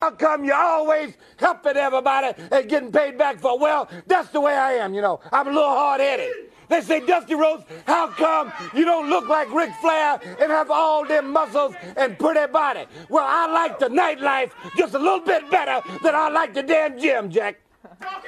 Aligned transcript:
How 0.00 0.12
come 0.12 0.44
you're 0.44 0.54
always 0.54 1.14
helping 1.38 1.76
everybody 1.76 2.32
and 2.52 2.68
getting 2.68 2.92
paid 2.92 3.18
back 3.18 3.40
for? 3.40 3.58
Well, 3.58 3.90
that's 4.06 4.28
the 4.28 4.40
way 4.40 4.54
I 4.54 4.74
am, 4.74 4.94
you 4.94 5.02
know. 5.02 5.18
I'm 5.32 5.48
a 5.48 5.50
little 5.50 5.70
hard 5.70 6.00
headed. 6.00 6.30
They 6.68 6.82
say, 6.82 7.04
Dusty 7.04 7.34
Rhodes, 7.34 7.64
how 7.84 8.06
come 8.06 8.52
you 8.76 8.84
don't 8.84 9.10
look 9.10 9.28
like 9.28 9.52
Ric 9.52 9.72
Flair 9.80 10.20
and 10.40 10.52
have 10.52 10.70
all 10.70 11.04
them 11.04 11.32
muscles 11.32 11.74
and 11.96 12.16
pretty 12.16 12.46
body? 12.52 12.84
Well, 13.08 13.24
I 13.26 13.52
like 13.52 13.80
the 13.80 13.88
nightlife 13.88 14.52
just 14.76 14.94
a 14.94 15.00
little 15.00 15.18
bit 15.18 15.50
better 15.50 15.80
than 16.04 16.14
I 16.14 16.28
like 16.28 16.54
the 16.54 16.62
damn 16.62 16.96
gym, 17.00 17.28
Jack. 17.28 17.58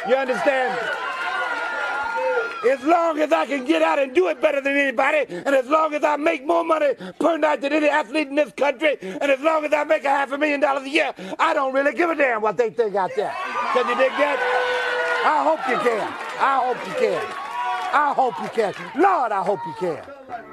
You 0.08 0.16
understand? 0.16 0.76
As 2.68 2.82
long 2.84 3.18
as 3.20 3.32
I 3.32 3.46
can 3.46 3.64
get 3.64 3.82
out 3.82 3.98
and 3.98 4.14
do 4.14 4.28
it 4.28 4.40
better 4.40 4.60
than 4.60 4.76
anybody, 4.76 5.24
and 5.28 5.54
as 5.54 5.66
long 5.66 5.94
as 5.94 6.04
I 6.04 6.16
make 6.16 6.44
more 6.44 6.64
money 6.64 6.94
per 7.18 7.36
night 7.38 7.62
than 7.62 7.72
any 7.72 7.88
athlete 7.88 8.28
in 8.28 8.34
this 8.34 8.52
country, 8.52 8.98
and 9.00 9.30
as 9.30 9.40
long 9.40 9.64
as 9.64 9.72
I 9.72 9.84
make 9.84 10.04
a 10.04 10.10
half 10.10 10.30
a 10.32 10.38
million 10.38 10.60
dollars 10.60 10.84
a 10.84 10.90
year, 10.90 11.12
I 11.38 11.54
don't 11.54 11.72
really 11.72 11.94
give 11.94 12.10
a 12.10 12.14
damn 12.14 12.42
what 12.42 12.56
they 12.56 12.70
think 12.70 12.94
out 12.94 13.10
there. 13.16 13.34
Can 13.72 13.88
you 13.88 13.94
dig 13.96 14.10
that? 14.12 14.38
I 15.24 15.42
hope 15.44 15.60
you 15.68 15.78
can. 15.78 16.12
I 16.40 16.60
hope 16.64 16.86
you 16.86 16.94
can. 16.94 17.50
I 17.92 18.12
hope 18.14 18.34
you 18.42 18.48
can. 18.48 19.00
Lord, 19.00 19.32
I 19.32 19.42
hope 19.42 19.60
you 19.66 19.74
can. 19.78 20.49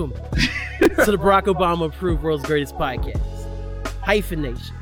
Welcome 0.00 0.16
to 0.80 1.10
the 1.10 1.18
Barack 1.18 1.42
Obama 1.42 1.84
approved 1.84 2.22
world's 2.22 2.46
greatest 2.46 2.74
podcast, 2.76 3.20
Hyphenation. 4.02 4.74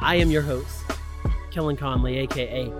I 0.00 0.14
am 0.14 0.30
your 0.30 0.42
host, 0.42 0.80
Kellen 1.50 1.76
Conley, 1.76 2.18
aka. 2.18 2.72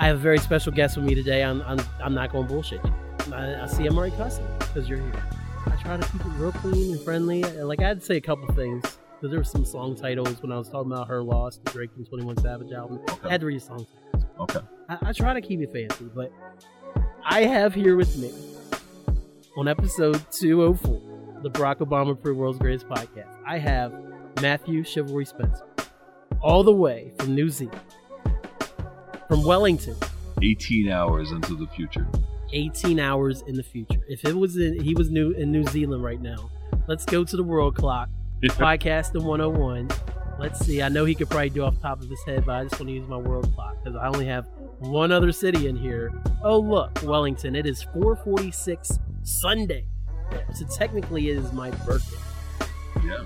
I 0.00 0.06
have 0.08 0.16
a 0.16 0.18
very 0.18 0.38
special 0.38 0.72
guest 0.72 0.96
with 0.96 1.06
me 1.06 1.14
today. 1.14 1.44
I'm 1.44 1.62
I'm, 1.62 1.78
I'm 2.02 2.12
not 2.12 2.32
going 2.32 2.48
to 2.48 2.52
bullshit 2.52 2.84
you. 2.84 2.92
I, 3.32 3.62
I 3.62 3.66
see 3.68 3.86
I'm 3.86 3.96
already 3.96 4.16
cussing 4.16 4.44
because 4.58 4.88
you're 4.88 4.98
here. 4.98 5.22
I 5.66 5.76
try 5.80 5.96
to 5.96 6.08
keep 6.10 6.22
it 6.22 6.32
real 6.38 6.50
clean 6.50 6.94
and 6.94 7.00
friendly. 7.04 7.44
Like 7.44 7.80
I 7.80 7.86
had 7.86 8.00
to 8.00 8.04
say 8.04 8.16
a 8.16 8.20
couple 8.20 8.52
things 8.52 8.82
because 8.82 9.30
there 9.30 9.38
were 9.38 9.44
some 9.44 9.64
song 9.64 9.94
titles 9.94 10.42
when 10.42 10.50
I 10.50 10.58
was 10.58 10.68
talking 10.68 10.90
about 10.90 11.06
her 11.06 11.22
loss, 11.22 11.58
the 11.58 11.70
Drake 11.70 11.90
and 11.96 12.04
Twenty 12.04 12.24
One 12.24 12.36
Savage 12.38 12.72
album. 12.72 13.00
I 13.22 13.28
had 13.28 13.42
to 13.42 13.46
read 13.46 13.62
song 13.62 13.86
titles. 14.12 14.24
Okay. 14.40 14.66
I, 14.88 14.98
I 15.02 15.12
try 15.12 15.34
to 15.34 15.40
keep 15.40 15.60
it 15.60 15.72
fancy, 15.72 16.10
but 16.12 16.32
I 17.24 17.42
have 17.42 17.74
here 17.74 17.94
with 17.94 18.16
me 18.16 18.32
on 19.56 19.68
episode 19.68 20.22
204, 20.32 21.40
the 21.42 21.50
Barack 21.50 21.76
Obama 21.78 22.10
Approved 22.10 22.38
World's 22.38 22.58
Greatest 22.58 22.86
Podcast, 22.86 23.34
I 23.46 23.56
have 23.56 23.94
Matthew 24.42 24.84
Chivalry 24.84 25.24
Spencer, 25.24 25.64
all 26.42 26.62
the 26.62 26.72
way 26.72 27.12
from 27.18 27.34
New 27.34 27.48
Zealand, 27.48 27.80
from 29.28 29.42
Wellington, 29.44 29.96
18 30.42 30.90
hours 30.90 31.32
into 31.32 31.56
the 31.56 31.66
future. 31.68 32.06
18 32.52 33.00
hours 33.00 33.42
in 33.46 33.56
the 33.56 33.62
future. 33.62 34.02
If 34.08 34.26
it 34.26 34.36
was 34.36 34.58
in, 34.58 34.78
he 34.78 34.94
was 34.94 35.10
new 35.10 35.30
in 35.30 35.50
New 35.50 35.64
Zealand 35.64 36.04
right 36.04 36.20
now. 36.20 36.50
Let's 36.86 37.06
go 37.06 37.24
to 37.24 37.36
the 37.36 37.42
world 37.42 37.74
clock. 37.74 38.10
Podcast 38.42 39.14
in 39.14 39.24
101. 39.24 39.88
Let's 40.38 40.60
see. 40.64 40.82
I 40.82 40.90
know 40.90 41.06
he 41.06 41.14
could 41.14 41.30
probably 41.30 41.48
do 41.48 41.64
off 41.64 41.76
the 41.76 41.80
top 41.80 42.02
of 42.02 42.10
his 42.10 42.22
head, 42.24 42.44
but 42.44 42.52
I 42.52 42.64
just 42.64 42.78
want 42.78 42.88
to 42.88 42.94
use 42.94 43.08
my 43.08 43.16
world 43.16 43.50
clock 43.54 43.82
because 43.82 43.96
I 43.96 44.06
only 44.08 44.26
have 44.26 44.46
one 44.80 45.10
other 45.10 45.32
city 45.32 45.66
in 45.66 45.76
here. 45.76 46.12
Oh 46.44 46.58
look, 46.58 47.02
Wellington. 47.02 47.56
It 47.56 47.66
is 47.66 47.82
446 47.82 48.98
Sunday. 49.26 49.84
So 50.54 50.64
technically 50.66 51.30
it 51.30 51.38
is 51.38 51.52
my 51.52 51.70
birthday. 51.84 52.16
Yeah. 53.04 53.24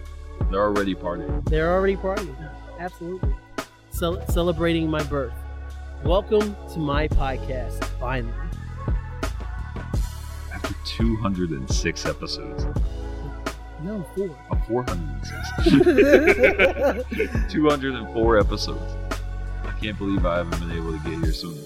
They're 0.50 0.62
already 0.62 0.94
partying. 0.94 1.46
They're 1.48 1.70
already 1.70 1.96
partying. 1.96 2.34
Absolutely. 2.78 3.34
Cel- 3.90 4.26
celebrating 4.28 4.88
my 4.88 5.02
birth. 5.04 5.34
Welcome 6.02 6.56
to 6.72 6.78
my 6.78 7.06
podcast, 7.06 7.84
finally. 8.00 8.32
After 10.54 10.74
206 10.86 12.06
episodes. 12.06 12.64
No, 13.82 14.02
four. 14.16 14.34
Oh, 14.50 14.56
406. 14.68 17.46
204 17.52 18.38
episodes. 18.38 18.94
I 19.64 19.72
can't 19.78 19.98
believe 19.98 20.24
I 20.24 20.38
haven't 20.38 20.58
been 20.60 20.72
able 20.72 20.92
to 20.92 20.98
get 21.10 21.22
here 21.22 21.32
sooner. 21.34 21.60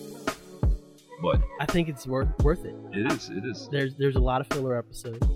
But 1.25 1.43
I 1.59 1.67
think 1.67 1.89
it's 1.89 2.07
worth 2.07 2.29
worth 2.43 2.65
it. 2.65 2.75
it 2.93 3.11
is, 3.11 3.31
it 3.31 3.45
is. 3.45 3.69
There's 3.73 3.95
there's 3.97 4.17
a 4.17 4.21
lot 4.21 4.41
of 4.43 4.47
filler 4.49 4.77
episodes. 4.77 5.27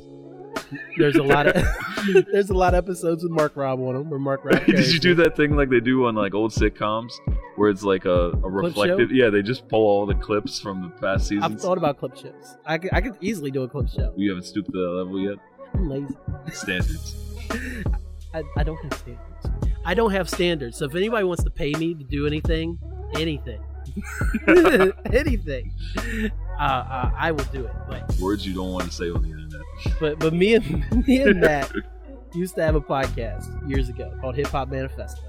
There's 0.98 1.16
a 1.16 1.22
lot 1.22 1.46
of 1.46 1.54
there's 2.32 2.50
a 2.50 2.54
lot 2.54 2.74
of 2.74 2.84
episodes 2.84 3.22
with 3.22 3.32
Mark 3.32 3.56
Robb 3.56 3.80
on 3.80 3.94
them, 3.94 4.10
where 4.10 4.20
Mark 4.20 4.44
Robb. 4.44 4.64
Did 4.66 4.92
you 4.92 5.00
do 5.00 5.14
that 5.14 5.34
thing 5.34 5.56
like 5.56 5.70
they 5.70 5.80
do 5.80 6.06
on 6.06 6.14
like 6.14 6.34
old 6.34 6.52
sitcoms 6.52 7.12
where 7.56 7.70
it's 7.70 7.82
like 7.82 8.04
a, 8.04 8.30
a 8.30 8.50
reflective? 8.50 9.10
Yeah, 9.10 9.30
they 9.30 9.40
just 9.40 9.66
pull 9.68 9.80
all 9.80 10.04
the 10.04 10.14
clips 10.14 10.60
from 10.60 10.82
the 10.82 10.88
past 10.90 11.28
seasons. 11.28 11.44
I've 11.44 11.60
thought 11.60 11.78
about 11.78 11.98
clip 11.98 12.16
shows. 12.16 12.56
I 12.66 12.76
could, 12.76 12.92
I 12.92 13.00
could 13.00 13.16
easily 13.22 13.50
do 13.50 13.62
a 13.62 13.68
clip 13.68 13.88
show. 13.88 14.12
You 14.16 14.30
haven't 14.30 14.44
stooped 14.44 14.70
to 14.72 14.78
that 14.78 14.90
level 14.90 15.20
yet? 15.20 15.38
I'm 15.74 15.88
lazy. 15.88 16.16
Standards. 16.52 17.16
I, 18.34 18.42
I 18.56 18.62
don't 18.62 18.82
have 18.82 18.92
standards. 18.98 19.74
I 19.86 19.94
don't 19.94 20.12
have 20.12 20.28
standards. 20.28 20.76
So 20.76 20.84
if 20.84 20.94
anybody 20.94 21.24
wants 21.24 21.44
to 21.44 21.50
pay 21.50 21.72
me 21.72 21.94
to 21.94 22.04
do 22.04 22.26
anything, 22.26 22.78
anything, 23.14 23.60
anything, 25.12 25.72
uh, 26.58 26.62
uh, 26.62 27.10
I 27.16 27.32
will 27.32 27.44
do 27.46 27.64
it. 27.66 27.72
But 27.88 28.14
Words 28.20 28.46
you 28.46 28.54
don't 28.54 28.72
want 28.72 28.84
to 28.84 28.92
say 28.92 29.10
on 29.10 29.22
the 29.22 29.30
internet. 29.30 29.60
but 30.00 30.18
but 30.18 30.32
me 30.32 30.54
and 30.54 31.06
me 31.06 31.22
and 31.22 31.40
Matt 31.40 31.72
used 32.34 32.54
to 32.56 32.62
have 32.62 32.74
a 32.74 32.80
podcast 32.80 33.68
years 33.68 33.88
ago 33.88 34.12
called 34.20 34.34
Hip 34.36 34.48
Hop 34.48 34.68
Manifesto 34.68 35.22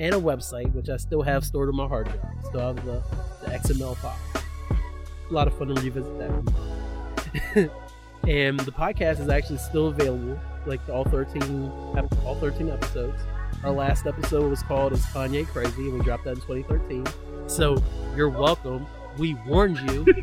and 0.00 0.14
a 0.14 0.18
website 0.18 0.72
which 0.72 0.88
I 0.88 0.96
still 0.96 1.22
have 1.22 1.44
stored 1.44 1.68
on 1.68 1.76
my 1.76 1.86
hard 1.86 2.06
drive. 2.06 2.20
Still 2.44 2.60
have 2.60 2.84
the, 2.84 3.02
the 3.42 3.50
XML 3.50 3.96
file. 3.96 4.18
A 5.30 5.32
lot 5.32 5.46
of 5.46 5.56
fun 5.56 5.68
to 5.68 5.80
revisit 5.80 6.18
that. 6.18 7.70
and 8.28 8.60
the 8.60 8.72
podcast 8.72 9.20
is 9.20 9.28
actually 9.28 9.58
still 9.58 9.88
available, 9.88 10.38
like 10.66 10.86
all 10.88 11.04
13 11.04 11.42
all 12.24 12.36
13 12.40 12.70
episodes. 12.70 13.20
Our 13.64 13.72
last 13.72 14.06
episode 14.06 14.50
was 14.50 14.62
called 14.62 14.92
"Is 14.92 15.04
Kanye 15.06 15.46
Crazy?" 15.46 15.88
and 15.88 15.94
we 15.94 16.00
dropped 16.04 16.24
that 16.24 16.32
in 16.32 16.42
2013. 16.42 17.06
So 17.46 17.82
you're 18.14 18.28
welcome. 18.28 18.86
We 19.16 19.34
warned 19.46 19.78
you. 19.90 20.06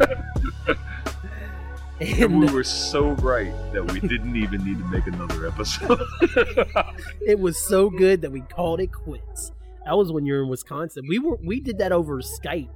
And 2.01 2.39
we 2.39 2.51
were 2.51 2.63
so 2.63 3.11
right 3.11 3.53
that 3.73 3.91
we 3.91 3.99
didn't 3.99 4.35
even 4.35 4.63
need 4.65 4.79
to 4.79 4.85
make 4.85 5.05
another 5.05 5.45
episode. 5.45 6.01
it 7.21 7.39
was 7.39 7.63
so 7.63 7.91
good 7.91 8.23
that 8.23 8.31
we 8.31 8.41
called 8.41 8.79
it 8.79 8.91
quits. 8.91 9.51
That 9.85 9.95
was 9.95 10.11
when 10.11 10.25
you 10.25 10.33
were 10.33 10.41
in 10.41 10.49
Wisconsin. 10.49 11.05
We 11.07 11.19
were 11.19 11.37
we 11.43 11.59
did 11.59 11.77
that 11.77 11.91
over 11.91 12.19
Skype, 12.21 12.71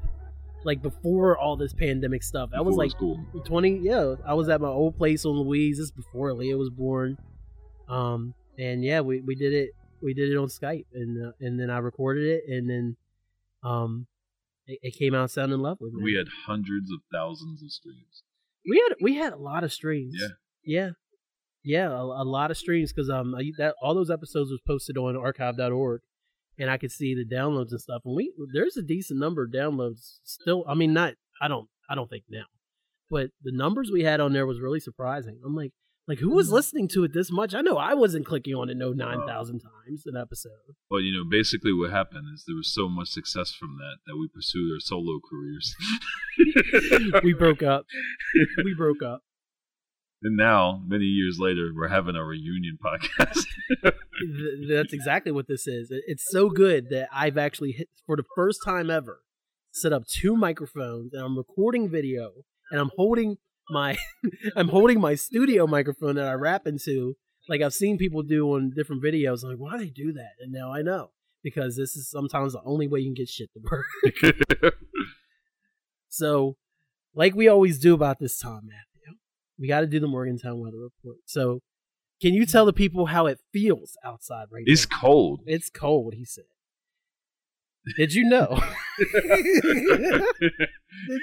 like 0.63 0.83
before 0.83 1.35
all 1.39 1.57
this 1.57 1.73
pandemic 1.73 2.21
stuff. 2.21 2.51
That 2.51 2.63
was 2.63 2.75
like 2.75 2.91
school. 2.91 3.19
twenty. 3.45 3.79
Yeah, 3.79 4.13
I 4.27 4.35
was 4.35 4.47
at 4.47 4.61
my 4.61 4.67
old 4.67 4.95
place 4.95 5.25
on 5.25 5.31
Louise. 5.31 5.77
This 5.77 5.85
is 5.85 5.91
before 5.91 6.31
Leah 6.33 6.57
was 6.57 6.69
born. 6.69 7.17
Um, 7.89 8.35
and 8.59 8.83
yeah, 8.83 9.01
we, 9.01 9.21
we 9.21 9.33
did 9.33 9.53
it. 9.53 9.71
We 10.05 10.13
did 10.13 10.31
it 10.31 10.38
on 10.38 10.47
Skype, 10.47 10.85
and 10.93 11.27
uh, 11.27 11.31
and 11.41 11.59
then 11.59 11.69
I 11.69 11.79
recorded 11.79 12.25
it, 12.27 12.43
and 12.47 12.69
then 12.69 12.95
um, 13.63 14.05
it, 14.67 14.79
it 14.83 14.95
came 14.97 15.16
out 15.16 15.31
sounding 15.31 15.59
lovely. 15.59 15.89
man. 15.91 16.03
We 16.03 16.13
had 16.13 16.27
hundreds 16.45 16.91
of 16.91 16.99
thousands 17.11 17.63
of 17.63 17.71
streams. 17.71 18.23
we 18.69 18.77
had 18.88 18.95
we 19.01 19.15
had 19.15 19.33
a 19.33 19.38
lot 19.38 19.63
of 19.63 19.73
streams. 19.73 20.15
Yeah. 20.19 20.27
yeah, 20.63 20.89
yeah, 21.63 21.89
a, 21.89 22.03
a 22.03 22.23
lot 22.23 22.51
of 22.51 22.57
streams 22.57 22.94
because 22.94 23.09
um 23.09 23.33
I, 23.35 23.51
that 23.57 23.73
all 23.81 23.95
those 23.95 24.11
episodes 24.11 24.51
was 24.51 24.61
posted 24.67 24.97
on 24.97 25.17
archive.org, 25.17 26.01
and 26.59 26.69
I 26.69 26.77
could 26.77 26.91
see 26.91 27.15
the 27.15 27.25
downloads 27.25 27.71
and 27.71 27.81
stuff. 27.81 28.03
And 28.05 28.15
we 28.15 28.31
there's 28.53 28.77
a 28.77 28.83
decent 28.83 29.19
number 29.19 29.44
of 29.44 29.51
downloads 29.51 30.19
still. 30.24 30.63
I 30.68 30.75
mean, 30.75 30.94
not 30.94 31.15
I 31.41 31.47
don't 31.47 31.68
I 31.89 31.95
don't 31.95 32.09
think 32.09 32.25
now, 32.30 32.45
but 33.09 33.31
the 33.44 33.51
numbers 33.51 33.89
we 33.91 34.03
had 34.03 34.19
on 34.19 34.33
there 34.33 34.45
was 34.45 34.59
really 34.59 34.80
surprising. 34.80 35.39
I'm 35.44 35.56
like. 35.56 35.71
Like 36.07 36.19
who 36.19 36.30
was 36.30 36.52
listening 36.52 36.88
to 36.90 37.04
it 37.04 37.13
this 37.13 37.31
much? 37.31 37.56
I 37.56 37.62
know 37.62 37.78
I 37.78 37.96
wasn't 37.96 38.28
clicking 38.28 38.54
on 38.54 38.69
it 38.69 38.78
no 38.78 38.92
nine 38.92 39.25
thousand 39.28 39.60
times 39.62 40.04
an 40.06 40.16
episode. 40.16 40.75
But 40.90 40.98
you 40.98 41.12
know, 41.12 41.24
basically, 41.30 41.74
what 41.74 41.90
happened 41.90 42.25
is 42.34 42.44
there 42.46 42.56
was 42.56 42.72
so 42.72 42.88
much 42.88 43.10
success 43.10 43.52
from 43.52 43.78
that 43.80 43.98
that 44.06 44.16
we 44.16 44.28
pursued 44.28 44.72
our 44.72 44.80
solo 44.80 45.19
careers. 45.28 45.75
we 47.24 47.34
broke 47.34 47.63
up. 47.63 47.86
We 48.63 48.75
broke 48.75 49.02
up. 49.04 49.22
and 50.22 50.38
now, 50.38 50.81
many 50.86 51.06
years 51.06 51.38
later, 51.40 51.72
we're 51.75 51.88
having 51.88 52.16
a 52.16 52.24
reunion 52.24 52.78
podcast. 52.84 53.46
That's 54.69 54.94
exactly 55.00 55.31
what 55.31 55.48
this 55.48 55.68
is. 55.68 55.88
It's 55.90 56.25
so 56.30 56.50
good 56.50 56.90
that 56.90 57.10
I've 57.12 57.38
actually 57.38 57.72
hit 57.72 57.90
for 58.06 58.16
the 58.16 58.24
first 58.36 58.60
time 58.63 58.90
ever 58.92 59.22
set 59.72 59.92
up 59.92 60.04
two 60.07 60.36
microphones 60.38 61.13
and 61.13 61.22
I'm 61.22 61.38
recording 61.38 61.90
video 61.90 62.31
and 62.72 62.80
I'm 62.80 62.92
holding 62.96 63.38
my 63.69 63.97
I'm 64.56 64.69
holding 64.69 65.00
my 65.00 65.15
studio 65.15 65.67
microphone 65.67 66.15
that 66.15 66.27
I 66.27 66.33
rap 66.33 66.67
into 66.67 67.15
like 67.47 67.62
I've 67.62 67.73
seen 67.73 67.97
people 67.97 68.23
do 68.23 68.47
on 68.56 68.71
different 68.75 69.03
videos. 69.03 69.44
I'm 69.44 69.51
like, 69.51 69.59
why 69.59 69.77
do 69.77 69.85
they 69.85 69.91
do 69.91 70.13
that? 70.13 70.31
And 70.39 70.51
now 70.51 70.73
I 70.73 70.81
know 70.81 71.12
because 71.44 71.75
this 71.75 71.95
is 71.95 72.09
sometimes 72.09 72.53
the 72.53 72.62
only 72.65 72.88
way 72.88 73.00
you 73.00 73.07
can 73.07 73.13
get 73.13 73.29
shit 73.29 73.50
to 73.53 73.59
work. 73.71 74.73
so, 76.09 76.57
like 77.13 77.35
we 77.35 77.47
always 77.47 77.77
do 77.77 77.94
about 77.94 78.19
this 78.19 78.39
time, 78.39 78.62
Matthew, 78.63 79.17
we 79.59 79.68
got 79.68 79.81
to 79.81 79.88
do 79.88 80.00
the 80.00 80.07
Morgantown 80.07 80.59
weather 80.59 80.79
report. 80.79 81.19
So, 81.25 81.61
can 82.21 82.33
you 82.33 82.45
tell 82.45 82.65
the 82.65 82.73
people 82.73 83.07
how 83.07 83.27
it 83.27 83.39
feels 83.53 83.97
outside 84.03 84.47
right 84.51 84.63
it's 84.65 84.89
now? 84.89 84.95
It's 84.95 85.01
cold. 85.01 85.41
It's 85.45 85.69
cold, 85.69 86.15
he 86.15 86.25
said. 86.25 86.45
Did 87.97 88.13
you 88.13 88.23
know? 88.23 88.61
Did 88.97 89.11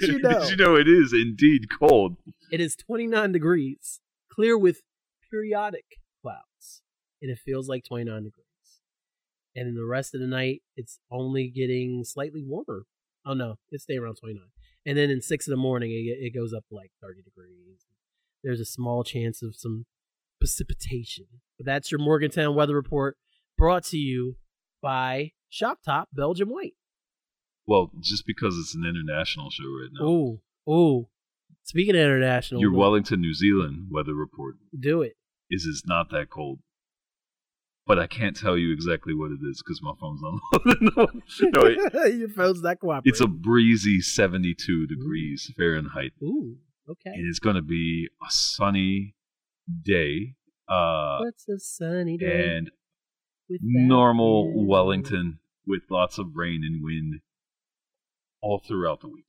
you 0.03 0.19
know? 0.21 0.41
Did 0.41 0.51
you 0.51 0.57
know 0.57 0.77
it 0.77 0.89
is 0.89 1.13
indeed 1.13 1.67
cold? 1.79 2.17
It 2.51 2.61
is 2.61 2.77
29 2.77 3.33
degrees, 3.33 4.01
clear 4.31 4.57
with 4.57 4.83
periodic 5.31 5.85
clouds, 6.23 6.83
and 7.21 7.31
it 7.31 7.39
feels 7.45 7.69
like 7.69 7.85
29 7.85 8.15
degrees. 8.25 8.47
And 9.55 9.69
in 9.69 9.75
the 9.75 9.85
rest 9.85 10.15
of 10.15 10.21
the 10.21 10.27
night, 10.27 10.63
it's 10.77 10.99
only 11.11 11.49
getting 11.49 12.05
slightly 12.05 12.43
warmer. 12.47 12.85
Oh 13.27 13.35
no, 13.35 13.57
it's 13.71 13.85
staying 13.85 14.01
around 14.01 14.17
29. 14.17 14.43
And 14.87 14.99
then 14.99 15.11
in 15.11 15.21
six 15.21 15.47
in 15.47 15.51
the 15.53 15.57
morning, 15.57 15.91
it, 15.91 16.27
it 16.27 16.35
goes 16.35 16.53
up 16.53 16.65
like 16.71 16.91
30 17.03 17.23
degrees. 17.23 17.87
There's 18.43 18.61
a 18.61 18.65
small 18.65 19.05
chance 19.05 19.43
of 19.43 19.55
some 19.57 19.87
precipitation. 20.41 21.27
But 21.57 21.67
that's 21.67 21.93
your 21.93 22.01
Morgantown 22.01 22.55
weather 22.55 22.75
report 22.75 23.17
brought 23.57 23.85
to 23.85 23.97
you 23.97 24.37
by 24.81 25.33
Shock 25.53 25.83
Top 25.85 26.09
Belgian 26.15 26.49
White. 26.49 26.73
Well, 27.67 27.91
just 28.01 28.27
because 28.27 28.57
it's 28.59 28.75
an 28.75 28.85
international 28.87 29.51
show 29.51 29.65
right 29.65 29.91
now. 29.93 30.07
Ooh, 30.07 30.41
ooh. 30.69 31.09
Speaking 31.65 31.95
of 31.95 32.01
international, 32.01 32.61
Your 32.63 32.73
Wellington, 32.73 33.21
New 33.21 33.35
Zealand 33.35 33.89
weather 33.91 34.15
report 34.15 34.57
do 34.81 35.03
it. 35.03 35.13
is 35.51 35.67
it's 35.67 35.87
not 35.87 36.11
that 36.11 36.31
cold. 36.31 36.61
But 37.87 37.99
I 37.99 38.07
can't 38.07 38.35
tell 38.35 38.57
you 38.57 38.73
exactly 38.73 39.13
what 39.13 39.31
it 39.31 39.41
is 39.47 39.63
because 39.63 39.83
my 39.83 39.93
phone's 40.01 40.23
on. 40.23 40.41
no, 41.43 41.63
it- 41.67 42.15
Your 42.15 42.29
phone's 42.31 42.63
not 42.63 42.81
cooperating. 42.81 43.11
it's 43.11 43.21
a 43.21 43.27
breezy 43.29 44.01
72 44.01 44.87
degrees 44.87 45.53
Fahrenheit. 45.57 46.13
ooh. 46.23 46.57
Okay. 46.89 47.11
And 47.11 47.29
it's 47.29 47.39
going 47.41 47.57
to 47.57 47.63
be 47.63 48.09
a 48.27 48.31
sunny 48.31 49.15
day. 49.85 50.35
Uh, 50.67 51.19
What's 51.21 51.47
a 51.49 51.59
sunny 51.59 52.17
day? 52.17 52.57
and 52.57 52.71
normal? 53.61 54.67
Wellington 54.67 55.39
with 55.67 55.83
lots 55.91 56.19
of 56.19 56.35
rain 56.35 56.63
and 56.65 56.83
wind 56.83 57.21
all 58.41 58.59
throughout 58.59 59.01
the 59.01 59.09
week. 59.09 59.27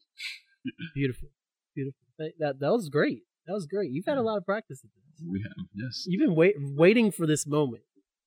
Beautiful, 0.95 1.29
beautiful. 1.75 1.99
That, 2.17 2.31
that 2.39 2.59
that 2.59 2.71
was 2.71 2.87
great. 2.87 3.23
That 3.47 3.53
was 3.53 3.65
great. 3.65 3.91
You've 3.91 4.05
had 4.05 4.17
a 4.17 4.21
lot 4.21 4.37
of 4.37 4.45
practice 4.45 4.79
at 4.83 4.89
this. 4.95 5.27
We 5.29 5.41
have, 5.41 5.67
yes. 5.75 6.05
You've 6.07 6.21
been 6.21 6.35
wait, 6.35 6.55
waiting 6.57 7.11
for 7.11 7.27
this 7.27 7.45
moment 7.45 7.83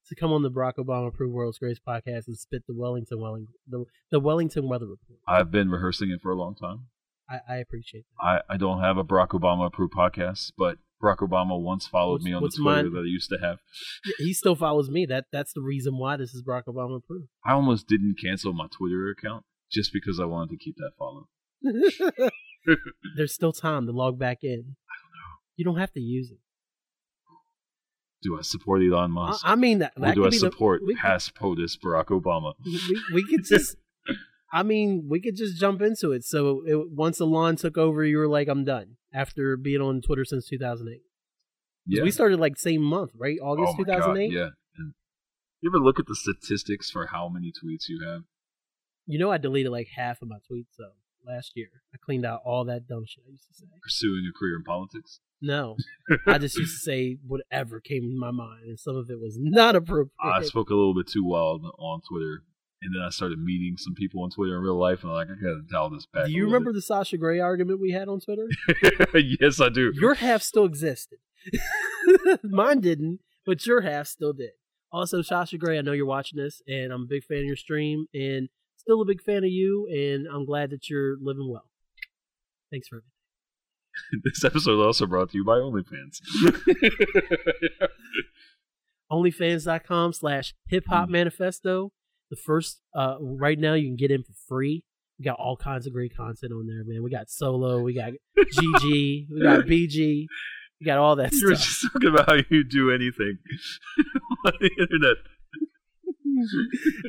to 0.08 0.14
come 0.14 0.32
on 0.32 0.42
the 0.42 0.50
Barack 0.50 0.74
Obama 0.78 1.08
Approved 1.08 1.34
World's 1.34 1.58
Greatest 1.58 1.82
podcast 1.86 2.26
and 2.26 2.36
spit 2.36 2.64
the 2.68 2.74
Wellington 2.74 3.20
Welling 3.20 3.46
the, 3.66 3.86
the 4.10 4.20
Wellington 4.20 4.68
weather 4.68 4.86
report. 4.86 5.18
I've 5.26 5.50
been 5.50 5.70
rehearsing 5.70 6.10
it 6.10 6.20
for 6.20 6.30
a 6.30 6.36
long 6.36 6.54
time. 6.54 6.88
I, 7.28 7.40
I 7.48 7.56
appreciate 7.56 8.04
that. 8.20 8.26
I, 8.48 8.54
I 8.54 8.56
don't 8.56 8.80
have 8.80 8.98
a 8.98 9.04
Barack 9.04 9.28
Obama 9.28 9.66
approved 9.66 9.94
podcast, 9.94 10.52
but 10.56 10.78
Barack 11.02 11.18
Obama 11.18 11.60
once 11.60 11.86
followed 11.86 12.12
What's- 12.14 12.24
me 12.24 12.32
on 12.32 12.42
the 12.42 12.48
Twitter 12.48 12.82
mine? 12.84 12.92
that 12.92 13.00
I 13.00 13.04
used 13.04 13.28
to 13.30 13.38
have. 13.42 13.58
He 14.18 14.32
still 14.32 14.54
follows 14.56 14.88
me. 14.90 15.04
That 15.06 15.26
that's 15.32 15.52
the 15.52 15.60
reason 15.62 15.98
why 15.98 16.16
this 16.16 16.32
is 16.34 16.42
Barack 16.42 16.64
Obama 16.68 16.96
approved. 16.98 17.28
I 17.44 17.52
almost 17.52 17.86
didn't 17.86 18.16
cancel 18.22 18.52
my 18.52 18.66
Twitter 18.70 19.08
account 19.10 19.44
just 19.70 19.92
because 19.92 20.18
I 20.20 20.24
wanted 20.24 20.50
to 20.50 20.56
keep 20.56 20.76
that 20.76 20.92
follow. 20.98 21.28
There's 23.16 23.32
still 23.34 23.52
time 23.52 23.86
to 23.86 23.92
log 23.92 24.18
back 24.18 24.38
in. 24.42 24.50
I 24.50 24.54
don't 24.56 24.62
know. 24.62 25.36
You 25.56 25.64
don't 25.64 25.78
have 25.78 25.92
to 25.92 26.00
use 26.00 26.30
it. 26.30 26.38
Do 28.22 28.38
I 28.38 28.42
support 28.42 28.82
Elon 28.82 29.12
Musk? 29.12 29.44
I, 29.46 29.52
I 29.52 29.54
mean 29.54 29.78
that. 29.80 29.92
or 29.96 30.00
that 30.06 30.14
do 30.14 30.24
I 30.26 30.30
the- 30.30 30.36
support 30.38 30.82
we 30.84 30.94
could- 30.94 31.02
past 31.02 31.34
POTUS 31.34 31.78
Barack 31.78 32.06
Obama? 32.06 32.54
we, 32.64 33.02
we 33.14 33.26
could 33.28 33.44
just 33.44 33.76
i 34.52 34.62
mean 34.62 35.06
we 35.08 35.20
could 35.20 35.36
just 35.36 35.58
jump 35.58 35.80
into 35.82 36.12
it 36.12 36.24
so 36.24 36.62
it, 36.66 36.90
once 36.90 37.20
Elon 37.20 37.56
took 37.56 37.76
over 37.76 38.04
you 38.04 38.18
were 38.18 38.28
like 38.28 38.48
i'm 38.48 38.64
done 38.64 38.96
after 39.12 39.56
being 39.56 39.80
on 39.80 40.00
twitter 40.00 40.24
since 40.24 40.46
2008. 40.48 41.00
Yeah. 41.86 42.02
we 42.02 42.10
started 42.10 42.40
like 42.40 42.58
same 42.58 42.82
month 42.82 43.12
right 43.16 43.38
Oh 43.42 43.50
august 43.52 43.76
God, 43.78 43.84
2008 43.86 44.32
Yeah. 44.32 44.48
And 44.76 44.94
you 45.60 45.70
ever 45.70 45.78
look 45.78 45.98
at 45.98 46.06
the 46.06 46.16
statistics 46.16 46.90
for 46.90 47.06
how 47.06 47.28
many 47.28 47.48
tweets 47.52 47.88
you 47.88 48.00
have? 48.06 48.22
you 49.06 49.18
know 49.18 49.30
i 49.30 49.38
deleted 49.38 49.70
like 49.72 49.88
half 49.96 50.20
of 50.22 50.28
my 50.28 50.36
tweets 50.50 50.74
though 50.78 50.92
last 51.26 51.52
year 51.54 51.68
i 51.94 51.96
cleaned 52.04 52.24
out 52.26 52.40
all 52.44 52.64
that 52.64 52.86
dumb 52.88 53.04
shit 53.06 53.24
i 53.26 53.30
used 53.30 53.46
to 53.48 53.54
say 53.54 53.66
Pursuing 53.82 54.24
a 54.28 54.36
career 54.38 54.56
in 54.56 54.64
politics? 54.64 55.20
no 55.40 55.76
i 56.26 56.38
just 56.38 56.56
used 56.56 56.74
to 56.74 56.84
say 56.90 57.18
whatever 57.26 57.78
came 57.80 58.04
in 58.04 58.18
my 58.18 58.30
mind 58.30 58.64
and 58.66 58.78
some 58.78 58.96
of 58.96 59.10
it 59.10 59.20
was 59.20 59.36
not 59.38 59.76
appropriate 59.76 60.10
I 60.20 60.42
spoke 60.42 60.70
a 60.70 60.74
little 60.74 60.94
bit 60.94 61.06
too 61.08 61.24
wild 61.24 61.62
on 61.78 62.00
Twitter, 62.08 62.42
and 62.82 62.94
then 62.94 63.02
I 63.02 63.10
started 63.10 63.38
meeting 63.38 63.76
some 63.76 63.94
people 63.94 64.22
on 64.22 64.30
Twitter 64.30 64.56
in 64.56 64.62
real 64.62 64.78
life, 64.78 65.02
and 65.02 65.10
I'm 65.10 65.16
like, 65.16 65.28
I 65.28 65.34
gotta 65.34 65.62
dial 65.70 65.90
this 65.90 66.06
back. 66.06 66.26
do 66.26 66.32
you 66.32 66.44
remember 66.44 66.72
the 66.72 66.82
sasha 66.82 67.16
grey 67.16 67.40
argument 67.40 67.80
we 67.80 67.92
had 67.92 68.08
on 68.08 68.20
twitter 68.20 68.46
yes, 69.40 69.60
I 69.60 69.68
do. 69.68 69.92
your 69.94 70.14
half 70.14 70.42
still 70.42 70.64
existed. 70.64 71.18
Mine 72.42 72.80
didn't, 72.80 73.20
but 73.44 73.66
your 73.66 73.82
half 73.82 74.06
still 74.06 74.32
did. 74.32 74.50
Also, 74.92 75.20
Sasha 75.22 75.58
Grey, 75.58 75.78
I 75.78 75.82
know 75.82 75.92
you're 75.92 76.06
watching 76.06 76.38
this, 76.38 76.62
and 76.66 76.92
I'm 76.92 77.02
a 77.02 77.06
big 77.06 77.24
fan 77.24 77.38
of 77.38 77.44
your 77.44 77.56
stream, 77.56 78.06
and 78.14 78.48
still 78.76 79.02
a 79.02 79.04
big 79.04 79.20
fan 79.20 79.38
of 79.38 79.50
you, 79.50 79.86
and 79.88 80.26
I'm 80.26 80.46
glad 80.46 80.70
that 80.70 80.88
you're 80.88 81.16
living 81.20 81.50
well. 81.50 81.68
Thanks 82.70 82.88
for 82.88 82.96
everything. 82.96 84.22
this 84.24 84.44
episode 84.44 84.84
also 84.84 85.06
brought 85.06 85.30
to 85.30 85.38
you 85.38 85.44
by 85.44 85.58
OnlyFans. 85.58 86.20
OnlyFans.com 89.10 90.12
slash 90.12 90.54
hip 90.68 90.84
hop 90.88 91.06
hmm. 91.06 91.12
manifesto. 91.12 91.92
The 92.30 92.36
first, 92.36 92.80
uh, 92.94 93.16
right 93.20 93.58
now 93.58 93.74
you 93.74 93.86
can 93.88 93.96
get 93.96 94.10
in 94.10 94.22
for 94.22 94.32
free. 94.48 94.84
We 95.18 95.24
got 95.24 95.38
all 95.38 95.56
kinds 95.56 95.86
of 95.86 95.92
great 95.92 96.14
content 96.16 96.52
on 96.52 96.66
there, 96.66 96.82
man. 96.84 97.02
We 97.02 97.10
got 97.10 97.30
Solo, 97.30 97.80
we 97.80 97.94
got 97.94 98.12
GG, 98.38 99.26
we 99.30 99.42
got 99.42 99.60
BG, 99.66 100.26
we 100.80 100.84
got 100.84 100.98
all 100.98 101.16
that 101.16 101.32
stuff. 101.32 101.40
you 101.42 101.48
were 101.48 101.54
stuff. 101.56 101.66
just 101.66 101.92
talking 101.92 102.08
about 102.10 102.26
how 102.28 102.38
you 102.50 102.64
do 102.64 102.90
anything 102.90 103.38
on 104.44 104.52
the 104.60 104.70
internet. 104.78 105.16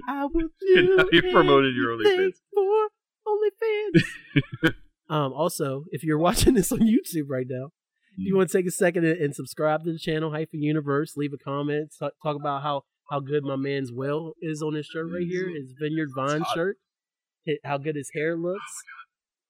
I 0.08 0.26
will 0.26 0.42
And 0.76 0.88
do 0.88 1.10
you 1.12 1.22
promoted 1.34 1.76
your 1.76 1.98
OnlyFans. 1.98 2.34
for 2.54 2.88
OnlyFans. 3.28 4.74
um, 5.10 5.34
also, 5.34 5.86
if 5.92 6.04
you're 6.04 6.18
watching 6.18 6.54
this 6.54 6.72
on 6.72 6.80
YouTube 6.80 7.26
right 7.28 7.48
now, 7.50 7.72
if 8.18 8.26
you 8.26 8.34
Mm. 8.34 8.38
want 8.38 8.50
to 8.50 8.58
take 8.58 8.66
a 8.68 8.72
second 8.72 9.06
and, 9.06 9.36
subscribe 9.36 9.84
to 9.84 9.92
the 9.92 10.00
channel 10.00 10.32
Hyphen 10.32 10.62
Universe, 10.62 11.16
leave 11.18 11.34
a 11.34 11.38
comment, 11.38 11.94
talk 12.00 12.14
about 12.36 12.64
how 12.64 12.84
how 13.10 13.20
good 13.20 13.44
my 13.44 13.56
man's 13.56 13.92
Will 13.92 14.34
is 14.42 14.62
on 14.62 14.74
his 14.74 14.86
shirt 14.86 15.08
right 15.12 15.28
here, 15.28 15.50
his 15.50 15.74
Vineyard 15.80 16.10
Vine 16.16 16.44
shirt, 16.54 16.78
how 17.64 17.78
good 17.78 17.96
his 17.96 18.12
hair 18.14 18.36
looks. 18.36 18.84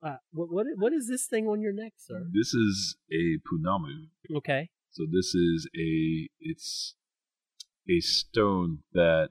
Uh, 0.01 0.17
what 0.31 0.51
what 0.51 0.65
what 0.77 0.93
is 0.93 1.07
this 1.07 1.25
thing 1.25 1.47
on 1.47 1.59
your 1.59 1.73
neck, 1.73 1.93
sir? 1.97 2.27
This 2.31 2.53
is 2.53 2.97
a 3.11 3.39
pounamu. 3.47 4.09
Okay, 4.35 4.69
So 4.91 5.05
this 5.11 5.33
is 5.33 5.67
a 5.75 6.29
it's 6.39 6.95
a 7.89 7.99
stone 7.99 8.79
that 8.93 9.29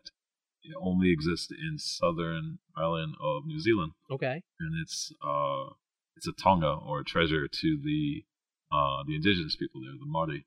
only 0.82 1.12
exists 1.12 1.52
in 1.52 1.78
southern 1.78 2.58
island 2.76 3.14
of 3.22 3.46
New 3.46 3.60
Zealand, 3.60 3.92
okay, 4.10 4.42
and 4.58 4.74
it's 4.82 5.12
uh 5.24 5.74
it's 6.16 6.26
a 6.26 6.32
taonga 6.32 6.84
or 6.84 7.00
a 7.00 7.04
treasure 7.04 7.46
to 7.46 7.78
the 7.82 8.24
uh 8.72 9.04
the 9.06 9.14
indigenous 9.14 9.54
people 9.54 9.82
there, 9.82 9.92
the 9.92 10.06
Māori. 10.06 10.44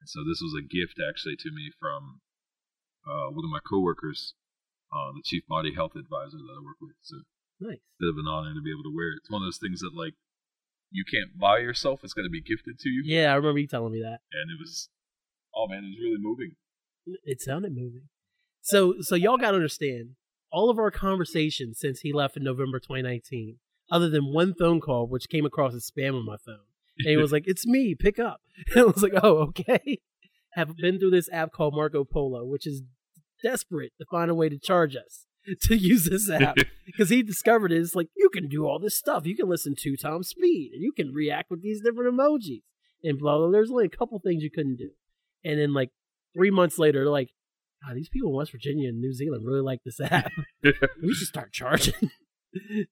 And 0.00 0.08
so 0.08 0.20
this 0.24 0.40
was 0.40 0.54
a 0.58 0.62
gift 0.64 0.96
actually 1.06 1.36
to 1.36 1.50
me 1.50 1.70
from 1.78 2.20
uh 3.10 3.34
one 3.34 3.44
of 3.44 3.50
my 3.50 3.58
coworkers, 3.68 4.34
uh 4.92 5.10
the 5.14 5.22
chief 5.24 5.42
body 5.48 5.74
health 5.74 5.96
advisor 5.96 6.38
that 6.38 6.54
I 6.54 6.62
work 6.62 6.78
with. 6.80 6.94
So 7.02 7.16
nice. 7.58 7.82
bit 7.98 8.08
of 8.08 8.16
an 8.16 8.30
honor 8.30 8.54
to 8.54 8.62
be 8.62 8.70
able 8.70 8.86
to 8.86 8.94
wear 8.94 9.10
it. 9.12 9.18
It's 9.18 9.30
one 9.30 9.42
of 9.42 9.46
those 9.46 9.58
things 9.58 9.80
that 9.80 9.92
like 9.94 10.14
you 10.90 11.04
can't 11.04 11.38
buy 11.38 11.58
yourself; 11.58 12.00
it's 12.02 12.14
going 12.14 12.26
to 12.26 12.30
be 12.30 12.42
gifted 12.42 12.78
to 12.80 12.88
you. 12.88 13.02
Yeah, 13.04 13.32
I 13.32 13.36
remember 13.36 13.60
you 13.60 13.68
telling 13.68 13.92
me 13.92 14.00
that. 14.02 14.20
And 14.32 14.50
it 14.50 14.58
was, 14.58 14.88
oh 15.54 15.68
man, 15.68 15.84
it 15.84 15.94
was 15.94 15.98
really 16.02 16.18
moving. 16.18 16.56
It 17.24 17.40
sounded 17.40 17.74
moving. 17.74 18.08
So 18.62 18.94
so 19.00 19.14
y'all 19.14 19.38
gotta 19.38 19.56
understand, 19.56 20.16
all 20.52 20.70
of 20.70 20.78
our 20.78 20.90
conversations 20.90 21.78
since 21.78 22.00
he 22.00 22.12
left 22.12 22.36
in 22.36 22.42
November 22.42 22.78
2019, 22.78 23.58
other 23.90 24.08
than 24.08 24.32
one 24.32 24.54
phone 24.54 24.80
call 24.80 25.06
which 25.06 25.28
came 25.28 25.46
across 25.46 25.74
as 25.74 25.90
spam 25.90 26.16
on 26.16 26.26
my 26.26 26.36
phone. 26.44 26.66
And 26.98 27.08
he 27.08 27.16
was 27.22 27.32
like, 27.32 27.44
It's 27.46 27.66
me, 27.66 27.94
pick 27.94 28.18
up. 28.18 28.40
And 28.74 28.80
I 28.80 28.84
was 28.84 29.02
like, 29.02 29.14
Oh, 29.22 29.38
okay. 29.48 30.00
Have 30.54 30.76
been 30.76 30.98
through 30.98 31.12
this 31.12 31.28
app 31.32 31.52
called 31.52 31.74
Marco 31.76 32.04
Polo, 32.04 32.44
which 32.44 32.66
is 32.66 32.82
desperate 33.42 33.92
to 33.98 34.04
find 34.10 34.30
a 34.30 34.34
way 34.34 34.48
to 34.48 34.58
charge 34.58 34.96
us 34.96 35.26
to 35.62 35.76
use 35.76 36.04
this 36.04 36.30
app. 36.40 36.56
Because 36.86 37.08
he 37.10 37.22
discovered 37.22 37.72
it. 37.72 37.78
It's 37.80 37.94
like 37.94 38.08
you 38.16 38.30
can 38.30 38.48
do 38.48 38.66
all 38.66 38.78
this 38.78 38.96
stuff. 38.96 39.26
You 39.26 39.36
can 39.36 39.48
listen 39.48 39.74
to 39.80 39.96
Tom 39.96 40.22
speed 40.22 40.72
and 40.74 40.82
you 40.82 40.92
can 40.92 41.12
react 41.12 41.50
with 41.50 41.62
these 41.62 41.80
different 41.82 42.14
emojis 42.14 42.62
and 43.02 43.18
blah 43.18 43.38
blah. 43.38 43.50
There's 43.50 43.70
only 43.70 43.86
a 43.86 43.90
couple 43.90 44.18
things 44.20 44.42
you 44.42 44.50
couldn't 44.50 44.76
do. 44.76 44.90
And 45.44 45.58
then 45.58 45.72
like 45.72 45.90
three 46.34 46.50
months 46.50 46.78
later, 46.78 47.08
like, 47.08 47.30
God, 47.86 47.96
these 47.96 48.10
people 48.10 48.28
in 48.30 48.36
West 48.36 48.52
Virginia 48.52 48.88
and 48.90 49.00
New 49.00 49.12
Zealand 49.14 49.46
really 49.46 49.62
like 49.62 49.80
this 49.84 50.00
app. 50.00 50.30
we 50.62 51.14
should 51.14 51.28
start 51.28 51.52
charging. 51.52 51.94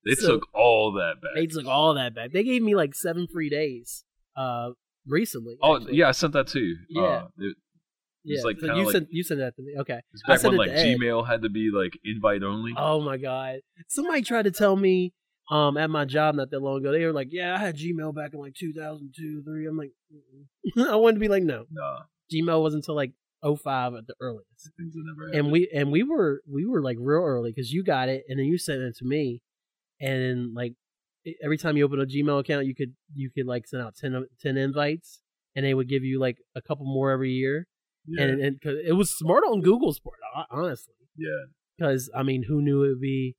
They 0.05 0.15
So, 0.15 0.39
took 0.39 0.47
all 0.53 0.93
that 0.93 1.15
back. 1.21 1.31
they 1.35 1.45
took 1.45 1.65
all 1.67 1.93
that 1.93 2.15
back. 2.15 2.31
They 2.31 2.43
gave 2.43 2.61
me 2.63 2.75
like 2.75 2.95
seven 2.95 3.27
free 3.31 3.49
days 3.49 4.03
uh 4.35 4.69
recently. 5.05 5.57
oh 5.61 5.75
actually. 5.75 5.95
yeah, 5.97 6.07
I 6.07 6.11
sent 6.11 6.33
that 6.33 6.47
to 6.47 6.59
you. 6.59 6.77
Yeah. 6.89 7.01
Uh, 7.01 7.27
it- 7.37 7.57
Yeah, 8.23 8.41
like 8.43 8.61
you 8.61 8.67
like- 8.67 8.91
sent 8.91 9.07
you 9.11 9.23
sent 9.23 9.39
that 9.39 9.55
to 9.55 9.61
me. 9.61 9.75
Okay. 9.79 9.99
It's 10.13 10.23
I 10.25 10.33
back 10.33 10.39
sent 10.39 10.57
when 10.57 10.69
it 10.69 10.73
like. 10.73 10.85
Gmail 10.85 11.27
had 11.27 11.41
to 11.43 11.49
be 11.49 11.69
like 11.73 11.97
invite 12.03 12.43
only. 12.43 12.73
Oh 12.77 13.01
my 13.01 13.17
god! 13.17 13.59
Somebody 13.87 14.21
tried 14.21 14.43
to 14.43 14.51
tell 14.51 14.75
me 14.75 15.13
um 15.49 15.77
at 15.77 15.89
my 15.89 16.05
job 16.05 16.35
not 16.35 16.51
that 16.51 16.59
long 16.59 16.77
ago. 16.77 16.91
They 16.91 17.05
were 17.05 17.13
like, 17.13 17.29
"Yeah, 17.31 17.55
I 17.55 17.57
had 17.57 17.77
Gmail 17.77 18.13
back 18.13 18.33
in 18.33 18.39
like 18.39 18.55
2002, 18.55 19.43
three. 19.43 19.67
I'm 19.67 19.77
like, 19.77 19.91
I 20.89 20.95
wanted 20.95 21.15
to 21.15 21.19
be 21.19 21.27
like, 21.29 21.43
"No, 21.43 21.65
Nah, 21.71 22.01
Gmail 22.33 22.61
wasn't 22.61 22.83
until 22.83 22.95
like 22.95 23.13
05 23.41 23.93
at 23.95 24.07
the 24.07 24.15
earliest." 24.19 24.71
things 24.77 24.93
that 24.93 25.03
never 25.05 25.31
And 25.31 25.51
we 25.51 25.69
and 25.73 25.91
we 25.91 26.03
were 26.03 26.41
we 26.47 26.65
were 26.65 26.81
like 26.81 26.97
real 26.99 27.23
early 27.23 27.51
because 27.51 27.71
you 27.71 27.83
got 27.83 28.09
it 28.09 28.23
and 28.27 28.37
then 28.37 28.45
you 28.45 28.57
sent 28.57 28.81
it 28.81 28.95
to 28.97 29.05
me, 29.05 29.41
and 30.01 30.21
then 30.21 30.53
like 30.53 30.73
every 31.43 31.57
time 31.57 31.77
you 31.77 31.85
open 31.85 31.99
a 32.01 32.05
Gmail 32.05 32.39
account, 32.39 32.65
you 32.65 32.75
could 32.75 32.93
you 33.13 33.29
could 33.35 33.45
like 33.47 33.67
send 33.67 33.83
out 33.83 33.95
10, 33.95 34.25
10 34.41 34.57
invites, 34.57 35.21
and 35.55 35.65
they 35.65 35.73
would 35.73 35.87
give 35.89 36.03
you 36.03 36.19
like 36.19 36.37
a 36.55 36.61
couple 36.61 36.85
more 36.85 37.11
every 37.11 37.31
year. 37.31 37.67
Yeah, 38.09 38.23
And 38.25 38.41
and 38.41 38.59
it 38.63 38.95
was 38.95 39.09
smart 39.09 39.43
on 39.47 39.61
Google's 39.61 39.99
part, 39.99 40.17
honestly, 40.51 40.93
yeah. 41.17 41.45
because 41.77 42.09
I 42.15 42.23
mean, 42.23 42.43
who 42.47 42.61
knew 42.61 42.83
it 42.83 42.89
would 42.89 43.01
be? 43.01 43.35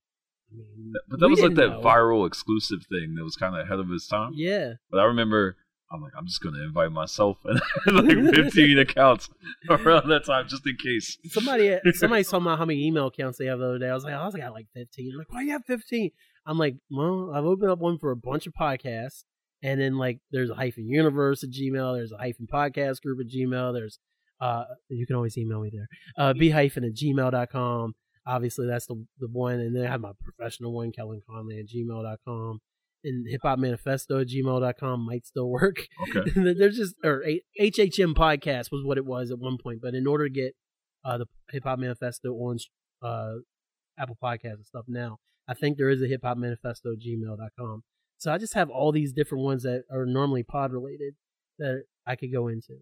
I 0.52 0.56
mean, 0.56 0.92
But 1.08 1.20
that 1.20 1.28
was 1.28 1.40
like 1.40 1.54
that 1.54 1.68
know. 1.68 1.80
viral 1.80 2.26
exclusive 2.26 2.80
thing 2.90 3.14
that 3.16 3.24
was 3.24 3.36
kind 3.36 3.54
of 3.54 3.64
ahead 3.66 3.78
of 3.78 3.90
its 3.92 4.06
time. 4.08 4.32
Yeah, 4.34 4.74
But 4.90 4.98
I 5.00 5.04
remember 5.04 5.56
I'm 5.92 6.00
like, 6.02 6.12
I'm 6.16 6.26
just 6.26 6.40
gonna 6.42 6.62
invite 6.62 6.92
myself 6.92 7.38
and 7.44 7.60
like 8.26 8.34
15 8.34 8.78
accounts 8.78 9.28
around 9.68 10.08
that 10.08 10.24
time 10.24 10.46
just 10.48 10.64
in 10.66 10.76
case. 10.76 11.18
somebody 11.30 11.76
somebody 11.94 12.22
told 12.24 12.44
me 12.44 12.50
how 12.50 12.64
many 12.64 12.86
email 12.86 13.08
accounts 13.08 13.38
they 13.38 13.46
have 13.46 13.58
the 13.58 13.64
other 13.66 13.78
day. 13.78 13.88
I 13.88 13.94
was 13.94 14.04
like, 14.04 14.14
I 14.14 14.24
was 14.24 14.34
got 14.36 14.52
like 14.52 14.66
fifteen. 14.74 15.12
like, 15.18 15.32
why 15.32 15.42
you 15.42 15.50
have 15.52 15.64
fifteen? 15.64 16.10
I'm 16.46 16.58
like, 16.58 16.76
well, 16.90 17.32
I've 17.34 17.44
opened 17.44 17.70
up 17.70 17.78
one 17.80 17.98
for 17.98 18.10
a 18.12 18.16
bunch 18.16 18.46
of 18.46 18.52
podcasts, 18.54 19.24
and 19.62 19.80
then 19.80 19.98
like 19.98 20.20
there's 20.30 20.50
a 20.50 20.54
hyphen 20.54 20.88
universe 20.88 21.42
at 21.44 21.50
Gmail. 21.50 21.96
There's 21.96 22.12
a 22.12 22.18
hyphen 22.18 22.46
podcast 22.52 23.02
group 23.02 23.18
at 23.20 23.26
Gmail. 23.26 23.72
There's 23.74 23.98
uh, 24.40 24.64
you 24.88 25.06
can 25.06 25.16
always 25.16 25.36
email 25.36 25.60
me 25.60 25.70
there. 25.72 25.88
Uh, 26.18 26.32
b 26.32 26.50
hyphen 26.50 26.84
at 26.84 26.94
gmail.com. 26.94 27.94
Obviously, 28.26 28.66
that's 28.66 28.86
the 28.86 29.04
the 29.18 29.28
one, 29.28 29.60
and 29.60 29.74
then 29.74 29.86
I 29.86 29.90
have 29.90 30.00
my 30.00 30.12
professional 30.22 30.72
one, 30.72 30.92
Kellen 30.92 31.20
Conley 31.28 31.58
at 31.58 31.66
gmail.com. 31.68 32.58
And 33.02 33.26
hip 33.30 33.40
hop 33.42 33.58
manifesto 33.58 34.20
at 34.20 34.28
gmail.com 34.28 35.06
might 35.06 35.26
still 35.26 35.48
work. 35.48 35.86
Okay. 36.16 36.30
There's 36.54 36.76
just 36.76 36.94
or 37.02 37.24
A- 37.26 37.42
HHM 37.58 38.14
podcast 38.14 38.70
was 38.70 38.84
what 38.84 38.98
it 38.98 39.06
was 39.06 39.30
at 39.30 39.38
one 39.38 39.56
point, 39.56 39.80
but 39.82 39.94
in 39.94 40.06
order 40.06 40.28
to 40.28 40.30
get 40.30 40.54
uh, 41.04 41.18
the 41.18 41.26
Hip 41.50 41.64
Hop 41.64 41.78
Manifesto 41.78 42.32
on 42.34 42.58
uh, 43.02 43.36
Apple 43.98 44.18
Podcasts 44.22 44.54
and 44.56 44.66
stuff 44.66 44.84
now, 44.86 45.18
I 45.48 45.54
think 45.54 45.78
there 45.78 45.88
is 45.88 46.02
a 46.02 46.06
Hip 46.06 46.20
Hop 46.24 46.36
Manifesto 46.36 46.90
gmail.com. 46.94 47.82
So 48.18 48.30
I 48.30 48.36
just 48.36 48.52
have 48.54 48.68
all 48.68 48.92
these 48.92 49.12
different 49.14 49.44
ones 49.44 49.62
that 49.62 49.84
are 49.90 50.04
normally 50.04 50.42
pod 50.42 50.72
related 50.72 51.14
that 51.58 51.84
I 52.06 52.16
could 52.16 52.32
go 52.32 52.48
into, 52.48 52.74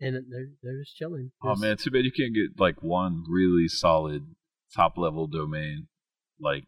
and 0.00 0.14
they're 0.30 0.48
they're 0.62 0.80
just 0.82 0.96
chilling. 0.96 1.30
Oh 1.42 1.56
man, 1.56 1.76
too 1.76 1.90
bad 1.90 2.04
you 2.04 2.12
can't 2.12 2.34
get 2.34 2.58
like 2.60 2.82
one 2.82 3.24
really 3.30 3.68
solid 3.68 4.26
top 4.74 4.98
level 4.98 5.26
domain 5.26 5.86
like 6.40 6.64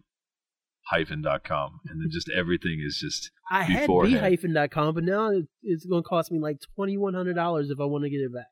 hyphen.com 0.87 1.80
and 1.87 2.00
then 2.00 2.08
just 2.11 2.30
everything 2.35 2.80
is 2.85 2.99
just 2.99 3.30
I 3.50 3.62
had 3.64 3.80
beforehand. 3.82 4.20
bhyphen.com, 4.38 4.94
but 4.94 5.04
now 5.04 5.30
it's 5.62 5.85
going 5.87 6.02
to 6.02 6.08
cost 6.08 6.30
me 6.32 6.38
like 6.38 6.56
twenty 6.75 6.97
one 6.97 7.14
hundred 7.14 7.35
dollars 7.35 7.70
if 7.70 7.80
I 7.80 7.85
want 7.85 8.04
to 8.04 8.11
get 8.11 8.18
it 8.18 8.32
back. 8.32 8.47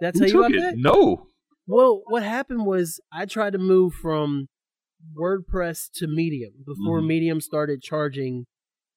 That's 0.00 0.18
how 0.20 0.26
you 0.26 0.38
about 0.40 0.52
it? 0.54 0.60
that? 0.60 0.74
No. 0.76 1.28
Well, 1.66 2.02
what 2.08 2.22
happened 2.22 2.66
was 2.66 3.00
I 3.12 3.24
tried 3.26 3.52
to 3.52 3.58
move 3.58 3.94
from 3.94 4.48
WordPress 5.18 5.90
to 5.94 6.06
Medium 6.06 6.52
before 6.66 7.00
Mhm. 7.00 7.06
Medium 7.06 7.40
started 7.40 7.82
charging 7.82 8.46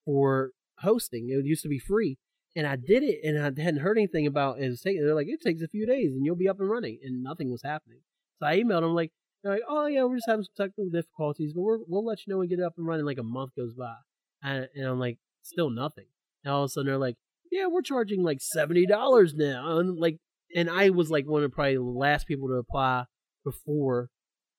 for 0.04 0.51
hosting. 0.80 1.30
It 1.30 1.46
used 1.46 1.63
to 1.63 1.70
be 1.70 1.80
free, 1.80 2.18
and 2.56 2.66
I 2.66 2.76
did 2.76 3.04
it, 3.04 3.20
and 3.24 3.38
I 3.38 3.62
hadn't 3.62 3.82
heard 3.82 3.98
anything 3.98 4.28
about 4.28 4.60
it. 4.60 4.70
was 4.70 4.82
taking, 4.82 5.04
they're 5.04 5.16
like, 5.16 5.28
it 5.28 5.42
takes 5.42 5.62
a 5.62 5.68
few 5.68 5.86
days, 5.86 6.12
and 6.14 6.26
you'll 6.26 6.36
be 6.36 6.50
up 6.50 6.60
and 6.60 6.70
running, 6.70 7.00
and 7.04 7.24
nothing 7.24 7.52
was 7.52 7.64
happening. 7.64 8.00
So 8.40 8.48
I 8.48 8.60
emailed 8.60 8.82
them 8.82 8.96
like, 8.96 9.12
they're 9.44 9.54
like, 9.54 9.64
oh 9.68 9.86
yeah, 9.88 10.04
we're 10.04 10.16
just 10.16 10.28
having 10.28 10.44
some 10.44 10.66
technical 10.66 10.90
difficulties, 10.90 11.54
but 11.54 11.62
we're, 11.62 11.80
we'll 11.88 12.06
let 12.06 12.20
you 12.26 12.32
know 12.32 12.38
when 12.38 12.48
we 12.48 12.56
get 12.56 12.60
it 12.60 12.66
up 12.66 12.74
and 12.78 12.88
running. 12.88 13.06
Like 13.06 13.20
a 13.20 13.24
month 13.24 13.52
goes 13.56 13.74
by, 13.74 13.96
and, 14.42 14.68
and 14.76 14.88
I'm 14.88 15.00
like, 15.00 15.18
still 15.44 15.70
nothing. 15.70 16.06
And 16.44 16.54
all 16.54 16.64
of 16.64 16.68
a 16.68 16.70
sudden 16.70 16.88
they're 16.88 16.98
like, 16.98 17.18
yeah, 17.52 17.68
we're 17.68 17.82
charging 17.82 18.24
like 18.24 18.42
seventy 18.42 18.86
dollars 18.86 19.34
now, 19.36 19.78
and 19.78 19.98
like 20.00 20.18
and 20.56 20.70
I 20.70 20.90
was 20.90 21.12
like 21.12 21.26
one 21.26 21.44
of 21.44 21.52
probably 21.52 21.76
the 21.76 21.84
last 21.84 22.28
people 22.28 22.48
to 22.48 22.56
apply 22.56 23.06
before 23.44 24.10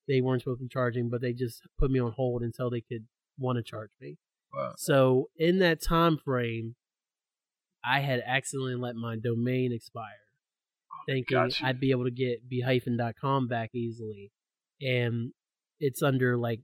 they 0.09 0.21
weren't 0.21 0.43
supposed 0.43 0.61
to 0.61 0.65
be 0.65 0.69
charging, 0.69 1.11
but 1.11 1.21
they 1.21 1.33
just 1.33 1.63
put 1.79 1.91
me 1.91 2.01
on 2.01 2.13
hold 2.13 2.43
until 2.43 2.71
they 2.71 2.81
could 2.81 3.07
want 3.39 3.57
to 3.57 3.63
charge 3.63 3.91
me. 4.01 4.17
Wow. 4.55 4.75
So 4.79 5.31
in 5.37 5.59
that 5.59 5.83
time 5.83 6.17
frame, 6.17 6.77
I 7.89 8.01
had 8.01 8.21
accidentally 8.27 8.75
let 8.75 8.97
my 8.97 9.17
domain 9.17 9.73
expire, 9.73 10.25
thinking 11.07 11.37
Gotcha. 11.37 11.65
I'd 11.67 11.81
be 11.81 11.91
able 11.93 12.05
to 12.05 12.11
get 12.11 12.49
bhyphen.com 12.51 13.49
back 13.49 13.75
easily, 13.75 14.33
and 14.81 15.33
it's 15.81 16.03
under 16.03 16.37
like 16.37 16.61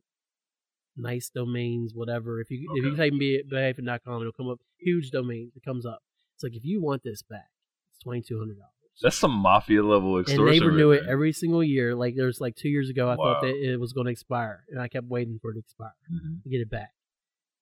nice 0.96 1.30
domains, 1.34 1.92
whatever. 1.94 2.40
If 2.40 2.50
you 2.50 2.68
if 2.74 2.84
you 2.84 2.92
Okay. 2.92 3.10
type 3.10 3.12
in 3.12 3.48
bhyphen.com, 3.50 4.20
it'll 4.20 4.32
come 4.32 4.48
up 4.48 4.60
huge 4.78 5.10
domains. 5.10 5.52
It 5.56 5.64
comes 5.64 5.86
up. 5.86 6.02
It's 6.34 6.42
like 6.42 6.54
if 6.56 6.64
you 6.64 6.80
want 6.82 7.02
this 7.02 7.22
back, 7.22 7.50
it's 7.90 7.98
twenty 8.02 8.22
two 8.22 8.38
hundred 8.38 8.56
dollars 8.58 8.68
That's 9.00 9.16
some 9.16 9.32
mafia 9.32 9.82
level 9.82 10.16
and 10.16 10.26
extortion. 10.26 10.44
they 10.60 10.66
renew 10.66 10.90
right 10.90 10.98
it 10.98 11.04
there. 11.04 11.12
every 11.12 11.32
single 11.32 11.62
year. 11.64 11.94
Like 11.94 12.14
there's 12.16 12.40
like 12.40 12.56
two 12.56 12.68
years 12.68 12.90
ago, 12.90 13.08
I 13.08 13.14
Wow. 13.16 13.34
thought 13.34 13.42
that 13.42 13.54
it 13.54 13.78
was 13.80 13.92
going 13.92 14.06
to 14.06 14.12
expire, 14.12 14.64
and 14.70 14.80
I 14.80 14.88
kept 14.88 15.06
waiting 15.06 15.38
for 15.40 15.50
it 15.50 15.54
to 15.54 15.60
expire 15.60 15.92
Mhm. 16.12 16.42
to 16.42 16.48
get 16.48 16.60
it 16.60 16.68
back, 16.70 16.92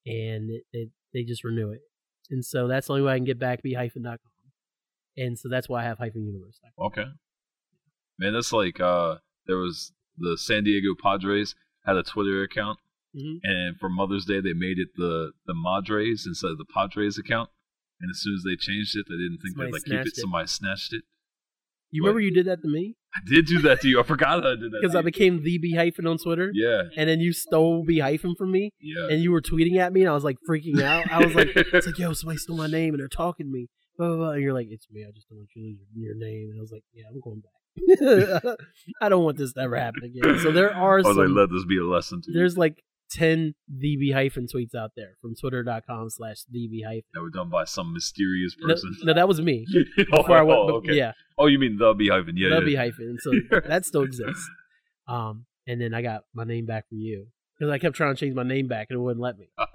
and 0.06 0.50
it, 0.50 0.64
it, 0.72 0.90
they 1.12 1.22
just 1.24 1.44
renew 1.44 1.70
it, 1.70 1.82
and 2.28 2.44
so 2.44 2.68
that's 2.68 2.86
the 2.88 2.92
only 2.94 3.04
way 3.04 3.12
I 3.14 3.16
can 3.16 3.24
get 3.24 3.38
back 3.38 3.62
b 3.62 3.74
hyphen.com, 3.74 4.18
and 5.16 5.38
so 5.38 5.48
that's 5.48 5.68
why 5.68 5.80
I 5.82 5.84
have 5.84 5.98
hyphen 5.98 6.24
universe. 6.26 6.60
Okay. 6.78 7.06
Man, 8.18 8.32
that's 8.34 8.52
like 8.52 8.80
uh 8.80 9.16
there 9.46 9.56
was 9.56 9.92
the 10.18 10.36
San 10.36 10.64
Diego 10.64 10.94
Padres 11.00 11.54
had 11.86 11.96
a 11.96 12.02
Twitter 12.02 12.42
account 12.42 12.78
Mhm. 13.16 13.40
and 13.42 13.76
for 13.78 13.88
Mother's 13.88 14.24
Day 14.26 14.40
they 14.40 14.52
made 14.52 14.78
it 14.78 14.88
the 14.96 15.32
the 15.46 15.54
Madres 15.54 16.26
instead 16.26 16.50
of 16.52 16.58
the 16.58 16.64
Padres 16.66 17.18
account. 17.18 17.50
And 18.00 18.10
as 18.10 18.20
soon 18.22 18.34
as 18.34 18.42
they 18.44 18.56
changed 18.56 18.96
it, 18.96 19.06
they 19.08 19.16
didn't 19.16 19.38
think 19.42 19.56
Somebody 19.56 19.72
they'd 19.72 19.74
like 19.74 19.84
keep 19.84 20.06
it. 20.06 20.06
it. 20.06 20.16
Somebody 20.16 20.46
snatched 20.46 20.92
it. 20.94 21.04
You 21.90 22.02
What? 22.02 22.08
remember 22.08 22.20
you 22.20 22.32
did 22.32 22.46
that 22.46 22.62
to 22.62 22.68
me 22.68 22.94
I 23.12 23.18
did 23.28 23.46
do 23.46 23.58
that 23.62 23.80
to 23.80 23.88
you. 23.88 23.98
I 23.98 24.04
forgot 24.04 24.46
I 24.46 24.50
did 24.50 24.70
that. 24.70 24.78
because 24.80 24.94
I 24.94 25.02
became 25.02 25.42
the 25.42 25.58
b 25.58 25.74
hyphen 25.74 26.06
on 26.06 26.16
Twitter, 26.18 26.50
Yeah, 26.54 26.82
and 26.96 27.08
then 27.10 27.18
you 27.18 27.32
stole 27.32 27.84
b 27.84 27.98
hyphen 27.98 28.36
from 28.36 28.52
me, 28.52 28.70
yeah. 28.80 29.08
and 29.10 29.20
you 29.20 29.32
were 29.32 29.40
tweeting 29.42 29.78
at 29.78 29.92
me, 29.92 30.02
and 30.02 30.10
I 30.10 30.14
was 30.14 30.22
like 30.22 30.36
freaking 30.48 30.80
out. 30.80 31.10
I 31.10 31.18
was 31.24 31.34
like, 31.34 31.48
it's 31.56 31.86
like 31.88 31.98
yo, 32.02 32.12
somebody 32.12 32.38
stole 32.38 32.56
my 32.56 32.68
name, 32.68 32.94
and 32.94 33.00
they're 33.00 33.08
talking 33.08 33.46
to 33.46 33.52
me. 33.52 33.66
Blah, 33.98 34.08
blah, 34.10 34.16
blah. 34.16 34.30
And 34.30 34.42
you're 34.42 34.52
like, 34.54 34.68
it's 34.70 34.86
me. 34.92 35.04
I 35.06 35.10
just 35.12 35.28
don't 35.28 35.38
want 35.38 35.48
you 35.56 35.62
to 35.62 35.68
lose 35.68 35.78
your, 35.92 36.14
your 36.14 36.18
name. 36.24 36.50
And 36.52 36.58
I 36.58 36.62
was 36.62 36.70
like, 36.72 36.84
yeah, 36.94 37.04
I'm 37.12 37.20
going 37.20 37.42
back. 37.42 38.56
I 39.02 39.08
don't 39.08 39.24
want 39.24 39.36
this 39.36 39.52
to 39.54 39.60
ever 39.60 39.76
happen 39.76 40.04
again. 40.04 40.38
So 40.40 40.52
there 40.52 40.72
are 40.74 40.98
I 41.00 41.02
was 41.02 41.16
like, 41.16 41.28
let 41.30 41.50
this 41.50 41.64
be 41.64 41.78
a 41.78 41.84
lesson 41.84 42.22
to 42.22 42.30
you. 42.30 42.38
there's 42.38 42.56
like 42.56 42.82
10 43.10 43.54
db 43.82 44.12
hyphen 44.12 44.46
tweets 44.46 44.74
out 44.74 44.90
there 44.96 45.16
from 45.20 45.34
twitter.com 45.34 46.08
slash 46.10 46.38
db 46.54 46.84
hyphen. 46.86 47.02
that 47.14 47.20
were 47.22 47.30
done 47.30 47.48
by 47.50 47.64
some 47.64 47.92
mysterious 47.92 48.54
person. 48.54 48.94
no, 49.02 49.14
that 49.14 49.26
was 49.28 49.40
me. 49.40 49.66
oh, 50.12 50.22
Before 50.22 50.36
I 50.38 50.42
went, 50.42 50.66
but 50.66 50.74
okay. 50.76 50.94
yeah, 50.94 51.12
Oh, 51.38 51.46
you 51.46 51.58
mean 51.58 51.76
the 51.78 51.92
beehive? 51.94 52.26
Yeah, 52.34 52.48
the 52.50 52.54
yeah. 52.56 52.60
b 52.64 52.74
hyphen. 52.74 53.16
So 53.20 53.32
that 53.66 53.84
still 53.86 54.02
exists. 54.02 54.48
Um, 55.08 55.46
and 55.66 55.80
then 55.80 55.92
I 55.94 56.02
got 56.02 56.22
my 56.34 56.44
name 56.44 56.66
back 56.66 56.88
from 56.88 56.98
you 56.98 57.26
because 57.58 57.72
I 57.72 57.78
kept 57.78 57.96
trying 57.96 58.14
to 58.14 58.20
change 58.20 58.34
my 58.34 58.42
name 58.42 58.68
back 58.68 58.88
and 58.90 58.96
it 58.98 59.00
wouldn't 59.02 59.20
let 59.22 59.38
me. 59.38 59.48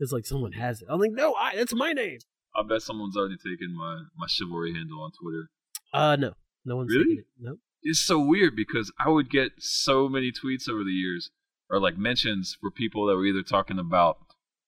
It's 0.00 0.10
like 0.10 0.26
someone 0.26 0.50
has 0.52 0.82
it. 0.82 0.88
I'm 0.90 0.98
like, 0.98 1.12
no, 1.12 1.34
I, 1.34 1.54
that's 1.54 1.72
my 1.72 1.92
name. 1.92 2.18
I 2.56 2.64
bet 2.68 2.82
someone's 2.82 3.16
already 3.16 3.36
taken 3.36 3.74
my 3.76 4.02
my 4.16 4.26
chivalry 4.26 4.72
handle 4.74 5.00
on 5.00 5.12
Twitter. 5.12 5.48
Uh, 5.92 6.16
no, 6.16 6.32
no 6.64 6.76
one's 6.76 6.90
Really? 6.90 7.04
taking 7.04 7.18
it. 7.20 7.26
Nope. 7.40 7.58
It's 7.84 8.00
so 8.00 8.18
weird 8.18 8.56
because 8.56 8.92
I 8.98 9.08
would 9.08 9.30
get 9.30 9.52
so 9.58 10.08
many 10.08 10.32
tweets 10.32 10.68
over 10.68 10.82
the 10.82 10.90
years 10.90 11.30
or 11.70 11.80
like 11.80 11.96
mentions 11.98 12.56
for 12.60 12.70
people 12.70 13.06
that 13.06 13.16
were 13.16 13.26
either 13.26 13.42
talking 13.42 13.78
about 13.78 14.18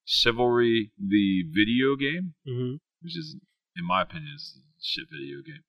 chivalry, 0.04 0.90
the 0.98 1.44
video 1.50 1.96
game, 1.96 2.34
Mm-hmm. 2.48 2.76
which 3.02 3.16
is, 3.16 3.36
in 3.76 3.84
my 3.86 4.02
opinion, 4.02 4.32
is 4.36 4.58
a 4.58 4.82
shit 4.82 5.04
video 5.10 5.38
game, 5.44 5.62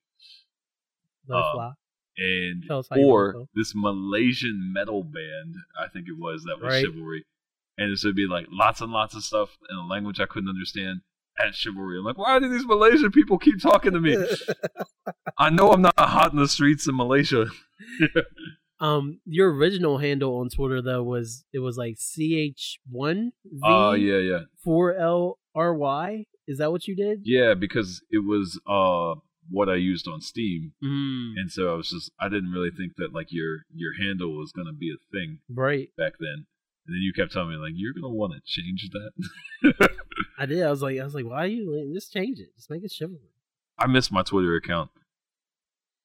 Uh, 1.29 1.71
and 2.17 2.63
Tell 2.67 2.79
us 2.79 2.87
how 2.89 2.95
you 2.95 3.05
or 3.07 3.47
this 3.55 3.73
Malaysian 3.75 4.71
metal 4.73 5.03
band, 5.03 5.55
I 5.79 5.87
think 5.87 6.07
it 6.07 6.17
was 6.17 6.43
that 6.45 6.57
was 6.61 6.73
Right. 6.73 6.83
chivalry, 6.85 7.25
and 7.77 7.91
it 7.91 7.99
would 8.03 8.15
be 8.15 8.27
like 8.27 8.47
lots 8.49 8.81
and 8.81 8.91
lots 8.91 9.15
of 9.15 9.23
stuff 9.23 9.57
in 9.69 9.75
a 9.77 9.85
language 9.85 10.19
I 10.19 10.25
couldn't 10.25 10.49
understand. 10.49 11.01
At 11.39 11.53
chivalry, 11.53 11.99
I'm 11.99 12.03
like, 12.03 12.17
why 12.17 12.39
do 12.39 12.49
these 12.49 12.65
Malaysian 12.65 13.11
people 13.11 13.37
keep 13.37 13.61
talking 13.61 13.91
to 13.91 13.99
me? 14.01 14.17
I 15.37 15.51
know 15.51 15.71
I'm 15.71 15.83
not 15.83 15.93
hot 15.99 16.31
in 16.33 16.39
the 16.39 16.47
streets 16.47 16.87
in 16.87 16.95
Malaysia. 16.97 17.45
Um, 18.79 19.19
your 19.25 19.51
original 19.53 19.97
handle 19.97 20.37
on 20.37 20.49
Twitter 20.49 20.81
though 20.81 21.03
was 21.03 21.45
it 21.53 21.59
was 21.59 21.77
like 21.77 21.97
ch 21.97 22.79
one 22.89 23.31
v 23.43 23.59
Oh 23.63 23.93
yeah, 23.93 24.17
yeah. 24.19 24.39
four 24.63 24.93
l 24.95 25.39
r 25.55 25.73
y. 25.75 26.25
Is 26.47 26.59
that 26.59 26.71
what 26.71 26.87
you 26.87 26.95
did? 26.95 27.21
Yeah, 27.23 27.53
because 27.55 28.01
it 28.11 28.19
was 28.19 28.59
uh 28.67 29.19
what 29.49 29.69
I 29.69 29.75
used 29.75 30.07
on 30.07 30.19
Steam, 30.21 30.73
Mm, 30.83 31.33
and 31.37 31.51
so 31.51 31.73
I 31.73 31.75
was 31.75 31.89
just 31.89 32.11
I 32.19 32.29
didn't 32.29 32.51
really 32.51 32.69
think 32.71 32.93
that 32.97 33.13
like 33.13 33.27
your 33.31 33.59
your 33.73 33.93
handle 33.99 34.37
was 34.37 34.51
gonna 34.51 34.73
be 34.73 34.91
a 34.91 34.97
thing 35.11 35.39
right. 35.49 35.89
back 35.97 36.13
then. 36.19 36.45
And 36.85 36.95
then 36.95 37.01
you 37.01 37.11
kept 37.13 37.33
telling 37.33 37.49
me 37.49 37.55
like 37.55 37.73
you're 37.75 37.93
gonna 37.93 38.13
want 38.13 38.33
to 38.33 38.41
change 38.45 38.89
that. 38.93 39.89
I 40.37 40.45
did. 40.45 40.63
I 40.63 40.69
was 40.69 40.81
like, 40.81 40.99
I 40.99 41.03
was 41.03 41.13
like, 41.15 41.25
why 41.25 41.43
are 41.43 41.47
you 41.47 41.91
just 41.93 42.13
change 42.13 42.39
it? 42.39 42.55
Just 42.55 42.69
make 42.69 42.83
it 42.83 42.91
chivalry. 42.91 43.31
I 43.79 43.87
missed 43.87 44.11
my 44.11 44.21
Twitter 44.23 44.55
account. 44.55 44.91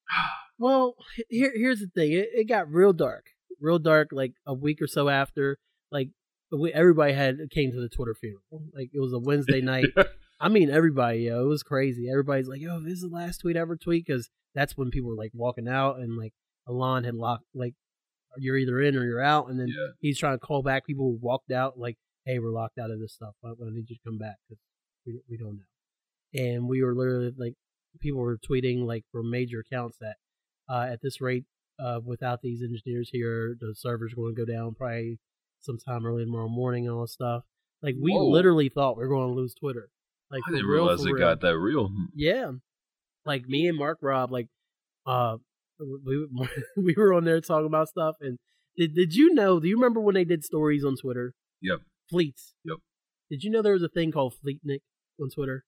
Well, 0.58 0.94
here 1.28 1.52
here's 1.54 1.80
the 1.80 1.88
thing. 1.88 2.12
It, 2.12 2.28
it 2.34 2.48
got 2.48 2.70
real 2.70 2.92
dark, 2.92 3.26
real 3.60 3.78
dark. 3.78 4.08
Like 4.12 4.32
a 4.46 4.54
week 4.54 4.80
or 4.80 4.86
so 4.86 5.08
after, 5.08 5.58
like 5.90 6.08
we, 6.50 6.72
everybody 6.72 7.12
had 7.14 7.38
came 7.50 7.72
to 7.72 7.80
the 7.80 7.88
Twitter 7.88 8.14
funeral. 8.14 8.42
Like 8.74 8.90
it 8.92 9.00
was 9.00 9.12
a 9.12 9.18
Wednesday 9.18 9.60
night. 9.72 9.86
I 10.40 10.48
mean, 10.48 10.70
everybody, 10.70 11.20
yo, 11.20 11.42
it 11.44 11.48
was 11.48 11.62
crazy. 11.62 12.08
Everybody's 12.10 12.48
like, 12.48 12.60
"Yo, 12.60 12.80
this 12.80 12.94
is 12.94 13.02
the 13.02 13.08
last 13.08 13.38
tweet 13.38 13.56
I 13.56 13.60
ever 13.60 13.76
tweet," 13.76 14.04
because 14.06 14.28
that's 14.54 14.76
when 14.76 14.90
people 14.90 15.10
were 15.10 15.16
like 15.16 15.30
walking 15.34 15.68
out, 15.68 15.98
and 15.98 16.16
like 16.16 16.32
Elon 16.68 17.04
had 17.04 17.14
locked, 17.14 17.44
like, 17.54 17.74
you're 18.38 18.56
either 18.56 18.80
in 18.80 18.96
or 18.96 19.04
you're 19.04 19.22
out, 19.22 19.48
and 19.48 19.58
then 19.58 19.68
Yeah. 19.68 19.88
he's 20.00 20.18
trying 20.18 20.34
to 20.38 20.44
call 20.44 20.62
back 20.62 20.84
people 20.86 21.04
who 21.06 21.18
walked 21.20 21.50
out, 21.52 21.78
like, 21.78 21.96
"Hey, 22.26 22.38
we're 22.38 22.50
locked 22.50 22.78
out 22.78 22.90
of 22.90 22.98
this 23.00 23.14
stuff. 23.14 23.34
I, 23.44 23.48
I 23.50 23.54
need 23.70 23.88
you 23.88 23.96
to 23.96 24.02
come 24.04 24.18
back 24.18 24.36
because 24.48 24.60
we 25.06 25.20
we 25.30 25.36
don't 25.36 25.56
know." 25.58 26.40
And 26.40 26.66
we 26.68 26.82
were 26.82 26.94
literally 26.94 27.32
like, 27.36 27.54
people 28.00 28.20
were 28.20 28.38
tweeting 28.38 28.84
like 28.86 29.04
from 29.12 29.30
major 29.30 29.60
accounts 29.60 29.98
that 30.00 30.16
uh, 30.72 30.88
at 30.90 31.02
this 31.02 31.20
rate, 31.20 31.44
uh, 31.78 32.00
without 32.04 32.40
these 32.40 32.62
engineers 32.62 33.10
here, 33.12 33.56
the 33.60 33.74
server's 33.74 34.12
are 34.12 34.16
going 34.16 34.34
to 34.34 34.46
go 34.46 34.50
down 34.50 34.74
probably 34.74 35.18
sometime 35.60 36.06
early 36.06 36.24
tomorrow 36.24 36.48
morning 36.48 36.86
and 36.86 36.94
all 36.94 37.02
this 37.02 37.12
stuff. 37.12 37.42
Like 37.82 37.94
we 38.00 38.12
Whoa. 38.12 38.28
literally 38.28 38.68
thought 38.68 38.96
we 38.96 39.04
were 39.04 39.14
going 39.14 39.28
to 39.28 39.34
lose 39.34 39.54
Twitter. 39.54 39.88
Like 40.30 40.42
I 40.48 40.50
didn't 40.52 40.66
real, 40.66 40.84
realize 40.84 41.04
it 41.04 41.12
real. 41.12 41.18
got 41.18 41.40
that 41.42 41.58
real. 41.58 41.90
Yeah, 42.14 42.52
like 43.26 43.46
me 43.46 43.66
and 43.66 43.76
Mark 43.76 43.98
Rob, 44.00 44.32
like 44.32 44.48
uh, 45.04 45.36
we 45.78 46.26
we 46.76 46.94
were 46.96 47.12
on 47.12 47.24
there 47.24 47.40
talking 47.40 47.66
about 47.66 47.88
stuff. 47.88 48.16
And 48.20 48.38
did 48.76 48.94
did 48.94 49.14
you 49.14 49.34
know? 49.34 49.60
Do 49.60 49.68
you 49.68 49.76
remember 49.76 50.00
when 50.00 50.14
they 50.14 50.24
did 50.24 50.44
stories 50.44 50.84
on 50.84 50.96
Twitter? 50.96 51.34
Yep. 51.60 51.80
Fleets. 52.08 52.54
Yep. 52.64 52.78
Did 53.30 53.44
you 53.44 53.50
know 53.50 53.62
there 53.62 53.74
was 53.74 53.82
a 53.82 53.88
thing 53.88 54.10
called 54.10 54.34
Fleetnik 54.34 54.80
on 55.20 55.28
Twitter? 55.28 55.64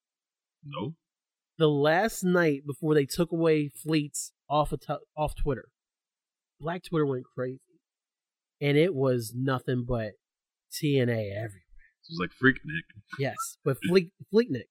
No. 0.65 0.95
The 1.59 1.69
last 1.69 2.25
night 2.25 2.63
before 2.67 2.95
they 2.95 3.07
took 3.07 3.33
away 3.33 3.69
fleets 3.69 4.33
off 4.49 4.73
of 4.73 4.81
t- 4.81 4.95
off 5.17 5.35
Twitter, 5.35 5.67
Black 6.61 6.83
Twitter 6.85 7.07
went 7.07 7.25
crazy, 7.35 7.61
and 8.61 8.77
it 8.77 8.95
was 8.95 9.33
nothing 9.37 9.85
but 9.87 10.13
TNA 10.73 11.31
everywhere. 11.33 11.61
It 12.07 12.11
was 12.11 12.19
like 12.21 12.31
Freaknik. 12.31 12.83
Yes, 13.19 13.37
but 13.65 13.77
Fleet 13.87 14.11
Fleetnik, 14.33 14.69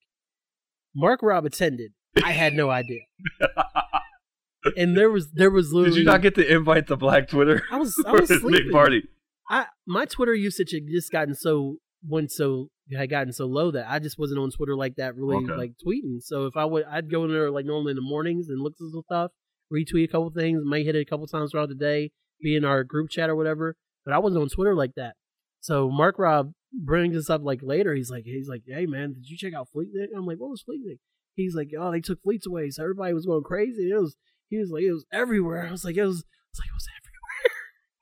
Mark 0.95 1.21
Rob 1.23 1.45
attended. 1.45 1.91
I 2.23 2.31
had 2.31 2.53
no 2.53 2.69
idea, 2.69 3.01
and 4.77 4.95
there 4.97 5.09
was 5.09 5.31
there 5.31 5.49
was 5.49 5.71
literally. 5.73 5.95
Did 5.95 5.99
you 5.99 6.05
not 6.05 6.21
get 6.21 6.35
the 6.35 6.51
invite 6.53 6.87
to 6.87 6.97
Black 6.97 7.27
Twitter? 7.29 7.63
I 7.71 7.77
was 7.77 7.95
I 8.05 8.11
was 8.11 8.27
sleeping. 8.29 8.51
big 8.51 8.71
party. 8.71 9.03
I 9.49 9.65
my 9.87 10.05
Twitter 10.05 10.33
usage 10.33 10.71
had 10.71 10.83
just 10.87 11.11
gotten 11.11 11.35
so 11.35 11.77
went 12.07 12.31
so 12.31 12.69
had 12.95 13.09
gotten 13.09 13.31
so 13.31 13.45
low 13.45 13.71
that 13.71 13.85
I 13.89 13.99
just 13.99 14.19
wasn't 14.19 14.39
on 14.39 14.51
Twitter 14.51 14.75
like 14.75 14.95
that 14.97 15.15
really 15.15 15.37
Okay. 15.37 15.53
like 15.55 15.71
tweeting. 15.85 16.21
So 16.21 16.45
if 16.47 16.57
I 16.57 16.65
would 16.65 16.83
I'd 16.85 17.09
go 17.09 17.23
in 17.23 17.31
there 17.31 17.49
like 17.49 17.65
normally 17.65 17.91
in 17.91 17.95
the 17.95 18.01
mornings 18.01 18.49
and 18.49 18.61
look 18.61 18.73
at 18.73 18.79
some 18.79 19.01
stuff, 19.05 19.31
retweet 19.73 20.03
a 20.05 20.07
couple 20.07 20.29
things, 20.31 20.61
may 20.65 20.83
hit 20.83 20.95
it 20.95 20.99
a 21.01 21.05
couple 21.05 21.25
times 21.27 21.51
throughout 21.51 21.69
the 21.69 21.75
day, 21.75 22.11
be 22.41 22.55
in 22.55 22.65
our 22.65 22.83
group 22.83 23.09
chat 23.09 23.29
or 23.29 23.35
whatever. 23.35 23.75
But 24.05 24.13
I 24.13 24.17
wasn't 24.19 24.41
on 24.43 24.49
Twitter 24.49 24.75
like 24.75 24.95
that. 24.95 25.15
So 25.61 25.89
Mark 25.89 26.19
Rob 26.19 26.51
brings 26.73 27.13
this 27.15 27.29
up 27.29 27.41
like 27.43 27.61
later. 27.63 27.95
He's 27.95 28.09
like 28.11 28.25
he's 28.25 28.49
like, 28.49 28.63
Hey 28.67 28.85
man, 28.85 29.13
did 29.13 29.25
you 29.27 29.37
check 29.37 29.53
out 29.53 29.69
Fleetnik? 29.75 30.07
I'm 30.15 30.25
like, 30.25 30.37
What 30.39 30.49
was 30.49 30.63
Fleetnik? 30.67 30.97
He's 31.35 31.55
like, 31.55 31.69
Oh, 31.79 31.91
they 31.91 32.01
took 32.01 32.21
fleets 32.21 32.45
away, 32.45 32.69
so 32.69 32.83
everybody 32.83 33.13
was 33.13 33.25
going 33.25 33.43
crazy. 33.43 33.89
It 33.89 33.99
was 33.99 34.17
he 34.49 34.57
was 34.59 34.69
like 34.71 34.83
it 34.83 34.91
was 34.91 35.05
everywhere. 35.11 35.65
I 35.67 35.71
was 35.71 35.85
like, 35.85 35.95
it 35.95 36.03
was 36.05 36.23
I 36.25 36.51
was 36.51 36.59
like 36.59 36.69
it 36.69 36.73
was 36.73 36.87
everywhere. 36.97 37.09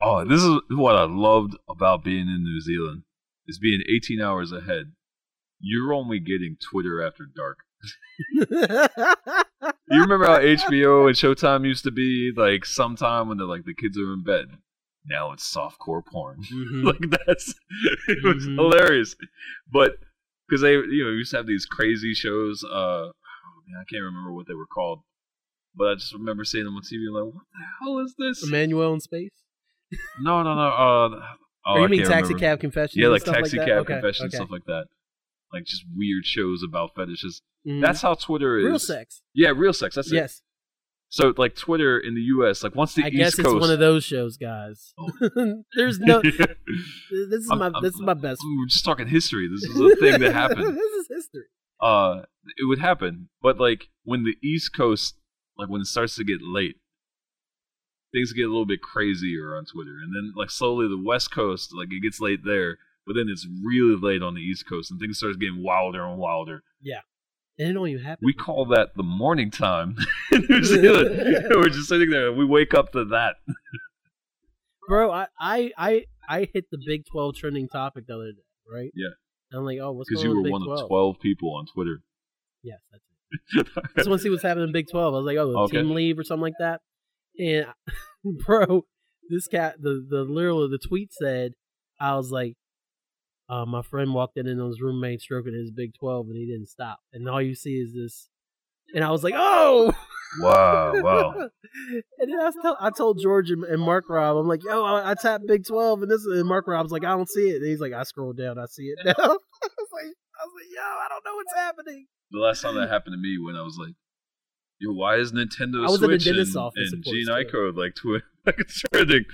Oh, 0.03 0.25
this 0.25 0.41
is 0.41 0.77
what 0.77 0.95
I 0.95 1.03
loved 1.03 1.55
about 1.69 2.03
being 2.03 2.27
in 2.27 2.43
New 2.43 2.59
Zealand 2.61 3.03
is 3.47 3.59
being 3.59 3.81
18 3.89 4.21
hours 4.21 4.51
ahead. 4.51 4.91
You're 5.59 5.93
only 5.93 6.19
getting 6.19 6.57
Twitter 6.71 7.01
after 7.05 7.25
dark. 7.35 7.57
You 9.89 10.01
remember 10.01 10.25
how 10.25 10.39
HBO 10.39 11.07
and 11.07 11.15
Showtime 11.15 11.65
used 11.65 11.83
to 11.83 11.91
be 11.91 12.31
like 12.35 12.65
sometime 12.65 13.27
when 13.27 13.37
they're 13.37 13.45
like 13.47 13.65
the 13.65 13.73
kids 13.73 13.97
are 13.97 14.13
in 14.13 14.23
bed. 14.23 14.45
Now 15.05 15.31
it's 15.33 15.53
softcore 15.53 16.05
porn. 16.05 16.37
Mhm. 16.51 16.83
like 17.01 17.09
that's 17.25 17.53
it 18.07 18.23
was 18.23 18.45
Mhm. 18.47 18.55
hilarious. 18.55 19.15
But 19.71 19.97
because 20.47 20.61
they 20.61 20.73
you 20.73 21.03
know 21.03 21.11
used 21.11 21.31
to 21.31 21.37
have 21.37 21.47
these 21.47 21.65
crazy 21.65 22.13
shows. 22.13 22.63
Uh, 22.63 23.09
oh, 23.09 23.11
man, 23.67 23.81
I 23.81 23.85
can't 23.91 24.03
remember 24.03 24.31
what 24.33 24.47
they 24.47 24.53
were 24.53 24.67
called. 24.67 25.01
But 25.75 25.87
I 25.89 25.95
just 25.95 26.13
remember 26.13 26.43
seeing 26.43 26.65
them 26.65 26.75
on 26.75 26.81
TV 26.83 27.09
like, 27.11 27.33
what 27.33 27.43
the 27.53 27.65
hell 27.81 27.99
is 27.99 28.15
this? 28.17 28.49
Emmanuelle 28.49 28.93
in 28.93 28.99
space. 28.99 29.31
No, 30.21 30.43
no, 30.43 30.53
no. 30.55 30.67
Uh, 30.67 31.21
oh, 31.65 31.73
or 31.73 31.79
you 31.79 31.85
I 31.85 31.87
mean 31.87 31.99
Taxi 32.01 32.33
remember. 32.33 32.39
Cab 32.39 32.59
Confessions? 32.59 32.95
Yeah, 32.95 33.07
like 33.09 33.23
taxi 33.23 33.57
that? 33.57 33.67
cab 33.67 33.77
Okay, 33.79 33.93
confessions, 33.93 34.33
okay. 34.33 34.37
stuff 34.37 34.51
like 34.51 34.65
that. 34.65 34.85
Like 35.53 35.65
just 35.65 35.83
weird 35.95 36.25
shows 36.25 36.63
about 36.67 36.91
fetishes. 36.95 37.41
Mhm. 37.67 37.81
That's 37.81 38.01
how 38.01 38.13
Twitter 38.15 38.57
is. 38.57 38.65
real 38.65 38.79
sex. 38.79 39.21
Yeah, 39.33 39.49
real 39.55 39.73
sex. 39.73 39.95
That's 39.95 40.11
it. 40.11 40.15
Yes, 40.15 40.41
So 41.09 41.33
like 41.37 41.55
Twitter 41.55 41.99
in 41.99 42.15
the 42.15 42.21
U.S. 42.35 42.63
Like 42.63 42.73
once 42.75 42.93
the 42.95 43.03
I 43.03 43.07
East 43.07 43.17
guess 43.17 43.33
it's 43.39 43.41
Coast. 43.47 43.59
one 43.61 43.69
of 43.69 43.79
those 43.79 44.03
shows, 44.03 44.37
guys. 44.37 44.93
There's 45.75 45.99
no. 45.99 46.21
This 47.11 47.43
is 47.43 47.49
I'm- 47.49 47.59
my. 47.59 47.65
I'm- 47.65 47.83
This 47.83 47.93
is 47.95 48.01
my 48.01 48.13
best. 48.13 48.41
We're 48.43 48.65
just 48.67 48.85
talking 48.85 49.07
history. 49.07 49.47
This 49.51 49.63
is 49.63 49.79
a 49.79 49.95
thing 49.99 50.19
that 50.21 50.33
happened. 50.33 50.75
this 50.77 50.91
is 50.93 51.07
history. 51.09 51.43
Uh, 51.81 52.21
it 52.57 52.67
would 52.67 52.79
happen, 52.79 53.29
but 53.41 53.59
like 53.59 53.89
when 54.03 54.23
the 54.23 54.35
East 54.47 54.73
Coast, 54.75 55.15
like 55.57 55.67
when 55.69 55.81
it 55.81 55.85
starts 55.87 56.15
to 56.15 56.23
get 56.23 56.37
late, 56.41 56.75
things 58.13 58.33
get 58.33 58.43
a 58.43 58.47
little 58.49 58.65
bit 58.65 58.81
crazier 58.81 59.55
on 59.55 59.65
Twitter, 59.65 59.97
and 60.03 60.13
then 60.15 60.33
like 60.35 60.49
slowly 60.51 60.87
the 60.87 61.01
West 61.01 61.31
Coast, 61.31 61.73
like 61.75 61.89
it 61.91 62.01
gets 62.01 62.19
late 62.19 62.41
there, 62.45 62.77
but 63.05 63.13
then 63.15 63.27
it's 63.29 63.47
really 63.63 63.95
late 63.99 64.21
on 64.21 64.33
the 64.35 64.41
East 64.41 64.67
Coast, 64.67 64.91
and 64.91 64.99
things 64.99 65.17
starts 65.17 65.37
getting 65.37 65.63
wilder 65.63 66.05
and 66.05 66.17
wilder. 66.17 66.63
Yeah. 66.81 66.99
And 67.59 67.69
it 67.69 67.73
don't 67.73 67.87
even 67.89 68.03
happen. 68.03 68.23
We 68.25 68.33
call 68.33 68.65
that 68.67 68.95
the 68.95 69.03
morning 69.03 69.51
time 69.51 69.95
in 70.31 70.45
New 70.49 70.63
Zealand. 70.63 71.47
We're 71.51 71.69
just 71.69 71.89
sitting 71.89 72.09
there, 72.09 72.29
and 72.29 72.37
we 72.37 72.45
wake 72.45 72.73
up 72.73 72.91
to 72.93 73.05
that. 73.05 73.35
Bro, 74.87 75.11
I, 75.11 75.27
I, 75.39 75.71
I, 75.77 76.05
I 76.27 76.47
hit 76.53 76.65
the 76.71 76.77
Big 76.85 77.03
Twelve 77.11 77.35
trending 77.35 77.67
topic 77.67 78.07
the 78.07 78.15
other 78.15 78.31
day, 78.31 78.41
right? 78.71 78.91
Yeah. 78.95 79.09
And 79.51 79.59
I'm 79.59 79.65
like, 79.65 79.79
oh, 79.81 79.91
what's 79.91 80.09
Because 80.09 80.23
going 80.23 80.31
you 80.31 80.37
on 80.37 80.43
were 80.43 80.43
Big 80.43 80.51
one 80.53 80.63
12? 80.65 80.79
of 80.81 80.87
twelve 80.87 81.19
people 81.21 81.53
on 81.55 81.65
Twitter. 81.73 82.01
Yes, 82.63 82.79
that's 82.91 83.03
it. 83.53 83.67
I 83.77 83.81
just 83.97 84.09
want 84.09 84.19
to 84.19 84.23
see 84.23 84.29
what's 84.29 84.43
happening 84.43 84.65
in 84.67 84.71
Big 84.73 84.87
Twelve. 84.89 85.13
I 85.13 85.17
was 85.17 85.25
like, 85.25 85.37
oh, 85.37 85.63
Okay. 85.65 85.77
team 85.77 85.91
leave 85.91 86.17
or 86.17 86.23
something 86.23 86.41
like 86.41 86.53
that. 86.59 86.81
And 87.37 87.65
bro, 88.45 88.85
this 89.29 89.47
cat, 89.47 89.75
the 89.79 90.05
the 90.07 90.23
literal 90.23 90.67
the 90.69 90.77
tweet 90.77 91.11
said, 91.13 91.53
I 91.99 92.15
was 92.15 92.31
like, 92.31 92.55
uh, 93.49 93.65
my 93.65 93.81
friend 93.81 94.13
walked 94.13 94.37
in 94.37 94.47
and 94.47 94.61
his 94.61 94.81
roommate 94.81 95.21
stroking 95.21 95.53
his 95.53 95.71
Big 95.71 95.93
Twelve, 95.99 96.27
and 96.27 96.37
he 96.37 96.45
didn't 96.45 96.69
stop. 96.69 96.99
And 97.13 97.27
all 97.27 97.41
you 97.41 97.55
see 97.55 97.75
is 97.75 97.93
this, 97.93 98.29
and 98.93 99.03
I 99.03 99.11
was 99.11 99.23
like, 99.23 99.33
oh. 99.35 99.93
wow, 100.39 100.93
wow. 100.95 101.33
and 102.19 102.31
then 102.31 102.39
I, 102.39 102.51
tell, 102.61 102.77
I 102.79 102.89
told 102.89 103.19
George 103.21 103.51
and, 103.51 103.63
and 103.65 103.81
Mark 103.81 104.05
Rob, 104.09 104.37
I'm 104.37 104.47
like, 104.47 104.63
yo, 104.63 104.83
I, 104.83 105.11
I 105.11 105.13
tapped 105.15 105.47
Big 105.47 105.65
Twelve, 105.65 106.01
and 106.01 106.11
this, 106.11 106.25
and 106.25 106.47
Mark 106.47 106.67
Rob's 106.67 106.91
like, 106.91 107.03
I 107.03 107.09
don't 107.09 107.29
see 107.29 107.49
it. 107.49 107.57
And 107.57 107.65
he's 107.65 107.81
like, 107.81 107.93
I 107.93 108.03
scrolled 108.03 108.37
down, 108.37 108.57
I 108.57 108.65
see 108.67 108.83
it 108.83 108.99
now. 109.05 109.13
I 109.17 109.27
was 109.27 109.89
like, 109.93 110.13
I 110.41 110.45
was 110.45 110.53
like, 110.55 110.69
yo, 110.73 110.81
I 110.81 111.07
don't 111.09 111.25
know 111.25 111.35
what's 111.35 111.55
happening. 111.55 112.05
The 112.31 112.39
last 112.39 112.61
time 112.61 112.75
that 112.75 112.89
happened 112.89 113.13
to 113.13 113.21
me 113.21 113.37
when 113.37 113.55
I 113.55 113.61
was 113.61 113.77
like, 113.77 113.93
yo, 114.81 114.91
why 114.93 115.15
is 115.17 115.31
Nintendo 115.31 115.85
I 115.87 115.91
was 115.91 116.01
in 116.01 116.05
a 116.05 116.13
Switch 116.19 116.25
dentist's 116.25 116.55
and, 116.55 116.63
office, 116.63 116.91
and 116.91 116.99
of 116.99 117.05
course, 117.05 117.15
Gene. 117.15 117.27
Ico 117.27 117.77
like 117.77 117.95
twi- 117.95 118.21
like 118.45 118.59
it's 118.59 118.81
trending? 118.91 119.25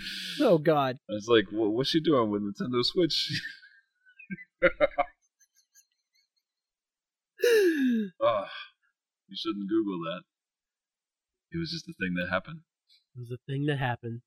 Oh 0.42 0.58
God. 0.58 1.00
I 1.10 1.14
was 1.14 1.28
like, 1.28 1.46
well, 1.52 1.70
what's 1.70 1.90
she 1.90 2.00
doing 2.02 2.30
with 2.30 2.42
Nintendo 2.44 2.84
Switch? 2.84 3.42
Ah, 8.24 8.50
you 9.28 9.36
shouldn't 9.38 9.70
Google 9.70 10.00
that. 10.06 10.22
It 11.52 11.60
was 11.60 11.72
just 11.72 11.88
a 11.88 11.94
thing 11.94 12.16
that 12.16 12.30
happened. 12.30 12.62
It 13.16 13.20
was 13.20 13.32
a 13.32 13.38
thing 13.50 13.66
that 13.68 13.78
happened. 13.78 14.22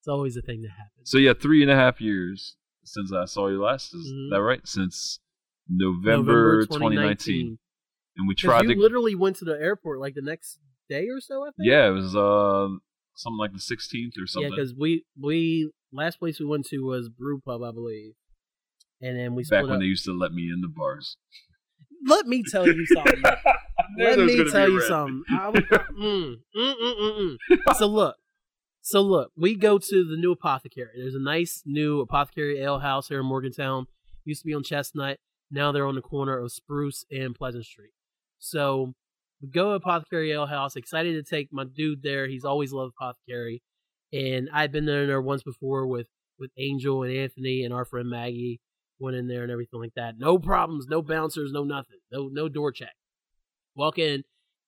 It's 0.00 0.08
always 0.08 0.36
a 0.36 0.42
thing 0.42 0.62
that 0.62 0.70
happens. 0.70 1.10
So 1.10 1.18
yeah, 1.18 1.32
three 1.40 1.62
and 1.62 1.70
a 1.70 1.76
half 1.76 2.00
years 2.00 2.56
since 2.84 3.12
I 3.12 3.24
saw 3.26 3.48
you 3.48 3.62
last. 3.62 3.94
Is 3.94 4.10
Mhm. 4.12 4.30
that 4.30 4.42
right? 4.42 4.66
Since 4.66 5.20
November, 5.68 6.66
2019. 6.66 7.58
And 8.20 8.28
we 8.28 8.34
tried 8.34 8.68
you 8.68 8.74
to. 8.74 8.80
literally 8.80 9.14
went 9.14 9.36
to 9.36 9.44
the 9.44 9.58
airport 9.58 9.98
like 9.98 10.14
the 10.14 10.22
next 10.22 10.58
day 10.88 11.08
or 11.08 11.20
so. 11.20 11.42
I 11.42 11.46
think. 11.46 11.68
yeah, 11.68 11.88
it 11.88 11.92
was 11.92 12.14
uh 12.14 12.68
something 13.16 13.38
like 13.38 13.52
the 13.52 13.58
16th 13.58 14.22
or 14.22 14.26
something. 14.26 14.50
Yeah, 14.50 14.56
because 14.56 14.74
we 14.74 15.04
we 15.18 15.70
last 15.92 16.18
place 16.18 16.38
we 16.38 16.46
went 16.46 16.66
to 16.66 16.80
was 16.80 17.08
Brew 17.08 17.40
Pub, 17.40 17.62
I 17.62 17.72
believe, 17.72 18.12
and 19.00 19.18
then 19.18 19.34
we 19.34 19.44
Back 19.44 19.64
when 19.64 19.72
up. 19.72 19.80
they 19.80 19.86
used 19.86 20.04
to 20.04 20.12
let 20.16 20.32
me 20.32 20.50
in 20.52 20.60
the 20.60 20.68
bars. 20.68 21.16
Let 22.06 22.26
me 22.26 22.42
tell 22.48 22.66
you 22.66 22.86
something. 22.94 23.22
Let 23.98 24.18
me 24.18 24.50
tell 24.50 24.68
you 24.68 24.80
something. 24.82 25.22
Was, 25.30 25.54
mm, 25.98 26.36
mm, 26.56 26.74
mm, 26.74 26.74
mm, 27.00 27.36
mm. 27.50 27.76
So 27.76 27.86
look, 27.86 28.16
so 28.82 29.00
look, 29.00 29.32
we 29.36 29.54
go 29.56 29.78
to 29.78 30.04
the 30.04 30.16
new 30.16 30.32
apothecary. 30.32 30.90
There's 30.96 31.14
a 31.14 31.22
nice 31.22 31.62
new 31.64 32.00
apothecary 32.00 32.60
ale 32.60 32.78
house 32.78 33.08
here 33.08 33.20
in 33.20 33.26
Morgantown. 33.26 33.86
Used 34.24 34.42
to 34.42 34.46
be 34.46 34.54
on 34.54 34.62
Chestnut. 34.62 35.18
Now 35.50 35.72
they're 35.72 35.86
on 35.86 35.96
the 35.96 36.02
corner 36.02 36.38
of 36.38 36.52
Spruce 36.52 37.04
and 37.10 37.34
Pleasant 37.34 37.64
Street. 37.64 37.90
So 38.40 38.94
we 39.40 39.48
go 39.48 39.70
to 39.70 39.76
apothecary 39.76 40.32
ale 40.32 40.46
house. 40.46 40.74
Excited 40.74 41.12
to 41.12 41.22
take 41.22 41.52
my 41.52 41.64
dude 41.64 42.02
there. 42.02 42.26
He's 42.26 42.44
always 42.44 42.72
loved 42.72 42.94
apothecary, 42.98 43.62
and 44.12 44.48
I'd 44.52 44.72
been 44.72 44.86
there 44.86 45.06
there 45.06 45.22
once 45.22 45.42
before 45.44 45.86
with 45.86 46.08
with 46.38 46.50
Angel 46.58 47.04
and 47.04 47.14
Anthony 47.14 47.64
and 47.64 47.72
our 47.72 47.84
friend 47.84 48.10
Maggie. 48.10 48.60
Went 48.98 49.16
in 49.16 49.28
there 49.28 49.42
and 49.42 49.50
everything 49.50 49.80
like 49.80 49.94
that. 49.96 50.18
No 50.18 50.38
problems, 50.38 50.86
no 50.86 51.00
bouncers, 51.00 51.52
no 51.52 51.64
nothing, 51.64 52.00
no 52.12 52.28
no 52.30 52.48
door 52.48 52.72
check 52.72 52.92
walk 53.74 53.98
in 53.98 54.22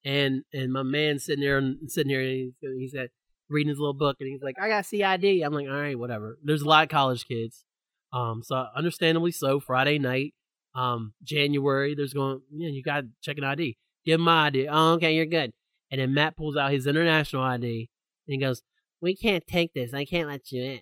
and 0.04 0.42
and 0.52 0.72
my 0.72 0.82
man 0.82 1.18
sitting 1.18 1.44
there 1.44 1.58
and 1.58 1.90
sitting 1.90 2.10
here, 2.10 2.20
and 2.20 2.30
he's, 2.30 2.52
he's 2.60 2.94
got 2.94 3.08
reading 3.48 3.68
his 3.68 3.78
little 3.78 3.94
book, 3.94 4.16
and 4.18 4.28
he's 4.28 4.42
like, 4.42 4.56
"I 4.60 4.68
got 4.68 4.86
CID." 4.86 5.42
I'm 5.42 5.52
like, 5.52 5.68
"All 5.68 5.80
right, 5.80 5.98
whatever." 5.98 6.38
There's 6.42 6.62
a 6.62 6.68
lot 6.68 6.82
of 6.82 6.88
college 6.88 7.26
kids, 7.26 7.64
um, 8.12 8.42
so 8.42 8.66
understandably 8.76 9.30
so. 9.30 9.60
Friday 9.60 9.98
night, 9.98 10.34
um, 10.74 11.12
January, 11.22 11.94
there's 11.94 12.14
going, 12.14 12.40
yeah, 12.50 12.68
you 12.68 12.82
got 12.82 13.02
to 13.02 13.08
check 13.22 13.38
an 13.38 13.44
ID. 13.44 13.76
Give 14.04 14.20
my 14.20 14.46
ID. 14.46 14.68
Oh, 14.68 14.92
okay, 14.94 15.14
you're 15.14 15.26
good. 15.26 15.52
And 15.90 16.00
then 16.00 16.14
Matt 16.14 16.36
pulls 16.36 16.56
out 16.56 16.72
his 16.72 16.86
international 16.86 17.42
ID 17.42 17.90
and 18.26 18.34
he 18.34 18.38
goes, 18.38 18.62
"We 19.00 19.14
can't 19.14 19.46
take 19.46 19.74
this. 19.74 19.92
I 19.92 20.04
can't 20.04 20.28
let 20.28 20.50
you 20.50 20.62
in." 20.62 20.80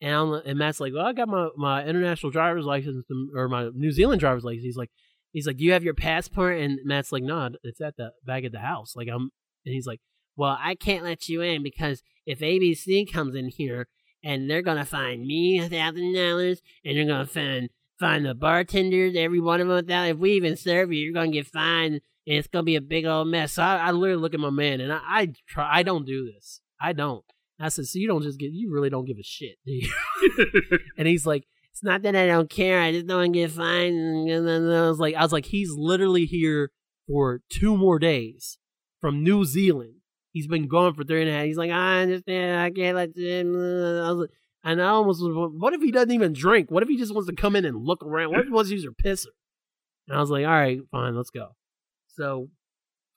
And 0.00 0.14
I'm, 0.14 0.32
and 0.32 0.58
Matt's 0.58 0.80
like, 0.80 0.92
"Well, 0.94 1.04
I 1.04 1.12
got 1.12 1.28
my 1.28 1.48
my 1.56 1.84
international 1.84 2.30
driver's 2.30 2.64
license 2.64 3.04
or 3.34 3.48
my 3.48 3.70
New 3.74 3.90
Zealand 3.92 4.20
driver's 4.20 4.44
license." 4.44 4.64
He's 4.64 4.76
like, 4.76 4.90
"He's 5.32 5.46
like, 5.46 5.60
you 5.60 5.72
have 5.72 5.84
your 5.84 5.94
passport?" 5.94 6.58
And 6.58 6.78
Matt's 6.84 7.12
like, 7.12 7.24
"No, 7.24 7.50
it's 7.64 7.80
at 7.80 7.96
the 7.96 8.12
back 8.24 8.44
of 8.44 8.52
the 8.52 8.60
house." 8.60 8.94
Like 8.94 9.08
I'm, 9.08 9.30
and 9.66 9.74
he's 9.74 9.86
like, 9.86 10.00
"Well, 10.36 10.56
I 10.58 10.76
can't 10.76 11.04
let 11.04 11.28
you 11.28 11.42
in 11.42 11.62
because 11.62 12.02
if 12.24 12.38
ABC 12.38 13.12
comes 13.12 13.34
in 13.34 13.48
here 13.48 13.88
and 14.22 14.48
they're 14.48 14.62
gonna 14.62 14.84
find 14.84 15.26
me 15.26 15.58
a 15.58 15.68
thousand 15.68 16.14
dollars 16.14 16.62
and 16.84 16.96
they're 16.96 17.06
gonna 17.06 17.26
find 17.26 17.68
find 17.98 18.24
the 18.24 18.34
bartenders, 18.34 19.14
every 19.16 19.40
one 19.40 19.60
of 19.60 19.68
them 19.68 19.90
a. 19.90 20.08
If 20.08 20.18
we 20.18 20.32
even 20.32 20.56
serve 20.56 20.92
you, 20.92 21.00
you're 21.00 21.14
gonna 21.14 21.30
get 21.30 21.46
fined." 21.46 22.00
And 22.24 22.36
it's 22.36 22.46
gonna 22.46 22.62
be 22.62 22.76
a 22.76 22.80
big 22.80 23.04
old 23.04 23.28
mess. 23.28 23.54
So 23.54 23.62
I, 23.62 23.76
I 23.76 23.90
literally 23.90 24.22
look 24.22 24.34
at 24.34 24.40
my 24.40 24.50
man, 24.50 24.80
and 24.80 24.92
I, 24.92 25.00
I 25.04 25.32
try. 25.48 25.68
I 25.70 25.82
don't 25.82 26.06
do 26.06 26.30
this. 26.32 26.60
I 26.80 26.92
don't. 26.92 27.24
I 27.62 27.68
said, 27.68 27.86
so 27.86 27.98
you 27.98 28.08
don't 28.08 28.22
just 28.22 28.40
get, 28.40 28.50
you 28.52 28.72
really 28.72 28.90
don't 28.90 29.04
give 29.04 29.18
a 29.18 29.22
shit, 29.22 29.56
do 29.64 29.72
you? 29.72 29.92
and 30.98 31.06
he's 31.06 31.24
like, 31.24 31.46
it's 31.70 31.82
not 31.82 32.02
that 32.02 32.16
I 32.16 32.26
don't 32.26 32.50
care. 32.50 32.80
I 32.80 32.92
just 32.92 33.06
don't 33.06 33.18
want 33.18 33.32
to 33.34 33.38
get 33.38 33.50
fined. 33.52 34.28
And 34.28 34.46
then 34.46 34.70
I 34.70 34.88
was 34.88 34.98
like, 34.98 35.14
I 35.14 35.22
was 35.22 35.32
like, 35.32 35.46
he's 35.46 35.70
literally 35.70 36.26
here 36.26 36.70
for 37.06 37.40
two 37.48 37.76
more 37.76 37.98
days 37.98 38.58
from 39.00 39.22
New 39.22 39.44
Zealand. 39.44 39.94
He's 40.32 40.46
been 40.46 40.66
gone 40.66 40.94
for 40.94 41.04
three 41.04 41.22
and 41.22 41.30
a 41.30 41.32
half. 41.32 41.44
He's 41.44 41.56
like, 41.56 41.70
I 41.70 42.02
understand. 42.02 42.60
I 42.60 42.70
can't 42.70 42.96
let 42.96 43.16
you. 43.16 44.02
I 44.04 44.10
was 44.10 44.18
like, 44.22 44.30
and 44.64 44.80
I 44.80 44.88
almost 44.88 45.22
was, 45.22 45.50
what 45.54 45.74
if 45.74 45.82
he 45.82 45.90
doesn't 45.90 46.12
even 46.12 46.32
drink? 46.32 46.70
What 46.70 46.82
if 46.82 46.88
he 46.88 46.96
just 46.96 47.14
wants 47.14 47.28
to 47.28 47.34
come 47.34 47.56
in 47.56 47.64
and 47.64 47.84
look 47.84 48.02
around? 48.04 48.30
What 48.30 48.40
if 48.40 48.46
he 48.46 48.52
wants 48.52 48.70
to 48.70 48.74
use 48.74 48.84
your 48.84 48.92
pisser? 48.92 49.26
And 50.08 50.16
I 50.16 50.20
was 50.20 50.30
like, 50.30 50.44
all 50.44 50.52
right, 50.52 50.80
fine, 50.90 51.16
let's 51.16 51.30
go. 51.30 51.54
So 52.08 52.48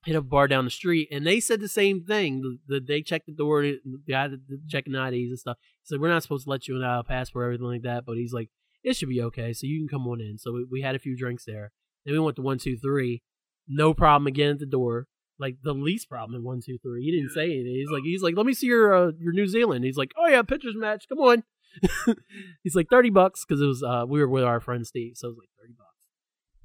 hit 0.05 0.15
a 0.15 0.21
bar 0.21 0.47
down 0.47 0.65
the 0.65 0.71
street, 0.71 1.09
and 1.11 1.25
they 1.25 1.39
said 1.39 1.59
the 1.59 1.67
same 1.67 2.03
thing. 2.03 2.41
The, 2.41 2.75
the 2.75 2.85
they 2.85 3.01
checked 3.01 3.25
the 3.25 3.33
door, 3.33 3.63
the 3.63 3.79
guy 4.07 4.27
that 4.27 4.39
checking 4.69 4.93
IDs 4.93 5.29
and 5.29 5.39
stuff. 5.39 5.57
He 5.81 5.87
said 5.87 5.99
we're 5.99 6.09
not 6.09 6.23
supposed 6.23 6.45
to 6.45 6.49
let 6.49 6.67
you 6.67 6.75
in 6.75 6.83
a 6.83 7.03
passport, 7.03 7.45
everything 7.45 7.67
like 7.67 7.81
that. 7.83 8.05
But 8.05 8.17
he's 8.17 8.33
like, 8.33 8.49
it 8.83 8.95
should 8.95 9.09
be 9.09 9.21
okay, 9.23 9.51
so 9.53 9.67
you 9.67 9.79
can 9.79 9.87
come 9.87 10.07
on 10.07 10.21
in. 10.21 10.37
So 10.37 10.53
we, 10.53 10.65
we 10.71 10.81
had 10.81 10.95
a 10.95 10.99
few 10.99 11.17
drinks 11.17 11.45
there. 11.45 11.71
Then 12.05 12.13
we 12.13 12.19
went 12.19 12.35
to 12.37 12.43
one 12.43 12.59
two 12.59 12.77
three, 12.77 13.23
no 13.67 13.93
problem 13.93 14.27
again 14.27 14.51
at 14.51 14.59
the 14.59 14.65
door. 14.65 15.07
Like 15.39 15.57
the 15.63 15.73
least 15.73 16.09
problem 16.09 16.35
in 16.39 16.43
one 16.43 16.61
two 16.65 16.77
three. 16.81 17.03
He 17.03 17.11
didn't 17.11 17.31
say 17.31 17.45
anything. 17.45 17.75
He's 17.75 17.89
like 17.91 18.03
he's 18.03 18.21
like, 18.21 18.35
let 18.37 18.45
me 18.45 18.53
see 18.53 18.67
your 18.67 18.93
uh, 18.93 19.11
your 19.19 19.33
New 19.33 19.47
Zealand. 19.47 19.83
He's 19.83 19.97
like, 19.97 20.11
oh 20.17 20.27
yeah, 20.27 20.41
pitchers 20.43 20.75
match. 20.75 21.05
Come 21.09 21.19
on. 21.19 21.43
he's 22.63 22.75
like 22.75 22.87
thirty 22.89 23.09
bucks 23.09 23.43
because 23.45 23.61
it 23.61 23.65
was 23.65 23.83
uh 23.83 24.05
we 24.07 24.19
were 24.19 24.29
with 24.29 24.43
our 24.43 24.61
friend 24.61 24.87
Steve, 24.87 25.13
so 25.15 25.27
it 25.27 25.31
was 25.31 25.39
like 25.39 25.49
thirty 25.59 25.73
bucks. 25.77 25.89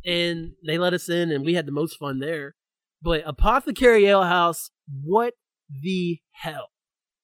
And 0.07 0.53
they 0.65 0.79
let 0.79 0.95
us 0.95 1.09
in, 1.09 1.33
and 1.33 1.45
we 1.45 1.55
had 1.55 1.67
the 1.67 1.73
most 1.73 1.97
fun 1.97 2.21
there. 2.21 2.55
But 3.03 3.23
Apothecary 3.27 4.07
Ale 4.07 4.25
House, 4.25 4.71
what 5.03 5.35
the 5.83 6.21
hell? 6.33 6.69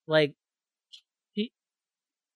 Like, 0.06 0.34
he, 1.32 1.52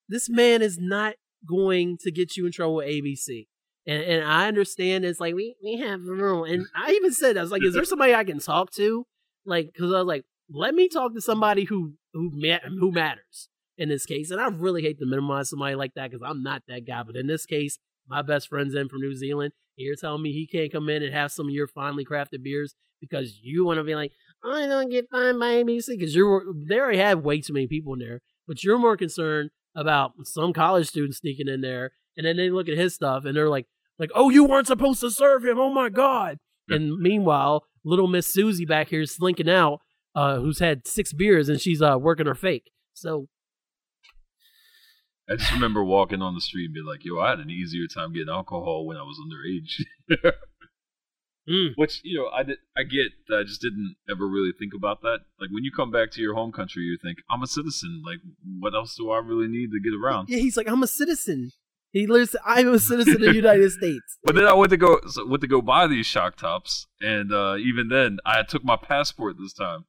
this 0.07 0.29
man 0.29 0.61
is 0.61 0.77
not 0.79 1.15
going 1.47 1.97
to 2.01 2.11
get 2.11 2.37
you 2.37 2.45
in 2.45 2.51
trouble 2.51 2.75
with 2.75 2.87
ABC. 2.87 3.47
And, 3.87 4.03
and 4.03 4.25
I 4.25 4.47
understand 4.47 5.05
it's 5.05 5.19
like, 5.19 5.35
we, 5.35 5.55
we 5.63 5.77
have 5.77 6.01
a 6.01 6.11
rule. 6.11 6.43
And 6.43 6.65
I 6.75 6.91
even 6.91 7.13
said, 7.13 7.37
I 7.37 7.41
was 7.41 7.51
like, 7.51 7.63
is 7.63 7.73
there 7.73 7.85
somebody 7.85 8.13
I 8.13 8.23
can 8.23 8.39
talk 8.39 8.71
to? 8.73 9.05
Like, 9.45 9.73
cause 9.77 9.91
I 9.91 9.97
was 9.99 10.07
like, 10.07 10.25
let 10.53 10.75
me 10.75 10.87
talk 10.87 11.13
to 11.15 11.21
somebody 11.21 11.63
who, 11.63 11.93
who, 12.13 12.31
ma- 12.33 12.69
who 12.79 12.91
matters 12.91 13.49
in 13.77 13.89
this 13.89 14.05
case. 14.05 14.31
And 14.31 14.39
I 14.39 14.47
really 14.47 14.81
hate 14.81 14.99
to 14.99 15.05
minimize 15.05 15.49
somebody 15.49 15.75
like 15.75 15.93
that 15.95 16.11
because 16.11 16.25
I'm 16.25 16.43
not 16.43 16.63
that 16.67 16.85
guy. 16.85 17.03
But 17.03 17.15
in 17.15 17.27
this 17.27 17.45
case, 17.45 17.79
my 18.07 18.21
best 18.21 18.49
friend's 18.49 18.75
in 18.75 18.89
from 18.89 18.99
New 18.99 19.15
Zealand. 19.15 19.53
You're 19.75 19.95
telling 19.95 20.21
me 20.21 20.31
he 20.31 20.45
can't 20.45 20.71
come 20.71 20.89
in 20.89 21.01
and 21.01 21.13
have 21.13 21.31
some 21.31 21.47
of 21.47 21.53
your 21.53 21.67
finely 21.67 22.05
crafted 22.05 22.43
beers 22.43 22.75
because 22.99 23.39
you 23.41 23.65
want 23.65 23.79
to 23.79 23.83
be 23.83 23.95
like, 23.95 24.11
I 24.43 24.67
don't 24.67 24.89
get 24.89 25.09
fined 25.09 25.39
by 25.39 25.63
ABC 25.63 25.87
because 25.89 26.15
you're 26.15 26.43
they 26.67 26.79
already 26.79 26.97
have 26.97 27.19
way 27.19 27.41
too 27.41 27.53
many 27.53 27.67
people 27.67 27.93
in 27.93 27.99
there, 27.99 28.21
but 28.47 28.63
you're 28.63 28.77
more 28.77 28.97
concerned 28.97 29.49
about 29.75 30.13
some 30.23 30.53
college 30.53 30.87
students 30.87 31.19
sneaking 31.19 31.47
in 31.47 31.61
there, 31.61 31.91
and 32.17 32.25
then 32.25 32.37
they 32.37 32.49
look 32.49 32.69
at 32.69 32.77
his 32.77 32.93
stuff 32.93 33.25
and 33.25 33.35
they're 33.35 33.49
like, 33.49 33.67
like, 33.99 34.11
oh, 34.15 34.29
you 34.29 34.45
weren't 34.45 34.67
supposed 34.67 35.01
to 35.01 35.11
serve 35.11 35.45
him. 35.45 35.59
Oh 35.59 35.71
my 35.71 35.89
god! 35.89 36.39
And 36.69 36.97
meanwhile, 36.97 37.65
little 37.83 38.07
Miss 38.07 38.27
Susie 38.27 38.65
back 38.65 38.89
here 38.89 39.01
is 39.01 39.15
slinking 39.15 39.49
out, 39.49 39.79
uh, 40.15 40.39
who's 40.39 40.59
had 40.59 40.87
six 40.87 41.13
beers 41.13 41.49
and 41.49 41.59
she's 41.59 41.81
uh 41.81 41.97
working 41.99 42.25
her 42.25 42.35
fake. 42.35 42.71
So 42.93 43.27
I 45.31 45.35
just 45.35 45.51
remember 45.53 45.83
walking 45.83 46.21
on 46.21 46.35
the 46.35 46.41
street 46.41 46.65
and 46.65 46.73
be 46.73 46.81
like, 46.81 47.05
"Yo, 47.05 47.19
I 47.19 47.29
had 47.29 47.39
an 47.39 47.49
easier 47.49 47.87
time 47.87 48.11
getting 48.11 48.29
alcohol 48.29 48.85
when 48.85 48.97
I 48.97 49.03
was 49.03 49.17
underage." 49.17 49.81
mm. 51.49 51.69
Which 51.75 52.01
you 52.03 52.17
know, 52.17 52.27
I 52.27 52.43
did, 52.43 52.57
I 52.75 52.83
get. 52.83 53.11
I 53.33 53.43
just 53.43 53.61
didn't 53.61 53.95
ever 54.09 54.27
really 54.27 54.51
think 54.57 54.73
about 54.75 55.01
that. 55.01 55.19
Like 55.39 55.49
when 55.51 55.63
you 55.63 55.71
come 55.71 55.89
back 55.89 56.11
to 56.11 56.21
your 56.21 56.33
home 56.33 56.51
country, 56.51 56.83
you 56.83 56.97
think, 57.01 57.19
"I'm 57.29 57.43
a 57.43 57.47
citizen. 57.47 58.01
Like, 58.05 58.19
what 58.59 58.73
else 58.75 58.95
do 58.95 59.11
I 59.11 59.19
really 59.19 59.47
need 59.47 59.71
to 59.71 59.79
get 59.79 59.93
around?" 59.93 60.29
yeah, 60.29 60.39
he's 60.39 60.57
like, 60.57 60.67
I'm 60.67 60.83
a 60.83 60.87
citizen. 60.87 61.51
He 61.91 62.07
lives. 62.07 62.35
I'm 62.45 62.69
a 62.73 62.79
citizen 62.79 63.15
of 63.15 63.19
the 63.21 63.33
United 63.35 63.69
States. 63.79 64.17
But 64.23 64.35
then 64.35 64.45
I 64.45 64.53
went 64.53 64.69
to 64.71 64.77
go 64.77 64.99
so 65.07 65.25
went 65.25 65.41
to 65.41 65.47
go 65.47 65.61
buy 65.61 65.87
these 65.87 66.05
shock 66.05 66.35
tops, 66.37 66.87
and 67.01 67.33
uh, 67.33 67.55
even 67.57 67.89
then, 67.89 68.17
I 68.25 68.43
took 68.43 68.63
my 68.63 68.77
passport 68.77 69.35
this 69.39 69.53
time, 69.53 69.85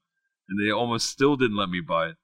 and 0.49 0.59
they 0.59 0.73
almost 0.73 1.09
still 1.09 1.37
didn't 1.37 1.57
let 1.57 1.69
me 1.69 1.81
buy 1.81 2.09
it. 2.09 2.17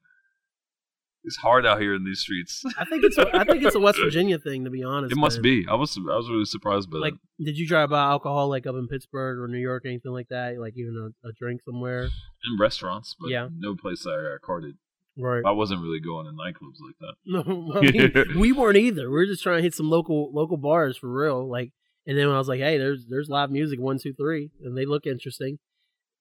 It's 1.24 1.36
hard 1.36 1.66
out 1.66 1.80
here 1.80 1.94
in 1.94 2.04
these 2.04 2.20
streets. 2.20 2.62
I 2.78 2.84
think 2.86 3.04
it's. 3.04 3.18
I 3.18 3.44
think 3.44 3.62
it's 3.62 3.74
a 3.74 3.80
West 3.80 3.98
Virginia 4.02 4.38
thing, 4.38 4.64
to 4.64 4.70
be 4.70 4.82
honest. 4.82 5.12
It 5.12 5.16
must 5.18 5.36
man. 5.38 5.42
be. 5.42 5.66
I 5.68 5.74
was 5.74 5.96
I 5.98 6.16
was 6.16 6.28
really 6.30 6.44
surprised 6.46 6.90
by 6.90 6.98
Like, 6.98 7.14
that. 7.38 7.44
did 7.44 7.58
you 7.58 7.66
try 7.68 7.82
to 7.82 7.88
buy 7.88 8.02
alcohol 8.02 8.48
like 8.48 8.66
up 8.66 8.76
in 8.76 8.88
Pittsburgh 8.88 9.38
or 9.38 9.46
New 9.48 9.58
York, 9.58 9.84
or 9.84 9.88
anything 9.88 10.12
like 10.12 10.28
that? 10.30 10.58
Like 10.58 10.74
even 10.76 11.12
a, 11.24 11.28
a 11.28 11.32
drink 11.38 11.60
somewhere? 11.64 12.04
In 12.04 12.58
restaurants, 12.58 13.14
but 13.20 13.30
Yeah. 13.30 13.48
no 13.56 13.76
place 13.76 14.06
I 14.06 14.10
got 14.32 14.40
carded. 14.42 14.76
Right. 15.18 15.42
I 15.44 15.50
wasn't 15.50 15.82
really 15.82 16.00
going 16.00 16.26
to 16.26 16.32
nightclubs 16.32 16.78
like 16.80 16.96
that. 17.00 17.14
No, 17.26 17.72
I 17.76 17.80
mean, 17.80 18.38
we 18.40 18.52
weren't 18.52 18.76
either. 18.76 19.10
We 19.10 19.16
were 19.16 19.26
just 19.26 19.42
trying 19.42 19.58
to 19.58 19.62
hit 19.62 19.74
some 19.74 19.90
local 19.90 20.30
local 20.32 20.56
bars 20.56 20.96
for 20.96 21.08
real. 21.08 21.50
Like, 21.50 21.72
and 22.06 22.16
then 22.16 22.26
when 22.26 22.36
I 22.36 22.38
was 22.38 22.48
like, 22.48 22.60
"Hey, 22.60 22.78
there's 22.78 23.06
there's 23.08 23.28
live 23.28 23.50
music 23.50 23.80
one 23.80 23.98
two 23.98 24.14
three, 24.14 24.50
and 24.62 24.76
they 24.76 24.86
look 24.86 25.06
interesting." 25.06 25.58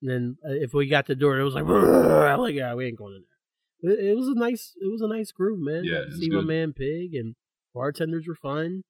And 0.01 0.11
then 0.11 0.37
uh, 0.45 0.53
if 0.53 0.73
we 0.73 0.87
got 0.87 1.07
the 1.07 1.15
door, 1.15 1.39
it 1.39 1.43
was 1.43 1.55
like, 1.55 1.63
I'm 1.67 2.39
like, 2.39 2.55
yeah, 2.55 2.73
we 2.75 2.85
ain't 2.85 2.97
going 2.97 3.15
in 3.15 3.23
there. 3.23 3.93
It, 3.93 4.11
it 4.11 4.15
was 4.15 4.27
a 4.27 4.35
nice, 4.35 4.73
it 4.79 4.91
was 4.91 5.01
a 5.01 5.07
nice 5.07 5.31
groove, 5.31 5.59
man. 5.59 5.83
Yeah, 5.83 5.95
Got 5.95 5.99
to 5.99 6.03
it 6.03 6.09
was 6.09 6.19
see 6.19 6.29
my 6.29 6.41
man 6.41 6.73
Pig 6.73 7.13
and 7.13 7.35
bartenders 7.73 8.25
were 8.27 8.35
fun. 8.35 8.83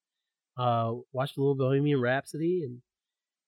Uh, 0.57 0.93
watched 1.13 1.37
a 1.37 1.39
little 1.39 1.55
Bohemian 1.55 2.01
Rhapsody 2.01 2.61
and 2.63 2.81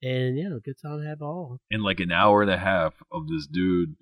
and 0.02 0.38
yeah, 0.38 0.50
good 0.64 0.76
time 0.82 1.02
to 1.02 1.08
have 1.08 1.22
all. 1.22 1.58
In 1.70 1.82
like 1.82 2.00
an 2.00 2.12
hour 2.12 2.42
and 2.42 2.52
a 2.52 2.58
half 2.58 2.94
of 3.12 3.28
this 3.28 3.48
dude 3.48 3.96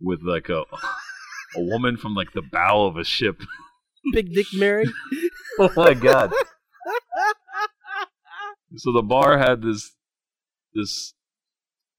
with 0.00 0.20
like 0.22 0.48
a 0.48 0.64
a 1.56 1.62
woman 1.62 1.96
from 1.96 2.14
like 2.14 2.32
the 2.32 2.42
bow 2.42 2.86
of 2.86 2.96
a 2.96 3.04
ship. 3.04 3.42
Big 4.12 4.32
Dick 4.32 4.46
Mary. 4.54 4.86
oh 5.58 5.70
my 5.76 5.94
god! 5.94 6.32
So 8.78 8.92
the 8.92 9.02
bar 9.02 9.38
had 9.38 9.62
this 9.62 9.92
this 10.74 11.14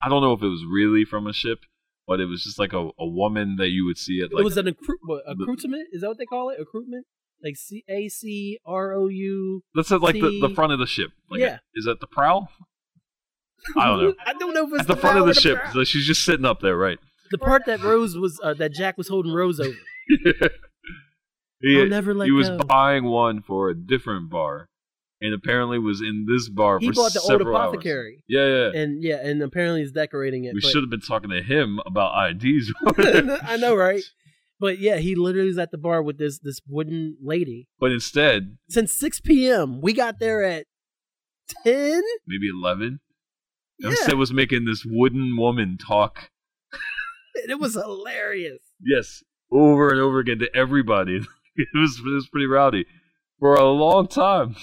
I 0.02 0.10
don't 0.10 0.22
know 0.22 0.34
if 0.34 0.42
it 0.44 0.48
was 0.48 0.64
really 0.70 1.06
from 1.06 1.26
a 1.26 1.34
ship, 1.34 1.60
but 2.06 2.20
it 2.20 2.26
was 2.26 2.44
just 2.44 2.60
like 2.60 2.74
a, 2.74 2.90
a 3.00 3.08
woman 3.08 3.56
that 3.58 3.70
you 3.70 3.86
would 3.86 3.98
see 3.98 4.22
at 4.22 4.32
like 4.34 4.42
it 4.42 4.44
was 4.44 4.58
an 4.58 4.68
accru- 4.68 5.02
what, 5.04 5.24
accoutrement. 5.28 5.88
Is 5.92 6.02
that 6.02 6.08
what 6.10 6.18
they 6.18 6.26
call 6.26 6.50
it? 6.50 6.60
Accoutrement, 6.60 7.06
like 7.44 7.56
C 7.56 7.84
A 7.90 8.08
C 8.10 8.60
R 8.66 8.94
O 8.94 9.08
U. 9.08 9.64
let's 9.76 9.90
say 9.90 9.96
like 9.96 10.16
the, 10.16 10.40
the 10.40 10.54
front 10.54 10.72
of 10.72 10.80
the 10.80 10.86
ship. 10.86 11.12
Like 11.32 11.40
Yeah. 11.40 11.60
is 11.74 11.86
that 11.86 12.00
the 12.00 12.08
prow? 12.08 12.48
I 13.76 13.88
don't 13.88 14.00
know. 14.04 14.14
I 14.24 14.34
don't 14.34 14.54
know 14.54 14.68
if 14.68 14.74
it's 14.74 14.82
At 14.82 14.88
the 14.88 14.96
front 14.96 15.18
of 15.18 15.24
bow 15.24 15.32
or 15.32 15.34
the 15.34 15.40
ship. 15.40 15.58
So 15.74 15.84
she's 15.84 16.06
just 16.06 16.24
sitting 16.24 16.46
up 16.46 16.60
there, 16.62 16.78
right? 16.78 17.00
The 17.32 17.38
part 17.38 17.64
that 17.66 17.82
Rose 17.84 18.18
was 18.18 18.40
uh, 18.44 18.54
that 18.56 18.74
Jack 18.74 18.98
was 18.98 19.08
holding 19.08 19.34
Rose 19.34 19.60
over. 19.60 19.76
he, 21.62 21.80
I'll 21.82 21.88
never 21.88 22.14
let 22.14 22.26
he 22.26 22.32
was 22.32 22.50
go. 22.50 22.58
buying 22.60 23.06
one 23.06 23.42
for 23.42 23.70
a 23.70 23.76
different 23.76 24.30
bar, 24.30 24.70
and 25.22 25.34
apparently 25.34 25.80
was 25.80 26.02
in 26.02 26.26
this 26.32 26.50
bar 26.50 26.80
for 26.80 26.86
several 26.86 26.86
hours. 26.86 26.92
He 26.92 26.92
for 26.92 26.96
bought 26.96 27.14
the 27.14 27.20
old 27.20 27.28
several 27.42 27.58
hours. 27.58 27.68
apothecary, 27.74 28.24
Yeah, 28.28 28.46
yeah. 28.48 28.80
and 28.82 29.04
yeah, 29.04 29.16
and 29.28 29.42
apparently 29.42 29.82
he's 29.82 29.92
decorating 29.92 30.46
it. 30.46 30.54
we 30.54 30.62
but- 30.62 30.70
should 30.70 30.84
have 30.84 30.90
been 30.90 31.02
talking 31.02 31.30
to 31.32 31.42
him 31.42 31.80
about 31.86 32.14
IDs. 32.32 32.74
I 33.44 33.58
know, 33.58 33.76
right? 33.76 34.04
But 34.60 34.80
yeah, 34.80 34.98
he 34.98 35.14
literally 35.16 35.50
was 35.50 35.60
at 35.60 35.70
the 35.72 35.78
bar 35.78 36.02
with 36.02 36.18
this 36.18 36.40
this 36.40 36.62
wooden 36.68 37.18
lady 37.22 37.68
but 37.80 37.92
instead, 37.92 38.58
since 38.70 38.92
6 38.94 39.22
p.m. 39.22 39.82
We 39.82 39.94
got 39.94 40.20
there 40.20 40.44
at 40.44 40.66
10. 41.64 42.02
maybe 42.26 42.48
eleven. 42.50 43.00
Yeah, 43.80 43.90
Instead 43.90 44.16
was 44.16 44.34
making 44.34 44.66
this 44.66 44.84
wooden 44.84 45.38
woman 45.38 45.78
talk. 45.78 46.32
And 47.36 47.50
it 47.52 47.60
was 47.60 47.74
hilarious. 47.74 48.60
Yes, 48.84 49.24
over 49.52 49.90
and 49.90 50.00
over 50.00 50.20
again 50.20 50.40
to 50.40 50.56
everybody. 50.56 51.18
it 51.56 51.68
was 51.74 52.00
it 52.00 52.10
was 52.10 52.28
pretty 52.28 52.48
rowdy 52.48 52.86
for 53.40 53.56
a 53.56 53.66
long 53.66 54.08
time. 54.08 54.56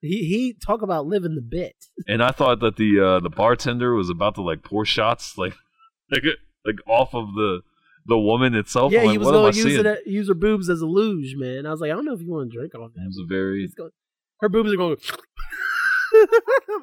He 0.00 0.24
he 0.24 0.54
talk 0.54 0.82
about 0.82 1.06
living 1.06 1.34
the 1.34 1.42
bit. 1.42 1.76
and 2.08 2.22
I 2.22 2.30
thought 2.30 2.60
that 2.60 2.76
the 2.76 3.00
uh, 3.00 3.20
the 3.20 3.30
bartender 3.30 3.94
was 3.94 4.10
about 4.10 4.34
to 4.36 4.42
like 4.42 4.62
pour 4.62 4.84
shots 4.84 5.36
like 5.36 5.54
like 6.10 6.22
like 6.64 6.76
off 6.86 7.14
of 7.14 7.34
the 7.34 7.60
the 8.06 8.18
woman 8.18 8.54
itself. 8.54 8.92
yeah, 8.92 9.00
I'm 9.00 9.10
he 9.10 9.18
was 9.18 9.30
going 9.30 9.52
to 9.52 9.58
use 9.58 9.78
it, 9.78 10.06
use 10.06 10.28
her 10.28 10.34
boobs 10.34 10.68
as 10.68 10.82
a 10.82 10.86
luge, 10.86 11.34
man. 11.36 11.66
I 11.66 11.70
was 11.70 11.80
like, 11.80 11.90
I 11.90 11.94
don't 11.94 12.04
know 12.04 12.12
if 12.12 12.20
you 12.20 12.30
want 12.30 12.50
to 12.50 12.56
drink 12.56 12.74
on 12.74 12.92
that. 12.94 13.02
It 13.02 13.06
was 13.06 13.20
a 13.24 13.26
very 13.26 13.66
going, 13.76 13.90
her 14.40 14.48
boobs 14.48 14.72
are 14.72 14.76
going. 14.76 14.96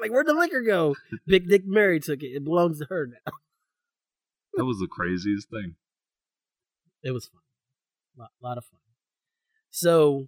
Like, 0.01 0.11
where'd 0.11 0.27
the 0.27 0.33
liquor 0.33 0.61
go? 0.61 0.95
Big 1.27 1.47
Dick 1.47 1.63
Mary 1.65 1.99
took 1.99 2.23
it. 2.23 2.27
It 2.27 2.43
belongs 2.43 2.79
to 2.79 2.87
her 2.89 3.07
now. 3.07 3.31
That 4.55 4.65
was 4.65 4.79
the 4.79 4.87
craziest 4.87 5.49
thing. 5.49 5.75
It 7.03 7.11
was 7.11 7.25
fun. 7.27 7.41
A 8.17 8.21
lot, 8.21 8.31
lot 8.41 8.57
of 8.57 8.65
fun. 8.65 8.79
So 9.69 10.27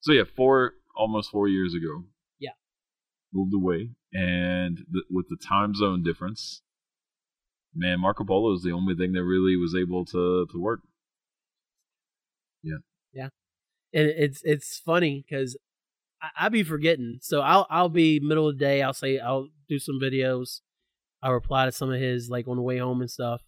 So 0.00 0.12
yeah, 0.12 0.24
four 0.36 0.74
almost 0.96 1.30
four 1.30 1.48
years 1.48 1.74
ago. 1.74 2.04
Yeah. 2.38 2.50
moved 3.32 3.54
away, 3.54 3.90
and 4.12 4.78
the, 4.90 5.02
with 5.10 5.26
the 5.28 5.36
time 5.36 5.74
zone 5.74 6.02
difference, 6.02 6.62
man, 7.74 8.00
Marco 8.00 8.24
Polo 8.24 8.54
is 8.54 8.62
the 8.62 8.72
only 8.72 8.94
thing 8.94 9.12
that 9.12 9.24
really 9.24 9.56
was 9.56 9.74
able 9.74 10.04
to 10.06 10.46
to 10.50 10.60
work. 10.60 10.80
Yeah. 12.62 12.78
Yeah, 13.12 13.28
and 13.92 14.08
it's 14.08 14.42
it's 14.44 14.78
funny 14.78 15.24
because 15.28 15.56
I, 16.22 16.46
I 16.46 16.48
be 16.48 16.62
forgetting. 16.62 17.18
So 17.20 17.40
I'll 17.40 17.66
I'll 17.70 17.88
be 17.88 18.20
middle 18.20 18.48
of 18.48 18.58
the 18.58 18.64
day. 18.64 18.82
I'll 18.82 18.92
say 18.92 19.18
I'll 19.18 19.48
do 19.68 19.78
some 19.78 19.98
videos. 20.00 20.60
I'll 21.22 21.32
reply 21.32 21.64
to 21.64 21.72
some 21.72 21.92
of 21.92 22.00
his 22.00 22.28
like 22.28 22.46
on 22.46 22.56
the 22.56 22.62
way 22.62 22.78
home 22.78 23.00
and 23.00 23.10
stuff. 23.10 23.42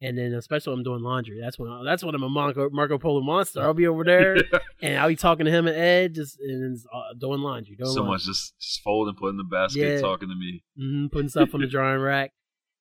And 0.00 0.16
then 0.16 0.32
especially 0.34 0.70
when 0.72 0.78
I'm 0.80 0.84
doing 0.84 1.02
laundry. 1.02 1.40
That's 1.40 1.58
when 1.58 1.68
I, 1.70 1.82
that's 1.84 2.04
when 2.04 2.14
I'm 2.14 2.22
a 2.22 2.28
Marco, 2.28 2.70
Marco 2.70 2.98
Polo 2.98 3.20
monster. 3.20 3.60
I'll 3.62 3.74
be 3.74 3.88
over 3.88 4.04
there 4.12 4.36
and 4.80 4.96
I'll 4.96 5.08
be 5.08 5.16
talking 5.16 5.44
to 5.46 5.50
him 5.50 5.66
and 5.66 5.76
Ed 5.76 6.14
just 6.14 6.38
and 6.38 6.78
uh, 6.94 7.14
doing 7.18 7.40
laundry. 7.40 7.74
Doing 7.74 7.90
so 7.90 8.00
laundry. 8.02 8.12
much 8.14 8.24
just 8.24 8.58
just 8.60 8.80
folding, 8.82 9.14
putting 9.16 9.30
in 9.30 9.36
the 9.38 9.44
basket, 9.44 9.94
Yeah. 9.94 10.00
talking 10.00 10.28
to 10.28 10.36
me. 10.36 10.62
hmm 10.76 11.06
putting 11.08 11.28
stuff 11.28 11.52
on 11.52 11.60
the 11.62 11.66
drying 11.76 12.00
rack, 12.00 12.30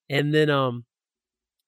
and 0.10 0.32
then 0.32 0.52
um, 0.52 0.86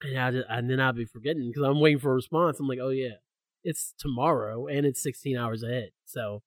and 0.03 0.19
I 0.19 0.31
just, 0.31 0.45
and 0.49 0.69
then 0.69 0.79
I'll 0.79 0.93
be 0.93 1.05
forgetting 1.05 1.49
because 1.51 1.67
I'm 1.67 1.79
waiting 1.79 1.99
for 1.99 2.11
a 2.11 2.15
response. 2.15 2.59
I'm 2.59 2.67
like, 2.67 2.79
oh 2.79 2.89
yeah, 2.89 3.15
it's 3.63 3.95
tomorrow 3.97 4.67
and 4.67 4.85
it's 4.85 5.01
16 5.01 5.35
hours 5.35 5.63
ahead. 5.63 5.89
So, 6.05 6.43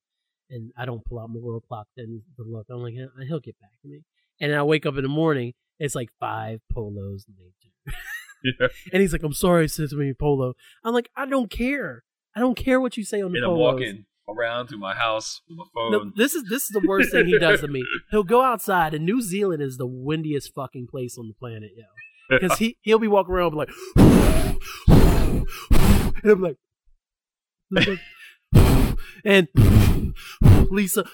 and 0.49 0.71
I 0.77 0.85
don't 0.85 1.03
pull 1.03 1.19
out 1.19 1.29
my 1.29 1.39
world 1.41 1.63
clock 1.67 1.87
then 1.97 2.21
to 2.37 2.43
look. 2.43 2.67
I'm 2.69 2.77
like, 2.81 2.93
"Eh, 2.95 3.25
he'll 3.27 3.39
get 3.41 3.59
back 3.59 3.71
to 3.81 3.87
me. 3.89 4.03
And 4.39 4.55
I 4.55 4.63
wake 4.63 4.85
up 4.85 4.95
in 4.95 5.03
the 5.03 5.09
morning. 5.09 5.53
It's 5.77 5.93
like 5.93 6.09
five 6.21 6.61
polos 6.71 7.25
later, 7.27 7.95
Yeah. 8.43 8.67
and 8.91 9.01
he's 9.01 9.13
like, 9.13 9.23
I'm 9.23 9.33
sorry, 9.33 9.63
I 9.63 9.67
said 9.67 9.89
to 9.89 9.95
me 9.95 10.13
polo. 10.13 10.53
I'm 10.83 10.93
like, 10.93 11.09
I 11.15 11.25
don't 11.25 11.49
care. 11.49 12.03
I 12.35 12.39
don't 12.39 12.57
care 12.57 12.81
what 12.81 12.97
you 12.97 13.05
say 13.05 13.21
on 13.21 13.31
the 13.31 13.37
And 13.37 13.45
I'm 13.45 13.57
walking 13.57 14.05
around 14.27 14.67
to 14.69 14.77
my 14.77 14.95
house 14.95 15.41
with 15.47 15.57
my 15.57 15.65
phone. 15.73 15.91
No, 15.91 16.11
this 16.15 16.33
is 16.33 16.43
this 16.49 16.63
is 16.63 16.69
the 16.69 16.81
worst 16.87 17.11
thing 17.11 17.27
he 17.27 17.37
does 17.37 17.61
to 17.61 17.67
me. 17.67 17.83
He'll 18.11 18.23
go 18.23 18.41
outside, 18.41 18.93
and 18.93 19.05
New 19.05 19.21
Zealand 19.21 19.61
is 19.61 19.77
the 19.77 19.87
windiest 19.87 20.53
fucking 20.53 20.87
place 20.87 21.17
on 21.17 21.27
the 21.27 21.33
planet, 21.33 21.71
yo. 21.75 21.83
Because 22.29 22.57
he 22.57 22.77
he'll 22.81 22.99
be 22.99 23.07
walking 23.07 23.33
around 23.33 23.53
and 23.53 23.53
be 23.53 23.57
like, 23.57 23.69
and 26.23 26.31
I'm 26.31 26.41
like, 26.41 26.57
and 29.25 29.47
Lisa, 30.71 31.05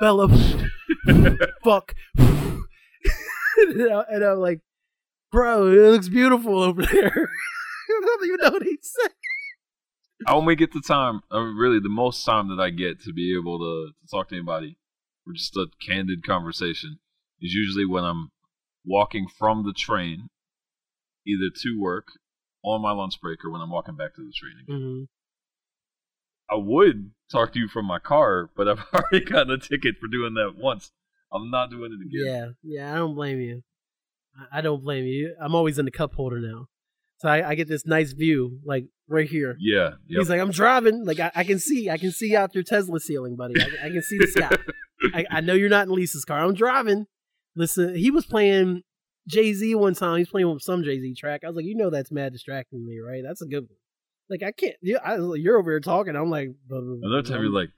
Bella, 0.00 0.28
fuck, 1.64 1.94
and 2.16 2.64
I'm 4.24 4.38
like, 4.38 4.60
bro, 5.30 5.66
it 5.68 5.90
looks 5.90 6.08
beautiful 6.08 6.62
over 6.62 6.82
there. 6.82 7.28
I 7.90 8.00
don't 8.00 8.26
even 8.26 8.38
know 8.42 8.50
what 8.50 8.62
he 8.62 8.78
said. 8.82 9.10
I 10.26 10.32
only 10.32 10.56
get 10.56 10.72
the 10.72 10.80
time, 10.80 11.20
uh, 11.32 11.40
really, 11.40 11.78
the 11.78 11.88
most 11.88 12.24
time 12.24 12.48
that 12.48 12.60
I 12.60 12.70
get 12.70 13.00
to 13.04 13.12
be 13.12 13.36
able 13.36 13.58
to, 13.58 13.92
to 13.92 14.10
talk 14.10 14.28
to 14.28 14.34
anybody 14.34 14.76
for 15.24 15.32
just 15.32 15.56
a 15.56 15.66
candid 15.80 16.26
conversation 16.26 16.98
is 17.40 17.52
usually 17.54 17.86
when 17.86 18.04
I'm 18.04 18.30
walking 18.84 19.28
from 19.28 19.64
the 19.64 19.72
train, 19.72 20.28
either 21.26 21.50
to 21.62 21.80
work, 21.80 22.08
on 22.64 22.82
my 22.82 22.90
lunch 22.90 23.20
break, 23.20 23.44
or 23.44 23.50
when 23.50 23.60
I'm 23.60 23.70
walking 23.70 23.96
back 23.96 24.14
to 24.16 24.24
the 24.24 24.32
train 24.32 24.54
again. 24.62 24.80
hmm 24.80 25.04
I 26.50 26.56
would 26.56 27.10
talk 27.30 27.52
to 27.52 27.58
you 27.58 27.68
from 27.68 27.84
my 27.84 27.98
car, 27.98 28.48
but 28.56 28.68
I've 28.68 28.82
already 28.94 29.24
gotten 29.24 29.52
a 29.52 29.58
ticket 29.58 29.96
for 30.00 30.08
doing 30.08 30.34
that 30.34 30.54
once. 30.56 30.90
I'm 31.30 31.50
not 31.50 31.70
doing 31.70 31.92
it 31.92 32.04
again. 32.06 32.56
Yeah, 32.64 32.78
yeah, 32.80 32.92
I 32.92 32.96
don't 32.96 33.14
blame 33.14 33.38
you. 33.38 33.62
I- 34.52 34.60
don't 34.60 34.82
blame 34.82 35.04
you. 35.04 35.34
I'm 35.40 35.54
always 35.54 35.78
in 35.78 35.84
the 35.84 35.90
cup 35.90 36.14
holder 36.14 36.40
now, 36.40 36.66
so 37.18 37.28
I, 37.28 37.50
I 37.50 37.54
get 37.54 37.68
this 37.68 37.86
nice 37.86 38.12
view, 38.12 38.60
like 38.64 38.86
right 39.08 39.28
here. 39.28 39.56
Yeah. 39.58 39.90
Yep. 40.06 40.18
He's 40.20 40.30
like, 40.30 40.40
I'm 40.40 40.50
driving, 40.50 41.04
like 41.04 41.20
I, 41.20 41.30
I 41.34 41.44
can 41.44 41.58
see, 41.58 41.88
I 41.90 41.98
can 41.98 42.10
see 42.12 42.36
out 42.36 42.54
your 42.54 42.64
Tesla 42.64 43.00
ceiling, 43.00 43.36
buddy. 43.36 43.54
I, 43.60 43.86
I 43.86 43.90
can 43.90 44.02
see 44.02 44.18
the 44.18 44.26
sky. 44.26 44.56
I, 45.14 45.24
I 45.30 45.40
know 45.40 45.54
you're 45.54 45.68
not 45.68 45.86
in 45.86 45.94
Lisa's 45.94 46.24
car. 46.24 46.40
I'm 46.40 46.54
driving. 46.54 47.06
Listen, 47.56 47.94
he 47.94 48.10
was 48.10 48.26
playing 48.26 48.82
Jay 49.28 49.52
Z 49.52 49.74
one 49.76 49.94
time. 49.94 50.18
He's 50.18 50.28
playing 50.28 50.52
with 50.52 50.62
some 50.62 50.82
Jay 50.82 51.00
Z 51.00 51.14
track. 51.18 51.42
I 51.44 51.48
was 51.48 51.56
like, 51.56 51.64
you 51.66 51.76
know, 51.76 51.90
that's 51.90 52.10
mad 52.12 52.32
distracting 52.32 52.84
me, 52.84 52.98
right? 52.98 53.22
That's 53.24 53.42
a 53.42 53.46
good 53.46 53.64
one. 53.68 53.78
Like 54.30 54.42
I 54.42 54.52
can't. 54.52 54.76
You, 54.82 54.98
I, 54.98 55.16
you're 55.36 55.58
over 55.58 55.70
here 55.70 55.80
talking. 55.80 56.14
I'm 56.16 56.30
like, 56.30 56.50
Another 56.70 57.22
time 57.22 57.42
you're 57.42 57.50
like, 57.52 57.70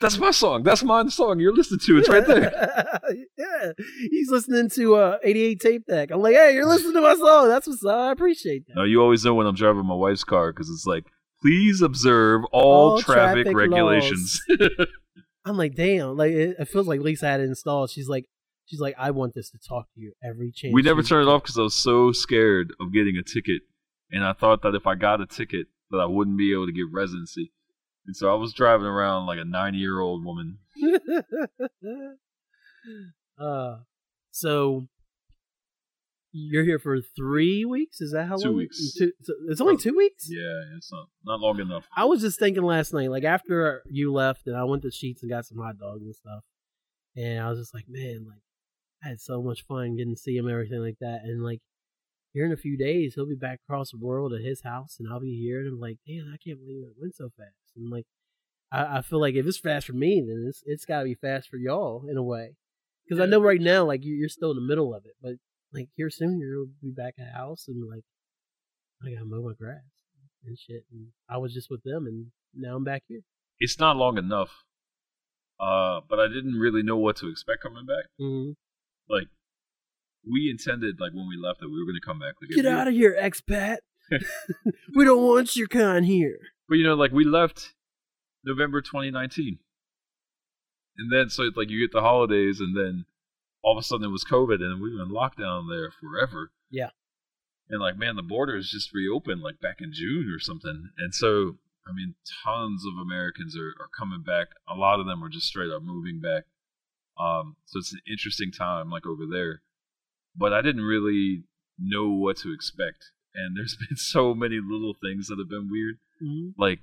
that's 0.00 0.18
my 0.18 0.30
song. 0.30 0.62
That's 0.62 0.82
my 0.82 1.06
song. 1.08 1.40
You're 1.40 1.54
listening 1.54 1.80
to. 1.80 1.98
It's 1.98 2.08
right 2.08 2.26
there. 2.26 2.52
yeah, 3.38 3.72
he's 4.10 4.30
listening 4.30 4.68
to 4.70 4.96
uh 4.96 5.18
88 5.22 5.60
tape 5.60 5.86
deck. 5.86 6.10
I'm 6.10 6.20
like, 6.20 6.34
hey, 6.34 6.54
you're 6.54 6.66
listening 6.66 6.94
to 6.94 7.00
my 7.00 7.14
song. 7.14 7.48
That's 7.48 7.66
what's 7.66 7.84
up. 7.84 7.98
I 7.98 8.12
appreciate 8.12 8.66
that. 8.66 8.76
No, 8.76 8.84
you 8.84 9.00
always 9.00 9.24
know 9.24 9.34
when 9.34 9.46
I'm 9.46 9.54
driving 9.54 9.86
my 9.86 9.94
wife's 9.94 10.24
car 10.24 10.52
because 10.52 10.68
it's 10.68 10.86
like, 10.86 11.04
please 11.40 11.80
observe 11.80 12.42
all, 12.52 12.92
All 12.92 13.02
traffic, 13.02 13.44
traffic 13.44 13.56
regulations. 13.56 14.40
I'm 15.44 15.56
like, 15.56 15.74
damn. 15.74 16.16
Like 16.16 16.32
it, 16.32 16.56
it 16.58 16.68
feels 16.68 16.88
like 16.88 17.00
Lisa 17.00 17.26
had 17.26 17.40
it 17.40 17.44
installed. 17.44 17.90
She's 17.90 18.08
like, 18.08 18.26
she's 18.66 18.80
like, 18.80 18.94
I 18.98 19.10
want 19.10 19.34
this 19.34 19.50
to 19.50 19.58
talk 19.58 19.86
to 19.94 20.00
you 20.00 20.12
every 20.22 20.52
chance. 20.52 20.72
we 20.74 20.82
never 20.82 21.00
you 21.00 21.06
turned 21.06 21.28
it 21.28 21.30
off 21.30 21.42
because 21.42 21.58
I 21.58 21.62
was 21.62 21.74
so 21.74 22.12
scared 22.12 22.72
of 22.80 22.92
getting 22.92 23.16
a 23.16 23.22
ticket, 23.22 23.62
and 24.10 24.24
I 24.24 24.32
thought 24.32 24.62
that 24.62 24.74
if 24.74 24.86
I 24.86 24.94
got 24.94 25.20
a 25.20 25.26
ticket, 25.26 25.66
that 25.90 25.98
I 25.98 26.06
wouldn't 26.06 26.38
be 26.38 26.52
able 26.52 26.66
to 26.66 26.72
get 26.72 26.86
residency. 26.92 27.52
And 28.06 28.16
so 28.16 28.30
I 28.30 28.34
was 28.34 28.52
driving 28.52 28.86
around 28.86 29.26
like 29.26 29.38
a 29.38 29.44
90 29.44 29.78
year 29.78 30.00
old 30.00 30.24
woman. 30.24 30.58
uh, 33.40 33.76
so 34.30 34.86
you're 36.32 36.64
here 36.64 36.78
for 36.78 36.98
three 37.16 37.64
weeks? 37.64 38.00
Is 38.00 38.12
that 38.12 38.26
how 38.26 38.36
Two 38.36 38.48
long? 38.48 38.56
weeks. 38.56 38.94
Two, 38.98 39.12
so 39.22 39.32
it's 39.48 39.60
only 39.60 39.76
two 39.76 39.94
weeks. 39.96 40.26
Yeah, 40.28 40.76
it's 40.76 40.90
not 40.92 41.06
not 41.24 41.40
long 41.40 41.60
enough. 41.60 41.86
I 41.96 42.04
was 42.06 42.20
just 42.20 42.38
thinking 42.38 42.64
last 42.64 42.92
night, 42.92 43.10
like 43.10 43.24
after 43.24 43.82
you 43.88 44.12
left, 44.12 44.46
and 44.46 44.56
I 44.56 44.64
went 44.64 44.82
to 44.82 44.88
Sheetz 44.88 45.22
and 45.22 45.30
got 45.30 45.46
some 45.46 45.58
hot 45.58 45.78
dogs 45.78 46.02
and 46.02 46.14
stuff, 46.14 46.44
and 47.16 47.40
I 47.40 47.48
was 47.48 47.60
just 47.60 47.72
like, 47.72 47.84
man, 47.88 48.26
like 48.28 48.42
I 49.04 49.08
had 49.10 49.20
so 49.20 49.42
much 49.42 49.64
fun 49.66 49.96
getting 49.96 50.14
to 50.14 50.20
see 50.20 50.36
him, 50.36 50.46
and 50.46 50.52
everything 50.54 50.80
like 50.80 50.98
that, 51.00 51.20
and 51.24 51.42
like 51.44 51.60
here 52.34 52.44
in 52.44 52.52
a 52.52 52.56
few 52.56 52.76
days 52.76 53.14
he'll 53.14 53.26
be 53.26 53.34
back 53.34 53.60
across 53.66 53.90
the 53.92 53.96
world 53.98 54.34
at 54.34 54.42
his 54.42 54.60
house, 54.62 54.96
and 54.98 55.08
I'll 55.10 55.20
be 55.20 55.40
here, 55.40 55.60
and 55.60 55.68
I'm 55.68 55.80
like, 55.80 55.96
damn, 56.06 56.26
I 56.32 56.36
can't 56.36 56.58
believe 56.60 56.82
it 56.84 57.00
went 57.00 57.16
so 57.16 57.30
fast, 57.36 57.72
and 57.76 57.88
like 57.90 58.04
I, 58.70 58.98
I 58.98 59.00
feel 59.02 59.20
like 59.20 59.34
if 59.34 59.46
it's 59.46 59.58
fast 59.58 59.86
for 59.86 59.92
me, 59.94 60.20
then 60.26 60.44
it's 60.48 60.62
it's 60.66 60.84
got 60.84 60.98
to 60.98 61.04
be 61.04 61.14
fast 61.14 61.48
for 61.48 61.56
y'all 61.56 62.04
in 62.10 62.16
a 62.18 62.22
way, 62.22 62.56
because 63.08 63.22
I 63.22 63.26
know 63.26 63.40
right 63.40 63.60
now, 63.60 63.84
like 63.86 64.04
you- 64.04 64.14
you're 64.16 64.28
still 64.28 64.50
in 64.50 64.56
the 64.56 64.62
middle 64.68 64.94
of 64.94 65.04
it, 65.06 65.14
but 65.22 65.34
like 65.72 65.88
here 65.96 66.10
soon 66.10 66.38
you'll 66.38 66.68
be 66.82 66.90
back 66.90 67.14
at 67.18 67.26
the 67.26 67.38
house, 67.38 67.66
and 67.68 67.88
like 67.88 68.04
I 69.02 69.10
gotta 69.12 69.24
mow 69.24 69.42
my 69.42 69.54
grass 69.54 69.82
and 70.46 70.58
shit. 70.58 70.84
And 70.92 71.08
I 71.28 71.38
was 71.38 71.52
just 71.54 71.70
with 71.70 71.82
them, 71.84 72.06
and 72.06 72.26
now 72.54 72.76
I'm 72.76 72.84
back 72.84 73.02
here. 73.08 73.20
It's 73.58 73.78
not 73.78 73.96
long 73.96 74.18
enough. 74.18 74.50
Uh, 75.60 76.00
but 76.08 76.18
I 76.18 76.26
didn't 76.28 76.54
really 76.54 76.82
know 76.82 76.96
what 76.96 77.16
to 77.18 77.28
expect 77.28 77.62
coming 77.62 77.86
back. 77.86 78.06
Mm-hmm. 78.20 78.52
Like, 79.08 79.28
we 80.30 80.50
intended, 80.50 80.96
like 81.00 81.12
when 81.12 81.28
we 81.28 81.36
left, 81.36 81.60
that 81.60 81.68
we 81.68 81.78
were 81.78 81.84
going 81.84 82.00
to 82.00 82.06
come 82.06 82.18
back. 82.18 82.34
Like, 82.40 82.50
Get 82.50 82.66
out 82.66 82.88
of 82.88 82.94
here, 82.94 83.16
expat. 83.20 83.78
we 84.94 85.04
don't 85.04 85.22
want 85.22 85.56
your 85.56 85.68
kind 85.68 86.04
here. 86.04 86.38
But 86.68 86.76
you 86.76 86.84
know, 86.84 86.94
like 86.94 87.12
we 87.12 87.24
left 87.24 87.74
November 88.44 88.80
2019, 88.80 89.58
and 90.98 91.12
then 91.12 91.28
so 91.28 91.42
it's 91.44 91.56
like 91.56 91.70
you 91.70 91.80
get 91.80 91.92
the 91.92 92.00
holidays, 92.00 92.60
and 92.60 92.76
then 92.76 93.04
all 93.62 93.76
of 93.76 93.82
a 93.82 93.84
sudden 93.84 94.06
it 94.06 94.12
was 94.12 94.24
COVID, 94.24 94.60
and 94.60 94.80
we 94.80 94.94
were 94.94 95.02
in 95.02 95.10
lockdown 95.10 95.68
there 95.68 95.90
forever. 95.90 96.52
Yeah. 96.70 96.90
And 97.70 97.80
like, 97.80 97.96
man, 97.96 98.16
the 98.16 98.22
borders 98.22 98.70
just 98.70 98.92
reopened 98.92 99.40
like 99.40 99.60
back 99.60 99.76
in 99.80 99.92
June 99.92 100.30
or 100.34 100.38
something, 100.38 100.90
and 100.98 101.14
so 101.14 101.56
I 101.86 101.92
mean, 101.92 102.14
tons 102.44 102.84
of 102.86 103.00
Americans 103.00 103.56
are, 103.56 103.74
are 103.80 103.88
coming 103.96 104.22
back. 104.22 104.48
A 104.68 104.74
lot 104.74 105.00
of 105.00 105.06
them 105.06 105.22
are 105.22 105.28
just 105.28 105.46
straight 105.46 105.70
up 105.70 105.82
moving 105.82 106.20
back. 106.20 106.44
Um, 107.18 107.56
so 107.66 107.78
it's 107.78 107.92
an 107.92 108.00
interesting 108.10 108.50
time, 108.50 108.90
like 108.90 109.06
over 109.06 109.24
there. 109.30 109.62
But 110.36 110.52
I 110.52 110.62
didn't 110.62 110.82
really 110.82 111.44
know 111.78 112.08
what 112.10 112.36
to 112.38 112.52
expect, 112.52 113.10
and 113.34 113.56
there's 113.56 113.76
been 113.76 113.96
so 113.96 114.34
many 114.34 114.58
little 114.62 114.94
things 115.00 115.28
that 115.28 115.38
have 115.38 115.48
been 115.48 115.68
weird 115.70 115.96
Mm-hmm. 116.22 116.60
like 116.62 116.78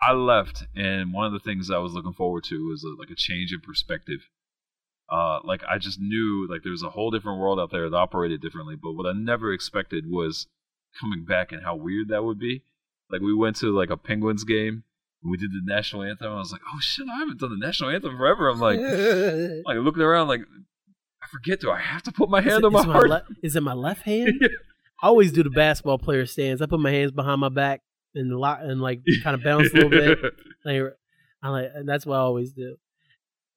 I 0.00 0.12
left, 0.12 0.64
and 0.76 1.12
one 1.12 1.26
of 1.26 1.32
the 1.32 1.40
things 1.40 1.70
I 1.70 1.78
was 1.78 1.92
looking 1.92 2.12
forward 2.12 2.44
to 2.44 2.68
was 2.68 2.84
a, 2.84 2.88
like 3.00 3.10
a 3.10 3.16
change 3.16 3.52
in 3.52 3.60
perspective. 3.60 4.20
Uh, 5.10 5.40
like 5.44 5.62
I 5.68 5.78
just 5.78 5.98
knew 6.00 6.46
like 6.48 6.62
there 6.62 6.70
was 6.72 6.82
a 6.84 6.90
whole 6.90 7.10
different 7.10 7.40
world 7.40 7.58
out 7.58 7.70
there 7.72 7.90
that 7.90 7.96
operated 7.96 8.40
differently. 8.40 8.76
But 8.80 8.92
what 8.92 9.06
I 9.06 9.12
never 9.12 9.52
expected 9.52 10.04
was 10.08 10.46
coming 11.00 11.24
back 11.24 11.50
and 11.52 11.62
how 11.64 11.74
weird 11.74 12.08
that 12.08 12.22
would 12.24 12.38
be. 12.38 12.62
Like 13.10 13.20
we 13.20 13.34
went 13.34 13.56
to 13.56 13.74
like 13.76 13.90
a 13.90 13.96
Penguins 13.96 14.44
game 14.44 14.84
and 15.22 15.30
we 15.30 15.36
did 15.36 15.50
the 15.50 15.60
national 15.64 16.02
anthem. 16.02 16.32
I 16.32 16.38
was 16.38 16.52
like, 16.52 16.62
oh 16.72 16.78
shit, 16.80 17.06
I 17.12 17.18
haven't 17.18 17.40
done 17.40 17.50
the 17.58 17.66
national 17.66 17.90
anthem 17.90 18.16
forever. 18.16 18.48
I'm 18.48 18.60
like, 18.60 18.78
like 19.66 19.78
looking 19.84 20.02
around, 20.02 20.28
like 20.28 20.42
forget. 21.34 21.60
Do 21.60 21.70
I 21.70 21.78
have 21.80 22.02
to 22.04 22.12
put 22.12 22.28
my 22.30 22.40
hand 22.40 22.58
it- 22.58 22.64
on 22.64 22.72
my 22.72 22.80
is, 22.80 22.84
heart? 22.86 23.08
le- 23.10 23.24
is 23.42 23.56
it 23.56 23.62
my 23.62 23.74
left 23.74 24.02
hand? 24.06 24.30
I 25.02 25.06
always 25.08 25.32
do 25.32 25.42
the 25.42 25.50
basketball 25.50 25.98
player 25.98 26.24
stance. 26.26 26.60
I 26.62 26.66
put 26.66 26.80
my 26.80 26.90
hands 26.90 27.10
behind 27.12 27.40
my 27.40 27.48
back 27.48 27.82
and 28.14 28.30
lock 28.36 28.60
and 28.62 28.80
like 28.80 29.00
kind 29.22 29.34
of 29.34 29.42
bounce 29.42 29.70
a 29.72 29.74
little 29.74 29.90
bit. 29.90 30.18
Like 30.64 30.82
I 31.42 31.48
like 31.50 31.70
and 31.74 31.86
that's 31.88 32.06
what 32.06 32.16
I 32.16 32.20
always 32.20 32.52
do. 32.52 32.76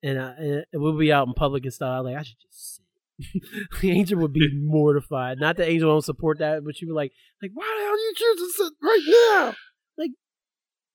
And, 0.04 0.20
I, 0.20 0.30
and 0.38 0.66
we'll 0.74 0.98
be 0.98 1.12
out 1.14 1.26
in 1.28 1.34
public 1.34 1.64
and 1.64 1.74
stuff. 1.74 2.00
I'm 2.00 2.04
like 2.06 2.18
I 2.18 2.24
should 2.24 2.36
just 2.42 2.76
sit. 2.76 3.42
the 3.82 3.92
angel 3.92 4.20
would 4.20 4.34
be 4.34 4.48
mortified. 4.54 5.40
Not 5.40 5.56
that 5.58 5.70
angel 5.70 5.90
don't 5.92 6.04
support 6.04 6.40
that, 6.40 6.64
but 6.66 6.76
she 6.76 6.86
would 6.86 6.92
be 6.92 6.96
like 6.96 7.12
like 7.42 7.52
why 7.54 7.66
the 7.78 7.84
hell 7.86 7.96
do 7.96 8.02
you 8.02 8.14
choose 8.16 8.40
to 8.58 8.64
sit 8.64 8.74
right 8.84 9.06
now? 9.08 9.56
Like 9.98 10.12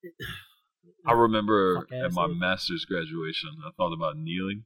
I 1.07 1.13
remember 1.13 1.87
at 1.93 2.13
my 2.13 2.27
master's 2.29 2.85
graduation, 2.85 3.51
I 3.67 3.71
thought 3.77 3.93
about 3.93 4.17
kneeling. 4.19 4.65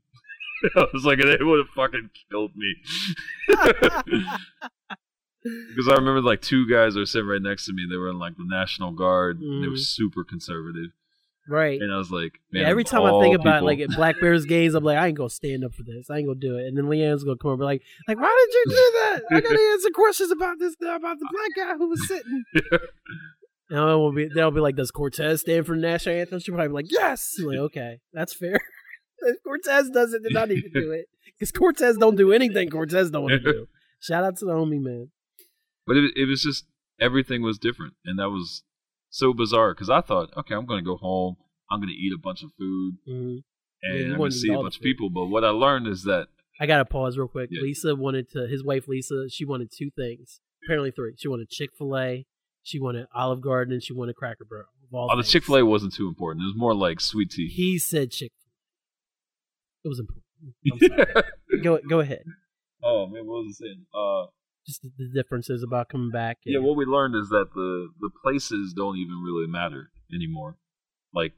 I 0.77 0.87
was 0.93 1.05
like, 1.05 1.19
they 1.19 1.37
would 1.45 1.59
have 1.59 1.69
fucking 1.75 2.11
killed 2.31 2.53
me. 2.57 2.75
Because 5.45 5.87
I 5.89 5.95
remember 5.95 6.23
like 6.23 6.43
two 6.43 6.69
guys 6.69 6.97
were 6.97 7.07
sitting 7.07 7.29
right 7.29 7.41
next 7.41 7.67
to 7.67 7.73
me. 7.73 7.87
They 7.89 7.97
were 7.97 8.09
in 8.11 8.19
like 8.19 8.37
the 8.37 8.45
National 8.45 8.91
Guard. 8.91 9.39
and 9.41 9.63
They 9.63 9.69
were 9.69 9.75
Mhm. 9.75 9.79
super 9.79 10.25
conservative, 10.25 10.91
right. 11.49 11.81
and 11.81 11.93
I 11.93 11.99
was 11.99 12.11
like, 12.11 12.41
man, 12.51 12.63
Yeah, 12.65 12.69
every 12.69 12.83
time 12.83 13.03
I 13.05 13.13
think 13.23 13.37
about 13.37 13.61
people- 13.63 13.67
like 13.67 13.97
Black 13.97 14.21
Bears 14.21 14.45
games, 14.45 14.75
I'm 14.75 14.83
like, 14.83 14.99
I 14.99 15.07
ain't 15.07 15.17
gonna 15.17 15.31
stand 15.31 15.63
up 15.65 15.73
for 15.73 15.85
this. 15.85 16.11
I 16.11 16.17
ain't 16.19 16.27
gonna 16.27 16.41
do 16.41 16.57
it. 16.59 16.67
And 16.67 16.77
then 16.77 16.87
Leanne's 16.87 17.23
gonna 17.23 17.37
come 17.39 17.53
over 17.53 17.55
and 17.55 17.61
be 17.61 17.65
like, 17.65 17.83
like, 18.09 18.19
why 18.21 18.47
did 18.51 18.55
you 18.55 18.65
do 18.71 18.93
that? 18.99 19.23
I 19.37 19.41
gotta 19.41 19.61
answer 19.73 19.91
questions 19.95 20.33
about 20.33 20.59
this 20.59 20.75
about 20.83 21.17
the 21.21 21.29
black 21.31 21.51
guy 21.69 21.75
who 21.77 21.91
was 21.91 22.09
sitting. 22.09 22.45
And 23.71 23.79
I 23.79 23.95
will 23.95 24.13
be 24.13 24.27
they'll 24.35 24.51
be 24.51 24.59
like, 24.61 24.75
Does 24.75 24.91
Cortez 24.91 25.43
stand 25.43 25.65
for 25.67 25.77
the 25.77 25.81
national 25.83 26.17
anthem? 26.17 26.41
She'll 26.41 26.55
probably 26.57 26.69
be 26.71 26.75
like, 26.75 26.91
Yes. 26.91 27.37
I'm 27.39 27.47
like, 27.47 27.59
okay, 27.59 28.01
that's 28.13 28.35
fair. 28.35 28.59
If 29.21 29.43
Cortez 29.43 29.91
does 29.91 30.13
it, 30.13 30.23
did 30.23 30.49
need 30.49 30.63
to 30.63 30.69
do 30.71 30.91
it. 30.99 31.07
Because 31.39 31.53
Cortez 31.53 31.97
don't 31.97 32.17
do 32.17 32.33
anything 32.33 32.71
Cortez 32.71 33.11
don't 33.11 33.23
want 33.25 33.43
to 33.43 33.53
do. 33.53 33.69
Shout 34.01 34.25
out 34.25 34.37
to 34.39 34.45
the 34.45 34.53
homie 34.53 34.81
man. 34.83 35.11
but 35.87 35.97
it, 35.97 36.13
it 36.17 36.27
was 36.29 36.43
just 36.43 36.67
everything 37.01 37.43
was 37.43 37.59
different, 37.59 37.95
and 38.05 38.19
that 38.19 38.31
was 38.31 38.63
so 39.11 39.33
bizarre. 39.33 39.75
Because 39.75 39.91
I 39.91 40.01
thought, 40.01 40.31
okay, 40.37 40.55
I'm 40.55 40.67
gonna 40.67 40.83
go 40.83 40.97
home. 40.97 41.37
I'm 41.71 41.81
gonna 41.81 41.93
eat 41.93 42.13
a 42.15 42.19
bunch 42.21 42.43
of 42.43 42.51
food, 42.59 42.95
Mhm. 43.09 43.43
And 43.83 43.99
you 43.99 44.13
I'm 44.15 44.19
wanted 44.19 44.33
to 44.33 44.39
see 44.39 44.53
a 44.53 44.57
bunch 44.57 44.77
of 44.77 44.83
people. 44.83 45.11
But 45.11 45.27
what 45.27 45.45
I 45.45 45.51
learned 45.51 45.87
is 45.89 46.05
that 46.05 46.29
I 46.61 46.67
gotta 46.67 46.85
pause 46.85 47.19
real 47.19 47.29
quick. 47.29 47.51
Yeah. 47.53 47.61
Lisa 47.63 47.95
wanted 47.97 48.31
to 48.31 48.47
his 48.47 48.65
wife 48.65 48.87
Lisa, 48.89 49.29
she 49.29 49.45
wanted 49.45 49.71
two 49.71 49.91
things. 49.91 50.41
Apparently 50.65 50.91
three. 50.91 51.15
She 51.19 51.29
wanted 51.29 51.49
Chick 51.51 51.71
fil 51.77 51.97
A, 51.97 52.27
she 52.63 52.79
wanted 52.81 53.07
Olive 53.15 53.41
Garden, 53.41 53.73
and 53.75 53.83
she 53.83 53.93
wanted 53.93 54.17
Cracker 54.17 54.45
Barrel. 54.49 54.67
oh, 54.93 55.17
the. 55.17 55.23
Chick 55.23 55.45
Fil 55.45 55.57
A 55.57 55.65
wasn't 55.67 55.93
too 55.93 56.09
important. 56.09 56.43
It 56.43 56.47
was 56.47 56.57
more 56.57 56.75
like 56.75 57.01
sweet 57.01 57.31
tea. 57.31 57.49
He 57.49 57.79
said 57.79 58.11
Chick 58.11 58.33
fil 58.39 58.43
A. 58.45 58.46
It 59.87 59.89
was 59.89 60.01
important. 60.01 60.25
I'm 60.73 60.79
sorry. 61.15 61.63
go 61.63 61.79
go 61.89 62.01
ahead. 62.01 62.25
oh 62.83 63.07
man, 63.07 63.25
what 63.27 63.45
was 63.45 63.57
I 63.63 63.65
saying? 63.65 63.87
Uh, 63.95 64.27
Just 64.67 64.83
the, 64.83 64.91
the 64.99 65.09
differences 65.15 65.63
about 65.63 65.89
coming 65.89 66.11
back. 66.11 66.39
Yeah, 66.45 66.59
what 66.59 66.77
we 66.77 66.85
learned 66.85 67.15
is 67.15 67.29
that 67.31 67.47
the 67.55 67.89
the 68.01 68.11
places 68.23 68.73
don't 68.77 68.97
even 68.99 69.23
really 69.25 69.47
matter 69.47 69.91
anymore. 70.13 70.57
Like 71.15 71.33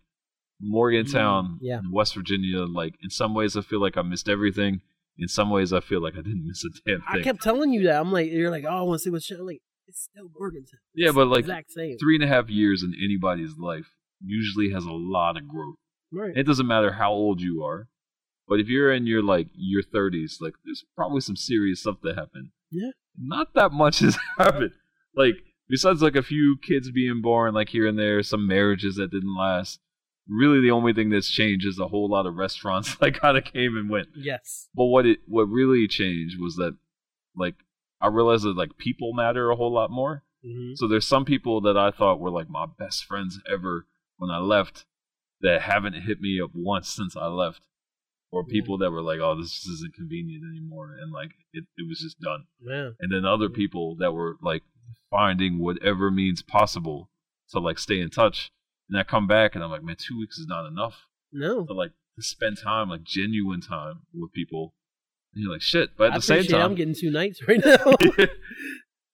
Morgantown, 0.60 1.44
Mm, 1.44 1.58
yeah. 1.60 1.78
in 1.78 1.92
West 1.92 2.14
Virginia. 2.14 2.60
Like 2.64 2.94
in 3.02 3.10
some 3.10 3.34
ways, 3.34 3.56
I 3.56 3.60
feel 3.60 3.80
like 3.80 3.96
I 3.96 4.02
missed 4.02 4.28
everything. 4.28 4.80
In 5.18 5.28
some 5.28 5.50
ways, 5.50 5.72
I 5.72 5.80
feel 5.80 6.00
like 6.02 6.14
I 6.14 6.22
didn't 6.22 6.46
miss 6.50 6.64
a 6.64 6.68
damn 6.86 7.00
thing. 7.00 7.06
I 7.20 7.22
kept 7.22 7.42
telling 7.42 7.72
you 7.72 7.84
that. 7.84 8.00
I'm 8.00 8.12
like, 8.12 8.30
you're 8.30 8.50
like, 8.50 8.64
oh, 8.64 8.78
I 8.78 8.82
want 8.82 8.98
to 9.00 9.04
see 9.04 9.10
what's 9.10 9.24
show. 9.26 9.42
Like, 9.42 9.60
it's 9.86 10.02
still 10.10 10.28
Morgantown. 10.38 10.80
Yeah, 10.94 11.12
but, 11.12 11.26
like, 11.28 11.44
same. 11.68 11.96
Three 11.98 12.14
and 12.16 12.24
a 12.24 12.28
half 12.28 12.48
years 12.48 12.82
in 12.82 12.94
anybody's 13.02 13.56
life 13.58 13.86
usually 14.24 14.70
has 14.72 14.84
a 14.84 14.92
lot 14.92 15.36
of 15.36 15.48
growth. 15.48 15.76
Right. 16.12 16.36
It 16.36 16.44
doesn't 16.44 16.66
matter 16.66 16.92
how 16.92 17.10
old 17.12 17.40
you 17.40 17.62
are, 17.64 17.88
but 18.48 18.60
if 18.60 18.68
you're 18.68 18.92
in 18.92 19.06
your 19.06 19.22
like 19.22 19.48
your 19.54 19.82
30s, 19.82 20.40
like 20.40 20.54
there's 20.64 20.84
probably 20.96 21.20
some 21.20 21.36
serious 21.36 21.80
stuff 21.80 21.96
that 22.02 22.16
happened. 22.16 22.50
Yeah. 22.70 22.90
Not 23.18 23.54
that 23.54 23.72
much 23.72 23.98
has 24.00 24.16
happened. 24.38 24.72
Like 25.14 25.34
besides 25.68 26.02
like 26.02 26.16
a 26.16 26.22
few 26.22 26.56
kids 26.66 26.90
being 26.90 27.20
born, 27.22 27.54
like 27.54 27.68
here 27.70 27.86
and 27.86 27.98
there, 27.98 28.22
some 28.22 28.46
marriages 28.46 28.96
that 28.96 29.10
didn't 29.10 29.36
last. 29.36 29.80
Really, 30.30 30.60
the 30.60 30.70
only 30.72 30.92
thing 30.92 31.08
that's 31.08 31.30
changed 31.30 31.66
is 31.66 31.78
a 31.78 31.88
whole 31.88 32.08
lot 32.10 32.26
of 32.26 32.34
restaurants 32.36 32.94
that 32.96 33.18
kind 33.18 33.38
of 33.38 33.44
came 33.44 33.76
and 33.76 33.88
went. 33.88 34.08
yes. 34.14 34.68
But 34.74 34.84
what 34.86 35.06
it 35.06 35.20
what 35.26 35.44
really 35.44 35.88
changed 35.88 36.36
was 36.38 36.56
that, 36.56 36.76
like, 37.34 37.54
I 38.00 38.08
realized 38.08 38.44
that 38.44 38.56
like 38.56 38.76
people 38.76 39.14
matter 39.14 39.50
a 39.50 39.56
whole 39.56 39.72
lot 39.72 39.90
more. 39.90 40.24
hmm 40.44 40.72
So 40.74 40.86
there's 40.86 41.06
some 41.06 41.24
people 41.24 41.62
that 41.62 41.78
I 41.78 41.90
thought 41.90 42.20
were 42.20 42.30
like 42.30 42.50
my 42.50 42.66
best 42.78 43.04
friends 43.06 43.40
ever 43.50 43.86
when 44.18 44.30
I 44.30 44.38
left 44.38 44.84
that 45.40 45.62
haven't 45.62 45.94
hit 45.94 46.20
me 46.20 46.38
up 46.44 46.50
once 46.54 46.88
since 46.90 47.16
I 47.16 47.26
left. 47.28 47.62
Or 48.30 48.44
people 48.44 48.76
that 48.78 48.90
were 48.90 49.00
like, 49.00 49.20
oh, 49.20 49.40
this 49.40 49.64
isn't 49.66 49.94
convenient 49.94 50.42
anymore. 50.44 50.94
And 51.00 51.10
like, 51.10 51.30
it, 51.54 51.64
it 51.78 51.88
was 51.88 51.98
just 52.00 52.20
done. 52.20 52.44
Yeah. 52.60 52.90
And 53.00 53.10
then 53.10 53.24
other 53.24 53.48
people 53.48 53.96
that 54.00 54.12
were 54.12 54.36
like 54.42 54.62
finding 55.10 55.58
whatever 55.58 56.10
means 56.10 56.42
possible 56.42 57.10
to 57.50 57.58
like 57.58 57.78
stay 57.78 58.00
in 58.00 58.10
touch. 58.10 58.50
And 58.90 58.98
I 58.98 59.02
come 59.02 59.26
back 59.26 59.54
and 59.54 59.64
I'm 59.64 59.70
like, 59.70 59.82
man, 59.82 59.96
two 59.98 60.18
weeks 60.18 60.36
is 60.38 60.46
not 60.46 60.66
enough 60.66 61.06
No. 61.32 61.64
to 61.64 61.72
like 61.72 61.92
to 62.16 62.22
spend 62.22 62.58
time, 62.62 62.90
like 62.90 63.02
genuine 63.02 63.60
time 63.62 64.00
with 64.12 64.32
people. 64.32 64.74
And 65.34 65.42
you're 65.44 65.52
like, 65.52 65.62
shit. 65.62 65.90
But 65.96 66.08
at 66.08 66.12
I 66.12 66.16
the 66.18 66.22
same 66.22 66.44
time, 66.44 66.60
I'm 66.62 66.74
getting 66.74 66.94
two 66.94 67.10
nights 67.10 67.40
right 67.48 67.60
now. 67.64 67.76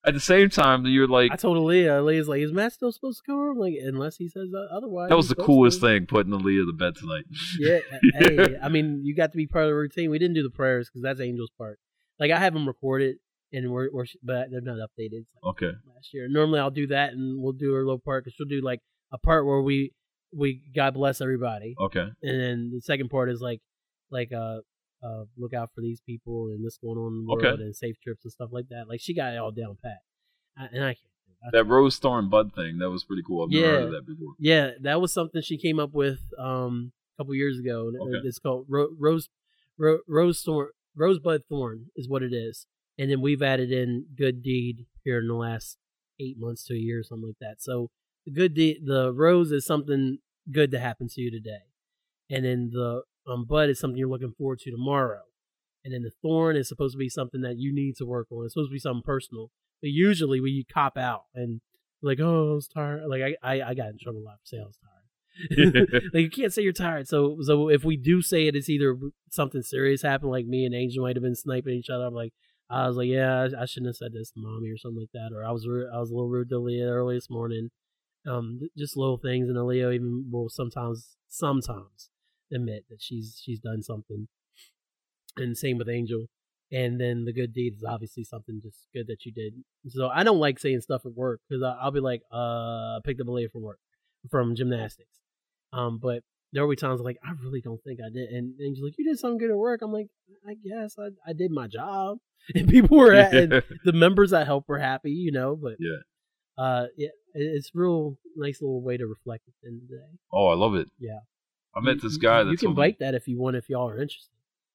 at 0.06 0.14
the 0.14 0.20
same 0.20 0.50
time, 0.50 0.84
you're 0.86 1.08
like, 1.08 1.32
I 1.32 1.36
told 1.36 1.56
Aaliyah, 1.56 2.00
Aaliyah's 2.02 2.28
like, 2.28 2.40
is 2.42 2.52
Matt 2.52 2.72
still 2.72 2.92
supposed 2.92 3.22
to 3.24 3.32
come? 3.32 3.40
I'm 3.50 3.58
like, 3.58 3.74
unless 3.82 4.16
he 4.16 4.28
says 4.28 4.48
uh, 4.54 4.74
otherwise. 4.74 5.08
that 5.08 5.16
was 5.16 5.28
the 5.28 5.34
coolest 5.34 5.80
to. 5.80 5.86
thing, 5.86 6.06
putting 6.06 6.32
Aaliyah 6.32 6.66
to 6.66 6.72
bed 6.72 6.94
tonight. 6.96 7.24
Yeah. 7.58 7.78
hey, 8.18 8.56
I 8.62 8.68
mean, 8.68 9.00
you 9.04 9.14
got 9.14 9.32
to 9.32 9.36
be 9.36 9.46
part 9.46 9.64
of 9.64 9.70
the 9.70 9.74
routine. 9.74 10.10
We 10.10 10.18
didn't 10.18 10.34
do 10.34 10.42
the 10.42 10.50
prayers 10.50 10.88
because 10.88 11.02
that's 11.02 11.20
Angel's 11.20 11.52
part. 11.56 11.78
Like, 12.18 12.30
I 12.30 12.38
have 12.38 12.52
them 12.54 12.66
recorded, 12.66 13.16
and 13.52 13.70
we're, 13.70 13.88
we're 13.92 14.06
but 14.22 14.48
they're 14.50 14.60
not 14.60 14.76
updated. 14.76 15.24
Like 15.42 15.62
Okay. 15.62 15.72
last 15.94 16.12
year. 16.12 16.28
Normally, 16.28 16.60
I'll 16.60 16.70
do 16.70 16.86
that, 16.88 17.12
and 17.12 17.42
we'll 17.42 17.52
do 17.52 17.72
her 17.72 17.80
little 17.80 17.98
part 17.98 18.24
because 18.24 18.34
she'll 18.36 18.46
do 18.46 18.60
like 18.60 18.80
a 19.12 19.18
part 19.18 19.46
where 19.46 19.60
we 19.62 19.92
we 20.36 20.60
God 20.74 20.94
bless 20.94 21.20
everybody, 21.20 21.74
Okay. 21.80 22.06
and 22.22 22.40
then 22.40 22.70
the 22.74 22.80
second 22.80 23.08
part 23.08 23.30
is 23.30 23.40
like 23.40 23.60
like 24.10 24.32
uh 24.32 24.58
uh 25.04 25.24
look 25.36 25.52
out 25.52 25.70
for 25.74 25.80
these 25.82 26.00
people 26.00 26.46
and 26.48 26.64
this 26.64 26.78
going 26.78 26.96
on 26.98 27.12
in 27.12 27.24
the 27.26 27.32
world 27.32 27.44
Okay. 27.44 27.62
and 27.62 27.76
safe 27.76 27.96
trips 28.02 28.24
and 28.24 28.32
stuff 28.32 28.50
like 28.52 28.68
that. 28.70 28.84
Like 28.88 29.00
she 29.00 29.14
got 29.14 29.34
it 29.34 29.38
all 29.38 29.52
down 29.52 29.76
pat, 29.82 29.98
I, 30.56 30.66
and 30.72 30.84
I 30.84 30.94
can't. 30.94 30.98
I 31.46 31.48
That 31.52 31.64
rose 31.66 31.98
thorn 31.98 32.30
bud 32.30 32.54
thing, 32.54 32.78
that 32.78 32.88
was 32.90 33.04
pretty 33.04 33.22
cool. 33.26 33.44
I've 33.44 33.50
never 33.50 33.66
heard 33.66 33.82
of 33.82 33.90
Yeah. 33.92 33.98
that 33.98 34.06
before. 34.06 34.34
Yeah, 34.38 34.70
that 34.80 35.00
was 35.00 35.12
something 35.12 35.42
she 35.42 35.58
came 35.58 35.78
up 35.78 35.92
with 35.92 36.20
um 36.38 36.92
a 37.18 37.22
couple 37.22 37.34
years 37.34 37.58
ago. 37.58 37.92
Okay. 38.00 38.26
It's 38.26 38.38
called 38.38 38.64
ro- 38.68 38.94
rose 38.98 39.28
ro- 39.78 40.00
rose 40.08 40.40
thorn 40.42 40.68
rosebud 40.96 41.42
thorn 41.48 41.86
is 41.96 42.08
what 42.08 42.22
it 42.22 42.32
is, 42.32 42.66
and 42.98 43.10
then 43.10 43.20
we've 43.20 43.42
added 43.42 43.70
in 43.72 44.06
good 44.16 44.42
deed 44.42 44.86
here 45.04 45.18
in 45.18 45.26
the 45.28 45.34
last 45.34 45.76
eight 46.20 46.36
months 46.38 46.64
to 46.64 46.74
a 46.74 46.78
year 46.78 47.00
or 47.00 47.02
something 47.02 47.28
like 47.28 47.38
that. 47.40 47.56
So 47.60 47.90
the 48.24 48.30
good 48.32 48.54
deed, 48.54 48.78
the 48.86 49.12
rose 49.12 49.50
is 49.52 49.66
something 49.66 50.18
good 50.50 50.70
to 50.70 50.78
happen 50.78 51.08
to 51.08 51.20
you 51.20 51.30
today, 51.30 51.64
and 52.30 52.44
then 52.44 52.70
the 52.72 53.02
um 53.26 53.44
bud 53.44 53.70
is 53.70 53.78
something 53.78 53.98
you're 53.98 54.08
looking 54.08 54.34
forward 54.36 54.60
to 54.60 54.70
tomorrow, 54.70 55.22
and 55.84 55.92
then 55.92 56.02
the 56.02 56.12
thorn 56.22 56.56
is 56.56 56.68
supposed 56.68 56.94
to 56.94 56.98
be 56.98 57.08
something 57.08 57.42
that 57.42 57.58
you 57.58 57.74
need 57.74 57.96
to 57.96 58.06
work 58.06 58.28
on. 58.30 58.44
It's 58.44 58.54
supposed 58.54 58.70
to 58.70 58.74
be 58.74 58.78
something 58.78 59.02
personal, 59.04 59.50
but 59.80 59.90
usually 59.90 60.40
we 60.40 60.64
cop 60.72 60.96
out 60.96 61.24
and 61.34 61.60
like, 62.02 62.20
oh, 62.20 62.52
I 62.52 62.54
was 62.54 62.68
tired. 62.68 63.02
Like 63.08 63.22
I, 63.22 63.36
I, 63.42 63.62
I 63.70 63.74
got 63.74 63.88
in 63.88 63.98
trouble 64.00 64.20
a 64.20 64.24
lot 64.24 64.38
for 64.40 64.46
saying 64.46 64.62
I 64.62 64.66
was 64.66 64.78
tired. 64.78 66.10
like 66.14 66.22
you 66.22 66.30
can't 66.30 66.52
say 66.52 66.62
you're 66.62 66.72
tired. 66.72 67.08
So, 67.08 67.38
so 67.40 67.68
if 67.68 67.84
we 67.84 67.96
do 67.96 68.22
say 68.22 68.46
it, 68.46 68.54
it's 68.54 68.68
either 68.68 68.96
something 69.30 69.62
serious 69.62 70.02
happened, 70.02 70.30
like 70.30 70.46
me 70.46 70.64
and 70.64 70.74
Angel 70.74 71.04
might 71.04 71.16
have 71.16 71.22
been 71.22 71.34
sniping 71.34 71.74
each 71.74 71.90
other. 71.90 72.04
I'm 72.04 72.14
like, 72.14 72.32
I 72.70 72.86
was 72.86 72.96
like, 72.96 73.08
yeah, 73.08 73.48
I, 73.58 73.66
shouldn't 73.66 73.88
have 73.88 73.96
said 73.96 74.12
this 74.12 74.30
to 74.30 74.40
mommy 74.40 74.70
or 74.70 74.78
something 74.78 75.00
like 75.00 75.12
that, 75.12 75.34
or 75.34 75.44
I 75.44 75.50
was, 75.50 75.66
I 75.66 75.98
was 75.98 76.10
a 76.10 76.14
little 76.14 76.30
rude 76.30 76.48
to 76.48 76.58
Leah 76.58 76.88
early 76.88 77.16
this 77.16 77.28
morning. 77.28 77.70
Um, 78.26 78.60
just 78.76 78.96
little 78.96 79.18
things, 79.18 79.48
and 79.48 79.66
Leo 79.66 79.92
even 79.92 80.28
will 80.30 80.48
sometimes, 80.48 81.16
sometimes 81.28 82.08
admit 82.52 82.84
that 82.90 83.00
she's 83.00 83.40
she's 83.42 83.60
done 83.60 83.82
something. 83.82 84.28
And 85.36 85.56
same 85.56 85.78
with 85.78 85.88
Angel. 85.88 86.26
And 86.72 87.00
then 87.00 87.24
the 87.24 87.32
good 87.32 87.52
deed 87.52 87.74
is 87.76 87.84
obviously 87.84 88.24
something 88.24 88.60
just 88.62 88.86
good 88.94 89.06
that 89.08 89.24
you 89.24 89.32
did. 89.32 89.54
So 89.88 90.08
I 90.08 90.24
don't 90.24 90.38
like 90.38 90.58
saying 90.58 90.80
stuff 90.80 91.02
at 91.04 91.12
work 91.14 91.40
because 91.48 91.62
I'll 91.62 91.90
be 91.90 92.00
like, 92.00 92.22
uh, 92.32 92.36
I 92.96 92.98
picked 93.04 93.20
up 93.20 93.28
a 93.28 93.30
lady 93.30 93.48
from 93.48 93.62
work, 93.62 93.78
from 94.30 94.54
gymnastics. 94.56 95.20
Um, 95.72 95.98
but 96.00 96.22
there 96.52 96.62
will 96.64 96.70
be 96.70 96.76
times 96.76 97.00
like, 97.00 97.18
I 97.24 97.32
really 97.44 97.60
don't 97.60 97.82
think 97.84 98.00
I 98.04 98.08
did. 98.10 98.30
And 98.30 98.54
Angel's 98.60 98.84
like, 98.86 98.94
you 98.98 99.04
did 99.04 99.18
something 99.18 99.38
good 99.38 99.50
at 99.50 99.56
work. 99.56 99.82
I'm 99.82 99.92
like, 99.92 100.06
I 100.48 100.54
guess 100.54 100.94
I, 100.98 101.08
I 101.28 101.32
did 101.32 101.50
my 101.50 101.66
job. 101.68 102.18
And 102.54 102.68
people 102.68 102.98
were 102.98 103.14
at, 103.14 103.32
and 103.32 103.62
the 103.86 103.92
members 103.94 104.30
that 104.32 104.46
help 104.46 104.64
were 104.68 104.78
happy, 104.78 105.10
you 105.12 105.32
know, 105.32 105.56
but 105.56 105.76
Yeah. 105.78 106.62
uh, 106.62 106.86
yeah, 106.96 107.08
it's 107.32 107.70
real 107.74 108.18
nice 108.36 108.60
little 108.60 108.82
way 108.82 108.98
to 108.98 109.06
reflect 109.06 109.44
at 109.48 109.54
the 109.62 109.68
end 109.68 109.80
of 109.82 109.88
the 109.88 109.96
day. 109.96 110.18
oh, 110.30 110.48
I 110.48 110.54
love 110.54 110.74
it. 110.74 110.88
Yeah. 110.98 111.20
I 111.76 111.80
met 111.80 111.96
You- 111.96 112.00
this 112.02 112.12
you- 112.14 112.18
guy 112.20 112.44
that 112.44 112.50
You 112.50 112.56
can 112.56 112.66
told 112.74 112.78
me- 112.78 112.96
that 113.00 113.14
if 113.14 113.26
you 113.28 113.38
want, 113.38 113.56
if 113.56 113.68
y'all 113.68 113.88
are 113.88 113.98
interested. 114.00 114.30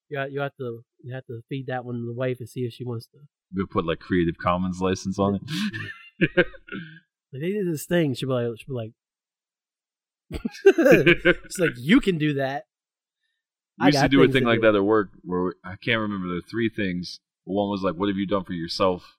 You 0.10 0.18
got, 0.18 0.32
you 0.32 0.40
have 0.42 0.56
to 0.58 0.84
you 1.04 1.14
have 1.14 1.26
to 1.28 1.42
feed 1.50 1.68
that 1.68 1.86
one 1.86 1.96
to 1.96 2.06
the 2.06 2.14
wife 2.14 2.40
and 2.40 2.50
see 2.50 2.62
if 2.62 2.74
she 2.74 2.84
wants 2.84 3.06
to. 3.08 3.20
we 3.54 3.66
put 3.66 3.86
like 3.86 4.00
Creative 4.00 4.38
Commons 4.38 4.82
license 4.82 5.18
on 5.20 5.36
it. 5.36 5.42
Like, 7.32 7.42
they 7.44 7.52
did 7.52 7.68
this 7.72 7.86
thing. 7.86 8.16
She'll 8.16 8.28
be 8.30 8.34
like, 8.34 8.60
she'll 8.60 8.68
be 8.70 8.74
like, 8.74 8.92
it's 10.66 11.60
like 11.60 11.72
you 11.78 12.00
can 12.02 12.18
do 12.18 12.34
that. 12.34 12.66
We 13.80 13.88
used 13.88 14.00
to 14.02 14.10
do 14.10 14.24
a 14.24 14.28
thing 14.28 14.44
like 14.46 14.62
that 14.62 14.76
at 14.76 14.84
work 14.84 15.10
where 15.24 15.54
I 15.64 15.76
can't 15.76 16.00
remember 16.02 16.28
the 16.28 16.42
three 16.42 16.70
things. 16.70 17.20
One 17.46 17.70
was 17.70 17.82
like, 17.82 17.96
"What 17.96 18.10
have 18.10 18.18
you 18.18 18.28
done 18.28 18.44
for 18.44 18.54
yourself? 18.54 19.16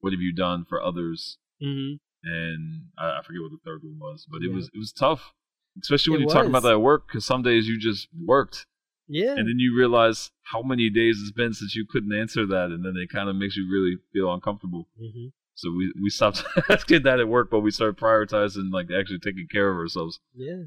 What 0.00 0.12
have 0.12 0.20
you 0.20 0.32
done 0.32 0.64
for 0.68 0.82
others?" 0.82 1.38
hmm 1.60 1.92
And 2.24 2.86
I, 2.98 3.18
I 3.18 3.22
forget 3.22 3.42
what 3.42 3.52
the 3.52 3.58
third 3.64 3.82
one 3.84 3.98
was, 4.00 4.26
but 4.28 4.42
it 4.42 4.48
Yeah. 4.48 4.54
was 4.56 4.66
it 4.74 4.78
was 4.78 4.92
tough, 4.92 5.32
especially 5.82 6.12
when 6.12 6.22
It 6.22 6.28
you 6.28 6.30
talk 6.34 6.46
about 6.46 6.62
that 6.62 6.72
at 6.72 6.80
work 6.80 7.06
because 7.08 7.24
some 7.24 7.42
days 7.42 7.66
you 7.68 7.78
just 7.78 8.08
worked, 8.24 8.66
Yeah. 9.08 9.30
and 9.36 9.46
then 9.48 9.58
you 9.58 9.76
realize 9.76 10.30
how 10.52 10.62
many 10.62 10.90
days 10.90 11.18
it's 11.20 11.32
been 11.32 11.52
since 11.54 11.74
you 11.76 11.86
couldn't 11.88 12.12
answer 12.18 12.46
that, 12.46 12.66
and 12.70 12.84
then 12.84 12.94
it 12.96 13.08
kind 13.10 13.28
of 13.28 13.36
makes 13.36 13.56
you 13.56 13.68
really 13.70 13.96
feel 14.12 14.32
uncomfortable. 14.32 14.88
hmm 14.98 15.28
So 15.54 15.70
we 15.70 15.92
we 16.02 16.10
stopped 16.10 16.42
asking 16.70 17.02
that 17.04 17.20
at 17.20 17.28
work, 17.28 17.50
but 17.50 17.60
we 17.60 17.70
started 17.70 17.96
prioritizing 17.96 18.72
like 18.72 18.88
actually 18.90 19.18
taking 19.20 19.46
care 19.50 19.70
of 19.70 19.76
ourselves. 19.76 20.20
Yeah. 20.34 20.64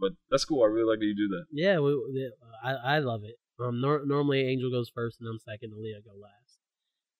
But 0.00 0.12
that's 0.30 0.44
cool. 0.44 0.62
I 0.64 0.66
really 0.66 0.88
like 0.90 0.98
that 0.98 1.06
you 1.06 1.14
do 1.16 1.28
that. 1.28 1.44
Yeah. 1.52 1.78
We, 1.78 1.94
we- 1.94 2.32
I 2.64 2.72
I 2.96 2.98
love 2.98 3.22
it. 3.24 3.36
Um. 3.62 3.80
Nor- 3.80 4.04
normally 4.06 4.40
Angel 4.52 4.70
goes 4.70 4.90
first, 4.92 5.18
and 5.20 5.28
I'm 5.28 5.38
second, 5.38 5.72
and 5.72 5.80
Leah 5.82 6.00
go 6.04 6.14
last. 6.28 6.58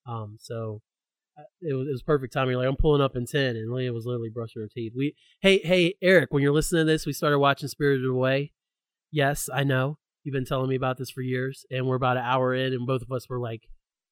Um. 0.07 0.37
So. 0.41 0.81
Uh, 1.39 1.43
It 1.61 1.75
was, 1.75 1.89
it 1.89 1.93
was 1.93 2.03
perfect 2.03 2.33
timing. 2.33 2.57
Like 2.57 2.69
I'm 2.69 2.77
pulling 2.77 3.03
up 3.03 3.17
in 3.17 3.27
ten, 3.27 3.57
and 3.57 3.73
Leah 3.73 3.93
was 3.93 4.07
literally 4.07 4.31
brushing 4.31 4.63
her 4.63 4.69
teeth. 4.73 4.93
We, 4.97 5.15
hey, 5.41 5.61
hey, 5.65 5.95
Eric, 6.03 6.33
when 6.33 6.43
you're 6.43 6.53
listening 6.53 6.87
to 6.87 6.93
this, 6.93 7.07
we 7.07 7.13
started 7.13 7.39
watching 7.39 7.69
Spirited 7.69 8.07
Away. 8.07 8.53
Yes, 9.11 9.49
I 9.53 9.65
know 9.65 9.99
you've 10.25 10.33
been 10.33 10.45
telling 10.45 10.69
me 10.69 10.77
about 10.77 10.99
this 10.99 11.11
for 11.11 11.23
years, 11.23 11.65
and 11.71 11.87
we're 11.87 11.97
about 11.97 12.17
an 12.17 12.25
hour 12.25 12.55
in, 12.55 12.73
and 12.73 12.87
both 12.87 13.03
of 13.03 13.11
us 13.13 13.29
were 13.29 13.41
like 13.41 13.63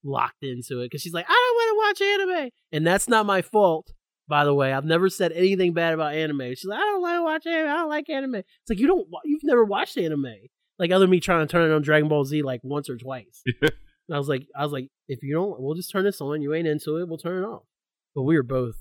locked 0.02 0.42
into 0.42 0.80
it 0.80 0.86
because 0.86 1.02
she's 1.02 1.12
like, 1.12 1.26
I 1.28 1.32
don't 1.32 1.56
want 1.56 1.98
to 1.98 2.04
watch 2.04 2.10
anime, 2.36 2.50
and 2.72 2.86
that's 2.86 3.08
not 3.08 3.26
my 3.26 3.42
fault. 3.42 3.92
By 4.28 4.44
the 4.44 4.54
way, 4.54 4.72
I've 4.72 4.84
never 4.84 5.08
said 5.08 5.32
anything 5.32 5.72
bad 5.72 5.92
about 5.92 6.14
anime. 6.14 6.50
She's 6.50 6.64
like, 6.64 6.78
I 6.78 6.82
don't 6.82 7.02
like 7.02 7.16
to 7.16 7.22
watch 7.24 7.46
anime. 7.46 7.68
I 7.68 7.76
don't 7.78 7.88
like 7.88 8.08
anime. 8.08 8.34
It's 8.36 8.70
like 8.70 8.78
you 8.78 8.86
don't, 8.86 9.08
you've 9.24 9.42
never 9.42 9.64
watched 9.64 9.98
anime. 9.98 10.32
Like 10.78 10.92
other 10.92 11.08
me 11.08 11.18
trying 11.18 11.44
to 11.44 11.50
turn 11.50 11.68
it 11.68 11.74
on 11.74 11.82
Dragon 11.82 12.08
Ball 12.08 12.24
Z 12.24 12.40
like 12.42 12.60
once 12.62 12.88
or 12.88 12.96
twice. 12.96 13.42
and 14.10 14.16
I 14.16 14.18
was 14.18 14.28
like, 14.28 14.48
I 14.56 14.64
was 14.64 14.72
like, 14.72 14.88
if 15.06 15.22
you 15.22 15.34
don't, 15.34 15.60
we'll 15.60 15.76
just 15.76 15.92
turn 15.92 16.02
this 16.02 16.20
on. 16.20 16.42
You 16.42 16.52
ain't 16.52 16.66
into 16.66 16.96
it, 16.96 17.08
we'll 17.08 17.16
turn 17.16 17.44
it 17.44 17.46
off. 17.46 17.62
But 18.12 18.22
we 18.22 18.34
were 18.34 18.42
both 18.42 18.74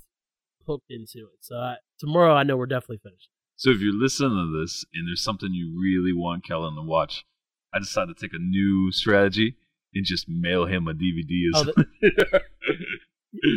hooked 0.66 0.90
into 0.90 1.20
it. 1.20 1.38
So 1.42 1.56
I, 1.56 1.76
tomorrow, 2.00 2.34
I 2.34 2.42
know 2.42 2.58
we're 2.58 2.66
definitely 2.66 3.02
finished. 3.04 3.30
So 3.56 3.70
if 3.70 3.80
you're 3.80 3.94
listening 3.94 4.32
to 4.32 4.60
this 4.60 4.86
and 4.92 5.08
there's 5.08 5.24
something 5.24 5.54
you 5.54 5.80
really 5.80 6.14
want 6.14 6.44
Kellen 6.44 6.76
to 6.76 6.82
watch, 6.82 7.26
I 7.72 7.78
decided 7.78 8.18
to 8.18 8.20
take 8.20 8.34
a 8.34 8.42
new 8.42 8.92
strategy 8.92 9.56
and 9.94 10.04
just 10.04 10.28
mail 10.28 10.66
him 10.66 10.88
a 10.88 10.94
DVD. 10.94 11.50
Oh, 11.54 11.62
As 11.78 12.02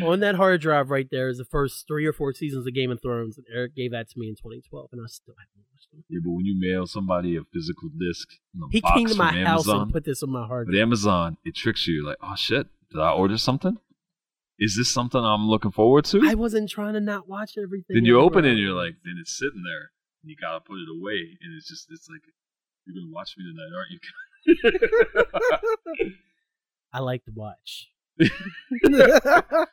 on 0.05 0.21
that 0.21 0.35
hard 0.35 0.61
drive 0.61 0.91
right 0.91 1.09
there 1.11 1.29
is 1.29 1.39
the 1.39 1.45
first 1.45 1.87
three 1.87 2.07
or 2.07 2.13
four 2.13 2.33
seasons 2.33 2.67
of 2.67 2.75
Game 2.75 2.91
of 2.91 3.01
Thrones, 3.01 3.39
and 3.39 3.47
Eric 3.53 3.75
gave 3.75 3.93
that 3.93 4.09
to 4.11 4.19
me 4.19 4.29
in 4.29 4.35
2012, 4.35 4.91
and 4.93 5.01
I 5.01 5.07
still 5.09 5.35
haven't 5.39 5.65
watched 5.73 5.91
them. 5.91 6.05
yeah, 6.09 6.21
but 6.25 6.33
when 6.33 6.45
you 6.45 6.57
mail 6.59 6.87
somebody 6.87 7.37
a 7.37 7.41
physical 7.53 7.89
disc, 7.99 8.29
a 8.55 8.67
He 8.71 8.81
came 8.81 9.09
to 9.09 9.15
my 9.15 9.33
from 9.33 9.45
house 9.45 9.67
and 9.67 9.93
put 9.93 10.05
this 10.05 10.23
on 10.23 10.31
my 10.31 10.47
hard 10.47 10.69
drive. 10.69 10.81
Amazon, 10.81 11.37
it 11.45 11.55
tricks 11.55 11.87
you. 11.87 12.05
Like, 12.07 12.19
oh 12.23 12.35
shit, 12.37 12.67
did 12.91 13.01
I 13.01 13.11
order 13.13 13.39
something? 13.39 13.79
Is 14.59 14.77
this 14.77 14.93
something 14.93 15.21
I'm 15.21 15.49
looking 15.49 15.73
forward 15.73 16.05
to? 16.07 16.21
I 16.25 16.35
wasn't 16.35 16.71
trying 16.71 16.95
to 16.95 17.01
not 17.01 17.29
watch 17.29 17.53
everything. 17.57 17.95
then 17.97 18.05
you 18.05 18.19
ever. 18.19 18.27
open 18.27 18.45
it 18.45 18.51
and 18.51 18.59
you're 18.61 18.75
like, 18.75 18.95
then 19.05 19.17
it's 19.21 19.37
sitting 19.37 19.63
there. 19.65 19.91
And 20.23 20.31
you 20.31 20.37
gotta 20.41 20.61
put 20.61 20.77
it 20.77 20.89
away, 20.89 21.37
and 21.43 21.53
it's 21.57 21.69
just, 21.69 21.89
it's 21.91 22.09
like, 22.09 22.21
you're 22.87 22.95
gonna 22.95 23.13
watch 23.13 23.35
me 23.37 23.45
tonight, 23.45 23.73
aren't 23.75 23.91
you? 23.91 23.99
I 26.93 27.01
like 27.01 27.25
to 27.25 27.33
watch. 27.35 27.89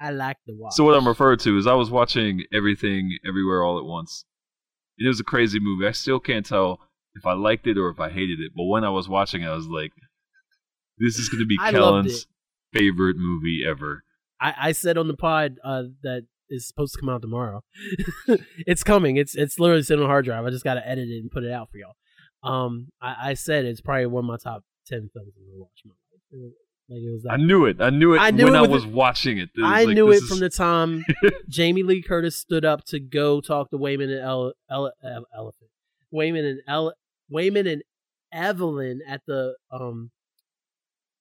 I 0.00 0.10
like 0.10 0.36
to 0.46 0.54
watch. 0.56 0.74
So 0.74 0.84
what 0.84 0.94
I'm 0.94 1.08
referring 1.08 1.38
to 1.40 1.56
is 1.56 1.66
I 1.66 1.74
was 1.74 1.90
watching 1.90 2.42
Everything 2.52 3.16
Everywhere 3.26 3.62
All 3.62 3.78
at 3.78 3.84
Once. 3.84 4.24
It 4.98 5.08
was 5.08 5.20
a 5.20 5.24
crazy 5.24 5.58
movie. 5.60 5.86
I 5.86 5.92
still 5.92 6.20
can't 6.20 6.44
tell 6.44 6.80
if 7.14 7.26
I 7.26 7.32
liked 7.32 7.66
it 7.66 7.78
or 7.78 7.88
if 7.90 8.00
I 8.00 8.10
hated 8.10 8.40
it. 8.40 8.52
But 8.54 8.64
when 8.64 8.84
I 8.84 8.90
was 8.90 9.08
watching 9.08 9.42
it, 9.42 9.48
I 9.48 9.54
was 9.54 9.66
like, 9.66 9.92
"This 10.98 11.16
is 11.16 11.28
going 11.28 11.40
to 11.40 11.46
be 11.46 11.58
Kellen's 11.58 12.26
favorite 12.72 13.16
movie 13.18 13.62
ever." 13.68 14.04
I, 14.40 14.54
I 14.58 14.72
said 14.72 14.98
on 14.98 15.08
the 15.08 15.16
pod 15.16 15.56
uh, 15.64 15.84
that 16.02 16.26
is 16.50 16.66
supposed 16.68 16.94
to 16.94 17.00
come 17.00 17.08
out 17.08 17.22
tomorrow. 17.22 17.62
it's 18.58 18.84
coming. 18.84 19.16
It's 19.16 19.34
it's 19.34 19.58
literally 19.58 19.82
sitting 19.82 20.02
on 20.02 20.08
a 20.08 20.12
hard 20.12 20.24
drive. 20.24 20.44
I 20.44 20.50
just 20.50 20.64
got 20.64 20.74
to 20.74 20.86
edit 20.86 21.08
it 21.08 21.20
and 21.20 21.30
put 21.30 21.44
it 21.44 21.52
out 21.52 21.70
for 21.70 21.78
y'all. 21.78 21.96
Um, 22.42 22.88
I, 23.00 23.30
I 23.30 23.34
said 23.34 23.64
it's 23.64 23.80
probably 23.80 24.06
one 24.06 24.24
of 24.24 24.28
my 24.28 24.36
top 24.36 24.62
ten 24.86 25.10
films 25.12 25.32
I'm 25.36 25.46
gonna 25.46 25.60
watch 25.60 25.82
in 25.84 25.90
my 25.90 26.46
life. 26.46 26.52
Like 26.88 27.00
it 27.02 27.10
was 27.12 27.22
that 27.24 27.32
I 27.32 27.36
knew 27.36 27.64
it. 27.66 27.80
I 27.80 27.90
knew 27.90 28.14
it 28.14 28.18
I 28.18 28.30
knew 28.30 28.44
when 28.44 28.54
it 28.54 28.58
I 28.58 28.66
was 28.66 28.84
the- 28.84 28.90
watching 28.90 29.38
it. 29.38 29.50
It 29.56 29.60
was 29.62 29.70
I 29.70 29.84
like, 29.84 29.94
knew 29.94 30.10
it 30.12 30.16
is- 30.16 30.28
from 30.28 30.38
the 30.38 30.48
time 30.50 31.04
Jamie 31.48 31.82
Lee 31.82 32.00
Curtis 32.02 32.36
stood 32.36 32.64
up 32.64 32.84
to 32.86 33.00
go 33.00 33.40
talk 33.40 33.70
to 33.70 33.78
Waymond 33.78 34.04
and 34.16 34.20
El, 34.20 34.52
El, 34.70 34.92
El, 35.02 35.26
Elephant. 35.36 35.70
Waymond 36.14 36.48
and 36.48 36.60
El, 36.68 36.94
Waymond 37.32 37.70
and 37.72 37.82
Evelyn 38.32 39.00
at 39.06 39.22
the 39.26 39.56
um 39.72 40.10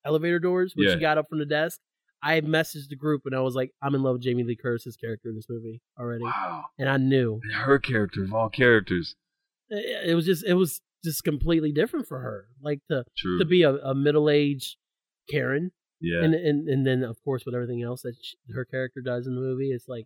elevator 0.05 0.39
doors 0.39 0.73
when 0.75 0.87
Yeah. 0.87 0.93
she 0.95 0.99
got 0.99 1.17
up 1.17 1.27
from 1.29 1.39
the 1.39 1.45
desk. 1.45 1.79
I 2.21 2.41
messaged 2.41 2.89
the 2.89 2.95
group 2.95 3.23
and 3.25 3.35
I 3.35 3.39
was 3.41 3.55
like, 3.55 3.71
I'm 3.81 3.93
in 3.93 4.01
love 4.01 4.13
with 4.13 4.23
Jamie 4.23 4.43
Lee 4.43 4.55
Curtis's 4.55 4.95
character 4.97 5.29
in 5.29 5.35
this 5.35 5.47
movie 5.49 5.81
already, 5.99 6.23
Wow, 6.23 6.65
and 6.79 6.89
I 6.89 6.97
knew 6.97 7.39
and 7.43 7.53
her 7.53 7.77
character 7.79 8.23
of 8.23 8.33
all 8.33 8.49
characters. 8.49 9.15
it, 9.69 10.09
it 10.11 10.15
was 10.15 10.25
just 10.25 10.43
it 10.45 10.53
was 10.55 10.81
just 11.03 11.23
completely 11.23 11.71
different 11.71 12.07
for 12.07 12.19
her. 12.19 12.45
Like 12.61 12.79
to 12.89 13.03
True. 13.17 13.37
to 13.39 13.45
be 13.45 13.61
a, 13.63 13.73
a 13.75 13.93
middle 13.93 14.29
aged 14.29 14.75
Karen 15.29 15.71
yeah. 16.01 16.23
and 16.23 16.33
and 16.35 16.67
and 16.69 16.85
then 16.85 17.03
of 17.03 17.17
course 17.23 17.45
with 17.45 17.55
everything 17.55 17.81
else 17.81 18.01
that 18.03 18.15
sh 18.21 18.33
her 18.53 18.65
character 18.65 19.01
does 19.01 19.27
in 19.27 19.35
the 19.35 19.41
movie, 19.41 19.71
it's 19.71 19.87
like 19.87 20.05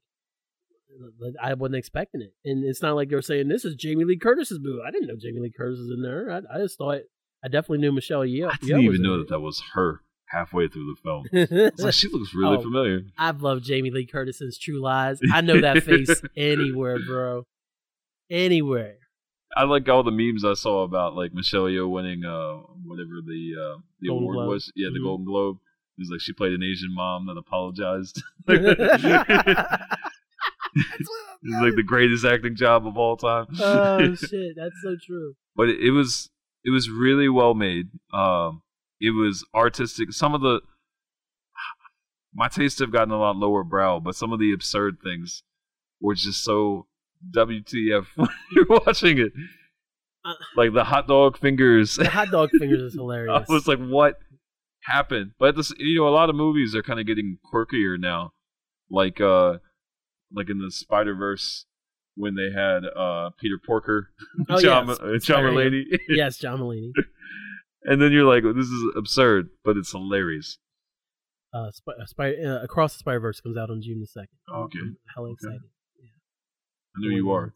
I 1.42 1.54
wasn't 1.54 1.76
expecting 1.78 2.22
it, 2.22 2.34
and 2.44 2.64
it's 2.66 2.82
not 2.82 2.96
like 2.96 3.12
were 3.12 3.22
saying 3.22 3.48
this 3.48 3.64
is 3.66 3.76
Jamie 3.76 4.06
Lee 4.06 4.18
Curtis's 4.18 4.60
movie. 4.62 4.82
I 4.86 4.92
didn't 4.92 5.08
know 5.08 5.16
Jamie 5.22 5.40
Lee 5.42 5.54
Curtis 5.56 5.80
was 5.80 5.92
in 5.92 6.02
there. 6.02 6.32
I, 6.32 6.56
I 6.56 6.60
just 6.60 6.78
thought 6.78 7.02
I 7.44 7.48
definitely 7.48 7.80
knew 7.80 7.92
Michelle 7.92 8.22
Yeoh. 8.22 8.52
I 8.52 8.56
didn't 8.62 8.82
even 8.82 9.02
know 9.02 9.18
that 9.20 9.30
that 9.30 9.40
was 9.40 9.62
her 9.74 10.02
halfway 10.30 10.68
through 10.68 10.96
the 10.96 11.02
film. 11.02 11.26
I 11.34 11.72
was 11.76 11.84
like, 11.86 11.94
she 11.94 12.08
looks 12.08 12.34
really 12.36 12.58
Oh. 12.58 12.62
familiar. 12.62 13.02
I've 13.18 13.42
loved 13.42 13.64
Jamie 13.64 13.92
Lee 13.92 14.06
Curtis 14.06 14.40
since 14.40 14.58
True 14.58 14.82
Lies. 14.82 15.20
I 15.34 15.42
know 15.42 15.62
that 15.62 15.84
face 15.84 16.22
anywhere, 16.36 17.00
bro. 17.06 17.46
Anywhere. 18.30 18.98
I 19.56 19.64
like 19.64 19.90
all 19.90 20.04
the 20.04 20.12
memes 20.12 20.46
I 20.46 20.54
saw 20.54 20.84
about 20.84 21.16
like 21.16 21.34
Michelle 21.34 21.64
Yeoh 21.64 21.90
winning 21.90 22.24
uh 22.26 22.58
whatever 22.86 23.22
the 23.26 23.56
uh 23.60 23.78
the 24.00 24.08
Golden 24.10 24.24
award 24.24 24.36
Globe. 24.36 24.48
was. 24.50 24.72
Yeah, 24.76 24.90
the 24.94 25.00
Mhm. 25.00 25.04
Golden 25.04 25.26
Globe. 25.26 25.58
It 25.98 26.02
was 26.04 26.10
like 26.12 26.22
she 26.22 26.34
played 26.34 26.54
an 26.54 26.64
Asian 26.64 26.94
mom 26.94 27.26
that 27.28 27.38
apologized. 27.38 28.22
It's 31.42 31.62
like 31.62 31.76
the 31.76 31.84
greatest 31.84 32.26
acting 32.26 32.56
job 32.56 32.86
of 32.86 32.98
all 32.98 33.16
time. 33.18 33.46
oh 33.60 34.14
shit, 34.16 34.56
that's 34.58 34.76
so 34.84 34.96
true. 35.02 35.36
but 35.56 35.70
it, 35.70 35.80
it 35.80 35.92
was 35.92 36.30
it 36.66 36.70
was 36.72 36.90
really 36.90 37.30
well 37.30 37.54
made. 37.54 37.88
Um, 38.14 38.62
it 39.00 39.12
was 39.12 39.46
artistic. 39.56 40.12
Some 40.12 40.36
of 40.36 40.42
the 40.42 40.60
my 42.34 42.50
tastes 42.50 42.80
have 42.82 42.92
gotten 42.92 43.12
a 43.14 43.18
lot 43.20 43.38
lower 43.38 43.64
brow, 43.64 44.00
but 44.00 44.16
some 44.16 44.32
of 44.34 44.40
the 44.40 44.52
absurd 44.54 44.98
things 45.02 45.44
were 46.02 46.14
just 46.14 46.44
so 46.44 46.86
WTF 47.36 48.06
when 48.16 48.30
you're 48.52 48.66
watching 48.70 49.18
it. 49.20 49.32
Uh, 50.26 50.34
Like 50.56 50.74
the 50.74 50.84
hot 50.84 51.08
dog 51.08 51.38
fingers. 51.38 51.96
The 51.96 52.10
hot 52.10 52.30
dog 52.32 52.50
fingers 52.60 52.82
is 52.82 52.94
hilarious. 52.98 53.46
I 53.50 53.52
was 53.54 53.68
like, 53.68 53.80
what 53.80 54.18
happened? 54.84 55.32
But 55.40 55.56
this, 55.56 55.72
you 55.78 56.00
know, 56.00 56.08
a 56.08 56.10
lot 56.10 56.30
of 56.30 56.36
movies 56.36 56.76
are 56.76 56.84
kind 56.84 57.00
of 57.00 57.06
getting 57.06 57.38
quirkier 57.54 57.98
now. 58.00 58.32
Like, 58.90 59.22
uh, 59.22 59.58
like 60.34 60.50
in 60.50 60.60
the 60.60 60.72
Spider 60.72 61.16
Verse 61.16 61.66
when 62.16 62.36
they 62.36 62.52
had 62.54 62.82
uh 62.98 63.30
Peter 63.40 63.58
Porker, 63.66 64.10
Oh, 64.50 64.60
John, 64.62 64.88
yes. 64.88 65.00
uh, 65.00 65.18
John. 65.22 65.44
Mulaney, 65.44 65.84
yes, 66.10 66.38
John 66.38 66.60
Mulaney. 66.60 66.92
and 67.84 68.02
then 68.02 68.12
you're 68.12 68.26
like, 68.26 68.44
this 68.56 68.66
is 68.66 68.84
absurd, 68.98 69.50
but 69.64 69.78
it's 69.78 69.92
hilarious. 69.92 70.58
Uh, 71.54 71.72
Sp- 71.72 71.96
uh, 72.02 72.06
Spy- 72.06 72.36
uh, 72.46 72.62
Across 72.62 72.94
the 72.96 73.00
Spider 73.00 73.20
Verse 73.22 73.40
comes 73.42 73.58
out 73.58 73.70
on 73.70 73.82
June 73.82 74.02
the 74.02 74.06
second. 74.08 74.28
Okay. 74.54 74.80
I'm 74.80 74.98
hella 75.16 75.28
Okay. 75.30 75.34
excited. 75.34 75.62
I 77.00 77.10
know 77.10 77.16
you 77.16 77.32
are. 77.32 77.54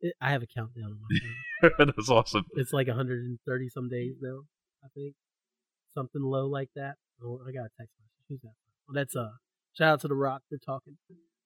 It, 0.00 0.14
I 0.20 0.30
have 0.30 0.42
a 0.42 0.46
countdown 0.46 0.84
on 0.84 0.98
my 1.00 1.70
phone. 1.76 1.92
That's 1.96 2.10
awesome. 2.10 2.44
it's 2.56 2.72
like 2.72 2.88
130 2.88 3.68
some 3.70 3.88
days 3.88 4.16
now. 4.20 4.40
I 4.84 4.88
think 4.94 5.14
something 5.94 6.20
low 6.22 6.46
like 6.46 6.68
that. 6.76 6.96
Oh, 7.22 7.40
I 7.46 7.52
got 7.52 7.64
a 7.66 7.70
text 7.78 7.94
message. 7.98 8.24
Who's 8.28 8.40
that? 8.42 8.52
Oh, 8.88 8.92
that's 8.94 9.16
uh. 9.16 9.28
Shout 9.72 9.94
out 9.94 10.00
to 10.02 10.08
the 10.08 10.14
Rock. 10.14 10.42
They're 10.50 10.58
talking. 10.64 10.96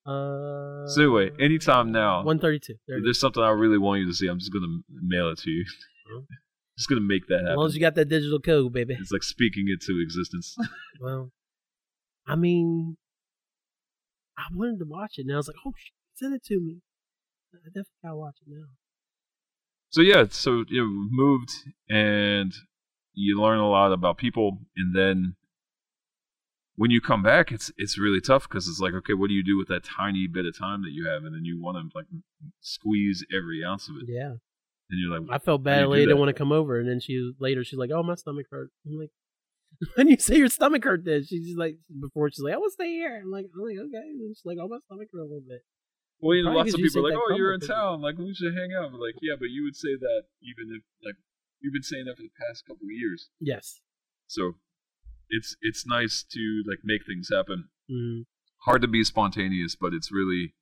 Uh. 0.05 0.89
So 0.89 1.03
anyway, 1.03 1.31
anytime 1.39 1.93
now, 1.93 2.25
132. 2.25 2.75
There 2.87 2.97
if 2.97 2.99
it 2.99 3.03
is. 3.03 3.05
there's 3.07 3.21
something 3.21 3.43
I 3.43 3.51
really 3.51 3.79
want 3.79 4.01
you 4.01 4.09
to 4.09 4.15
see, 4.15 4.27
I'm 4.27 4.39
just 4.39 4.53
gonna 4.53 4.79
mail 4.91 5.31
it 5.31 5.39
to 5.41 5.51
you. 5.51 5.65
Just 6.79 6.89
gonna 6.89 7.01
make 7.01 7.27
that 7.27 7.39
happen. 7.39 7.51
As 7.51 7.57
long 7.57 7.67
as 7.67 7.75
you 7.75 7.81
got 7.81 7.97
that 7.97 8.09
digital 8.09 8.39
code, 8.39 8.73
baby. 8.73 8.97
It's 9.01 9.11
like 9.11 9.25
speaking 9.25 9.65
it 9.67 9.81
to 9.83 10.01
existence. 10.01 10.57
Well, 11.01 11.33
I 12.25 12.37
mean, 12.37 12.97
I 14.39 14.45
wanted 14.55 14.79
to 14.79 14.85
watch 14.85 15.15
it, 15.17 15.23
and 15.23 15.33
I 15.33 15.37
was 15.37 15.49
like, 15.49 15.57
"Oh, 15.67 15.73
shit, 15.77 15.93
send 16.15 16.35
it 16.35 16.45
to 16.45 16.61
me." 16.61 16.79
I 17.65 17.69
definitely 17.69 18.03
gotta 18.03 18.17
watch 18.17 18.37
it 18.47 18.49
now. 18.51 18.67
so 19.91 20.01
yeah, 20.03 20.25
so 20.31 20.65
you 20.69 20.81
know, 20.83 21.09
moved 21.11 21.51
and 21.89 22.53
you 23.15 23.41
learn 23.41 23.59
a 23.59 23.69
lot 23.69 23.93
about 23.93 24.17
people, 24.19 24.59
and 24.77 24.95
then 24.95 25.35
when 26.77 26.91
you 26.93 27.01
come 27.01 27.23
back, 27.23 27.51
it's 27.51 27.73
it's 27.77 27.99
really 27.99 28.21
tough 28.21 28.49
because 28.49 28.69
it's 28.69 28.79
like, 28.81 28.95
okay, 28.95 29.15
what 29.15 29.29
do 29.29 29.35
you 29.35 29.43
do 29.43 29.57
with 29.59 29.69
that 29.69 29.83
tiny 29.85 30.27
bit 30.29 30.47
of 30.47 30.57
time 30.57 30.83
that 30.83 30.93
you 30.93 31.09
have, 31.09 31.25
and 31.25 31.35
then 31.35 31.45
you 31.45 31.61
want 31.61 31.77
to 31.77 31.97
like 31.99 32.07
squeeze 32.61 33.25
every 33.37 33.65
ounce 33.65 33.89
of 33.89 33.97
it, 33.97 34.05
Yeah. 34.09 34.35
and 34.91 35.01
you're 35.01 35.19
like, 35.19 35.29
I 35.31 35.39
felt 35.39 35.63
bad. 35.65 35.89
lady 35.89 36.07
didn't 36.07 36.19
want 36.19 36.29
to 36.29 36.35
come 36.35 36.53
over, 36.53 36.79
and 36.79 36.89
then 36.89 37.01
she 37.01 37.33
later 37.41 37.65
she's 37.65 37.79
like, 37.79 37.91
"Oh, 37.93 38.03
my 38.05 38.15
stomach 38.15 38.47
hurt." 38.51 38.71
I'm 38.87 38.97
like, 38.99 39.11
"When 39.97 40.07
you 40.09 40.17
say 40.19 40.37
your 40.37 40.49
stomach 40.49 40.85
hurt?" 40.85 41.05
Then 41.05 41.25
she's 41.25 41.57
like, 41.57 41.79
before 42.01 42.31
she's 42.31 42.41
like, 42.45 42.55
"I 42.55 42.59
want 42.59 42.71
to 42.71 42.75
stay 42.75 42.91
here." 42.93 43.21
I'm 43.25 43.31
like, 43.33 43.47
"I'm 43.53 43.61
like, 43.65 43.79
okay." 43.87 44.07
And 44.09 44.37
she's 44.37 44.43
like, 44.45 44.59
"Oh, 44.63 44.69
my 44.69 44.79
stomach 44.87 45.09
hurt 45.13 45.19
a 45.21 45.25
little 45.25 45.43
bit." 45.49 45.63
Well, 46.21 46.37
you 46.37 46.45
know, 46.45 46.53
lots 46.53 46.75
of 46.75 46.81
people 46.81 47.07
are 47.07 47.11
like, 47.11 47.19
"Oh, 47.19 47.37
you're 47.37 47.55
in 47.55 47.61
town. 47.61 48.01
Like, 48.01 48.19
we 48.19 48.35
should 48.35 48.55
hang 48.55 48.73
out." 48.73 48.91
But 48.91 49.01
like, 49.01 49.15
yeah, 49.23 49.35
but 49.39 49.51
you 49.51 49.63
would 49.65 49.77
say 49.77 49.95
that 49.99 50.23
even 50.43 50.75
if 50.75 50.83
like 51.05 51.15
you've 51.61 51.73
been 51.73 51.83
saying 51.83 52.07
that 52.07 52.17
for 52.17 52.23
the 52.23 52.35
past 52.49 52.67
couple 52.67 52.87
of 52.87 52.91
years. 52.91 53.29
Yes. 53.41 53.81
So 54.27 54.55
it's 55.29 55.57
it's 55.61 55.87
nice 55.87 56.25
to 56.33 56.63
like 56.67 56.81
make 56.85 57.07
things 57.07 57.29
happen. 57.31 57.69
Mm. 57.91 58.25
Hard 58.63 58.83
to 58.83 58.89
be 58.89 59.05
spontaneous, 59.05 59.77
but 59.77 59.95
it's 59.95 60.11
really 60.11 60.55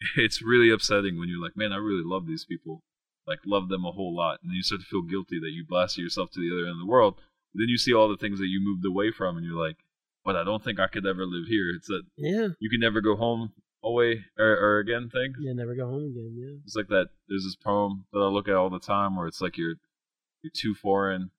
it's 0.16 0.42
really 0.42 0.70
upsetting 0.70 1.18
when 1.18 1.28
you're 1.28 1.42
like, 1.42 1.56
man, 1.56 1.72
I 1.72 1.76
really 1.76 2.04
love 2.04 2.26
these 2.26 2.44
people, 2.44 2.82
like 3.26 3.38
love 3.46 3.68
them 3.68 3.84
a 3.84 3.92
whole 3.92 4.14
lot, 4.16 4.40
and 4.42 4.50
then 4.50 4.56
you 4.56 4.62
start 4.62 4.80
to 4.80 4.86
feel 4.86 5.02
guilty 5.02 5.38
that 5.40 5.50
you 5.52 5.64
blasted 5.68 6.02
yourself 6.02 6.30
to 6.32 6.40
the 6.40 6.54
other 6.54 6.66
end 6.66 6.80
of 6.80 6.86
the 6.86 6.90
world. 6.90 7.14
Then 7.54 7.68
you 7.68 7.78
see 7.78 7.94
all 7.94 8.08
the 8.08 8.16
things 8.16 8.38
that 8.40 8.46
you 8.48 8.60
moved 8.62 8.84
away 8.84 9.10
from, 9.10 9.36
and 9.36 9.46
you're 9.46 9.58
like, 9.58 9.76
but 10.24 10.36
I 10.36 10.44
don't 10.44 10.62
think 10.62 10.78
I 10.78 10.86
could 10.86 11.06
ever 11.06 11.24
live 11.24 11.46
here. 11.48 11.70
It's 11.74 11.86
that 11.88 12.02
Yeah. 12.16 12.48
you 12.60 12.68
can 12.70 12.80
never 12.80 13.00
go 13.00 13.16
home 13.16 13.52
away 13.82 14.24
or, 14.38 14.46
or 14.46 14.78
again 14.80 15.08
thing. 15.08 15.34
Yeah. 15.40 15.52
Never 15.52 15.74
go 15.74 15.86
home 15.86 16.04
again. 16.04 16.34
Yeah. 16.36 16.56
It's 16.64 16.76
like 16.76 16.88
that. 16.88 17.08
There's 17.28 17.44
this 17.44 17.56
poem 17.56 18.06
that 18.12 18.18
I 18.20 18.26
look 18.28 18.48
at 18.48 18.54
all 18.54 18.70
the 18.70 18.78
time 18.80 19.16
where 19.16 19.26
it's 19.26 19.40
like 19.40 19.56
you're 19.56 19.76
you're 20.42 20.52
too 20.54 20.74
foreign 20.74 21.30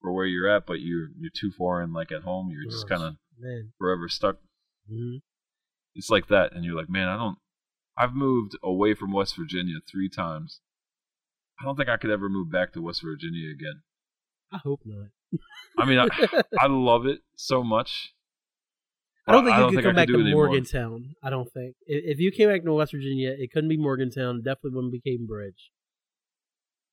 for 0.00 0.12
where 0.12 0.26
you're 0.26 0.48
at, 0.48 0.66
but 0.66 0.80
you're 0.80 1.08
you're 1.18 1.30
too 1.34 1.50
foreign 1.50 1.92
like 1.92 2.12
at 2.12 2.22
home. 2.22 2.50
You're 2.50 2.70
just 2.70 2.88
kind 2.88 3.02
of 3.02 3.16
forever 3.78 4.08
stuck. 4.08 4.36
hmm 4.88 5.16
It's 5.94 6.10
like 6.10 6.28
that, 6.28 6.52
and 6.52 6.64
you're 6.64 6.76
like, 6.76 6.90
man, 6.90 7.08
I 7.08 7.16
don't. 7.16 7.38
I've 7.96 8.14
moved 8.14 8.56
away 8.62 8.94
from 8.94 9.12
West 9.12 9.36
Virginia 9.36 9.76
three 9.90 10.08
times. 10.08 10.60
I 11.60 11.64
don't 11.64 11.76
think 11.76 11.88
I 11.88 11.96
could 11.96 12.10
ever 12.10 12.28
move 12.28 12.50
back 12.50 12.72
to 12.72 12.82
West 12.82 13.02
Virginia 13.02 13.50
again. 13.50 13.82
I 14.52 14.58
hope 14.58 14.80
not. 14.84 15.08
I 15.78 15.84
mean, 15.86 15.98
I, 15.98 16.08
I 16.58 16.66
love 16.66 17.06
it 17.06 17.20
so 17.36 17.62
much. 17.62 18.12
I 19.26 19.32
don't 19.32 19.44
think 19.44 19.56
you 19.56 19.68
could 19.70 19.78
I 19.78 19.82
come 19.82 19.96
back 19.96 20.08
to. 20.08 20.18
Morgantown. 20.32 21.14
I 21.22 21.30
don't 21.30 21.50
think. 21.52 21.74
If, 21.86 22.16
if 22.16 22.20
you 22.20 22.30
came 22.30 22.48
back 22.50 22.62
to 22.64 22.72
West 22.74 22.92
Virginia, 22.92 23.34
it 23.38 23.50
couldn't 23.52 23.70
be 23.70 23.76
Morgantown. 23.78 24.36
It 24.36 24.44
definitely 24.44 24.72
wouldn't 24.76 24.92
be 24.92 25.00
Cambridge. 25.00 25.70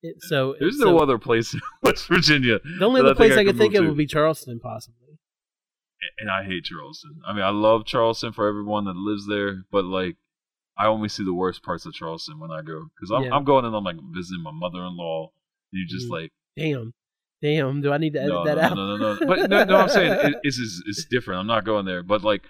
It, 0.02 0.16
so 0.20 0.56
There's 0.58 0.78
so 0.80 0.86
no 0.86 0.98
other 0.98 1.18
place 1.18 1.54
in 1.54 1.60
West 1.82 2.08
Virginia, 2.08 2.58
The 2.78 2.84
only 2.84 3.00
other 3.02 3.14
place 3.14 3.32
I 3.32 3.40
I, 3.40 3.44
could 3.44 3.52
could 3.54 3.58
think 3.58 3.74
of 3.74 3.84
would 3.86 3.96
be 3.96 4.06
Charleston, 4.06 4.58
possibly. 4.58 5.18
and 6.18 6.28
I 6.30 6.42
hate 6.44 6.64
Charleston. 6.64 7.20
I 7.26 7.32
mean, 7.32 7.42
I 7.44 7.50
love 7.50 7.84
Charleston 7.84 8.32
for 8.32 8.48
everyone 8.48 8.84
that 8.86 8.96
lives 8.96 9.28
there, 9.28 9.62
but 9.70 9.84
like, 9.84 10.16
I 10.76 10.86
only 10.86 11.08
see 11.08 11.22
the 11.24 11.34
worst 11.34 11.62
parts 11.62 11.86
of 11.86 11.92
Charleston 11.92 12.40
when 12.40 12.50
I 12.50 12.62
go 12.62 12.86
because 12.96 13.10
I'm 13.12 13.24
Yeah. 13.24 13.34
I'm 13.36 13.44
going 13.44 13.64
and 13.64 13.76
I'm 13.76 13.84
like 13.84 13.98
visiting 14.12 14.42
my 14.42 14.50
mother-in-law. 14.52 15.30
And 15.72 15.78
you 15.80 15.86
just 15.86 16.08
Mhm. 16.08 16.12
like 16.12 16.32
Damn, 16.56 16.94
damn. 17.42 17.82
Do 17.82 17.92
I 17.92 17.98
need 17.98 18.14
to 18.14 18.20
edit 18.20 18.32
no, 18.32 18.44
that 18.44 18.56
no, 18.56 18.62
out? 18.62 18.74
no, 18.76 18.96
no, 18.96 19.14
no. 19.14 19.26
But 19.26 19.50
no, 19.50 19.64
no, 19.64 19.76
I'm 19.76 19.88
saying 19.88 20.12
it, 20.12 20.34
it's 20.42 20.58
it's 20.58 20.82
it's 20.86 21.04
different. 21.04 21.40
I'm 21.40 21.46
not 21.46 21.64
going 21.64 21.84
there, 21.84 22.02
but 22.02 22.22
like. 22.22 22.42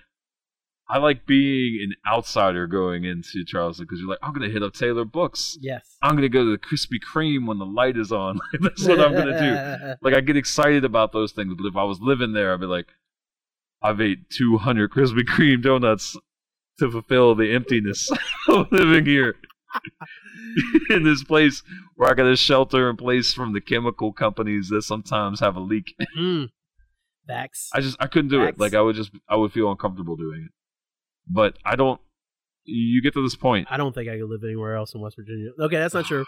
I 0.88 0.98
like 0.98 1.24
being 1.24 1.80
an 1.82 1.94
outsider 2.12 2.66
going 2.66 3.04
into 3.04 3.44
Charleston 3.46 3.86
because 3.86 4.00
you're 4.00 4.10
like, 4.10 4.18
I'm 4.20 4.34
gonna 4.34 4.50
hit 4.50 4.62
up 4.62 4.74
Taylor 4.74 5.06
Books. 5.06 5.56
yes. 5.62 5.96
I'm 6.02 6.16
gonna 6.16 6.28
go 6.28 6.44
to 6.44 6.50
the 6.50 6.58
Krispy 6.58 6.98
Kreme 7.00 7.46
when 7.46 7.58
the 7.58 7.64
light 7.64 7.96
is 7.96 8.12
on. 8.12 8.38
That's 8.60 8.86
what 8.86 9.00
I'm 9.00 9.14
gonna 9.14 9.38
do. 9.40 9.94
Like 10.02 10.14
I 10.14 10.20
get 10.20 10.36
excited 10.36 10.84
about 10.84 11.12
those 11.12 11.32
things, 11.32 11.54
but 11.56 11.66
if 11.66 11.76
I 11.76 11.84
was 11.84 12.00
living 12.00 12.34
there, 12.34 12.52
I'd 12.52 12.60
be 12.60 12.66
like, 12.66 12.88
I've 13.80 14.02
ate 14.02 14.28
200 14.30 14.90
Krispy 14.90 15.22
Kreme 15.22 15.62
donuts 15.62 16.14
to 16.78 16.90
fulfill 16.90 17.36
the 17.36 17.54
emptiness 17.54 18.10
of 18.48 18.70
living 18.70 19.06
here 19.06 19.36
in 20.90 21.04
this 21.04 21.24
place 21.24 21.62
where 21.96 22.10
I 22.10 22.14
got 22.14 22.26
a 22.26 22.36
shelter 22.36 22.90
in 22.90 22.96
place 22.96 23.32
from 23.32 23.52
the 23.52 23.60
chemical 23.60 24.12
companies 24.12 24.68
that 24.68 24.82
sometimes 24.82 25.40
have 25.40 25.56
a 25.56 25.60
leak. 25.60 25.94
mm. 26.18 26.48
Facts. 27.26 27.70
I 27.72 27.80
just 27.80 27.96
I 28.00 28.06
couldn't 28.06 28.30
do 28.30 28.44
Facts. 28.44 28.56
it. 28.56 28.60
Like 28.60 28.74
I 28.74 28.80
would 28.80 28.96
just 28.96 29.12
I 29.28 29.36
would 29.36 29.52
feel 29.52 29.70
uncomfortable 29.70 30.16
doing 30.16 30.46
it. 30.46 30.52
But 31.26 31.56
I 31.64 31.76
don't. 31.76 32.00
You 32.64 33.02
get 33.02 33.14
to 33.14 33.22
this 33.22 33.36
point. 33.36 33.68
I 33.70 33.76
don't 33.76 33.94
think 33.94 34.08
I 34.08 34.18
could 34.18 34.28
live 34.28 34.44
anywhere 34.44 34.76
else 34.76 34.94
in 34.94 35.00
West 35.00 35.16
Virginia. 35.16 35.50
Okay, 35.58 35.76
that's 35.76 35.94
not 35.94 36.06
true. 36.06 36.24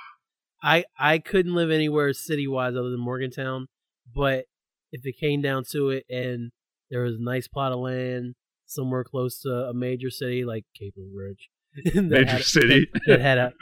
I 0.62 0.84
I 0.99 1.18
couldn't 1.18 1.55
live 1.55 1.70
anywhere 1.70 2.12
city 2.12 2.47
wise 2.47 2.74
other 2.74 2.90
than 2.90 3.01
Morgantown. 3.01 3.66
But 4.14 4.45
if 4.92 5.05
it 5.05 5.16
came 5.18 5.42
down 5.42 5.64
to 5.72 5.90
it, 5.90 6.05
and 6.09 6.53
there 6.90 7.03
was 7.03 7.16
a 7.16 7.22
nice 7.22 7.49
plot 7.49 7.72
of 7.72 7.80
land 7.80 8.34
somewhere 8.66 9.05
close 9.05 9.40
to 9.40 9.51
a 9.51 9.74
major 9.74 10.11
city 10.11 10.45
like 10.45 10.64
Cape 10.78 10.95
Ridge, 10.97 11.51
Major 11.95 12.43
city. 12.43 12.87
that 13.07 13.20
had 13.20 13.39
a, 13.39 13.53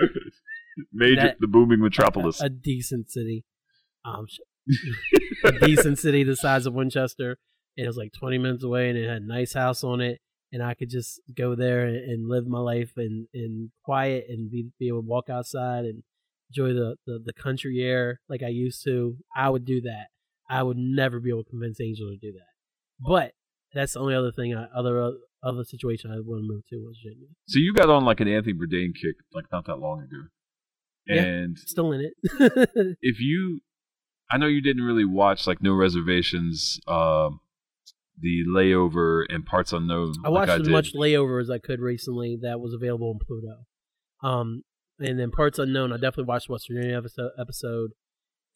Major, 0.93 1.21
that- 1.23 1.37
the 1.41 1.47
booming 1.47 1.81
metropolis. 1.81 2.41
a 2.41 2.49
decent 2.49 3.11
city, 3.11 3.45
um, 4.05 4.27
a 5.45 5.53
decent 5.53 5.99
city 5.99 6.25
the 6.25 6.37
size 6.37 6.67
of 6.67 6.75
Winchester, 6.75 7.39
and 7.77 7.85
it 7.85 7.89
was 7.89 7.97
like 7.97 8.13
20 8.13 8.39
minutes 8.39 8.65
away, 8.65 8.89
and 8.89 8.99
it 8.99 9.09
had 9.09 9.23
a 9.23 9.27
nice 9.27 9.55
house 9.55 9.83
on 9.85 10.01
it, 10.01 10.21
and 10.53 10.63
I 10.63 10.75
could 10.75 10.91
just 10.91 11.21
go 11.37 11.55
there 11.55 11.87
and, 11.87 11.97
and 11.97 12.29
live 12.29 12.47
my 12.47 12.59
life 12.61 12.93
in, 12.97 13.27
in 13.33 13.71
quiet 13.85 14.27
and 14.29 14.51
be, 14.51 14.69
be 14.79 14.89
able 14.89 15.03
to 15.03 15.07
walk 15.09 15.29
outside 15.31 15.85
and 15.85 16.03
enjoy 16.51 16.73
the, 16.75 16.97
the, 17.07 17.19
the 17.25 17.33
country 17.33 17.81
air 17.83 18.21
like 18.29 18.43
I 18.43 18.49
used 18.49 18.85
to. 18.85 19.17
I 19.35 19.49
would 19.51 19.65
do 19.65 19.81
that. 19.83 20.09
I 20.51 20.63
would 20.63 20.77
never 20.77 21.19
be 21.21 21.31
able 21.31 21.45
to 21.45 21.51
convince 21.51 21.81
Angel 21.81 22.11
to 22.11 22.17
do 22.17 22.33
that. 22.33 22.51
But 23.01 23.33
that's 23.73 23.95
the 23.95 24.01
only 24.01 24.15
other 24.15 24.33
thing, 24.33 24.55
I, 24.55 24.67
other 24.77 25.13
other 25.43 25.65
situation 25.65 26.11
I 26.11 26.21
want 26.21 26.43
to 26.43 26.47
move 26.49 26.63
to 26.71 26.77
was 26.77 26.99
Virginia. 27.05 27.27
So 27.49 27.59
you 27.59 27.73
got 27.75 27.91
on 27.91 28.05
like 28.05 28.21
an 28.21 28.29
Anthony 28.29 28.55
Bourdain 28.55 28.95
kick 28.95 29.17
like 29.35 29.47
not 29.53 29.67
that 29.67 29.77
long 29.77 30.01
ago, 30.03 30.29
Yeah. 31.07 31.23
and 31.23 31.59
Still 31.59 31.93
in 31.93 32.01
it. 32.03 32.15
if 33.03 33.21
you, 33.21 33.61
I 34.31 34.39
know 34.39 34.47
you 34.47 34.63
didn't 34.63 34.85
really 34.85 35.05
watch 35.05 35.47
like 35.47 35.63
No 35.63 35.73
Reservations, 35.75 36.79
um, 36.87 37.41
the 38.19 38.45
layover 38.47 39.25
and 39.29 39.45
Parts 39.45 39.73
Unknown. 39.73 40.15
I 40.25 40.29
watched 40.29 40.49
like 40.51 40.59
I 40.59 40.63
as 40.63 40.69
much 40.69 40.95
layover 40.95 41.41
as 41.41 41.51
I 41.51 41.59
could 41.59 41.81
recently 41.81 42.39
that 42.43 42.61
was 42.61 42.73
available 42.75 43.11
on 43.11 43.19
Pluto. 43.27 43.65
Um, 44.23 44.63
and 45.01 45.19
then 45.19 45.31
Parts 45.33 45.59
Unknown, 45.59 45.93
I 45.93 45.97
definitely 45.97 46.25
watched 46.25 46.49
West 46.49 46.69
Virginia 46.71 46.97
episode, 46.97 47.31
episode. 47.41 47.91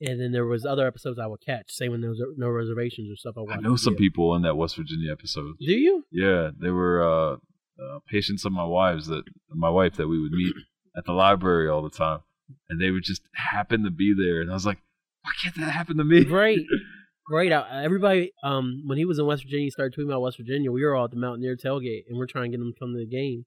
And 0.01 0.21
then 0.21 0.33
there 0.33 0.45
was 0.45 0.67
other 0.67 0.87
episodes 0.87 1.19
I 1.19 1.27
would 1.27 1.41
catch. 1.41 1.71
Same 1.71 1.93
when 1.93 2.03
there 2.03 2.11
was 2.11 2.23
no 2.37 2.49
reservations 2.49 3.11
or 3.11 3.17
stuff. 3.17 3.35
I, 3.37 3.41
I 3.41 3.45
watched 3.45 3.63
know 3.63 3.77
some 3.77 3.95
yeah. 3.95 3.99
people 3.99 4.35
in 4.35 4.43
that 4.43 4.57
West 4.57 4.77
Virginia 4.77 5.11
episode. 5.11 5.55
Do 5.59 5.73
you? 5.73 6.05
Yeah, 6.13 6.51
they 6.61 6.71
were 6.71 7.03
uh, 7.03 7.37
uh, 7.83 7.99
patients 8.11 8.45
of 8.45 8.53
my 8.53 8.65
wives 8.65 9.07
that 9.07 9.25
my 9.51 9.71
wife 9.71 9.95
that 9.97 10.09
we 10.09 10.21
would 10.21 10.33
meet 10.33 10.55
at 10.97 11.05
the 11.05 11.13
library 11.13 11.69
all 11.69 11.83
the 11.83 11.91
time, 11.91 12.21
and 12.69 12.81
they 12.81 12.91
would 12.91 13.05
just 13.05 13.23
happen 13.35 13.85
to 13.85 13.91
be 13.91 14.15
there, 14.15 14.43
and 14.43 14.51
I 14.51 14.55
was 14.55 14.67
like, 14.67 14.79
why 15.23 15.33
can't 15.43 15.57
that 15.57 15.73
happen 15.73 15.97
to 15.97 16.05
me? 16.05 16.25
Right. 16.25 16.61
Great. 17.27 17.53
I, 17.53 17.83
everybody, 17.83 18.31
um, 18.45 18.85
when 18.87 18.99
he 18.99 19.05
was 19.05 19.19
in 19.19 19.27
West 19.27 19.43
Virginia, 19.43 19.65
he 19.65 19.71
started 19.71 19.99
tweeting 19.99 20.11
about 20.11 20.23
West 20.23 20.37
Virginia. 20.37 20.71
We 20.71 20.85
were 20.85 20.95
all 20.95 21.07
at 21.07 21.11
the 21.11 21.17
Mountaineer 21.17 21.57
tailgate, 21.57 22.05
and 22.09 22.17
we're 22.17 22.27
trying 22.27 22.53
to 22.53 22.57
get 22.57 22.63
him 22.63 22.73
to 22.73 22.79
come 22.79 22.93
to 22.93 22.99
the 22.99 23.07
game. 23.07 23.45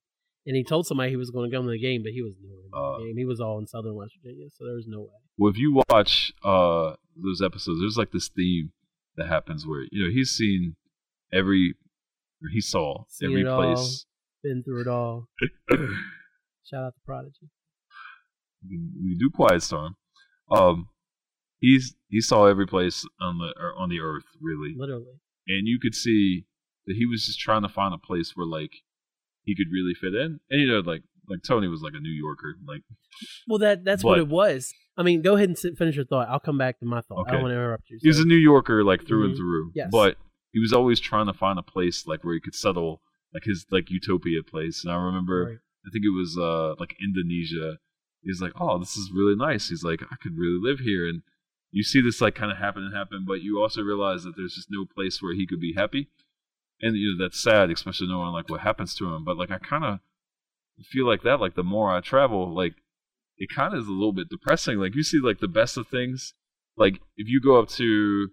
And 0.50 0.56
he 0.58 0.64
told 0.64 0.88
somebody 0.88 1.12
he 1.12 1.16
was 1.16 1.30
going 1.30 1.48
to 1.52 1.56
come 1.56 1.66
to 1.66 1.72
the 1.72 1.78
game, 1.80 2.02
but 2.02 2.12
he 2.12 2.24
was 2.24 2.34
nowhere 2.42 2.64
in 2.66 2.72
the 2.72 2.78
Uh. 2.78 2.98
game. 3.06 3.18
He 3.18 3.26
was 3.26 3.40
all 3.40 3.60
in 3.60 3.68
Southern 3.68 3.94
West 3.94 4.14
Virginia, 4.20 4.48
so 4.50 4.66
there 4.66 4.74
was 4.74 4.88
no 4.88 5.02
way. 5.02 5.20
Well, 5.38 5.52
if 5.52 5.58
you 5.60 5.80
watch 5.92 6.34
uh, 6.44 6.96
those 7.16 7.40
episodes, 7.44 7.80
there's 7.82 7.98
like 7.98 8.12
this 8.12 8.30
theme 8.30 8.72
that 9.16 9.28
happens 9.28 9.68
where 9.68 9.84
you 9.92 10.04
know 10.04 10.10
he's 10.12 10.32
seen 10.32 10.76
every, 11.32 11.76
or 12.42 12.50
he 12.52 12.62
saw 12.62 13.04
Seen 13.10 13.30
every 13.30 13.42
it 13.42 13.48
all. 13.48 13.62
place. 13.76 14.06
Been 14.44 14.64
through 14.64 14.82
it 14.82 14.88
all. 14.88 15.28
Shout 16.66 16.84
out 16.84 16.94
to 16.96 17.00
Prodigy. 17.06 17.50
we 18.68 19.16
do 19.20 19.30
Quiet 19.30 19.62
Storm. 19.64 19.96
Um, 20.52 20.90
he's 21.60 21.96
he 22.10 22.22
saw 22.22 22.46
every 22.48 22.66
place 22.68 23.06
on 23.22 23.38
the 23.38 23.54
on 23.78 23.90
the 23.90 24.00
earth 24.00 24.26
really, 24.42 24.74
Literally. 24.78 25.20
and 25.48 25.68
you 25.68 25.80
could 25.80 25.94
see 25.96 26.46
that 26.88 26.96
he 26.96 27.06
was 27.06 27.26
just 27.26 27.40
trying 27.40 27.62
to 27.62 27.70
find 27.70 27.94
a 27.94 27.98
place 27.98 28.32
where 28.36 28.48
like 28.48 28.72
he 29.50 29.56
could 29.56 29.72
really 29.72 29.94
fit 29.94 30.14
in. 30.14 30.40
And 30.50 30.62
you 30.62 30.68
know, 30.68 30.80
like 30.80 31.02
like 31.28 31.42
Tony 31.44 31.68
was 31.68 31.82
like 31.82 31.94
a 31.96 32.00
New 32.00 32.10
Yorker, 32.26 32.56
like 32.68 32.82
Well, 33.48 33.60
that 33.60 33.84
that's 33.84 34.04
what 34.04 34.20
it 34.20 34.28
was. 34.28 34.72
I 34.98 35.04
mean, 35.04 35.22
go 35.22 35.36
ahead 35.36 35.48
and 35.50 35.58
sit, 35.58 35.78
finish 35.78 35.96
your 35.96 36.06
thought. 36.06 36.28
I'll 36.30 36.40
come 36.40 36.58
back 36.58 36.80
to 36.80 36.86
my 36.86 37.02
thought. 37.02 37.28
I 37.28 37.32
don't 37.32 37.42
want 37.44 37.52
to 37.52 37.56
interrupt 37.56 37.90
you. 37.90 37.98
he 38.02 38.08
was 38.08 38.20
a 38.20 38.26
New 38.26 38.36
Yorker 38.52 38.84
like 38.84 39.08
through 39.08 39.26
and 39.26 39.34
Mhm. 39.34 39.38
through. 39.38 39.72
Yes. 39.76 39.90
But 39.92 40.18
he 40.52 40.60
was 40.60 40.74
always 40.74 41.00
trying 41.00 41.28
to 41.28 41.34
find 41.34 41.58
a 41.60 41.64
place 41.64 42.06
like 42.08 42.24
where 42.24 42.34
he 42.34 42.40
could 42.42 42.56
settle, 42.56 43.02
like 43.34 43.44
his 43.46 43.66
like 43.72 43.90
utopia 43.90 44.42
place. 44.44 44.84
And 44.84 44.92
I 44.94 44.98
remember, 44.98 45.46
Right. 45.46 45.58
I 45.86 45.90
think 45.92 46.04
it 46.06 46.16
was 46.22 46.38
uh 46.38 46.76
like 46.80 46.96
Indonesia. 47.02 47.78
He's 48.24 48.42
like, 48.42 48.52
oh, 48.60 48.78
this 48.80 48.98
is 48.98 49.12
really 49.16 49.36
nice. 49.36 49.70
He's 49.70 49.84
like, 49.84 50.02
I 50.12 50.16
could 50.22 50.36
really 50.38 50.60
live 50.62 50.80
here. 50.80 51.08
And 51.08 51.22
you 51.72 51.84
see 51.84 52.02
this 52.02 52.20
like 52.20 52.36
kind 52.36 52.52
of 52.52 52.58
happen 52.58 52.84
and 52.84 52.94
happen, 52.96 53.24
but 53.28 53.42
you 53.42 53.62
also 53.62 53.82
realize 53.82 54.24
that 54.24 54.34
there's 54.36 54.56
just 54.56 54.68
no 54.72 54.86
place 54.86 55.22
where 55.22 55.34
he 55.36 55.46
could 55.48 55.60
be 55.62 55.74
happy. 55.74 56.10
And 56.82 56.96
you 56.96 57.16
know 57.18 57.26
that's 57.26 57.42
sad, 57.42 57.70
especially 57.72 58.08
knowing 58.08 58.32
like 58.32 58.50
what 58.50 58.62
happens 58.62 58.96
to 58.96 59.14
him. 59.14 59.24
But 59.26 59.38
like 59.38 59.52
I 59.52 59.58
kind 59.58 59.84
of 59.84 60.00
feel 60.92 61.06
like 61.06 61.24
that. 61.24 61.40
Like 61.42 61.56
the 61.56 61.64
more 61.64 61.92
I 61.92 62.00
travel, 62.02 62.54
like 62.56 62.74
it 63.38 63.50
kind 63.54 63.74
of 63.74 63.82
is 63.82 63.88
a 63.88 63.92
little 63.92 64.14
bit 64.14 64.30
depressing. 64.30 64.78
Like 64.80 64.96
you 64.96 65.04
see 65.04 65.20
like 65.20 65.40
the 65.40 65.48
best 65.48 65.78
of 65.78 65.88
things. 65.88 66.34
Like 66.78 66.96
if 67.18 67.28
you 67.28 67.42
go 67.42 67.60
up 67.60 67.68
to 67.70 68.30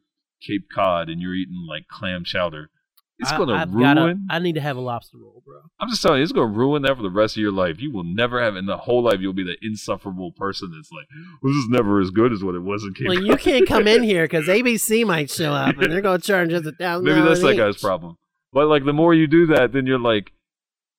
Cape 0.47 0.69
Cod 0.73 1.09
and 1.09 1.21
you're 1.21 1.35
eating 1.35 1.67
like 1.69 1.89
clam 1.89 2.23
chowder, 2.25 2.71
It's 3.19 3.33
gonna 3.33 3.67
ruin. 3.69 3.95
gotta- 3.95 4.19
I 4.31 4.39
need 4.39 4.55
to 4.57 4.61
have 4.61 4.77
a 4.77 4.81
lobster 4.81 5.17
roll, 5.19 5.43
bro. 5.45 5.63
I'm 5.81 5.89
just 5.89 6.03
telling 6.03 6.19
you, 6.19 6.23
it's 6.23 6.33
gonna 6.33 6.53
ruin 6.53 6.83
that 6.83 6.97
for 6.97 7.03
the 7.03 7.11
rest 7.11 7.37
of 7.37 7.41
your 7.41 7.51
life. 7.51 7.81
You 7.81 7.91
will 7.93 8.05
never 8.05 8.41
have 8.41 8.55
in 8.55 8.67
the 8.67 8.77
whole 8.77 9.03
life. 9.03 9.17
You'll 9.21 9.33
be 9.33 9.43
the 9.43 9.57
insufferable 9.63 10.33
person 10.37 10.71
that's 10.73 10.91
like, 10.93 11.07
"This 11.43 11.57
is 11.57 11.67
never 11.71 12.01
as 12.01 12.11
good 12.11 12.33
as 12.33 12.45
what 12.45 12.55
it 12.55 12.61
was 12.63 12.85
in 12.85 12.95
King." 12.95 13.07
Well, 13.09 13.21
you 13.25 13.37
can't 13.37 13.67
come 13.67 13.89
in 13.89 14.03
here 14.05 14.25
because 14.25 14.47
ABC 14.47 15.05
might 15.07 15.31
show 15.31 15.53
up 15.53 15.79
and 15.79 15.91
they're 15.93 16.01
going 16.03 16.21
to 16.21 16.27
charge 16.27 16.53
us 16.53 16.65
a 16.67 16.73
thousand. 16.73 17.07
Maybe 17.07 17.23
that's 17.23 17.41
that 17.41 17.53
each. 17.53 17.57
guy's 17.57 17.79
problem. 17.79 18.17
But 18.57 18.69
like, 18.69 18.87
the 18.87 18.95
more 18.95 19.13
you 19.13 19.27
do 19.27 19.45
that, 19.49 19.73
then 19.75 19.85
you're 19.87 19.99
like, 19.99 20.33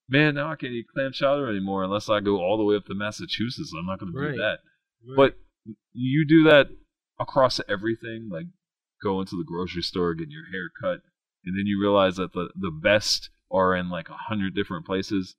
man, 0.07 0.35
now 0.35 0.51
I 0.51 0.55
can't 0.55 0.73
eat 0.73 0.85
clam 0.93 1.11
chowder 1.11 1.49
anymore 1.49 1.83
unless 1.83 2.07
I 2.07 2.19
go 2.19 2.37
all 2.37 2.55
the 2.55 2.63
way 2.63 2.75
up 2.75 2.85
to 2.85 2.93
Massachusetts. 2.93 3.73
I'm 3.77 3.87
not 3.87 3.99
gonna 3.99 4.11
do 4.11 4.37
that. 4.37 4.59
Right. 5.07 5.15
But 5.15 5.35
you 5.91 6.23
do 6.27 6.43
that 6.43 6.67
across 7.19 7.59
everything, 7.67 8.29
like 8.31 8.45
go 9.01 9.19
into 9.21 9.35
the 9.35 9.43
grocery 9.43 9.81
store, 9.81 10.13
getting 10.13 10.31
your 10.31 10.51
hair 10.51 10.69
cut, 10.79 11.01
and 11.45 11.57
then 11.57 11.65
you 11.65 11.81
realize 11.81 12.15
that 12.17 12.33
the 12.33 12.49
the 12.55 12.69
best 12.71 13.31
are 13.49 13.75
in 13.75 13.89
like 13.89 14.09
a 14.09 14.13
hundred 14.29 14.53
different 14.53 14.85
places, 14.85 15.35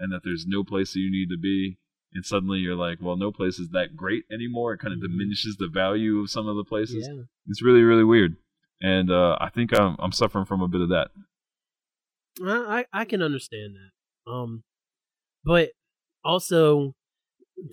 and 0.00 0.12
that 0.12 0.22
there's 0.24 0.46
no 0.48 0.64
place 0.64 0.92
that 0.92 0.98
you 1.00 1.10
need 1.10 1.28
to 1.30 1.38
be. 1.38 1.78
And 2.12 2.26
suddenly 2.26 2.58
you're 2.58 2.74
like, 2.74 2.98
well, 3.00 3.16
no 3.16 3.30
place 3.30 3.60
is 3.60 3.68
that 3.68 3.94
great 3.96 4.24
anymore. 4.32 4.72
It 4.72 4.78
kind 4.80 4.92
of 4.92 4.98
Mhm. 4.98 5.12
diminishes 5.12 5.56
the 5.56 5.68
value 5.68 6.18
of 6.18 6.30
some 6.30 6.48
of 6.48 6.56
the 6.56 6.64
places. 6.64 7.06
yeah. 7.08 7.22
It's 7.46 7.62
really, 7.62 7.82
really 7.84 8.02
weird. 8.02 8.34
And 8.82 9.08
uh, 9.12 9.36
I 9.40 9.50
think 9.50 9.72
I'm 9.78 9.94
I'm 10.00 10.10
suffering 10.10 10.46
from 10.46 10.62
a 10.62 10.66
bit 10.66 10.80
of 10.80 10.88
that. 10.88 11.12
I, 12.44 12.84
I 12.92 13.04
can 13.04 13.22
understand 13.22 13.74
that. 13.74 14.30
Um, 14.30 14.64
but 15.44 15.70
also 16.24 16.94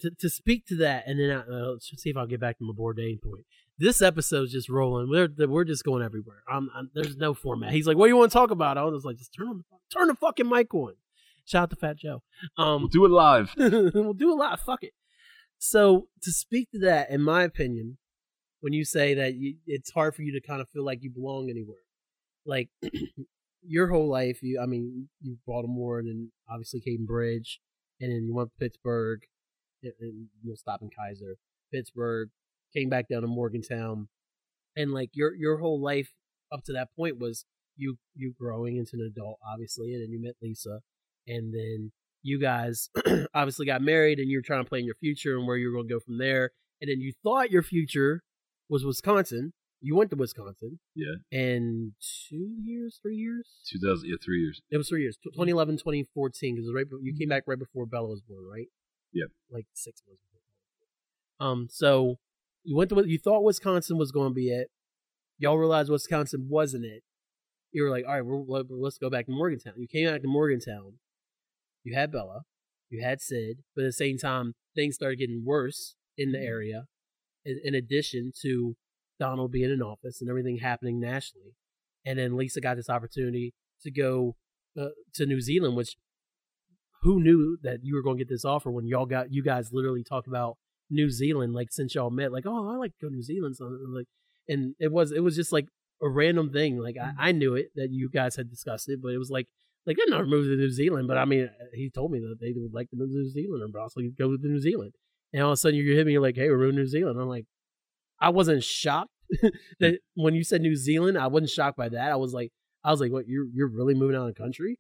to, 0.02 0.12
to 0.20 0.30
speak 0.30 0.66
to 0.68 0.76
that, 0.78 1.06
and 1.08 1.20
then 1.20 1.32
I, 1.32 1.40
uh, 1.42 1.72
let's 1.72 1.90
see 1.96 2.10
if 2.10 2.18
I'll 2.18 2.28
get 2.28 2.40
back 2.40 2.58
to 2.58 2.64
my 2.64 2.74
Bourdain 2.74 3.22
point. 3.22 3.46
This 3.80 4.02
episode's 4.02 4.52
just 4.52 4.70
rolling. 4.70 5.10
We're 5.10 5.30
we're 5.48 5.64
just 5.64 5.84
going 5.84 6.04
everywhere. 6.04 6.42
I'm, 6.50 6.70
I'm, 6.76 6.90
there's 6.96 7.16
no 7.16 7.34
format. 7.34 7.72
He's 7.72 7.86
like, 7.86 7.96
"What 7.96 8.06
do 8.06 8.10
you 8.10 8.18
want 8.18 8.32
to 8.32 8.38
talk 8.38 8.50
about?" 8.50 8.78
I 8.78 8.84
was 8.84 9.06
like, 9.06 9.18
"Just 9.18 9.34
turn 9.38 9.48
on 9.48 9.64
turn 9.94 10.08
the 10.08 10.16
fucking 10.16 10.50
mic 10.50 10.74
on." 10.74 10.94
Shout 11.46 11.64
out 11.64 11.70
to 11.70 11.76
Fat 11.76 11.98
Joe. 11.98 12.24
Um, 12.58 12.82
We'll 12.82 12.88
do 12.90 13.06
it 13.06 13.12
live. 13.12 13.54
we'll 13.58 14.14
do 14.14 14.32
it 14.32 14.36
live. 14.36 14.60
Fuck 14.60 14.84
it. 14.84 14.94
So 15.60 16.08
to 16.24 16.32
speak 16.32 16.70
to 16.72 16.80
that, 16.80 17.10
in 17.10 17.22
my 17.22 17.44
opinion, 17.44 17.98
when 18.60 18.74
you 18.74 18.84
say 18.84 19.14
that 19.14 19.36
you, 19.36 19.56
it's 19.66 19.92
hard 19.92 20.16
for 20.16 20.24
you 20.24 20.34
to 20.34 20.46
kind 20.46 20.60
of 20.60 20.68
feel 20.70 20.84
like 20.84 21.04
you 21.04 21.10
belong 21.10 21.50
anywhere, 21.50 21.78
like 22.46 22.70
your 23.62 23.90
whole 23.90 24.10
life, 24.10 24.40
you, 24.42 24.60
I 24.62 24.66
mean, 24.66 25.10
you 25.22 25.38
Baltimore 25.46 26.00
and 26.00 26.08
then 26.08 26.32
obviously 26.50 26.82
Caden 26.82 27.06
Bridge, 27.06 27.60
and 28.00 28.12
then 28.12 28.26
you 28.26 28.36
went 28.36 28.50
to 28.50 28.56
Pittsburgh, 28.60 29.22
and, 29.84 29.94
and 30.00 30.28
you'll 30.44 30.58
stop 30.58 30.82
in 30.82 30.90
Kaiser, 30.90 31.38
Pittsburgh, 31.74 32.30
came 32.76 32.90
back 32.90 33.08
down 33.10 33.22
to 33.22 33.28
Morgantown, 33.28 34.08
and 34.76 34.92
like 34.92 35.10
your 35.14 35.34
your 35.36 35.58
whole 35.58 35.82
life 35.82 36.12
up 36.52 36.64
to 36.66 36.74
that 36.74 36.90
point 36.96 37.20
was 37.20 37.46
you 37.76 37.98
you 38.16 38.34
growing 38.40 38.78
into 38.78 38.92
an 38.94 39.12
adult, 39.16 39.40
obviously, 39.46 39.94
and 39.94 40.04
then 40.04 40.12
you 40.12 40.22
met 40.22 40.36
Lisa, 40.42 40.82
and 41.28 41.54
then 41.54 41.92
you 42.24 42.40
guys 42.40 42.90
obviously 43.34 43.66
got 43.66 43.82
married 43.82 44.20
and 44.20 44.30
you're 44.30 44.42
trying 44.42 44.64
to 44.64 44.70
plan 44.70 44.86
your 44.86 44.96
future 44.96 45.38
and 45.38 45.48
where 45.48 45.58
you're 45.58 45.72
going 45.72 45.88
to 45.88 45.94
go 45.94 46.00
from 46.00 46.18
there. 46.18 46.52
And 46.82 46.90
then 46.90 47.00
you 47.00 47.14
thought 47.24 47.52
your 47.52 47.64
future 47.64 48.22
was 48.70 48.86
Wisconsin. 48.86 49.54
You 49.88 49.96
went 49.96 50.10
to 50.10 50.18
Wisconsin. 50.18 50.80
Yeah. 50.96 51.16
And 51.32 51.94
two 52.28 52.58
years, 52.62 53.00
three 53.02 53.16
years? 53.16 53.48
2000, 53.72 54.10
yeah, 54.10 54.16
three 54.22 54.42
years. 54.42 54.62
It 54.70 54.76
was 54.76 54.90
three 54.90 55.02
years. 55.02 55.18
2011, 55.24 55.78
2014, 55.78 56.56
because 56.56 56.70
right, 56.76 56.86
you 57.02 57.16
came 57.18 57.30
back 57.30 57.44
right 57.48 57.58
before 57.58 57.86
Bella 57.86 58.10
was 58.10 58.20
born, 58.20 58.44
right? 58.46 58.68
Yeah. 59.14 59.28
Like 59.50 59.66
six 59.74 60.02
months 60.06 60.22
before. 60.24 60.42
Bella 60.44 60.60
was 60.60 61.40
born. 61.40 61.52
Um, 61.52 61.68
so 61.72 62.18
you 62.66 62.76
went 62.76 62.90
to 62.90 63.08
you 63.08 63.18
thought 63.18 63.46
Wisconsin 63.46 63.98
was 63.98 64.12
going 64.12 64.32
to 64.32 64.34
be 64.34 64.50
it. 64.50 64.72
Y'all 65.38 65.58
realized 65.58 65.90
Wisconsin 65.90 66.48
wasn't 66.50 66.84
it. 66.84 67.04
You 67.72 67.84
were 67.84 67.90
like, 67.90 68.04
all 68.06 68.16
right, 68.16 68.26
we're, 68.26 68.64
let's 68.70 68.98
go 68.98 69.10
back 69.10 69.28
to 69.28 69.32
Morgantown. 69.32 69.76
You 69.78 69.88
came 69.88 70.10
back 70.10 70.22
to 70.22 70.28
Morgantown. 70.28 70.96
You 71.86 71.96
had 71.96 72.12
Bella, 72.12 72.42
you 72.90 73.02
had 73.02 73.22
Sid, 73.22 73.60
but 73.74 73.84
at 73.84 73.88
the 73.88 73.94
same 73.94 74.18
time, 74.18 74.54
things 74.76 74.96
started 74.96 75.20
getting 75.20 75.46
worse 75.46 75.96
in 76.18 76.34
the 76.34 76.40
area. 76.40 76.88
In, 77.46 77.62
in 77.64 77.74
addition 77.74 78.34
to 78.42 78.76
Donald 79.20 79.52
being 79.52 79.72
in 79.72 79.82
office 79.82 80.22
and 80.22 80.30
everything 80.30 80.58
happening 80.58 81.00
nationally, 81.00 81.56
and 82.06 82.20
then 82.20 82.38
Lisa 82.38 82.62
got 82.62 82.78
this 82.78 82.90
opportunity 82.90 83.54
to 83.84 83.92
go 83.92 84.36
uh, 84.80 84.90
to 85.16 85.26
New 85.26 85.42
Zealand, 85.42 85.76
which 85.76 85.98
who 87.02 87.22
knew 87.22 87.58
that 87.64 87.80
you 87.84 87.96
were 87.96 88.02
going 88.02 88.18
to 88.18 88.24
get 88.24 88.30
this 88.30 88.46
offer 88.46 88.72
when 88.72 88.88
y'all 88.88 89.06
got 89.06 89.32
you 89.32 89.44
guys 89.44 89.70
literally 89.72 90.04
talked 90.04 90.28
about 90.28 90.58
New 90.90 91.10
Zealand 91.10 91.54
like 91.54 91.72
since 91.72 91.96
y'all 91.96 92.10
met, 92.10 92.32
like 92.32 92.46
oh 92.46 92.70
I 92.74 92.78
like 92.78 92.92
to 92.92 93.06
go 93.06 93.10
to 93.10 93.16
New 93.16 93.22
Zealand, 93.22 93.56
so 93.56 93.66
like, 93.94 94.08
and 94.48 94.76
it 94.80 94.92
was 94.92 95.12
it 95.12 95.24
was 95.24 95.36
just 95.36 95.52
like 95.52 95.68
a 96.02 96.10
random 96.10 96.52
thing. 96.52 96.78
Like 96.78 96.96
I, 97.02 97.30
I 97.30 97.32
knew 97.32 97.56
it 97.56 97.72
that 97.76 97.90
you 97.92 98.10
guys 98.10 98.36
had 98.36 98.50
discussed 98.50 98.90
it, 98.90 99.00
but 99.02 99.10
it 99.14 99.18
was 99.18 99.30
like 99.30 99.48
like 99.86 99.98
they 99.98 100.12
never 100.12 100.26
moved 100.26 100.48
to 100.48 100.58
New 100.58 100.70
Zealand, 100.72 101.08
but 101.08 101.18
I 101.18 101.26
mean 101.26 101.50
he 101.74 101.90
told 101.90 102.12
me 102.12 102.20
that 102.20 102.38
they 102.40 102.54
would 102.56 102.74
like 102.74 102.90
to 102.90 102.96
move 102.96 103.10
to 103.10 103.16
New 103.16 103.30
Zealand 103.30 103.64
or 103.64 103.80
possibly 103.80 104.12
go 104.18 104.36
to 104.36 104.38
New 104.42 104.60
Zealand, 104.60 104.94
and 105.34 105.44
all 105.44 105.50
of 105.50 105.54
a 105.54 105.58
sudden 105.58 105.78
you 105.78 105.96
hit 105.96 106.08
me 106.08 106.20
like 106.20 106.36
hey 106.36 106.50
we're 106.50 106.58
moving 106.58 106.76
to 106.76 106.82
New 106.84 106.88
Zealand. 106.88 107.20
I'm 107.20 107.28
like 107.28 107.46
I 108.20 108.30
wasn't 108.30 108.64
shocked 108.64 109.12
that 109.80 109.94
mm. 109.94 109.98
when 110.16 110.36
you 110.36 110.44
said 110.44 110.62
New 110.62 110.76
Zealand, 110.76 111.18
I 111.18 111.28
wasn't 111.28 111.50
shocked 111.50 111.78
by 111.78 111.90
that. 111.90 112.12
I 112.12 112.16
was 112.16 112.34
like, 112.34 112.52
I 112.84 112.92
was 112.92 113.02
like, 113.02 113.12
what? 113.12 113.28
You're 113.28 113.48
you're 113.54 113.70
really 113.70 113.94
moving 113.94 114.16
out 114.16 114.28
of 114.28 114.36
the 114.36 114.42
country? 114.42 114.80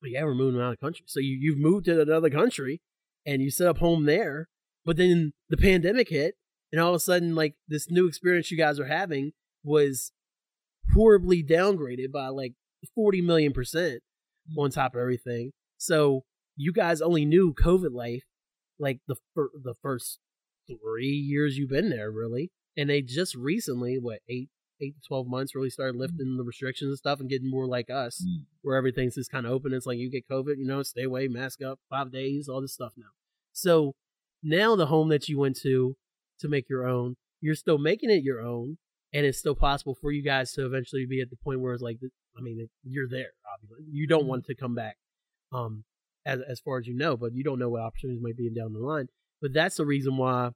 But 0.00 0.10
yeah, 0.10 0.24
we're 0.24 0.34
moving 0.34 0.60
out 0.60 0.72
of 0.72 0.78
the 0.78 0.86
country. 0.86 1.04
So 1.06 1.20
you 1.20 1.36
you've 1.40 1.58
moved 1.58 1.86
to 1.86 2.00
another 2.00 2.30
country 2.30 2.80
and 3.26 3.42
you 3.42 3.50
set 3.50 3.68
up 3.68 3.78
home 3.78 4.06
there. 4.06 4.48
But 4.84 4.96
then 4.96 5.32
the 5.50 5.56
pandemic 5.56 6.08
hit, 6.08 6.36
and 6.72 6.80
all 6.80 6.90
of 6.90 6.94
a 6.94 7.00
sudden, 7.00 7.34
like 7.34 7.54
this 7.68 7.90
new 7.90 8.06
experience 8.06 8.50
you 8.50 8.56
guys 8.56 8.80
are 8.80 8.86
having 8.86 9.32
was 9.62 10.12
horribly 10.94 11.42
downgraded 11.42 12.12
by 12.12 12.28
like 12.28 12.54
forty 12.94 13.20
million 13.20 13.52
percent 13.52 14.00
mm. 14.50 14.62
on 14.62 14.70
top 14.70 14.94
of 14.94 15.00
everything. 15.00 15.52
So 15.76 16.24
you 16.56 16.72
guys 16.72 17.00
only 17.00 17.24
knew 17.24 17.54
COVID 17.54 17.92
life 17.92 18.24
like 18.78 19.00
the 19.06 19.16
fir- 19.34 19.50
the 19.62 19.74
first 19.82 20.18
three 20.68 21.06
years 21.08 21.56
you've 21.56 21.70
been 21.70 21.90
there, 21.90 22.10
really. 22.10 22.50
And 22.76 22.88
they 22.90 23.02
just 23.02 23.34
recently, 23.34 23.98
what 23.98 24.20
eight 24.28 24.50
eight 24.80 24.94
to 24.94 25.00
twelve 25.08 25.26
months, 25.26 25.54
really 25.56 25.70
started 25.70 25.96
lifting 25.98 26.36
the 26.36 26.44
restrictions 26.44 26.90
and 26.90 26.98
stuff 26.98 27.18
and 27.18 27.28
getting 27.28 27.50
more 27.50 27.66
like 27.66 27.90
us, 27.90 28.22
Mm. 28.24 28.44
where 28.62 28.76
everything's 28.76 29.16
just 29.16 29.30
kind 29.30 29.44
of 29.46 29.50
open. 29.52 29.72
It's 29.72 29.86
like 29.86 29.98
you 29.98 30.08
get 30.10 30.28
COVID, 30.28 30.56
you 30.58 30.66
know, 30.66 30.82
stay 30.84 31.02
away, 31.02 31.26
mask 31.26 31.62
up, 31.62 31.80
five 31.90 32.12
days, 32.12 32.48
all 32.48 32.60
this 32.60 32.74
stuff 32.74 32.92
now. 32.96 33.10
So 33.52 33.94
now 34.42 34.76
the 34.76 34.86
home 34.86 35.08
that 35.08 35.28
you 35.28 35.38
went 35.38 35.56
to 35.62 35.96
to 36.38 36.48
make 36.48 36.68
your 36.68 36.86
own, 36.86 37.16
you're 37.40 37.56
still 37.56 37.78
making 37.78 38.10
it 38.10 38.22
your 38.22 38.40
own, 38.40 38.78
and 39.12 39.26
it's 39.26 39.38
still 39.38 39.56
possible 39.56 39.96
for 40.00 40.12
you 40.12 40.22
guys 40.22 40.52
to 40.52 40.64
eventually 40.64 41.06
be 41.06 41.20
at 41.20 41.30
the 41.30 41.36
point 41.36 41.60
where 41.60 41.74
it's 41.74 41.82
like, 41.82 41.98
I 42.36 42.40
mean, 42.40 42.68
you're 42.84 43.08
there. 43.08 43.32
Obviously, 43.52 43.84
you 43.90 44.06
don't 44.06 44.26
want 44.26 44.44
to 44.44 44.54
come 44.54 44.76
back, 44.76 44.96
um, 45.52 45.82
as 46.24 46.40
as 46.48 46.60
far 46.60 46.78
as 46.78 46.86
you 46.86 46.94
know, 46.94 47.16
but 47.16 47.34
you 47.34 47.42
don't 47.42 47.58
know 47.58 47.70
what 47.70 47.82
opportunities 47.82 48.22
might 48.22 48.36
be 48.36 48.48
down 48.50 48.74
the 48.74 48.78
line. 48.78 49.08
But 49.40 49.52
that's 49.52 49.76
the 49.76 49.86
reason 49.86 50.16
why 50.16 50.50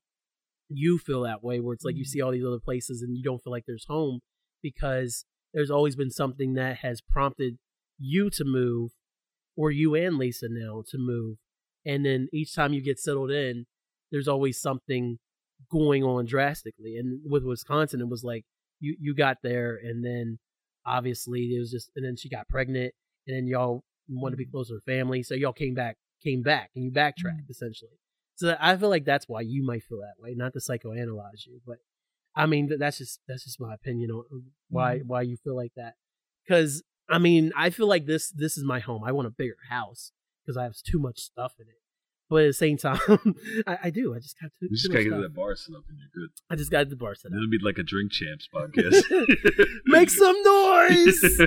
you 0.68 0.98
feel 0.98 1.22
that 1.22 1.44
way, 1.44 1.60
where 1.60 1.74
it's 1.74 1.84
like 1.84 1.96
you 1.96 2.02
mm-hmm. 2.02 2.08
see 2.08 2.20
all 2.20 2.32
these 2.32 2.44
other 2.44 2.60
places 2.60 3.02
and 3.02 3.16
you 3.16 3.22
don't 3.22 3.42
feel 3.42 3.52
like 3.52 3.64
there's 3.66 3.86
home 3.88 4.20
because 4.62 5.24
there's 5.52 5.70
always 5.70 5.96
been 5.96 6.10
something 6.10 6.54
that 6.54 6.78
has 6.78 7.00
prompted 7.00 7.58
you 7.98 8.30
to 8.30 8.44
move, 8.44 8.90
or 9.56 9.70
you 9.70 9.94
and 9.94 10.16
Lisa 10.16 10.46
now 10.48 10.82
to 10.88 10.98
move, 10.98 11.36
and 11.84 12.04
then 12.04 12.28
each 12.32 12.54
time 12.54 12.72
you 12.72 12.82
get 12.82 12.98
settled 12.98 13.30
in, 13.30 13.66
there's 14.10 14.28
always 14.28 14.60
something 14.60 15.18
going 15.70 16.02
on 16.02 16.24
drastically. 16.24 16.96
And 16.96 17.20
with 17.24 17.44
Wisconsin, 17.44 18.00
it 18.00 18.08
was 18.08 18.24
like 18.24 18.44
you 18.80 18.96
you 18.98 19.14
got 19.14 19.38
there, 19.42 19.78
and 19.82 20.04
then 20.04 20.38
obviously 20.86 21.54
it 21.54 21.60
was 21.60 21.70
just, 21.70 21.90
and 21.94 22.04
then 22.04 22.16
she 22.16 22.28
got 22.28 22.48
pregnant, 22.48 22.94
and 23.26 23.36
then 23.36 23.46
y'all 23.46 23.82
wanted 24.08 24.32
to 24.32 24.36
be 24.38 24.44
mm-hmm. 24.46 24.52
closer 24.52 24.74
to 24.74 24.80
family, 24.84 25.22
so 25.22 25.34
y'all 25.34 25.52
came 25.52 25.74
back, 25.74 25.96
came 26.24 26.42
back, 26.42 26.70
and 26.74 26.84
you 26.84 26.90
backtracked 26.90 27.42
mm-hmm. 27.42 27.50
essentially. 27.50 27.98
So 28.42 28.56
I 28.60 28.76
feel 28.76 28.88
like 28.88 29.04
that's 29.04 29.28
why 29.28 29.42
you 29.42 29.64
might 29.64 29.84
feel 29.84 29.98
that 29.98 30.20
way, 30.20 30.34
not 30.34 30.52
to 30.54 30.58
psychoanalyze 30.58 31.46
you, 31.46 31.60
but 31.64 31.76
I 32.34 32.46
mean 32.46 32.68
that's 32.76 32.98
just 32.98 33.20
that's 33.28 33.44
just 33.44 33.60
my 33.60 33.72
opinion 33.72 34.10
on 34.10 34.24
why 34.68 34.98
why 34.98 35.22
you 35.22 35.36
feel 35.36 35.54
like 35.54 35.70
that. 35.76 35.94
Because 36.44 36.82
I 37.08 37.18
mean 37.18 37.52
I 37.56 37.70
feel 37.70 37.86
like 37.86 38.06
this 38.06 38.30
this 38.30 38.56
is 38.58 38.64
my 38.64 38.80
home. 38.80 39.04
I 39.04 39.12
want 39.12 39.28
a 39.28 39.30
bigger 39.30 39.54
house 39.70 40.10
because 40.44 40.56
I 40.56 40.64
have 40.64 40.74
too 40.84 40.98
much 40.98 41.20
stuff 41.20 41.52
in 41.60 41.66
it. 41.68 41.78
But 42.28 42.42
at 42.42 42.46
the 42.48 42.52
same 42.54 42.76
time, 42.88 42.98
I, 43.64 43.78
I 43.84 43.90
do. 43.90 44.12
I 44.12 44.18
just 44.18 44.40
got 44.40 44.50
too, 44.58 44.66
You 44.68 44.76
just 44.76 44.90
gotta 44.90 45.04
get 45.04 45.20
that 45.20 45.34
bar 45.34 45.54
set 45.54 45.76
up 45.76 45.84
and 45.88 45.96
you're 45.98 46.08
good. 46.26 46.32
I 46.50 46.56
just 46.56 46.72
got 46.72 46.88
the 46.88 46.96
bar 46.96 47.14
set 47.14 47.30
up. 47.30 47.36
it'll 47.36 47.48
be 47.48 47.58
like 47.62 47.78
a 47.78 47.84
drink 47.84 48.10
champs 48.10 48.48
podcast. 48.54 49.04
Make 49.86 50.10
some 50.10 50.42
noise. 50.42 51.40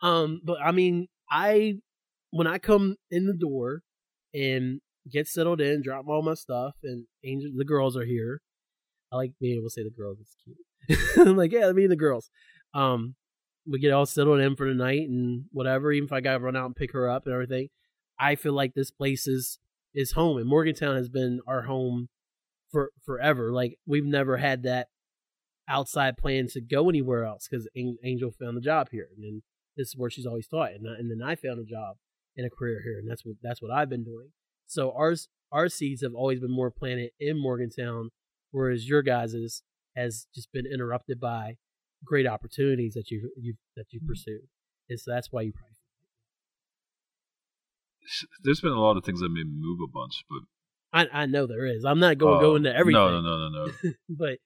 Um, 0.00 0.40
but 0.42 0.58
I 0.60 0.72
mean, 0.72 1.06
I 1.30 1.74
when 2.30 2.48
I 2.48 2.58
come 2.58 2.96
in 3.12 3.26
the 3.26 3.34
door 3.34 3.82
and 4.34 4.80
get 5.10 5.26
settled 5.28 5.60
in, 5.60 5.82
drop 5.82 6.04
all 6.08 6.22
my 6.22 6.34
stuff, 6.34 6.74
and 6.82 7.06
Angel, 7.24 7.50
the 7.56 7.64
girls 7.64 7.96
are 7.96 8.04
here. 8.04 8.40
I 9.12 9.16
like 9.16 9.32
being 9.40 9.56
able 9.58 9.66
to 9.68 9.70
say 9.70 9.82
the 9.82 9.90
girls. 9.90 10.18
It's 10.20 10.36
cute. 10.44 11.26
I'm 11.26 11.36
like, 11.42 11.52
yeah, 11.52 11.70
me 11.72 11.82
and 11.84 11.92
the 11.92 11.96
girls. 11.96 12.30
Um, 12.74 13.14
we 13.66 13.78
get 13.78 13.92
all 13.92 14.06
settled 14.06 14.40
in 14.40 14.56
for 14.56 14.66
the 14.68 14.74
night 14.74 15.08
and 15.08 15.44
whatever. 15.52 15.92
Even 15.92 16.06
if 16.06 16.12
I 16.12 16.20
gotta 16.20 16.40
run 16.40 16.56
out 16.56 16.66
and 16.66 16.76
pick 16.76 16.92
her 16.92 17.08
up 17.08 17.26
and 17.26 17.32
everything, 17.34 17.68
I 18.18 18.34
feel 18.36 18.52
like 18.54 18.74
this 18.74 18.90
place 18.90 19.26
is 19.26 19.58
is 19.94 20.12
home, 20.12 20.38
and 20.38 20.46
Morgantown 20.48 20.96
has 20.96 21.08
been 21.08 21.40
our 21.46 21.62
home 21.62 22.08
for 22.70 22.90
forever. 23.04 23.52
Like 23.52 23.76
we've 23.86 24.04
never 24.06 24.38
had 24.38 24.62
that 24.64 24.88
outside 25.68 26.16
plan 26.16 26.46
to 26.48 26.60
go 26.60 26.88
anywhere 26.88 27.24
else 27.24 27.46
because 27.48 27.68
Angel 27.76 28.32
found 28.40 28.56
the 28.56 28.60
job 28.62 28.88
here, 28.90 29.08
and 29.14 29.22
then 29.22 29.42
this 29.76 29.88
is 29.88 29.94
where 29.96 30.10
she's 30.10 30.26
always 30.26 30.48
taught, 30.48 30.72
and 30.72 30.88
I- 30.88 30.94
and 30.98 31.10
then 31.10 31.22
I 31.26 31.34
found 31.34 31.60
a 31.60 31.64
job 31.64 31.96
and 32.36 32.46
a 32.46 32.50
career 32.50 32.80
here, 32.82 32.98
and 32.98 33.08
that's 33.08 33.24
what 33.24 33.36
that's 33.42 33.60
what 33.62 33.70
I've 33.70 33.90
been 33.90 34.04
doing. 34.04 34.30
So 34.72 34.92
ours 34.92 35.28
our 35.50 35.68
seeds 35.68 36.02
have 36.02 36.14
always 36.14 36.40
been 36.40 36.50
more 36.50 36.70
planted 36.70 37.10
in 37.20 37.38
Morgantown, 37.40 38.08
whereas 38.52 38.88
your 38.88 39.02
guys's 39.02 39.62
has 39.94 40.26
just 40.34 40.50
been 40.50 40.64
interrupted 40.66 41.20
by 41.20 41.56
great 42.04 42.26
opportunities 42.26 42.94
that 42.94 43.10
you 43.10 43.30
you 43.38 43.54
that 43.76 43.86
you 43.90 44.00
pursued, 44.06 44.48
and 44.88 44.98
so 44.98 45.10
that's 45.10 45.30
why 45.30 45.42
you 45.42 45.52
probably. 45.52 45.68
There's 48.42 48.60
been 48.60 48.72
a 48.72 48.80
lot 48.80 48.96
of 48.96 49.04
things 49.04 49.20
that 49.20 49.28
made 49.28 49.46
me 49.46 49.52
move 49.54 49.78
a 49.84 49.92
bunch, 49.92 50.24
but 50.30 51.08
I 51.12 51.22
I 51.22 51.26
know 51.26 51.46
there 51.46 51.66
is. 51.66 51.84
I'm 51.84 52.00
not 52.00 52.16
going 52.18 52.32
to 52.34 52.38
uh, 52.38 52.40
go 52.40 52.56
into 52.56 52.74
everything. 52.74 53.00
No, 53.00 53.20
no, 53.20 53.20
no, 53.20 53.48
no, 53.48 53.66
no. 53.66 53.92
but 54.08 54.38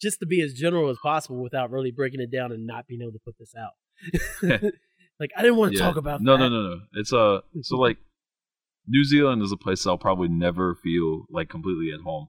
just 0.00 0.20
to 0.20 0.26
be 0.26 0.40
as 0.40 0.54
general 0.54 0.88
as 0.88 0.96
possible 1.02 1.42
without 1.42 1.70
really 1.70 1.90
breaking 1.90 2.20
it 2.20 2.32
down 2.32 2.52
and 2.52 2.66
not 2.66 2.86
being 2.86 3.02
able 3.02 3.12
to 3.12 3.18
put 3.18 3.36
this 3.38 3.54
out. 3.54 3.72
like 5.20 5.30
I 5.36 5.42
didn't 5.42 5.56
want 5.56 5.72
to 5.72 5.78
Yeah. 5.78 5.84
talk 5.84 5.96
about 5.96 6.22
no, 6.22 6.36
that. 6.36 6.48
no, 6.48 6.48
no, 6.48 6.68
no. 6.76 6.80
It's 6.94 7.12
uh, 7.12 7.40
so 7.62 7.76
like 7.76 7.98
New 8.88 9.04
Zealand 9.04 9.42
is 9.42 9.52
a 9.52 9.56
place 9.56 9.86
I'll 9.86 9.98
probably 9.98 10.28
never 10.28 10.74
feel 10.74 11.26
like 11.28 11.50
completely 11.50 11.92
at 11.92 12.00
home. 12.00 12.28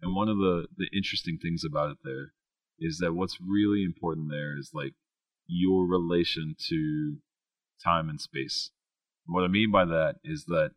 And 0.00 0.14
one 0.14 0.28
of 0.28 0.38
the 0.38 0.66
the 0.76 0.88
interesting 0.96 1.38
things 1.40 1.64
about 1.64 1.90
it 1.90 1.98
there 2.02 2.32
is 2.78 2.98
that 2.98 3.14
what's 3.14 3.38
really 3.40 3.84
important 3.84 4.30
there 4.30 4.56
is 4.56 4.70
like 4.72 4.94
your 5.46 5.86
relation 5.86 6.54
to 6.68 7.18
time 7.84 8.08
and 8.08 8.20
space. 8.20 8.70
What 9.26 9.44
I 9.44 9.48
mean 9.48 9.70
by 9.70 9.84
that 9.84 10.16
is 10.24 10.44
that 10.46 10.70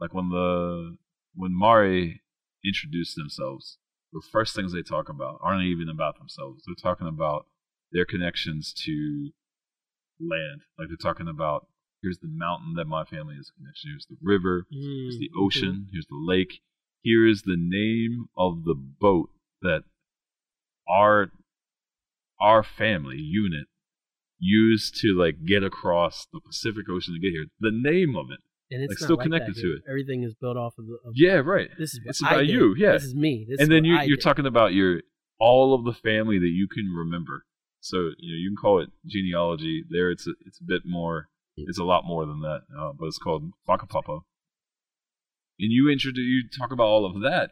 like 0.00 0.14
when 0.14 0.30
the 0.30 0.96
when 1.34 1.52
Māori 1.52 2.20
introduced 2.64 3.16
themselves, 3.16 3.78
the 4.12 4.22
first 4.32 4.56
things 4.56 4.72
they 4.72 4.82
talk 4.82 5.08
about 5.08 5.38
aren't 5.42 5.64
even 5.64 5.88
about 5.88 6.18
themselves. 6.18 6.64
They're 6.66 6.74
talking 6.74 7.06
about 7.06 7.46
their 7.92 8.04
connections 8.04 8.72
to 8.84 9.30
land. 10.18 10.62
Like 10.76 10.88
they're 10.88 10.96
talking 10.96 11.28
about 11.28 11.68
here's 12.02 12.18
the 12.18 12.28
mountain 12.28 12.74
that 12.76 12.86
my 12.86 13.04
family 13.04 13.34
is 13.36 13.50
a 13.54 13.58
connection. 13.58 13.90
Here's 13.90 14.06
the 14.06 14.16
river. 14.22 14.66
Here's 14.70 15.18
the 15.18 15.30
Mm, 15.30 15.44
ocean. 15.46 15.88
Here's 15.92 16.06
the 16.06 16.16
lake. 16.26 16.60
Here 17.02 17.26
is 17.26 17.42
the 17.42 17.56
name 17.58 18.28
of 18.36 18.64
the 18.64 18.74
boat 18.74 19.30
that 19.62 19.84
our 20.88 21.30
our 22.40 22.62
family 22.62 23.18
unit 23.18 23.66
used 24.38 24.96
to 25.02 25.08
like 25.14 25.44
get 25.44 25.62
across 25.62 26.26
the 26.32 26.40
Pacific 26.40 26.86
Ocean 26.90 27.14
to 27.14 27.20
get 27.20 27.32
here. 27.32 27.46
The 27.60 27.70
name 27.72 28.16
of 28.16 28.30
it. 28.30 28.40
and 28.70 28.82
it's 28.82 28.92
like, 28.92 28.98
still 28.98 29.16
like 29.16 29.24
connected 29.24 29.56
to 29.56 29.72
it. 29.74 29.82
Everything 29.88 30.22
is 30.22 30.34
built 30.34 30.56
off 30.56 30.78
of 30.78 30.86
the. 30.86 30.94
Of, 31.04 31.12
Yeah, 31.14 31.36
right. 31.36 31.68
This 31.78 31.92
is 31.94 32.00
what 32.02 32.10
It's 32.10 32.22
about 32.22 32.46
you, 32.46 32.74
yeah. 32.78 32.92
This 32.92 33.04
is 33.04 33.14
me. 33.14 33.46
This 33.48 33.60
is 33.60 33.64
and 33.64 33.72
then 33.72 33.84
you 33.84 33.98
you're 34.04 34.16
talking 34.16 34.46
about 34.46 34.72
your 34.72 35.02
all 35.38 35.74
of 35.74 35.84
the 35.84 35.92
family 35.92 36.38
that 36.38 36.48
you 36.48 36.68
can 36.68 36.92
remember. 36.94 37.44
So 37.80 37.96
you 38.18 38.32
know 38.32 38.38
you 38.38 38.50
can 38.50 38.56
call 38.56 38.80
it 38.80 38.90
genealogy. 39.06 39.84
There, 39.88 40.10
it's 40.10 40.26
a, 40.26 40.32
it's 40.46 40.60
a 40.60 40.64
bit 40.64 40.82
more. 40.84 41.28
It's 41.68 41.78
a 41.78 41.84
lot 41.84 42.04
more 42.04 42.26
than 42.26 42.40
that, 42.40 42.60
uh, 42.78 42.92
but 42.98 43.06
it's 43.06 43.18
called 43.18 43.50
Whakapapa. 43.68 44.20
And 45.58 45.70
you 45.72 45.90
introduce 45.90 46.24
you 46.24 46.42
talk 46.48 46.72
about 46.72 46.84
all 46.86 47.04
of 47.04 47.22
that, 47.22 47.50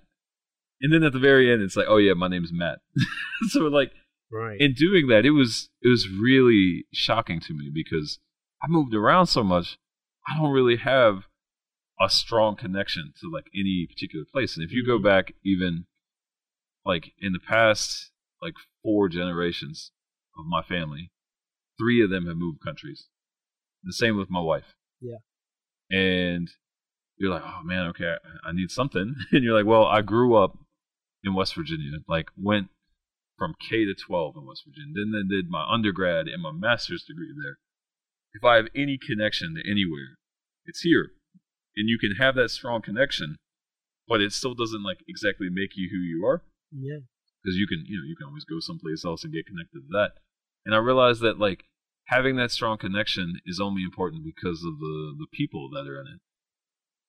and 0.80 0.92
then 0.92 1.02
at 1.02 1.12
the 1.12 1.18
very 1.18 1.52
end, 1.52 1.62
it's 1.62 1.76
like, 1.76 1.86
oh 1.88 1.98
yeah, 1.98 2.14
my 2.14 2.28
name's 2.28 2.52
Matt. 2.52 2.78
so 3.48 3.60
like 3.60 3.92
right. 4.30 4.60
in 4.60 4.74
doing 4.74 5.08
that, 5.08 5.26
it 5.26 5.32
was 5.32 5.68
it 5.82 5.88
was 5.88 6.08
really 6.08 6.86
shocking 6.92 7.40
to 7.40 7.52
me 7.52 7.70
because 7.72 8.18
I 8.62 8.66
moved 8.68 8.94
around 8.94 9.26
so 9.26 9.42
much. 9.42 9.78
I 10.26 10.36
don't 10.36 10.52
really 10.52 10.76
have 10.76 11.24
a 12.00 12.08
strong 12.08 12.56
connection 12.56 13.12
to 13.20 13.30
like 13.30 13.46
any 13.54 13.86
particular 13.88 14.24
place. 14.30 14.56
And 14.56 14.64
if 14.64 14.72
you 14.72 14.86
go 14.86 14.98
Mhm. 14.98 15.04
back 15.04 15.32
even 15.44 15.86
like 16.84 17.12
in 17.18 17.32
the 17.32 17.40
past 17.40 18.10
like 18.40 18.54
four 18.82 19.08
generations 19.08 19.90
of 20.38 20.46
my 20.46 20.62
family, 20.62 21.10
three 21.78 22.02
of 22.02 22.10
them 22.10 22.26
have 22.26 22.36
moved 22.36 22.60
countries. 22.60 23.08
The 23.88 23.94
same 23.94 24.18
with 24.18 24.28
my 24.28 24.40
wife. 24.40 24.74
Yeah. 25.00 25.16
And 25.90 26.50
you're 27.16 27.32
like, 27.32 27.42
oh 27.42 27.62
man, 27.64 27.86
okay, 27.86 28.16
I, 28.44 28.52
need 28.52 28.70
something. 28.70 29.16
And 29.32 29.42
you're 29.42 29.56
like, 29.56 29.64
well, 29.64 29.86
I 29.86 30.02
grew 30.02 30.36
up 30.36 30.58
in 31.24 31.34
West 31.34 31.54
Virginia, 31.54 31.92
like 32.06 32.26
went 32.36 32.68
from 33.38 33.54
K 33.58 33.86
to 33.86 33.94
12 33.94 34.36
in 34.36 34.46
West 34.46 34.64
Virginia. 34.66 34.92
Then 34.94 35.14
I 35.16 35.24
did 35.26 35.48
my 35.48 35.66
undergrad 35.66 36.28
and 36.28 36.42
my 36.42 36.52
master's 36.52 37.02
degree 37.02 37.32
there. 37.34 37.56
If 38.34 38.44
I 38.44 38.56
have 38.56 38.68
any 38.76 38.98
connection 38.98 39.54
to 39.54 39.62
anywhere, 39.68 40.18
it's 40.66 40.82
here. 40.82 41.12
And 41.74 41.88
you 41.88 41.98
can 41.98 42.16
have 42.16 42.34
that 42.34 42.50
strong 42.50 42.82
connection, 42.82 43.36
but 44.06 44.20
it 44.20 44.34
still 44.34 44.54
doesn't 44.54 44.84
like 44.84 44.98
exactly 45.08 45.48
make 45.50 45.76
you 45.76 45.88
who 45.90 45.96
you 45.96 46.26
are 46.26 46.42
yeah. 46.76 46.98
because 47.42 47.56
you 47.56 47.66
can, 47.66 47.84
you 47.86 47.96
know, 47.96 48.04
you 48.06 48.16
can 48.16 48.26
always 48.26 48.44
go 48.44 48.60
someplace 48.60 49.02
else 49.02 49.24
and 49.24 49.32
get 49.32 49.46
connected 49.46 49.80
to 49.80 49.88
that. 49.92 50.20
And 50.66 50.74
I 50.74 50.78
realized 50.78 51.22
that 51.22 51.38
like 51.38 51.64
having 52.08 52.36
that 52.36 52.50
strong 52.50 52.78
connection 52.78 53.40
is 53.46 53.60
only 53.60 53.82
important 53.82 54.24
because 54.24 54.64
of 54.64 54.78
the 54.78 55.14
the 55.18 55.26
people 55.32 55.70
that 55.70 55.86
are 55.88 56.00
in 56.00 56.06
it. 56.06 56.20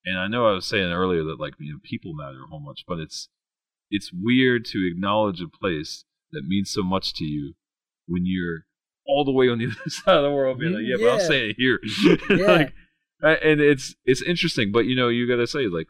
And 0.05 0.17
I 0.17 0.27
know 0.27 0.47
I 0.47 0.53
was 0.53 0.65
saying 0.65 0.91
earlier 0.91 1.23
that 1.25 1.39
like 1.39 1.55
you 1.59 1.73
know 1.73 1.79
people 1.83 2.13
matter 2.13 2.43
a 2.43 2.47
whole 2.47 2.59
much, 2.61 2.83
but 2.87 2.99
it's 2.99 3.29
it's 3.89 4.11
weird 4.13 4.65
to 4.65 4.87
acknowledge 4.89 5.41
a 5.41 5.47
place 5.47 6.05
that 6.31 6.43
means 6.47 6.69
so 6.69 6.83
much 6.83 7.13
to 7.15 7.25
you 7.25 7.53
when 8.07 8.23
you're 8.25 8.65
all 9.07 9.25
the 9.25 9.31
way 9.31 9.49
on 9.49 9.57
the 9.57 9.65
other 9.81 9.89
side 9.89 10.15
of 10.17 10.23
the 10.23 10.31
world 10.31 10.59
being 10.59 10.73
like, 10.73 10.83
mm, 10.83 10.89
yeah, 10.89 10.97
but 10.99 11.11
I'm 11.11 11.19
Yeah. 11.19 11.27
saying 11.27 11.49
it 11.51 11.55
here. 11.57 11.79
Yeah. 12.37 12.53
like, 12.57 12.73
and 13.43 13.59
it's 13.59 13.95
it's 14.05 14.21
interesting, 14.21 14.71
but 14.71 14.85
you 14.85 14.95
know, 14.95 15.09
you 15.09 15.27
gotta 15.27 15.47
say 15.47 15.67
like 15.67 15.87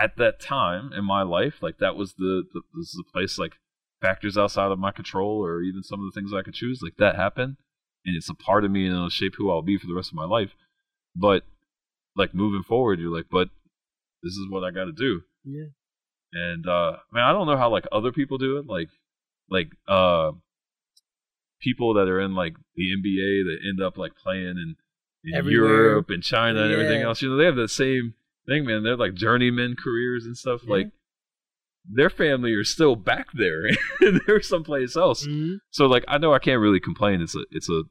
at 0.00 0.16
that 0.16 0.40
time 0.40 0.92
in 0.92 1.04
my 1.04 1.22
life, 1.22 1.62
like 1.62 1.78
that 1.78 1.96
was 1.96 2.14
the, 2.14 2.44
the 2.52 2.62
this 2.78 2.88
is 2.88 3.02
a 3.06 3.12
place 3.12 3.38
like 3.38 3.54
factors 4.00 4.38
outside 4.38 4.70
of 4.72 4.78
my 4.78 4.90
control 4.92 5.44
or 5.44 5.62
even 5.62 5.82
some 5.82 6.00
of 6.00 6.06
the 6.12 6.18
things 6.18 6.32
I 6.32 6.42
could 6.42 6.54
choose, 6.54 6.80
like 6.82 6.96
that 6.98 7.16
happened. 7.16 7.56
And 8.04 8.16
it's 8.16 8.30
a 8.30 8.34
part 8.34 8.64
of 8.64 8.70
me 8.70 8.86
and 8.86 8.94
it'll 8.94 9.10
shape 9.10 9.34
who 9.36 9.50
I'll 9.50 9.62
be 9.62 9.78
for 9.78 9.86
the 9.86 9.94
rest 9.94 10.10
of 10.10 10.14
my 10.14 10.24
life. 10.24 10.54
But 11.14 11.44
like 12.16 12.34
moving 12.34 12.62
forward, 12.62 12.98
you're 12.98 13.14
like, 13.14 13.26
but 13.30 13.48
this 14.22 14.32
is 14.32 14.46
what 14.48 14.64
I 14.64 14.70
gotta 14.70 14.92
do. 14.92 15.22
Yeah. 15.44 15.66
And 16.32 16.66
uh 16.66 16.96
man, 17.12 17.24
I 17.24 17.32
don't 17.32 17.46
know 17.46 17.56
how 17.56 17.70
like 17.70 17.86
other 17.92 18.12
people 18.12 18.38
do 18.38 18.58
it. 18.58 18.66
Like 18.66 18.88
like 19.48 19.72
uh 19.88 20.32
people 21.60 21.94
that 21.94 22.08
are 22.08 22.20
in 22.20 22.34
like 22.34 22.54
the 22.76 22.90
NBA 22.96 23.44
that 23.44 23.58
end 23.68 23.82
up 23.82 23.98
like 23.98 24.14
playing 24.16 24.56
in, 24.56 24.76
in 25.24 25.34
Everywhere. 25.34 25.68
Europe 25.68 26.10
and 26.10 26.22
China 26.22 26.62
and 26.62 26.72
everything 26.72 27.02
else. 27.02 27.20
You 27.20 27.30
know, 27.30 27.36
they 27.36 27.44
have 27.44 27.56
the 27.56 27.68
same 27.68 28.14
thing, 28.46 28.64
man. 28.64 28.82
They're 28.82 28.96
like 28.96 29.14
journeyman 29.14 29.76
careers 29.82 30.24
and 30.24 30.36
stuff. 30.36 30.62
Yeah. 30.64 30.74
Like 30.74 30.90
their 31.88 32.10
family 32.10 32.52
are 32.54 32.64
still 32.64 32.96
back 32.96 33.26
there 33.34 33.62
and 34.00 34.20
they're 34.26 34.40
someplace 34.42 34.96
else. 34.96 35.26
Mhm. 35.26 35.58
So 35.70 35.86
like 35.86 36.04
I 36.08 36.18
know 36.18 36.32
I 36.34 36.38
can't 36.38 36.60
really 36.60 36.80
complain. 36.80 37.20
It's 37.20 37.34
a 37.34 37.44
it's 37.50 37.68
a 37.70 37.82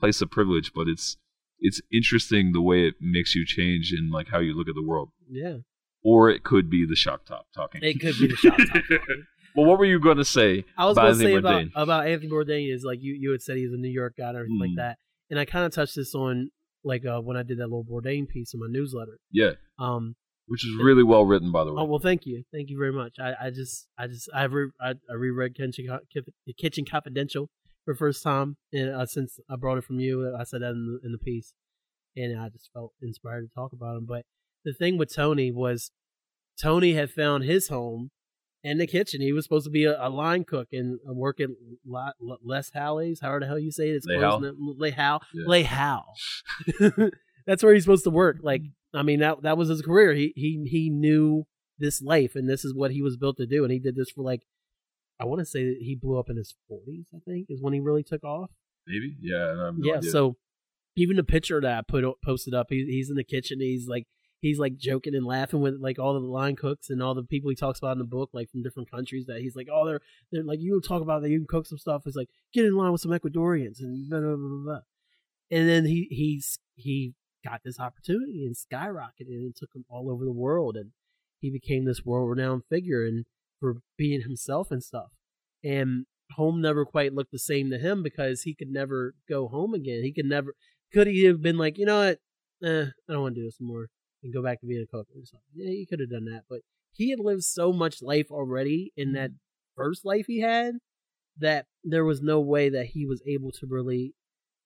place 0.00 0.20
of 0.20 0.30
privilege, 0.30 0.72
but 0.74 0.88
it's 0.88 1.16
it's 1.60 1.80
interesting 1.92 2.52
the 2.52 2.60
way 2.60 2.86
it 2.86 2.94
makes 3.00 3.34
you 3.34 3.44
change 3.46 3.92
in 3.96 4.10
like 4.10 4.28
how 4.28 4.38
you 4.40 4.54
look 4.56 4.68
at 4.68 4.74
the 4.74 4.82
world. 4.86 5.10
Yeah. 5.30 5.58
Or 6.02 6.28
it 6.28 6.44
could 6.44 6.68
be 6.68 6.84
the 6.86 6.96
shock 6.96 7.24
top 7.24 7.46
talking. 7.54 7.80
It 7.82 8.00
could 8.00 8.18
be 8.18 8.26
the 8.26 8.36
shot 8.36 8.58
top 8.58 8.66
talking. 8.68 9.24
well, 9.56 9.64
what 9.66 9.78
were 9.78 9.86
you 9.86 9.98
going 9.98 10.18
to 10.18 10.24
say? 10.24 10.64
I 10.76 10.84
was 10.84 10.98
about 10.98 11.04
going 11.04 11.18
to 11.18 11.24
Anthony 11.24 11.32
say 11.32 11.38
about, 11.38 11.62
Bourdain? 11.62 11.70
about 11.82 12.06
Anthony 12.08 12.30
Bourdain 12.30 12.74
is 12.74 12.84
like 12.84 12.98
you, 13.00 13.16
you 13.18 13.30
had 13.30 13.40
said 13.40 13.56
he 13.56 13.64
was 13.64 13.72
a 13.72 13.78
New 13.80 13.88
York 13.88 14.14
guy 14.18 14.28
and 14.28 14.36
everything 14.36 14.58
like 14.60 14.70
Mm. 14.72 14.76
that. 14.76 14.98
And 15.30 15.38
I 15.40 15.46
kind 15.46 15.64
of 15.64 15.72
touched 15.72 15.96
this 15.96 16.14
on 16.14 16.50
like 16.84 17.06
uh, 17.06 17.20
when 17.20 17.38
I 17.38 17.42
did 17.42 17.56
that 17.58 17.68
little 17.68 17.84
Bourdain 17.84 18.28
piece 18.28 18.52
in 18.52 18.60
my 18.60 18.66
newsletter. 18.68 19.18
Yeah, 19.32 19.52
Um, 19.78 20.16
which 20.46 20.64
is 20.64 20.74
really 20.82 21.02
well 21.02 21.24
written, 21.24 21.50
by 21.52 21.64
the 21.64 21.72
way. 21.72 21.82
oh 21.82 21.84
well, 21.84 21.98
thank 21.98 22.26
you, 22.26 22.44
thank 22.52 22.70
you 22.70 22.78
very 22.78 22.92
much. 22.92 23.16
I, 23.18 23.46
I 23.46 23.50
just 23.50 23.86
I 23.98 24.06
just 24.06 24.28
I 24.34 24.44
re- 24.44 24.70
I, 24.80 24.90
I 25.10 25.14
reread 25.14 25.54
Kitchen 25.54 25.86
Kitchen 26.58 26.84
Confidential 26.84 27.48
for 27.84 27.94
the 27.94 27.98
first 27.98 28.22
time, 28.22 28.56
and 28.72 28.90
uh, 28.90 29.06
since 29.06 29.38
I 29.50 29.56
brought 29.56 29.78
it 29.78 29.84
from 29.84 30.00
you, 30.00 30.34
I 30.38 30.44
said 30.44 30.62
that 30.62 30.70
in 30.70 30.98
the, 31.02 31.06
in 31.06 31.12
the 31.12 31.18
piece, 31.18 31.52
and 32.16 32.38
I 32.38 32.48
just 32.48 32.70
felt 32.72 32.92
inspired 33.02 33.42
to 33.42 33.54
talk 33.54 33.72
about 33.72 33.96
him. 33.96 34.06
But 34.06 34.24
the 34.64 34.72
thing 34.72 34.98
with 34.98 35.14
Tony 35.14 35.50
was 35.50 35.90
Tony 36.60 36.94
had 36.94 37.10
found 37.10 37.44
his 37.44 37.68
home 37.68 38.10
in 38.62 38.78
the 38.78 38.86
kitchen. 38.86 39.20
He 39.20 39.32
was 39.32 39.44
supposed 39.44 39.66
to 39.66 39.70
be 39.70 39.84
a, 39.84 39.96
a 40.00 40.08
line 40.08 40.44
cook 40.44 40.68
and 40.72 40.98
work 41.04 41.38
at 41.40 41.50
Les 41.86 42.70
Halles, 42.74 43.20
however 43.20 43.40
the 43.40 43.46
hell 43.46 43.58
you 43.58 43.70
say 43.70 43.90
it. 43.90 43.96
It's 43.96 44.06
Halles? 44.08 44.42
now. 44.42 45.20
Yeah. 45.34 45.44
Hal. 45.62 46.14
That's 47.46 47.62
where 47.62 47.74
he's 47.74 47.84
supposed 47.84 48.04
to 48.04 48.10
work. 48.10 48.38
Like, 48.42 48.62
I 48.94 49.02
mean, 49.02 49.20
that 49.20 49.42
that 49.42 49.56
was 49.58 49.68
his 49.68 49.82
career. 49.82 50.14
He 50.14 50.32
he 50.36 50.64
he 50.68 50.90
knew 50.90 51.46
this 51.78 52.00
life, 52.00 52.36
and 52.36 52.48
this 52.48 52.64
is 52.64 52.72
what 52.74 52.92
he 52.92 53.02
was 53.02 53.16
built 53.16 53.36
to 53.38 53.46
do. 53.46 53.64
And 53.64 53.72
he 53.72 53.78
did 53.80 53.96
this 53.96 54.10
for 54.10 54.22
like, 54.22 54.42
I 55.20 55.24
want 55.24 55.40
to 55.40 55.44
say 55.46 55.64
that 55.64 55.78
he 55.80 55.94
blew 55.96 56.18
up 56.18 56.30
in 56.30 56.36
his 56.36 56.54
forties. 56.68 57.06
I 57.14 57.18
think 57.24 57.46
is 57.48 57.60
when 57.60 57.72
he 57.74 57.80
really 57.80 58.02
took 58.04 58.22
off. 58.24 58.50
Maybe, 58.86 59.16
yeah, 59.20 59.54
no 59.54 59.72
Yeah. 59.82 59.96
idea. 59.98 60.10
So 60.10 60.36
even 60.96 61.16
the 61.16 61.24
picture 61.24 61.60
that 61.60 61.78
I 61.78 61.82
put 61.82 62.04
posted 62.24 62.54
up, 62.54 62.66
he, 62.70 62.84
he's 62.84 63.10
in 63.10 63.16
the 63.16 63.24
kitchen. 63.24 63.60
He's 63.60 63.88
like 63.88 64.06
he's 64.40 64.58
like 64.58 64.76
joking 64.76 65.14
and 65.14 65.24
laughing 65.24 65.60
with 65.60 65.74
like 65.80 65.98
all 65.98 66.12
the 66.12 66.20
line 66.20 66.54
cooks 66.54 66.90
and 66.90 67.02
all 67.02 67.14
the 67.14 67.22
people 67.24 67.48
he 67.50 67.56
talks 67.56 67.78
about 67.78 67.92
in 67.92 67.98
the 67.98 68.04
book, 68.04 68.30
like 68.32 68.50
from 68.50 68.62
different 68.62 68.90
countries. 68.90 69.24
That 69.26 69.40
he's 69.40 69.56
like, 69.56 69.68
oh, 69.72 69.86
they're 69.86 70.00
they're 70.30 70.44
like 70.44 70.60
you 70.60 70.80
talk 70.80 71.02
about 71.02 71.22
that 71.22 71.30
you 71.30 71.38
can 71.38 71.46
cook 71.48 71.66
some 71.66 71.78
stuff. 71.78 72.02
It's 72.06 72.14
like 72.16 72.28
get 72.52 72.64
in 72.64 72.76
line 72.76 72.92
with 72.92 73.00
some 73.00 73.10
Ecuadorians 73.10 73.80
and 73.80 74.08
blah 74.08 74.20
blah 74.20 74.36
blah 74.36 74.48
blah. 74.48 74.64
blah. 74.64 74.80
And 75.50 75.68
then 75.68 75.84
he 75.86 76.06
he's 76.10 76.58
he 76.76 77.14
got 77.44 77.60
this 77.64 77.78
opportunity 77.78 78.46
and 78.46 78.56
skyrocketed 78.56 79.28
and 79.28 79.54
took 79.54 79.70
him 79.74 79.84
all 79.88 80.10
over 80.10 80.24
the 80.24 80.32
world 80.32 80.76
and 80.76 80.90
he 81.40 81.50
became 81.50 81.84
this 81.84 82.04
world 82.04 82.30
renowned 82.30 82.62
figure 82.70 83.04
and 83.04 83.26
for 83.60 83.76
being 83.98 84.22
himself 84.22 84.70
and 84.70 84.82
stuff. 84.82 85.10
And 85.62 86.06
home 86.32 86.60
never 86.60 86.84
quite 86.84 87.14
looked 87.14 87.32
the 87.32 87.38
same 87.38 87.70
to 87.70 87.78
him 87.78 88.02
because 88.02 88.42
he 88.42 88.54
could 88.54 88.70
never 88.70 89.14
go 89.28 89.48
home 89.48 89.74
again. 89.74 90.02
He 90.02 90.12
could 90.12 90.26
never. 90.26 90.54
Could 90.92 91.06
he 91.06 91.24
have 91.24 91.42
been 91.42 91.58
like, 91.58 91.76
you 91.78 91.86
know 91.86 91.98
what? 91.98 92.18
Eh, 92.66 92.86
I 93.08 93.12
don't 93.12 93.22
want 93.22 93.34
to 93.34 93.40
do 93.40 93.46
this 93.46 93.58
anymore 93.60 93.88
and 94.22 94.32
go 94.32 94.42
back 94.42 94.60
to 94.60 94.66
being 94.66 94.82
a 94.82 94.86
cook 94.86 95.06
or 95.14 95.24
something. 95.24 95.40
Yeah, 95.54 95.70
he 95.70 95.86
could 95.86 96.00
have 96.00 96.10
done 96.10 96.24
that, 96.26 96.44
but 96.48 96.60
he 96.92 97.10
had 97.10 97.20
lived 97.20 97.44
so 97.44 97.72
much 97.72 98.02
life 98.02 98.28
already 98.30 98.92
in 98.96 99.12
that 99.12 99.30
first 99.76 100.04
life 100.04 100.26
he 100.26 100.40
had 100.40 100.76
that 101.38 101.66
there 101.82 102.04
was 102.04 102.22
no 102.22 102.40
way 102.40 102.68
that 102.70 102.86
he 102.86 103.04
was 103.04 103.22
able 103.26 103.50
to 103.50 103.66
really 103.68 104.14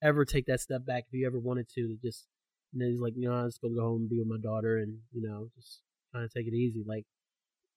ever 0.02 0.24
take 0.24 0.46
that 0.46 0.60
step 0.60 0.84
back 0.86 1.04
if 1.06 1.18
he 1.18 1.24
ever 1.26 1.38
wanted 1.38 1.68
to. 1.70 1.88
to 1.88 1.96
just 2.02 2.26
and 2.72 2.82
then 2.82 2.90
he's 2.90 3.00
like, 3.00 3.14
you 3.16 3.28
know, 3.28 3.34
I'm 3.34 3.48
just 3.48 3.60
gonna 3.60 3.74
go 3.74 3.82
home 3.82 4.02
and 4.02 4.10
be 4.10 4.18
with 4.18 4.28
my 4.28 4.38
daughter 4.42 4.78
and 4.78 4.98
you 5.12 5.22
know 5.22 5.48
just 5.56 5.82
kind 6.12 6.24
of 6.24 6.32
take 6.32 6.46
it 6.46 6.54
easy. 6.54 6.84
Like 6.86 7.04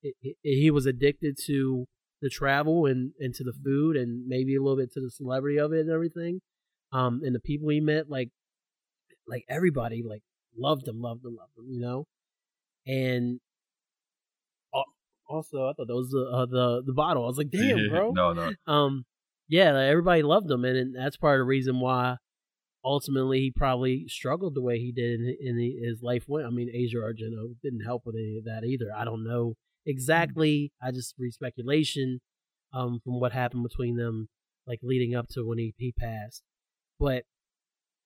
it, 0.03 0.15
it, 0.21 0.35
he 0.43 0.71
was 0.71 0.85
addicted 0.85 1.37
to 1.47 1.85
the 2.21 2.29
travel 2.29 2.85
and 2.85 3.11
and 3.19 3.33
to 3.35 3.43
the 3.43 3.53
food 3.63 3.95
and 3.95 4.27
maybe 4.27 4.55
a 4.55 4.61
little 4.61 4.77
bit 4.77 4.91
to 4.93 5.01
the 5.01 5.11
celebrity 5.11 5.59
of 5.59 5.73
it 5.73 5.81
and 5.81 5.91
everything. 5.91 6.41
Um, 6.93 7.21
and 7.23 7.33
the 7.33 7.39
people 7.39 7.69
he 7.69 7.79
met, 7.79 8.09
like 8.09 8.29
like 9.27 9.45
everybody, 9.49 10.03
like 10.07 10.23
loved 10.57 10.87
him, 10.87 11.01
loved 11.01 11.25
him, 11.25 11.35
loved 11.35 11.57
him, 11.57 11.71
you 11.71 11.81
know. 11.81 12.05
And 12.87 13.39
also, 15.31 15.69
I 15.69 15.73
thought 15.73 15.87
that 15.87 15.95
was 15.95 16.09
the 16.09 16.29
uh, 16.31 16.45
the 16.45 16.83
the 16.85 16.93
bottle. 16.93 17.23
I 17.23 17.27
was 17.27 17.37
like, 17.37 17.49
damn, 17.49 17.89
bro. 17.89 18.11
no, 18.11 18.33
no. 18.33 18.51
Um, 18.71 19.05
yeah, 19.47 19.71
like, 19.71 19.89
everybody 19.89 20.23
loved 20.23 20.49
him, 20.49 20.65
and, 20.65 20.77
and 20.77 20.95
that's 20.95 21.17
part 21.17 21.39
of 21.39 21.45
the 21.45 21.47
reason 21.47 21.79
why 21.79 22.17
ultimately 22.83 23.39
he 23.39 23.51
probably 23.51 24.07
struggled 24.07 24.55
the 24.55 24.61
way 24.61 24.79
he 24.79 24.91
did 24.91 25.19
in, 25.19 25.37
in 25.39 25.57
the, 25.57 25.75
his 25.83 26.01
life 26.01 26.25
went. 26.27 26.47
I 26.47 26.49
mean, 26.49 26.69
Asia 26.73 26.97
Argento 26.97 27.55
didn't 27.61 27.81
help 27.85 28.03
with 28.05 28.15
any 28.15 28.37
of 28.37 28.45
that 28.45 28.63
either. 28.65 28.91
I 28.95 29.05
don't 29.05 29.23
know 29.23 29.55
exactly. 29.85 30.71
I 30.81 30.91
just 30.91 31.15
read 31.19 31.33
speculation 31.33 32.19
um, 32.73 32.99
from 33.03 33.19
what 33.19 33.33
happened 33.33 33.63
between 33.63 33.97
them, 33.97 34.29
like 34.65 34.79
leading 34.83 35.15
up 35.15 35.27
to 35.29 35.45
when 35.47 35.57
he, 35.57 35.73
he 35.77 35.91
passed. 35.91 36.43
But 36.99 37.23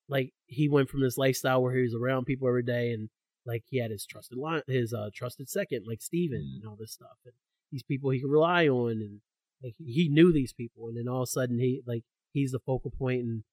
like 0.07 0.31
he 0.45 0.69
went 0.69 0.89
from 0.89 1.01
this 1.01 1.17
lifestyle 1.17 1.61
where 1.61 1.75
he 1.75 1.81
was 1.81 1.95
around 1.95 2.25
people 2.25 2.47
every 2.47 2.63
day 2.63 2.91
and 2.91 3.09
like 3.45 3.63
he 3.67 3.79
had 3.79 3.91
his 3.91 4.05
trusted 4.05 4.37
line, 4.37 4.61
his 4.67 4.93
uh, 4.93 5.09
trusted 5.13 5.49
second, 5.49 5.85
like 5.87 6.01
Steven 6.01 6.39
Mm. 6.39 6.61
and 6.61 6.67
all 6.67 6.75
this 6.79 6.93
stuff, 6.93 7.17
and 7.25 7.33
these 7.71 7.83
people 7.83 8.09
he 8.09 8.19
could 8.19 8.31
rely 8.31 8.67
on, 8.67 8.91
and 8.93 9.21
like 9.63 9.75
he 9.77 10.09
knew 10.09 10.33
these 10.33 10.51
people, 10.53 10.87
and 10.87 10.97
then 10.97 11.07
all 11.07 11.21
of 11.21 11.27
a 11.27 11.31
sudden 11.31 11.59
he 11.59 11.81
like 11.85 12.03
he's 12.33 12.51
the 12.51 12.59
focal 12.59 12.91
point, 12.91 13.21
and 13.21 13.43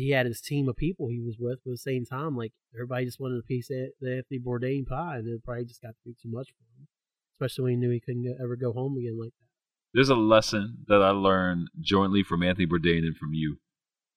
he 0.00 0.10
had 0.10 0.26
his 0.26 0.40
team 0.40 0.68
of 0.68 0.76
people 0.76 1.08
he 1.08 1.20
was 1.20 1.36
with. 1.38 1.58
But 1.64 1.70
at 1.70 1.74
the 1.74 1.78
same 1.78 2.04
time, 2.04 2.36
like 2.36 2.52
everybody 2.74 3.04
just 3.04 3.20
wanted 3.20 3.38
a 3.38 3.42
piece 3.42 3.70
of 3.70 3.76
the 4.00 4.16
Anthony 4.16 4.40
Bourdain 4.40 4.86
pie, 4.86 5.16
and 5.18 5.28
it 5.28 5.44
probably 5.44 5.64
just 5.64 5.82
got 5.82 5.90
to 5.90 6.04
be 6.04 6.14
too 6.20 6.30
much 6.30 6.48
for 6.48 6.80
him, 6.80 6.88
especially 7.34 7.62
when 7.64 7.72
he 7.72 7.76
knew 7.78 7.90
he 7.90 8.00
couldn't 8.00 8.24
go- 8.24 8.42
ever 8.42 8.56
go 8.56 8.72
home 8.72 8.96
again 8.98 9.18
like 9.18 9.30
that. 9.30 9.48
There's 9.94 10.08
a 10.08 10.16
lesson 10.16 10.78
that 10.88 11.02
I 11.02 11.10
learned 11.10 11.68
jointly 11.80 12.24
from 12.24 12.42
Anthony 12.42 12.66
Bourdain 12.66 13.04
and 13.06 13.16
from 13.16 13.32
you. 13.32 13.58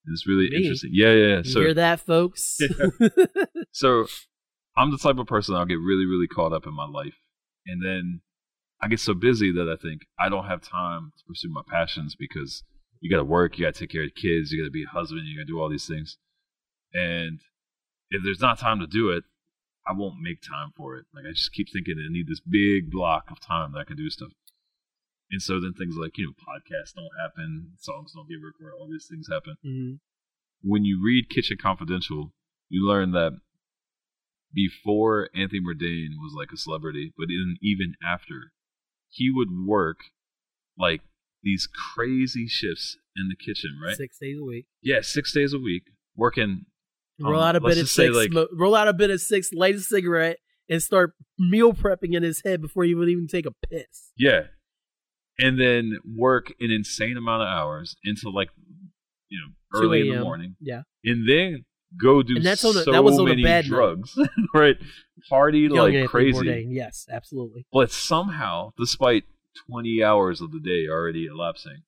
It's 0.07 0.25
really 0.25 0.49
Me? 0.49 0.57
interesting. 0.57 0.89
Yeah, 0.93 1.11
yeah. 1.13 1.27
yeah. 1.27 1.37
You 1.37 1.43
So, 1.43 1.59
hear 1.59 1.73
that, 1.75 1.99
folks? 1.99 2.57
so 3.71 4.07
I'm 4.75 4.91
the 4.91 4.97
type 4.97 5.17
of 5.17 5.27
person 5.27 5.55
I'll 5.55 5.65
get 5.65 5.75
really, 5.79 6.05
really 6.05 6.27
caught 6.27 6.53
up 6.53 6.65
in 6.65 6.73
my 6.73 6.87
life, 6.87 7.15
and 7.65 7.83
then 7.85 8.21
I 8.81 8.87
get 8.87 8.99
so 8.99 9.13
busy 9.13 9.51
that 9.51 9.67
I 9.69 9.75
think 9.79 10.03
I 10.19 10.29
don't 10.29 10.45
have 10.45 10.61
time 10.61 11.11
to 11.17 11.23
pursue 11.27 11.49
my 11.49 11.61
passions 11.69 12.15
because 12.17 12.63
you 12.99 13.09
got 13.09 13.17
to 13.17 13.23
work, 13.23 13.57
you 13.57 13.65
got 13.65 13.75
to 13.75 13.79
take 13.79 13.91
care 13.91 14.03
of 14.03 14.15
kids, 14.15 14.51
you 14.51 14.61
got 14.61 14.67
to 14.67 14.71
be 14.71 14.83
a 14.83 14.89
husband, 14.89 15.27
you 15.27 15.37
got 15.37 15.47
to 15.47 15.53
do 15.53 15.59
all 15.59 15.69
these 15.69 15.87
things, 15.87 16.17
and 16.93 17.39
if 18.09 18.23
there's 18.23 18.41
not 18.41 18.59
time 18.59 18.79
to 18.79 18.87
do 18.87 19.09
it, 19.09 19.23
I 19.87 19.93
won't 19.93 20.21
make 20.21 20.41
time 20.41 20.71
for 20.75 20.97
it. 20.97 21.05
Like 21.13 21.25
I 21.27 21.31
just 21.31 21.53
keep 21.53 21.67
thinking 21.71 21.95
I 21.97 22.11
need 22.11 22.27
this 22.27 22.41
big 22.41 22.91
block 22.91 23.31
of 23.31 23.39
time 23.39 23.71
that 23.73 23.79
I 23.79 23.83
can 23.83 23.97
do 23.97 24.09
stuff. 24.09 24.31
And 25.29 25.41
so 25.41 25.59
then 25.59 25.73
things 25.73 25.95
like, 25.99 26.17
you 26.17 26.25
know, 26.25 26.33
podcasts 26.39 26.95
don't 26.95 27.11
happen, 27.19 27.73
songs 27.79 28.13
don't 28.15 28.29
get 28.29 28.39
recorded, 28.43 28.79
all 28.79 28.87
these 28.89 29.07
things 29.09 29.27
happen 29.31 29.55
hmm 29.63 29.95
when 30.61 30.85
you 30.85 31.01
read 31.03 31.29
Kitchen 31.29 31.57
Confidential, 31.61 32.33
you 32.69 32.87
learn 32.87 33.11
that 33.11 33.39
before 34.53 35.29
Anthony 35.35 35.61
Bourdain 35.61 36.17
was 36.19 36.33
like 36.35 36.51
a 36.51 36.57
celebrity, 36.57 37.13
but 37.17 37.27
in, 37.29 37.57
even 37.61 37.95
after, 38.05 38.51
he 39.09 39.31
would 39.31 39.49
work 39.65 39.97
like 40.77 41.01
these 41.43 41.67
crazy 41.95 42.47
shifts 42.47 42.97
in 43.15 43.29
the 43.29 43.35
kitchen, 43.35 43.79
right? 43.83 43.95
Six 43.95 44.17
days 44.19 44.37
a 44.39 44.43
week. 44.43 44.65
Yeah, 44.81 45.01
six 45.01 45.33
days 45.33 45.53
a 45.53 45.59
week, 45.59 45.83
working. 46.15 46.65
Roll 47.19 47.41
um, 47.41 47.47
out 47.49 47.55
a 47.55 47.61
bit 47.61 47.77
of 47.77 47.89
six. 47.89 48.15
like- 48.15 48.31
smoke, 48.31 48.49
roll 48.53 48.75
out 48.75 48.87
a 48.87 48.93
bit 48.93 49.09
of 49.09 49.21
six. 49.21 49.51
Light 49.53 49.75
a 49.75 49.79
cigarette 49.79 50.37
and 50.69 50.81
start 50.83 51.13
meal 51.39 51.73
prepping 51.73 52.15
in 52.15 52.23
his 52.23 52.41
head 52.45 52.61
before 52.61 52.83
he 52.83 52.93
would 52.93 53.09
even 53.09 53.27
take 53.27 53.45
a 53.45 53.51
piss. 53.69 54.11
Yeah, 54.17 54.41
and 55.39 55.59
then 55.59 55.97
work 56.05 56.53
an 56.59 56.71
insane 56.71 57.17
amount 57.17 57.43
of 57.43 57.47
hours 57.47 57.95
until 58.03 58.33
like 58.33 58.49
you 59.29 59.39
know 59.39 59.79
early 59.79 60.01
in 60.01 60.15
the 60.15 60.21
morning, 60.21 60.55
Yeah, 60.59 60.83
and 61.03 61.27
then 61.27 61.65
go 62.01 62.21
do 62.21 62.35
And 62.35 62.45
that's 62.45 62.63
on 62.63 62.77
a- 62.77 62.83
so 62.83 62.91
that 62.91 63.03
was 63.03 63.17
on 63.17 63.27
a 63.27 63.29
many 63.29 63.43
bad 63.43 63.65
drugs, 63.65 64.17
right? 64.53 64.77
Party 65.29 65.61
Young 65.61 65.93
like 65.93 66.09
crazy. 66.09 66.37
Bourdain. 66.39 66.67
Yes, 66.69 67.07
absolutely. 67.11 67.65
But 67.71 67.91
somehow, 67.91 68.71
despite 68.77 69.23
20 69.69 70.03
hours 70.03 70.41
of 70.41 70.51
the 70.51 70.59
day 70.59 70.87
already 70.89 71.25
elapsing, 71.25 71.83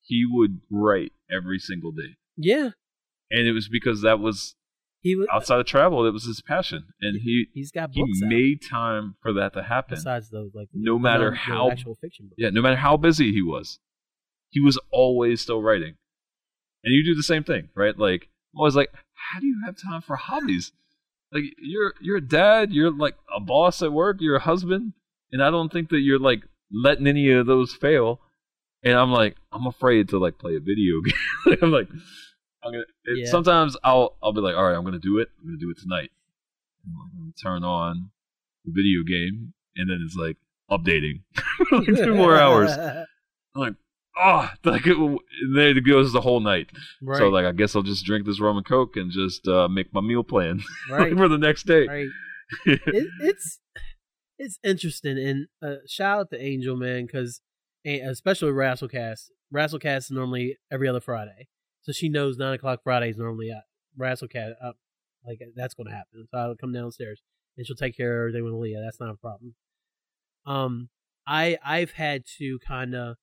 he 0.00 0.24
would 0.28 0.60
write 0.70 1.12
every 1.30 1.58
single 1.58 1.92
day. 1.92 2.16
Yeah, 2.36 2.70
And 3.30 3.46
it 3.46 3.52
was 3.52 3.68
because 3.68 4.02
that 4.02 4.18
was 4.20 4.54
he 5.00 5.14
was. 5.14 5.26
outside 5.32 5.60
of 5.60 5.66
travel, 5.66 6.06
it 6.06 6.12
was 6.12 6.24
his 6.24 6.40
passion. 6.42 6.86
And 7.00 7.20
he 7.22 7.46
He's 7.54 7.70
got 7.70 7.90
he 7.92 8.02
out 8.02 8.08
made 8.28 8.60
time 8.68 9.16
for 9.22 9.32
that 9.34 9.52
to 9.54 9.62
happen. 9.62 9.96
besides 9.96 10.30
those 10.30 10.52
like 10.54 10.68
no 10.72 10.98
matter 10.98 11.30
no 11.30 11.36
how- 11.36 11.70
actual 11.70 11.94
fiction 12.00 12.26
books. 12.26 12.36
Yeah, 12.38 12.50
no 12.50 12.62
matter 12.62 12.76
how 12.76 12.96
busy 12.96 13.30
he 13.32 13.42
was, 13.42 13.78
he 14.50 14.60
was 14.60 14.78
always 14.90 15.40
still 15.40 15.62
writing. 15.62 15.94
And 16.82 16.92
you 16.94 17.04
do 17.04 17.14
the 17.14 17.22
same 17.22 17.44
thing, 17.44 17.68
right? 17.74 17.96
Like 17.98 18.28
I'm 18.54 18.58
always 18.60 18.76
like, 18.76 18.92
how 19.14 19.40
do 19.40 19.46
you 19.46 19.62
have 19.64 19.76
time 19.76 20.00
for 20.02 20.16
hobbies? 20.16 20.72
Like 21.32 21.44
you're 21.58 21.94
you're 22.00 22.18
a 22.18 22.20
dad, 22.20 22.72
you're 22.72 22.90
like 22.90 23.16
a 23.34 23.40
boss 23.40 23.82
at 23.82 23.92
work, 23.92 24.18
you're 24.20 24.36
a 24.36 24.40
husband, 24.40 24.92
and 25.32 25.42
I 25.42 25.50
don't 25.50 25.72
think 25.72 25.88
that 25.90 26.00
you're 26.00 26.18
like 26.18 26.42
letting 26.72 27.06
any 27.06 27.30
of 27.30 27.46
those 27.46 27.74
fail. 27.74 28.20
And 28.82 28.94
I'm 28.94 29.10
like, 29.10 29.36
I'm 29.52 29.66
afraid 29.66 30.10
to 30.10 30.18
like 30.18 30.38
play 30.38 30.56
a 30.56 30.60
video 30.60 31.00
game. 31.46 31.58
I'm 31.62 31.72
like, 31.72 31.88
I'm 32.62 32.72
gonna. 32.72 32.84
It, 33.04 33.18
Yeah. 33.24 33.30
Sometimes 33.30 33.76
I'll 33.82 34.16
I'll 34.22 34.32
be 34.32 34.40
like, 34.40 34.56
all 34.56 34.64
right, 34.64 34.76
I'm 34.76 34.84
gonna 34.84 34.98
do 34.98 35.18
it. 35.18 35.28
I'm 35.38 35.46
gonna 35.46 35.58
do 35.58 35.70
it 35.70 35.78
tonight. 35.80 36.10
And 36.84 36.94
I'm 36.94 37.18
gonna 37.18 37.32
turn 37.42 37.64
on 37.64 38.10
the 38.64 38.72
video 38.72 39.02
game, 39.02 39.54
and 39.76 39.88
then 39.88 40.00
it's 40.04 40.16
like 40.16 40.36
updating 40.70 41.22
like 41.72 41.86
two 41.86 42.14
more 42.14 42.36
hours. 42.36 42.70
I'm 43.56 43.60
like, 43.60 43.74
oh, 44.18 44.50
like 44.64 44.86
it, 44.86 45.20
there 45.54 45.76
it 45.76 45.86
goes 45.86 46.12
the 46.12 46.20
whole 46.20 46.40
night. 46.40 46.70
right, 47.02 47.18
So 47.18 47.28
like, 47.28 47.46
I 47.46 47.52
guess 47.52 47.76
I'll 47.76 47.82
just 47.82 48.04
drink 48.04 48.26
this 48.26 48.40
rum 48.40 48.56
and 48.56 48.66
coke 48.66 48.96
and 48.96 49.10
just 49.10 49.46
uh, 49.46 49.68
make 49.68 49.92
my 49.92 50.00
meal 50.00 50.24
plan 50.24 50.62
right, 50.90 51.16
for 51.16 51.28
the 51.28 51.38
next 51.38 51.64
day. 51.64 51.86
right. 51.86 52.08
it, 52.66 52.80
it's 53.20 53.60
it's 54.38 54.58
interesting 54.64 55.18
and 55.18 55.46
uh, 55.62 55.76
shout 55.86 56.20
out 56.20 56.30
to 56.30 56.40
Angel 56.40 56.76
man 56.76 57.06
because 57.06 57.40
especially 57.86 58.50
Rasslecast. 58.50 59.30
Rasslecast 59.54 59.98
is 59.98 60.10
normally 60.10 60.56
every 60.70 60.88
other 60.88 61.00
Friday, 61.00 61.48
so 61.82 61.92
she 61.92 62.08
knows 62.08 62.36
nine 62.36 62.54
o'clock 62.54 62.80
Friday 62.82 63.10
is 63.10 63.16
normally 63.16 63.50
at 63.50 63.64
Rasslecast. 63.98 64.54
Up, 64.62 64.76
like 65.26 65.40
that's 65.54 65.74
going 65.74 65.86
to 65.86 65.94
happen. 65.94 66.26
So 66.30 66.38
I'll 66.38 66.56
come 66.56 66.72
downstairs 66.72 67.22
and 67.56 67.66
she'll 67.66 67.76
take 67.76 67.96
care 67.96 68.26
of 68.26 68.30
everything 68.30 68.44
with 68.44 68.54
Leah. 68.54 68.82
That's 68.84 69.00
not 69.00 69.10
a 69.10 69.16
problem. 69.16 69.54
Um, 70.46 70.88
I 71.26 71.58
I've 71.64 71.92
had 71.92 72.24
to 72.38 72.58
kind 72.66 72.94
of, 72.94 73.16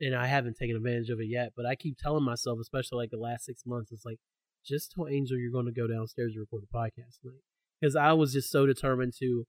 and 0.00 0.14
I 0.14 0.26
haven't 0.26 0.56
taken 0.56 0.76
advantage 0.76 1.10
of 1.10 1.20
it 1.20 1.28
yet, 1.28 1.52
but 1.56 1.66
I 1.66 1.74
keep 1.74 1.96
telling 1.98 2.24
myself, 2.24 2.58
especially 2.60 2.98
like 2.98 3.10
the 3.10 3.18
last 3.18 3.44
six 3.44 3.62
months, 3.66 3.92
it's 3.92 4.04
like 4.04 4.18
just 4.64 4.92
tell 4.92 5.08
Angel 5.08 5.38
you're 5.38 5.52
going 5.52 5.66
to 5.66 5.72
go 5.72 5.86
downstairs 5.86 6.32
and 6.34 6.40
record 6.40 6.64
a 6.64 6.76
podcast 6.76 7.20
tonight 7.22 7.42
because 7.80 7.96
I 7.96 8.12
was 8.12 8.32
just 8.32 8.50
so 8.50 8.66
determined 8.66 9.12
to. 9.20 9.44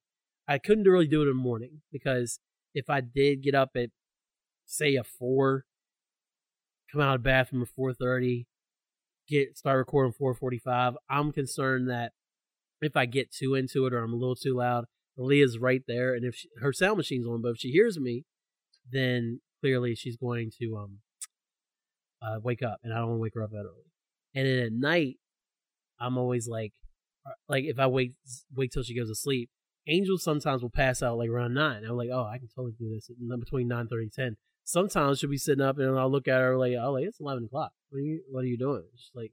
I 0.48 0.58
couldn't 0.58 0.88
really 0.88 1.08
do 1.08 1.22
it 1.22 1.30
in 1.30 1.30
the 1.30 1.34
morning 1.36 1.82
because 1.92 2.40
if 2.74 2.90
I 2.90 3.02
did 3.02 3.44
get 3.44 3.56
up 3.56 3.72
at 3.76 3.90
say 4.66 4.96
a 4.96 5.04
four, 5.04 5.66
come 6.92 7.02
out 7.02 7.16
of 7.16 7.24
the 7.24 7.30
bathroom 7.30 7.62
at 7.62 7.70
four 7.70 7.94
thirty, 7.94 8.48
get 9.28 9.58
start 9.58 9.78
recording 9.78 10.14
four 10.14 10.34
forty 10.34 10.60
five, 10.60 10.96
I'm 11.10 11.32
concerned 11.32 11.90
that 11.90 12.12
if 12.82 12.98
I 12.98 13.06
get 13.06 13.32
too 13.32 13.56
into 13.56 13.86
it 13.86 13.94
or 13.94 14.04
I'm 14.04 14.14
a 14.14 14.18
little 14.18 14.36
too 14.36 14.56
loud, 14.56 14.86
Leah's 15.18 15.58
right 15.60 15.84
there, 15.88 16.16
and 16.16 16.26
if 16.26 16.36
she, 16.36 16.50
her 16.60 16.74
sound 16.74 16.98
machine's 16.98 17.28
on, 17.28 17.42
but 17.42 17.50
if 17.50 17.58
she 17.58 17.70
hears 17.70 18.00
me, 18.00 18.26
then 18.92 19.42
clearly 19.60 19.96
she's 19.96 20.18
going 20.18 20.52
to 20.60 20.78
um 20.78 21.00
uh, 22.22 22.40
wake 22.42 22.62
up, 22.64 22.80
and 22.84 22.94
I 22.94 22.98
don't 22.98 23.10
want 23.10 23.18
to 23.18 23.22
wake 23.22 23.34
her 23.36 23.44
up 23.44 23.52
that 23.52 23.58
early. 23.58 23.92
And 24.34 24.48
then 24.48 24.60
at 24.60 24.72
night, 24.74 25.18
I'm 26.00 26.18
always 26.18 26.48
like, 26.48 26.74
uh, 27.26 27.34
like 27.50 27.66
if 27.66 27.80
I 27.80 27.88
wait 27.88 28.16
wait 28.56 28.72
till 28.72 28.84
she 28.84 28.96
goes 28.96 29.10
to 29.10 29.16
sleep, 29.16 29.50
Angel 29.88 30.18
sometimes 30.18 30.62
will 30.62 30.70
pass 30.70 31.02
out 31.02 31.18
like 31.18 31.30
around 31.30 31.54
nine. 31.54 31.84
I'm 31.84 31.98
like, 31.98 32.10
oh, 32.14 32.24
I 32.24 32.38
can 32.38 32.48
totally 32.48 32.74
do 32.78 32.94
this 32.94 33.10
between 33.40 33.68
nine 33.68 33.88
thirty 33.88 34.10
ten. 34.10 34.38
Sometimes 34.64 35.20
she'll 35.20 35.30
be 35.30 35.38
sitting 35.38 35.64
up 35.64 35.80
and 35.80 35.98
I'll 35.98 36.12
look 36.12 36.28
at 36.28 36.40
her 36.40 36.58
like, 36.58 36.74
oh, 36.80 36.92
like 36.92 37.06
it's 37.06 37.20
eleven 37.20 37.46
o'clock. 37.46 37.72
What 37.90 37.98
are 37.98 38.02
you 38.02 38.22
What 38.30 38.44
are 38.44 38.48
you 38.48 38.58
doing? 38.58 38.84
She's 38.96 39.12
like, 39.16 39.32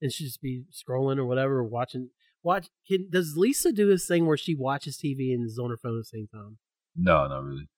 and 0.00 0.12
she'll 0.12 0.26
just 0.26 0.40
be 0.40 0.64
scrolling 0.72 1.18
or 1.18 1.26
whatever, 1.26 1.58
or 1.58 1.64
watching. 1.64 2.10
Watch. 2.42 2.68
Can, 2.88 3.08
does 3.10 3.36
Lisa 3.36 3.70
do 3.70 3.86
this 3.86 4.06
thing 4.06 4.26
where 4.26 4.36
she 4.36 4.54
watches 4.54 4.98
TV 4.98 5.32
and 5.32 5.46
is 5.46 5.58
on 5.58 5.70
her 5.70 5.76
phone 5.76 5.98
at 5.98 6.00
the 6.00 6.18
same 6.18 6.26
time? 6.26 6.58
No, 6.96 7.28
not 7.28 7.44
really. 7.44 7.68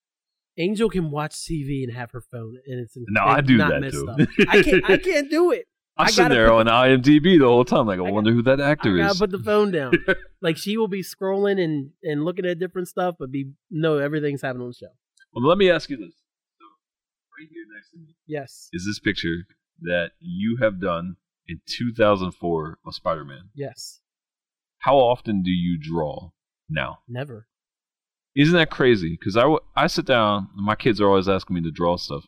Angel 0.56 0.88
can 0.88 1.10
watch 1.10 1.34
TV 1.34 1.82
and 1.82 1.92
have 1.92 2.12
her 2.12 2.20
phone, 2.20 2.56
and 2.66 2.80
it's 2.80 2.96
No, 2.96 3.24
I 3.24 3.40
do 3.40 3.56
not 3.56 3.80
that 3.80 3.90
too. 3.90 4.46
I 4.48 4.62
can't. 4.62 4.90
I 4.90 4.96
can't 4.96 5.28
do 5.28 5.50
it. 5.50 5.66
I'm 5.96 6.08
sitting 6.08 6.30
there 6.30 6.48
put 6.48 6.66
on 6.66 6.66
IMDb 6.66 7.38
the 7.38 7.46
whole 7.46 7.64
time, 7.64 7.86
like 7.86 8.00
I, 8.00 8.04
I 8.06 8.10
wonder 8.10 8.32
who 8.32 8.42
that 8.42 8.60
actor 8.60 9.00
I 9.00 9.10
is. 9.10 9.18
put 9.18 9.30
the 9.30 9.38
phone 9.38 9.70
down. 9.70 9.92
like 10.42 10.56
she 10.56 10.76
will 10.76 10.88
be 10.88 11.02
scrolling 11.02 11.62
and 11.62 11.90
and 12.02 12.24
looking 12.24 12.44
at 12.46 12.58
different 12.58 12.88
stuff, 12.88 13.14
but 13.18 13.30
be 13.30 13.52
no 13.70 13.98
everything's 13.98 14.42
happening 14.42 14.62
on 14.62 14.68
the 14.70 14.74
show. 14.74 14.92
Well, 15.32 15.46
let 15.48 15.58
me 15.58 15.70
ask 15.70 15.88
you 15.90 15.96
this. 15.96 16.14
So, 16.58 16.64
right 17.38 17.48
here 17.50 17.64
next 17.74 17.90
to 17.92 17.98
me 17.98 18.16
Yes. 18.26 18.68
is 18.72 18.84
this 18.86 18.98
picture 18.98 19.46
that 19.82 20.12
you 20.20 20.58
have 20.60 20.80
done 20.80 21.16
in 21.46 21.60
2004 21.66 22.78
of 22.86 22.94
Spider-Man. 22.94 23.50
Yes. 23.54 24.00
How 24.78 24.96
often 24.96 25.42
do 25.42 25.50
you 25.50 25.78
draw 25.80 26.30
now? 26.68 27.00
Never. 27.08 27.46
Isn't 28.36 28.54
that 28.54 28.70
crazy? 28.70 29.16
Because 29.18 29.36
I, 29.36 29.54
I 29.76 29.86
sit 29.88 30.06
down, 30.06 30.48
and 30.56 30.64
my 30.64 30.74
kids 30.74 31.00
are 31.00 31.06
always 31.08 31.28
asking 31.28 31.54
me 31.56 31.62
to 31.62 31.70
draw 31.70 31.96
stuff. 31.96 32.24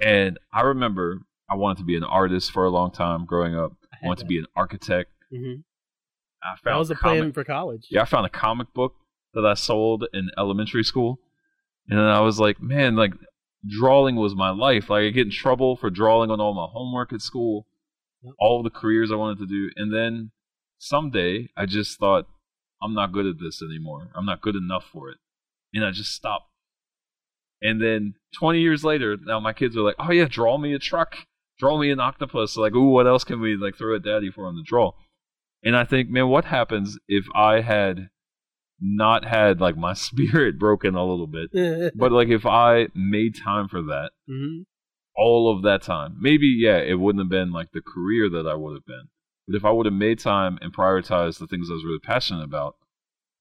And 0.00 0.38
I 0.52 0.60
remember 0.62 1.22
I 1.50 1.56
wanted 1.56 1.78
to 1.78 1.84
be 1.84 1.96
an 1.96 2.04
artist 2.04 2.52
for 2.52 2.64
a 2.64 2.70
long 2.70 2.90
time 2.92 3.24
growing 3.26 3.56
up. 3.56 3.72
I 3.92 4.06
wanted 4.06 4.20
to 4.22 4.26
be 4.26 4.38
an 4.38 4.46
architect. 4.56 5.10
hmm 5.30 5.54
I 6.42 6.56
found 6.56 6.74
That 6.74 6.78
was 6.78 6.88
the 6.88 6.94
comic- 6.94 7.18
plan 7.20 7.32
for 7.32 7.44
college. 7.44 7.86
Yeah, 7.90 8.02
I 8.02 8.04
found 8.06 8.24
a 8.24 8.30
comic 8.30 8.72
book 8.72 8.94
that 9.34 9.44
I 9.44 9.54
sold 9.54 10.06
in 10.14 10.30
elementary 10.38 10.84
school, 10.84 11.20
and 11.88 11.98
then 11.98 12.06
I 12.06 12.20
was 12.20 12.40
like, 12.40 12.62
man, 12.62 12.96
like 12.96 13.12
drawing 13.68 14.16
was 14.16 14.34
my 14.34 14.48
life. 14.50 14.88
Like 14.88 15.04
I 15.04 15.10
get 15.10 15.26
in 15.26 15.32
trouble 15.32 15.76
for 15.76 15.90
drawing 15.90 16.30
on 16.30 16.40
all 16.40 16.54
my 16.54 16.66
homework 16.72 17.12
at 17.12 17.20
school, 17.20 17.66
Yep. 18.22 18.34
all 18.38 18.62
the 18.62 18.70
careers 18.70 19.10
I 19.12 19.16
wanted 19.16 19.38
to 19.40 19.46
do, 19.46 19.70
and 19.76 19.92
then 19.94 20.30
someday 20.78 21.48
I 21.56 21.66
just 21.66 21.98
thought, 21.98 22.26
I'm 22.82 22.94
not 22.94 23.12
good 23.12 23.26
at 23.26 23.38
this 23.38 23.60
anymore. 23.62 24.08
I'm 24.14 24.24
not 24.26 24.40
good 24.40 24.56
enough 24.56 24.84
for 24.90 25.10
it, 25.10 25.18
and 25.74 25.84
I 25.84 25.90
just 25.90 26.12
stopped. 26.12 26.46
And 27.62 27.82
then 27.82 28.14
20 28.38 28.60
years 28.60 28.82
later, 28.84 29.16
now 29.20 29.40
my 29.40 29.52
kids 29.52 29.76
are 29.76 29.82
like, 29.82 29.96
oh 29.98 30.10
yeah, 30.10 30.24
draw 30.26 30.56
me 30.56 30.72
a 30.74 30.78
truck, 30.78 31.16
draw 31.60 31.78
me 31.78 31.90
an 31.90 32.00
octopus. 32.00 32.56
Like, 32.56 32.74
ooh, 32.74 32.90
what 32.90 33.06
else 33.06 33.22
can 33.22 33.40
we 33.40 33.56
like 33.56 33.76
throw 33.76 33.94
at 33.94 34.02
daddy 34.02 34.30
for 34.30 34.48
him 34.48 34.56
to 34.56 34.62
draw? 34.62 34.92
And 35.62 35.76
I 35.76 35.84
think, 35.84 36.08
man, 36.08 36.28
what 36.28 36.46
happens 36.46 36.98
if 37.06 37.26
I 37.36 37.60
had 37.60 38.08
not 38.80 39.26
had 39.26 39.60
like 39.60 39.76
my 39.76 39.92
spirit 40.08 40.58
broken 40.58 40.94
a 40.96 41.04
little 41.04 41.28
bit, 41.28 41.50
but 41.94 42.10
like 42.10 42.28
if 42.28 42.46
I 42.46 42.88
made 42.94 43.36
time 43.36 43.68
for 43.68 43.82
that, 43.82 44.10
hmm 44.26 44.62
all 45.16 45.54
of 45.54 45.62
that 45.64 45.82
time, 45.82 46.16
maybe 46.18 46.46
yeah, 46.46 46.78
it 46.78 46.98
wouldn't 46.98 47.22
have 47.22 47.28
been 47.28 47.52
like 47.52 47.72
the 47.72 47.82
career 47.82 48.30
that 48.30 48.48
I 48.48 48.54
would 48.54 48.74
have 48.74 48.86
been. 48.86 49.08
But 49.46 49.56
if 49.56 49.64
I 49.66 49.70
would 49.70 49.84
have 49.84 49.92
made 49.92 50.18
time 50.18 50.58
and 50.62 50.74
prioritized 50.74 51.38
the 51.38 51.46
things 51.46 51.68
I 51.68 51.74
was 51.74 51.84
really 51.84 51.98
passionate 51.98 52.44
about, 52.44 52.76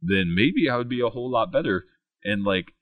then 0.01 0.35
maybe 0.35 0.67
I 0.69 0.75
would 0.75 0.89
be 0.89 0.99
a 0.99 1.09
whole 1.09 1.29
lot 1.31 1.53
better. 1.53 1.85
And 2.23 2.43
like, 2.43 2.73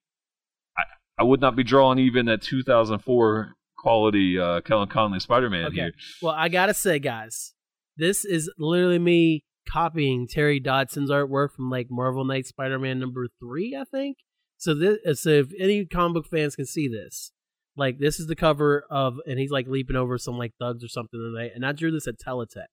I 0.75 0.83
I 1.19 1.23
would 1.25 1.41
not 1.41 1.55
be 1.55 1.63
drawing 1.63 1.99
even 1.99 2.27
at 2.27 2.41
2004 2.41 3.56
quality 3.87 4.39
uh, 4.39 4.61
Kellen 4.61 4.89
Conley 4.89 5.19
Spider 5.19 5.49
Man 5.49 5.65
Okay. 5.65 5.75
here. 5.75 5.91
Well, 6.21 6.35
I 6.35 6.49
gotta 6.49 6.73
say, 6.73 6.99
guys, 6.99 7.53
this 7.95 8.25
is 8.25 8.51
literally 8.57 8.99
me 8.99 9.43
copying 9.69 10.27
Terry 10.27 10.59
Dodson's 10.61 11.11
artwork 11.11 11.51
from 11.53 11.69
like 11.69 11.87
Marvel 11.89 12.23
Knight 12.25 12.47
Spider-Man 12.47 12.99
number 12.99 13.27
three, 13.39 13.75
I 13.75 13.83
think. 13.83 14.17
So 14.57 14.73
this, 14.73 15.21
so 15.21 15.29
if 15.29 15.47
any 15.59 15.85
comic 15.85 16.13
book 16.15 16.27
fans 16.31 16.55
can 16.55 16.65
see 16.65 16.87
this, 16.87 17.31
like 17.75 17.99
this 17.99 18.19
is 18.19 18.27
the 18.27 18.35
cover 18.35 18.85
of, 18.89 19.17
and 19.27 19.37
he's 19.37 19.51
like 19.51 19.67
leaping 19.67 19.95
over 19.95 20.17
some 20.17 20.37
like 20.37 20.53
thugs 20.59 20.83
or 20.83 20.87
something 20.87 21.19
tonight, 21.19 21.51
and 21.53 21.65
I 21.65 21.73
drew 21.73 21.91
this 21.91 22.07
at 22.07 22.15
Teletech 22.19 22.65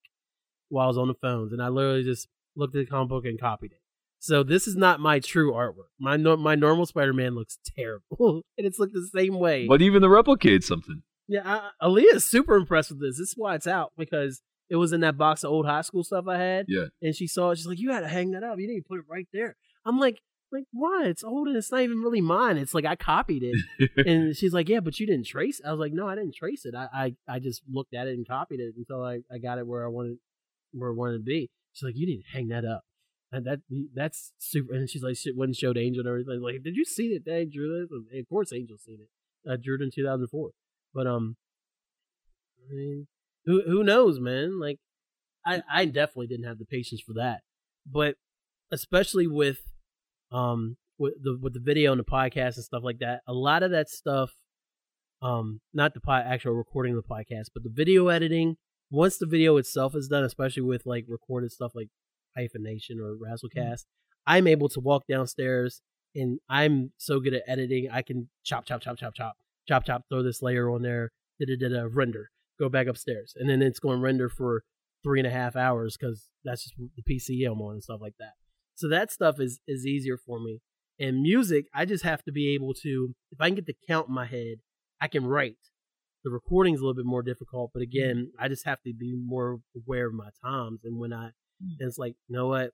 while 0.68 0.84
I 0.84 0.88
was 0.88 0.98
on 0.98 1.08
the 1.08 1.14
phones, 1.14 1.52
and 1.52 1.62
I 1.62 1.68
literally 1.68 2.04
just 2.04 2.28
looked 2.56 2.74
at 2.74 2.86
the 2.86 2.90
comic 2.90 3.10
book 3.10 3.24
and 3.26 3.38
copied 3.38 3.72
it. 3.72 3.78
So 4.24 4.42
this 4.42 4.66
is 4.66 4.74
not 4.74 5.00
my 5.00 5.20
true 5.20 5.52
artwork. 5.52 5.90
My 6.00 6.16
no, 6.16 6.34
my 6.34 6.54
normal 6.54 6.86
Spider-Man 6.86 7.34
looks 7.34 7.58
terrible, 7.76 8.40
and 8.56 8.66
it's 8.66 8.78
looked 8.78 8.94
the 8.94 9.06
same 9.14 9.38
way. 9.38 9.66
But 9.66 9.82
even 9.82 10.00
the 10.00 10.08
replicate 10.08 10.64
something. 10.64 11.02
Yeah, 11.28 11.42
I, 11.44 11.86
Aaliyah's 11.86 12.24
super 12.24 12.56
impressed 12.56 12.88
with 12.88 13.02
this. 13.02 13.18
This 13.18 13.28
is 13.28 13.34
why 13.36 13.54
it's 13.54 13.66
out 13.66 13.92
because 13.98 14.40
it 14.70 14.76
was 14.76 14.94
in 14.94 15.02
that 15.02 15.18
box 15.18 15.44
of 15.44 15.50
old 15.50 15.66
high 15.66 15.82
school 15.82 16.04
stuff 16.04 16.24
I 16.26 16.38
had. 16.38 16.64
Yeah. 16.68 16.86
And 17.02 17.14
she 17.14 17.26
saw 17.26 17.50
it. 17.50 17.58
She's 17.58 17.66
like, 17.66 17.78
"You 17.78 17.92
had 17.92 18.00
to 18.00 18.08
hang 18.08 18.30
that 18.30 18.42
up. 18.42 18.58
You 18.58 18.66
didn't 18.66 18.88
put 18.88 18.98
it 18.98 19.04
right 19.10 19.28
there." 19.34 19.56
I'm 19.84 19.98
like, 19.98 20.22
"Like 20.50 20.64
why? 20.72 21.02
It's 21.04 21.22
old 21.22 21.48
and 21.48 21.56
it's 21.58 21.70
not 21.70 21.82
even 21.82 22.00
really 22.00 22.22
mine. 22.22 22.56
It's 22.56 22.72
like 22.72 22.86
I 22.86 22.96
copied 22.96 23.42
it." 23.42 23.90
and 24.06 24.34
she's 24.34 24.54
like, 24.54 24.70
"Yeah, 24.70 24.80
but 24.80 24.98
you 24.98 25.06
didn't 25.06 25.26
trace." 25.26 25.60
I 25.62 25.70
was 25.70 25.80
like, 25.80 25.92
"No, 25.92 26.08
I 26.08 26.14
didn't 26.14 26.34
trace 26.34 26.64
it. 26.64 26.74
I 26.74 26.88
I, 26.94 27.34
I 27.34 27.40
just 27.40 27.60
looked 27.70 27.92
at 27.92 28.06
it 28.06 28.14
and 28.14 28.26
copied 28.26 28.60
it 28.60 28.72
until 28.74 29.04
I, 29.04 29.18
I 29.30 29.36
got 29.36 29.58
it 29.58 29.66
where 29.66 29.84
I 29.84 29.88
wanted 29.88 30.16
where 30.72 30.88
I 30.88 30.94
wanted 30.94 31.18
to 31.18 31.24
be." 31.24 31.50
She's 31.74 31.84
like, 31.84 31.96
"You 31.98 32.06
didn't 32.06 32.24
hang 32.32 32.48
that 32.48 32.64
up." 32.64 32.84
And 33.34 33.44
that 33.46 33.60
that's 33.92 34.32
super. 34.38 34.74
And 34.74 34.88
she's 34.88 35.02
like, 35.02 35.16
"Shit, 35.16 35.36
wouldn't 35.36 35.56
showed 35.56 35.76
Angel 35.76 36.00
and 36.00 36.08
everything. 36.08 36.40
Like, 36.40 36.62
did 36.62 36.76
you 36.76 36.84
see 36.84 37.12
that 37.14 37.24
they 37.24 37.44
drew 37.44 37.80
this?" 37.80 37.90
And 37.90 38.20
of 38.20 38.28
course, 38.28 38.52
Angel 38.52 38.78
seen 38.78 38.98
it. 39.00 39.50
I 39.50 39.56
drew 39.56 39.74
it 39.74 39.82
in 39.82 39.90
2004. 39.92 40.50
But 40.94 41.06
um, 41.08 41.36
I 42.70 42.74
mean, 42.74 43.08
who 43.44 43.62
who 43.66 43.82
knows, 43.82 44.20
man? 44.20 44.60
Like, 44.60 44.78
I 45.44 45.62
I 45.68 45.84
definitely 45.86 46.28
didn't 46.28 46.46
have 46.46 46.58
the 46.58 46.64
patience 46.64 47.00
for 47.04 47.14
that. 47.14 47.40
But 47.84 48.14
especially 48.70 49.26
with 49.26 49.58
um 50.30 50.76
with 50.96 51.14
the 51.20 51.36
with 51.42 51.54
the 51.54 51.60
video 51.60 51.90
and 51.90 51.98
the 51.98 52.04
podcast 52.04 52.54
and 52.54 52.64
stuff 52.64 52.84
like 52.84 53.00
that, 53.00 53.22
a 53.26 53.32
lot 53.32 53.64
of 53.64 53.72
that 53.72 53.88
stuff, 53.88 54.30
um, 55.22 55.60
not 55.72 55.92
the 55.92 56.00
actual 56.08 56.52
recording 56.52 56.96
of 56.96 57.02
the 57.02 57.08
podcast, 57.08 57.46
but 57.52 57.64
the 57.64 57.72
video 57.72 58.06
editing. 58.08 58.58
Once 58.90 59.16
the 59.16 59.26
video 59.26 59.56
itself 59.56 59.96
is 59.96 60.06
done, 60.06 60.22
especially 60.22 60.62
with 60.62 60.86
like 60.86 61.04
recorded 61.08 61.50
stuff 61.50 61.72
like 61.74 61.88
Hyphenation 62.36 63.00
or 63.00 63.14
mm. 63.14 63.18
Razzlecast, 63.20 63.84
I'm 64.26 64.46
able 64.46 64.68
to 64.70 64.80
walk 64.80 65.04
downstairs 65.08 65.82
and 66.14 66.38
I'm 66.48 66.92
so 66.98 67.20
good 67.20 67.34
at 67.34 67.42
editing. 67.46 67.88
I 67.92 68.02
can 68.02 68.28
chop, 68.44 68.66
chop, 68.66 68.80
chop, 68.80 68.98
chop, 68.98 69.14
chop, 69.14 69.34
chop, 69.68 69.84
chop, 69.84 70.02
throw 70.08 70.22
this 70.22 70.42
layer 70.42 70.70
on 70.70 70.82
there, 70.82 71.10
da 71.40 71.46
da 71.46 71.56
da 71.56 71.74
da, 71.74 71.88
render, 71.90 72.30
go 72.58 72.68
back 72.68 72.86
upstairs, 72.86 73.34
and 73.36 73.48
then 73.48 73.62
it's 73.62 73.80
going 73.80 73.98
to 73.98 74.02
render 74.02 74.28
for 74.28 74.62
three 75.02 75.20
and 75.20 75.26
a 75.26 75.30
half 75.30 75.56
hours 75.56 75.96
because 75.98 76.28
that's 76.44 76.62
just 76.62 76.74
the 76.96 77.02
PC 77.02 77.46
I'm 77.46 77.60
on 77.60 77.74
and 77.74 77.82
stuff 77.82 78.00
like 78.00 78.14
that. 78.18 78.32
So 78.76 78.88
that 78.88 79.12
stuff 79.12 79.40
is 79.40 79.60
is 79.66 79.86
easier 79.86 80.16
for 80.16 80.40
me. 80.40 80.60
And 80.98 81.22
music, 81.22 81.66
I 81.74 81.84
just 81.84 82.04
have 82.04 82.22
to 82.24 82.32
be 82.32 82.54
able 82.54 82.72
to, 82.82 83.14
if 83.32 83.40
I 83.40 83.48
can 83.48 83.56
get 83.56 83.66
the 83.66 83.76
count 83.88 84.08
in 84.08 84.14
my 84.14 84.26
head, 84.26 84.58
I 85.00 85.08
can 85.08 85.26
write. 85.26 85.56
The 86.22 86.30
recording's 86.30 86.80
a 86.80 86.82
little 86.82 86.94
bit 86.94 87.04
more 87.04 87.22
difficult, 87.22 87.72
but 87.74 87.80
mm. 87.80 87.86
again, 87.86 88.32
I 88.38 88.48
just 88.48 88.64
have 88.64 88.80
to 88.82 88.94
be 88.94 89.14
more 89.16 89.58
aware 89.76 90.06
of 90.06 90.14
my 90.14 90.28
times. 90.42 90.80
And 90.84 90.98
when 90.98 91.12
I, 91.12 91.30
Hmm. 91.62 91.70
and 91.80 91.88
it's 91.88 91.98
like, 91.98 92.14
you 92.28 92.36
know 92.36 92.48
what, 92.48 92.70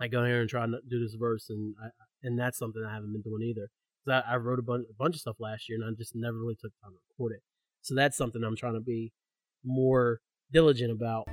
I 0.00 0.08
go 0.08 0.24
here 0.24 0.40
and 0.40 0.48
try 0.48 0.66
to 0.66 0.78
do 0.88 1.00
this 1.02 1.14
verse, 1.14 1.46
and 1.50 1.74
I, 1.82 1.88
and 2.22 2.38
that's 2.38 2.58
something 2.58 2.82
I 2.86 2.92
haven't 2.94 3.12
been 3.12 3.22
doing 3.22 3.42
either. 3.42 3.68
'Cause 4.06 4.22
I, 4.26 4.32
I 4.32 4.36
wrote 4.38 4.58
a 4.58 4.62
bunch, 4.62 4.86
a 4.90 4.94
bunch 4.94 5.14
of 5.14 5.20
stuff 5.20 5.36
last 5.38 5.68
year, 5.68 5.78
and 5.80 5.84
I 5.84 5.94
just 5.96 6.14
never 6.14 6.38
really 6.38 6.54
took 6.56 6.72
time 6.82 6.92
to 6.92 6.98
record 7.10 7.32
it. 7.32 7.42
So 7.82 7.94
that's 7.94 8.16
something 8.16 8.42
I'm 8.42 8.56
trying 8.56 8.74
to 8.74 8.80
be 8.80 9.12
more 9.62 10.20
diligent 10.52 10.90
about. 10.90 11.28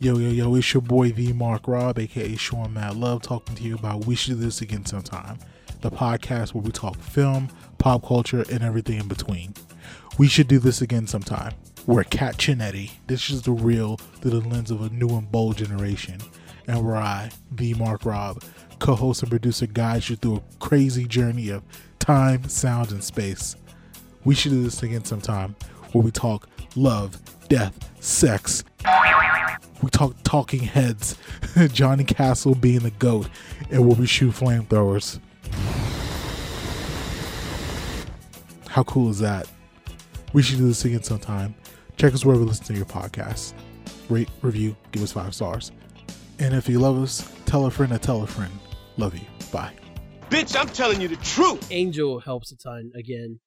Yo, 0.00 0.18
yo, 0.18 0.28
yo, 0.30 0.54
it's 0.56 0.74
your 0.74 0.82
boy 0.82 1.12
V 1.12 1.32
Mark 1.32 1.66
Rob, 1.68 1.98
aka 1.98 2.34
Sean 2.36 2.74
Mad 2.74 2.96
Love, 2.96 3.22
talking 3.22 3.54
to 3.54 3.62
you 3.62 3.76
about 3.76 4.06
We 4.06 4.16
Should 4.16 4.34
Do 4.34 4.40
This 4.40 4.60
Again 4.60 4.84
Sometime, 4.84 5.38
the 5.80 5.90
podcast 5.90 6.52
where 6.52 6.62
we 6.62 6.72
talk 6.72 6.96
film, 6.98 7.48
pop 7.78 8.04
culture, 8.04 8.44
and 8.50 8.62
everything 8.62 8.98
in 9.00 9.08
between. 9.08 9.54
We 10.18 10.28
should 10.28 10.48
do 10.48 10.58
this 10.58 10.82
again 10.82 11.06
sometime. 11.06 11.54
We're 11.86 12.04
Cat 12.04 12.38
Chinetti. 12.38 12.92
This 13.08 13.28
is 13.28 13.42
the 13.42 13.52
real 13.52 13.98
through 13.98 14.30
the 14.30 14.48
lens 14.48 14.70
of 14.70 14.80
a 14.80 14.88
new 14.88 15.08
and 15.10 15.30
bold 15.30 15.58
generation. 15.58 16.18
And 16.66 16.82
where 16.82 16.96
I, 16.96 17.30
The 17.52 17.74
Mark 17.74 18.06
Rob, 18.06 18.42
co 18.78 18.94
host 18.94 19.22
and 19.22 19.30
producer, 19.30 19.66
guides 19.66 20.08
you 20.08 20.16
through 20.16 20.36
a 20.36 20.42
crazy 20.60 21.04
journey 21.04 21.50
of 21.50 21.62
time, 21.98 22.48
sound, 22.48 22.90
and 22.90 23.04
space. 23.04 23.56
We 24.24 24.34
should 24.34 24.52
do 24.52 24.62
this 24.62 24.82
again 24.82 25.04
sometime 25.04 25.56
where 25.92 26.02
we 26.02 26.10
talk 26.10 26.48
love, 26.74 27.20
death, 27.48 27.78
sex, 28.00 28.64
we 29.82 29.90
talk 29.90 30.16
talking 30.22 30.60
heads, 30.60 31.18
Johnny 31.74 32.04
Castle 32.04 32.54
being 32.54 32.80
the 32.80 32.92
goat, 32.92 33.28
and 33.70 33.86
where 33.86 33.94
we 33.94 34.06
shoot 34.06 34.32
flamethrowers. 34.32 35.20
How 38.68 38.84
cool 38.84 39.10
is 39.10 39.18
that? 39.18 39.46
We 40.32 40.42
should 40.42 40.56
do 40.56 40.66
this 40.66 40.82
again 40.86 41.02
sometime. 41.02 41.54
Check 41.96 42.14
us 42.14 42.24
wherever 42.24 42.42
you 42.42 42.48
listen 42.48 42.64
to 42.66 42.74
your 42.74 42.86
podcast. 42.86 43.54
Rate, 44.08 44.28
review, 44.42 44.76
give 44.92 45.02
us 45.02 45.12
five 45.12 45.34
stars. 45.34 45.72
And 46.38 46.54
if 46.54 46.68
you 46.68 46.78
love 46.78 47.00
us, 47.02 47.30
tell 47.46 47.66
a 47.66 47.70
friend 47.70 47.92
to 47.92 47.98
tell 47.98 48.22
a 48.22 48.26
friend. 48.26 48.52
Love 48.96 49.14
you. 49.14 49.24
Bye. 49.52 49.72
Bitch, 50.30 50.58
I'm 50.58 50.68
telling 50.68 51.00
you 51.00 51.08
the 51.08 51.16
truth. 51.16 51.68
Angel 51.70 52.18
helps 52.18 52.50
a 52.50 52.56
ton 52.56 52.90
again, 52.96 53.38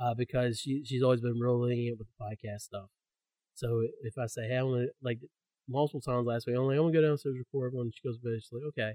uh, 0.00 0.14
because 0.14 0.58
she 0.58 0.82
she's 0.84 1.02
always 1.02 1.20
been 1.20 1.38
rolling 1.38 1.86
it 1.86 1.98
with 1.98 2.06
the 2.08 2.24
podcast 2.24 2.62
stuff. 2.62 2.88
So 3.54 3.82
if 4.02 4.16
I 4.16 4.26
say, 4.26 4.48
hey, 4.48 4.56
I 4.56 4.62
want 4.62 4.86
to 4.86 4.88
like 5.02 5.18
multiple 5.68 6.00
times 6.00 6.26
last 6.26 6.46
week, 6.46 6.56
I'm 6.56 6.62
like, 6.64 6.76
I'm 6.76 6.84
gonna 6.84 6.92
go 6.92 7.02
downstairs 7.02 7.34
and 7.34 7.44
record 7.52 7.74
one. 7.74 7.90
She 7.94 8.06
goes 8.08 8.16
to 8.16 8.22
bed. 8.22 8.38
She's 8.40 8.50
like, 8.52 8.62
okay. 8.68 8.94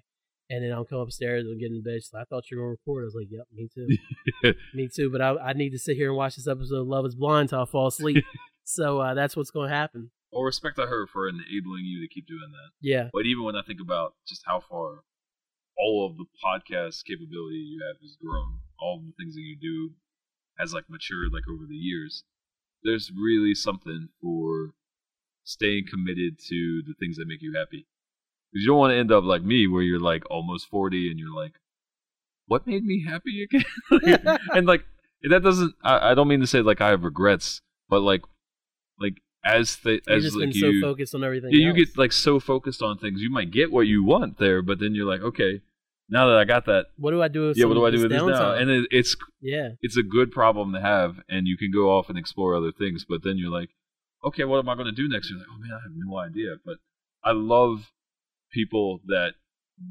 And 0.50 0.64
then 0.64 0.72
I'll 0.72 0.86
come 0.86 1.00
upstairs 1.00 1.46
and 1.46 1.60
get 1.60 1.72
in 1.72 1.84
bed. 1.84 1.98
She's 1.98 2.12
like, 2.14 2.24
I 2.24 2.26
thought 2.26 2.50
you 2.50 2.58
were 2.58 2.64
gonna 2.64 2.72
record. 2.72 3.04
I 3.04 3.06
was 3.06 3.16
like, 3.16 3.28
Yep, 3.30 3.48
me 3.54 3.70
too, 3.74 4.54
me 4.74 4.90
too. 4.94 5.12
But 5.12 5.22
I, 5.22 5.36
I 5.38 5.54
need 5.54 5.72
to 5.72 5.80
sit 5.80 5.96
here 5.98 6.10
and 6.10 6.18
watch 6.18 6.36
this 6.36 6.48
episode 6.48 6.82
of 6.82 6.88
Love 6.88 7.06
Is 7.06 7.16
Blind 7.16 7.50
till 7.50 7.62
I 7.62 7.66
fall 7.66 7.88
asleep. 7.88 8.24
so 8.66 9.00
uh, 9.00 9.14
that's 9.14 9.36
what's 9.36 9.52
gonna 9.52 9.70
happen. 9.70 10.12
Well, 10.32 10.44
respect 10.44 10.76
to 10.76 10.86
her 10.86 11.08
for 11.08 11.30
enabling 11.30 11.86
you 11.86 12.02
to 12.06 12.14
keep 12.14 12.28
doing 12.28 12.52
that. 12.52 12.72
Yeah, 12.82 13.10
But 13.14 13.26
even 13.26 13.44
when 13.44 13.56
I 13.56 13.62
think 13.62 13.80
about 13.80 14.16
just 14.28 14.44
how 14.46 14.60
far 14.60 15.04
all 15.78 16.06
of 16.06 16.18
the 16.18 16.26
podcast 16.44 17.04
capability 17.06 17.58
you 17.58 17.82
have 17.88 17.98
has 18.02 18.18
grown. 18.22 18.60
All 18.80 18.98
of 18.98 19.06
the 19.06 19.14
things 19.18 19.36
that 19.36 19.42
you 19.42 19.58
do 19.60 19.94
has 20.58 20.74
like 20.74 20.86
matured 20.90 21.32
like 21.34 21.44
over 21.50 21.66
the 21.68 21.76
years. 21.76 22.24
There's 22.84 23.12
really 23.12 23.56
something 23.56 24.10
for 24.22 24.74
staying 25.44 25.86
committed 25.90 26.40
to 26.50 26.82
the 26.86 26.94
things 27.00 27.18
that 27.18 27.28
make 27.28 27.42
you 27.42 27.54
happy. 27.58 27.88
Because 28.52 28.64
you 28.64 28.68
don't 28.68 28.78
want 28.78 28.92
to 28.92 28.98
end 28.98 29.12
up 29.12 29.24
like 29.24 29.44
me, 29.44 29.68
where 29.68 29.82
you're 29.82 30.00
like 30.00 30.24
almost 30.30 30.68
40 30.70 31.10
and 31.10 31.20
you're 31.20 31.34
like, 31.34 31.54
what 32.48 32.68
made 32.68 32.84
me 32.84 33.04
happy 33.08 33.44
again? 33.44 33.66
and 34.54 34.68
like 34.68 34.86
that 35.30 35.44
doesn't. 35.44 35.74
I, 35.84 36.12
I 36.12 36.14
don't 36.14 36.28
mean 36.28 36.42
to 36.42 36.48
say 36.48 36.62
like 36.62 36.82
I 36.82 36.90
have 36.90 37.04
regrets, 37.04 37.62
but 37.90 38.02
like 38.02 38.22
like 39.00 39.22
as 39.44 39.78
the 39.78 40.02
as 40.08 40.24
just 40.24 40.36
like 40.36 40.52
been 40.52 40.58
you 40.58 40.82
so 40.82 40.88
focused 40.88 41.16
on 41.16 41.24
everything. 41.24 41.52
yeah, 41.52 41.60
you 41.60 41.70
else. 41.70 41.78
get 41.78 41.98
like 41.98 42.12
so 42.12 42.40
focused 42.40 42.82
on 42.82 42.98
things, 42.98 43.22
you 43.22 43.30
might 43.30 43.52
get 43.52 43.72
what 43.72 43.88
you 43.88 44.04
want 44.04 44.40
there, 44.40 44.62
but 44.62 44.80
then 44.80 44.96
you're 44.96 45.06
like, 45.06 45.22
okay, 45.22 45.62
now 46.10 46.28
that 46.28 46.38
I 46.38 46.46
got 46.46 46.66
that, 46.66 46.88
what 46.98 47.12
do 47.12 47.22
I 47.22 47.28
do? 47.28 47.48
With 47.48 47.58
yeah, 47.58 47.66
what 47.66 47.76
do 47.76 47.86
I 47.86 47.92
do 47.92 48.02
with 48.02 48.12
this 48.12 48.22
now? 48.22 48.54
And 48.54 48.70
it, 48.70 48.88
it's 48.92 49.16
yeah, 49.42 49.70
it's 49.82 49.98
a 49.98 50.04
good 50.04 50.32
problem 50.32 50.74
to 50.74 50.82
have, 50.82 51.18
and 51.30 51.48
you 51.48 51.58
can 51.58 51.72
go 51.72 51.96
off 51.96 52.10
and 52.10 52.18
explore 52.18 52.56
other 52.56 52.72
things. 52.72 53.06
But 53.08 53.24
then 53.24 53.38
you're 53.38 53.52
like, 53.52 53.70
okay, 54.24 54.44
what 54.44 54.60
am 54.60 54.70
I 54.70 54.76
going 54.76 54.88
to 54.88 54.92
do 54.92 55.08
next? 55.08 55.30
You're 55.30 55.40
like, 55.40 55.48
oh 55.52 55.60
man, 55.60 55.72
I 55.72 55.82
have 55.84 55.94
no 55.96 56.18
idea. 56.18 56.56
But 56.64 56.78
I 57.24 57.32
love 57.32 57.92
people 58.52 59.02
that 59.08 59.34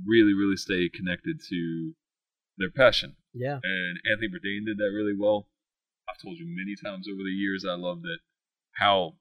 really, 0.06 0.32
really 0.34 0.56
stay 0.56 0.88
connected 0.88 1.40
to 1.50 1.94
their 2.58 2.70
passion. 2.70 3.16
yeah. 3.32 3.58
And 3.62 3.98
Anthony 4.10 4.28
Bourdain 4.28 4.66
did 4.66 4.78
that 4.78 4.92
really 4.94 5.14
well. 5.18 5.46
I've 6.08 6.20
told 6.22 6.38
you 6.38 6.46
many 6.46 6.76
times 6.76 7.08
over 7.08 7.22
the 7.22 7.34
years, 7.34 7.64
I 7.68 7.74
love 7.74 8.02
that 8.02 8.18
how 8.74 9.14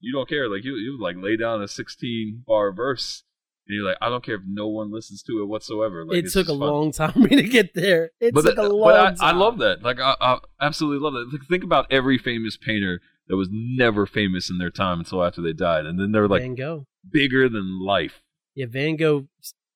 you 0.00 0.12
don't 0.12 0.28
care. 0.28 0.48
Like 0.48 0.64
you, 0.64 0.74
you 0.76 0.98
like 1.00 1.16
lay 1.18 1.36
down 1.36 1.62
a 1.62 1.68
16 1.68 2.44
bar 2.46 2.72
verse, 2.72 3.24
and 3.66 3.76
you're 3.76 3.84
like, 3.86 3.96
I 4.00 4.08
don't 4.08 4.24
care 4.24 4.36
if 4.36 4.42
no 4.46 4.68
one 4.68 4.92
listens 4.92 5.22
to 5.24 5.40
it 5.42 5.46
whatsoever. 5.46 6.04
Like, 6.06 6.24
it 6.24 6.30
took 6.32 6.46
a 6.46 6.50
fun 6.50 6.58
long 6.58 6.92
time 6.92 7.12
for 7.12 7.18
me 7.20 7.36
to 7.36 7.42
get 7.42 7.74
there. 7.74 8.10
It 8.20 8.32
but 8.34 8.42
took 8.42 8.56
that- 8.56 8.64
a 8.64 8.68
long 8.68 8.90
but 8.92 9.00
I, 9.00 9.04
time. 9.10 9.16
I 9.20 9.32
love 9.32 9.58
that. 9.58 9.82
Like 9.82 10.00
I, 10.00 10.14
I 10.20 10.38
absolutely 10.60 11.02
love 11.04 11.14
that. 11.14 11.28
Like, 11.32 11.48
think 11.48 11.64
about 11.64 11.86
every 11.90 12.18
famous 12.18 12.56
painter 12.56 13.00
that 13.28 13.36
was 13.36 13.48
never 13.52 14.06
famous 14.06 14.48
in 14.48 14.56
their 14.58 14.70
time 14.70 15.00
until 15.00 15.22
after 15.24 15.42
they 15.42 15.52
died, 15.52 15.84
and 15.86 15.98
then 16.00 16.12
they're 16.12 16.28
like 16.28 16.42
Van 16.42 16.54
Gogh. 16.54 16.86
bigger 17.12 17.48
than 17.48 17.84
life. 17.84 18.22
Yeah, 18.54 18.66
Van 18.68 18.96
Gogh 18.96 19.28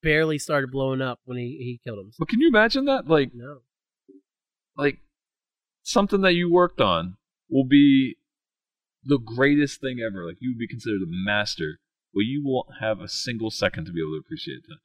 barely 0.03 0.39
started 0.39 0.71
blowing 0.73 1.01
up 1.03 1.21
when 1.25 1.37
he, 1.39 1.45
he 1.61 1.81
killed 1.85 1.99
himself. 1.99 2.17
But 2.19 2.29
can 2.29 2.41
you 2.41 2.49
imagine 2.49 2.87
that? 2.87 3.07
Like 3.09 3.33
No. 3.35 3.59
like 4.77 4.99
something 5.83 6.23
that 6.23 6.33
you 6.35 6.51
worked 6.51 6.81
on 6.81 7.17
will 7.51 7.65
be 7.67 8.17
the 9.05 9.19
greatest 9.19 9.81
thing 9.81 9.99
ever. 10.01 10.27
Like 10.27 10.37
you 10.41 10.51
would 10.51 10.59
be 10.59 10.69
considered 10.69 11.03
a 11.03 11.07
master, 11.09 11.79
but 12.15 12.21
you 12.21 12.43
won't 12.45 12.69
have 12.81 13.01
a 13.01 13.09
single 13.09 13.51
second 13.51 13.85
to 13.87 13.93
be 13.93 14.01
able 14.01 14.13
to 14.15 14.21
appreciate 14.25 14.63
that. 14.69 14.77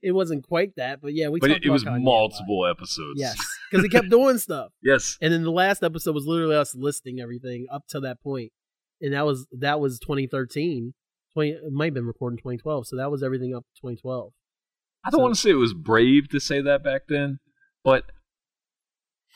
it 0.04 0.14
wasn't 0.14 0.46
quite 0.46 0.76
that, 0.76 1.02
but 1.02 1.14
yeah, 1.14 1.30
we. 1.30 1.40
but 1.40 1.52
it, 1.52 1.64
it 1.64 1.70
was 1.70 1.86
Kanye 1.86 2.04
multiple 2.04 2.68
episodes. 2.68 3.20
Yes, 3.20 3.38
because 3.72 3.86
he 3.86 3.90
kept 3.90 4.10
doing 4.10 4.38
stuff. 4.38 4.72
yes. 4.84 5.18
And 5.22 5.32
then 5.32 5.44
the 5.44 5.52
last 5.52 5.82
episode 5.82 6.14
was 6.14 6.26
literally 6.26 6.58
us 6.58 6.76
listing 6.76 7.22
everything 7.22 7.68
up 7.72 7.88
to 7.90 8.02
that 8.02 8.22
point, 8.22 8.52
and 9.02 9.14
that 9.14 9.26
was 9.26 9.48
that 9.60 9.80
was 9.80 9.98
2013. 10.00 10.94
20 11.34 11.50
it 11.52 11.72
might 11.72 11.86
have 11.86 11.94
been 11.96 12.06
recorded 12.08 12.36
in 12.36 12.38
2012, 12.40 12.88
so 12.88 12.96
that 12.98 13.12
was 13.12 13.24
everything 13.24 13.54
up 13.56 13.64
to 13.76 13.82
2012. 13.82 14.32
I 15.06 15.10
don't 15.10 15.20
So- 15.20 15.24
want 15.24 15.36
to 15.36 15.40
say 15.42 15.50
it 15.52 15.54
was 15.54 15.74
brave 15.74 16.30
to 16.30 16.40
say 16.40 16.62
that 16.62 16.84
back 16.84 17.04
then, 17.08 17.40
but 17.84 18.06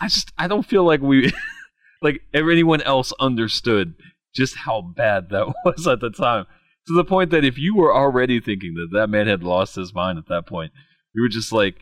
I 0.02 0.08
just 0.08 0.32
I 0.38 0.48
don't 0.48 0.66
feel 0.66 0.84
like 0.84 1.02
we 1.02 1.32
like 2.02 2.22
anyone 2.34 2.82
else 2.82 3.14
understood 3.20 3.94
just 4.36 4.56
how 4.58 4.82
bad 4.82 5.30
that 5.30 5.54
was 5.66 5.88
at 5.88 6.00
the 6.02 6.10
time. 6.10 6.46
To 6.88 6.94
the 6.96 7.06
point 7.06 7.30
that 7.32 7.46
if 7.46 7.58
you 7.58 7.76
were 7.78 7.96
already 7.96 8.42
thinking 8.42 8.74
that 8.74 8.90
that 8.98 9.08
man 9.10 9.28
had 9.28 9.42
lost 9.44 9.76
his 9.76 9.94
mind 9.94 10.18
at 10.18 10.28
that 10.28 10.46
point, 10.46 10.74
you 11.16 11.22
were 11.22 11.30
just 11.30 11.54
like, 11.54 11.76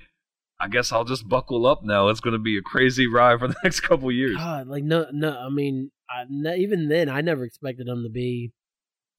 I 0.60 0.68
guess 0.68 0.92
I'll 0.92 1.06
just 1.06 1.28
buckle 1.28 1.66
up 1.66 1.80
now. 1.84 2.10
It's 2.10 2.20
going 2.20 2.34
to 2.34 2.40
be 2.40 2.56
a 2.56 2.62
crazy 2.62 3.08
ride 3.08 3.40
for 3.40 3.48
the 3.48 3.56
next 3.64 3.80
couple 3.80 4.12
years. 4.12 4.38
God, 4.38 4.68
like 4.68 4.84
no, 4.84 5.08
no. 5.12 5.36
I 5.36 5.50
mean, 5.50 5.90
I, 6.08 6.26
even 6.56 6.88
then, 6.88 7.10
I 7.10 7.22
never 7.22 7.44
expected 7.46 7.88
him 7.88 8.04
to 8.04 8.10
be. 8.12 8.52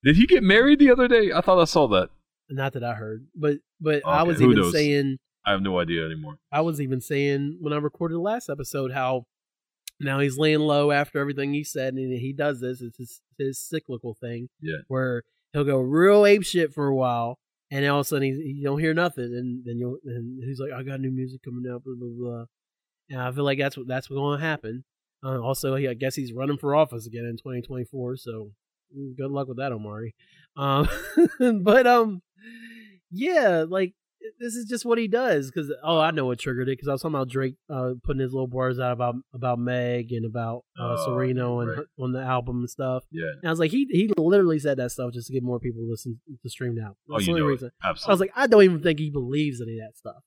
Did 0.05 0.17
he 0.17 0.27
get 0.27 0.43
married 0.43 0.79
the 0.79 0.91
other 0.91 1.09
day? 1.09 1.33
I 1.33 1.41
thought 1.41 1.61
I 1.61 1.65
saw 1.65 1.87
that. 1.89 2.11
Not 2.51 2.73
that 2.75 2.85
I 2.85 2.95
heard, 2.95 3.27
but 3.35 3.59
but 3.81 4.03
I 4.07 4.25
was 4.25 4.43
even 4.43 4.57
knows? 4.57 4.73
saying 4.73 5.19
I 5.47 5.53
have 5.53 5.63
no 5.63 5.79
idea 5.79 6.05
anymore. 6.05 6.39
I 6.51 6.61
was 6.61 6.81
even 6.81 7.01
saying 7.01 7.59
when 7.61 7.73
I 7.73 7.77
recorded 7.77 8.15
the 8.15 8.21
last 8.21 8.51
episode 8.51 8.93
how 8.93 9.25
now 10.01 10.19
he's 10.21 10.37
laying 10.37 10.61
low 10.61 10.91
after 10.91 11.19
everything 11.19 11.55
he 11.55 11.65
said, 11.65 11.95
and 11.95 12.13
he 12.13 12.33
does 12.33 12.61
this. 12.61 12.81
It's 12.81 12.99
his, 12.99 13.21
his 13.39 13.59
cyclical 13.59 14.15
thing. 14.15 14.49
Yeah. 14.61 14.79
Where 14.89 15.23
he'll 15.53 15.65
go 15.65 15.79
real 15.79 16.27
ape 16.27 16.45
shit 16.45 16.75
for 16.75 16.87
a 16.87 16.95
while, 16.95 17.39
and 17.71 17.85
then 17.85 17.91
all 17.91 18.01
of 18.01 18.07
a 18.07 18.09
sudden 18.09 18.25
he, 18.25 18.55
you 18.57 18.65
don't 18.65 18.81
hear 18.81 18.95
nothing, 18.95 19.25
and 19.25 19.65
then 19.65 19.79
you'll 19.79 19.99
and 20.05 20.43
he's 20.45 20.61
like, 20.61 20.73
I 20.73 20.83
got 20.83 21.01
new 21.01 21.11
music 21.11 21.43
coming 21.43 21.71
out, 21.73 21.85
blah 21.85 21.95
blah 21.97 22.09
blah. 22.09 22.45
And 23.09 23.21
I 23.21 23.33
feel 23.33 23.45
like 23.45 23.59
that's 23.59 23.77
what 23.77 23.87
that's 23.87 24.11
what's 24.11 24.19
going 24.19 24.41
to 24.41 24.45
happen. 24.45 24.85
Uh, 25.25 25.41
also, 25.41 25.77
he, 25.77 25.87
I 25.87 25.95
guess 25.95 26.17
he's 26.17 26.33
running 26.33 26.59
for 26.59 26.75
office 26.75 27.07
again 27.07 27.25
in 27.25 27.37
2024, 27.37 28.17
so 28.17 28.51
good 29.17 29.31
luck 29.31 29.49
with 29.49 29.59
that, 29.59 29.73
Omari. 29.73 30.15
Um, 30.57 30.89
but 31.63 31.87
um, 31.87 32.23
yeah, 33.11 33.65
like 33.69 33.95
this 34.39 34.55
is 34.55 34.67
just 34.67 34.85
what 34.85 34.99
he 34.99 35.09
does. 35.09 35.51
Because 35.51 35.73
oh, 35.83 35.99
I 35.99 36.11
know 36.11 36.27
what 36.27 36.39
triggered 36.39 36.69
it. 36.69 36.73
Because 36.73 36.89
I 36.89 36.93
was 36.93 37.03
talking 37.03 37.15
about 37.15 37.29
Drake 37.29 37.57
uh, 37.71 37.93
putting 38.05 38.21
his 38.21 38.33
little 38.33 38.47
bars 38.47 38.79
out 38.79 38.93
about 38.93 39.17
about 39.35 39.59
Meg 39.59 40.13
and 40.13 40.25
about 40.25 40.65
uh, 40.79 40.97
Oh, 40.99 41.05
Serena 41.05 41.59
and 41.59 41.69
right. 41.69 41.77
her, 41.79 41.87
on 41.99 42.13
the 42.13 42.21
album 42.21 42.61
and 42.61 42.71
stuff. 42.71 43.05
Yeah. 43.11 43.25
And 43.41 43.49
I 43.49 43.51
was 43.51 43.59
like, 43.59 43.71
he 43.71 43.87
he 43.91 44.11
literally 44.17 44.59
said 44.59 44.79
that 44.79 44.93
stuff 44.93 45.13
just 45.13 45.27
to 45.29 45.33
get 45.33 45.43
more 45.43 45.59
people 45.61 45.83
to 45.83 45.91
listen 45.91 46.21
to 46.43 46.49
stream 46.51 46.75
now. 46.75 46.97
Oh, 47.11 47.15
That's 47.15 47.27
the 47.27 47.33
you 47.33 47.37
only 47.39 47.47
it. 47.49 47.51
reason. 47.51 47.71
Absolutely. 47.85 48.11
I 48.11 48.13
was 48.13 48.21
like, 48.21 48.33
I 48.37 48.47
don't 48.47 48.63
even 48.63 48.83
think 48.83 48.99
he 48.99 49.11
believes 49.11 49.61
any 49.61 49.79
of 49.79 49.87
that 49.89 49.97
stuff. 49.99 50.23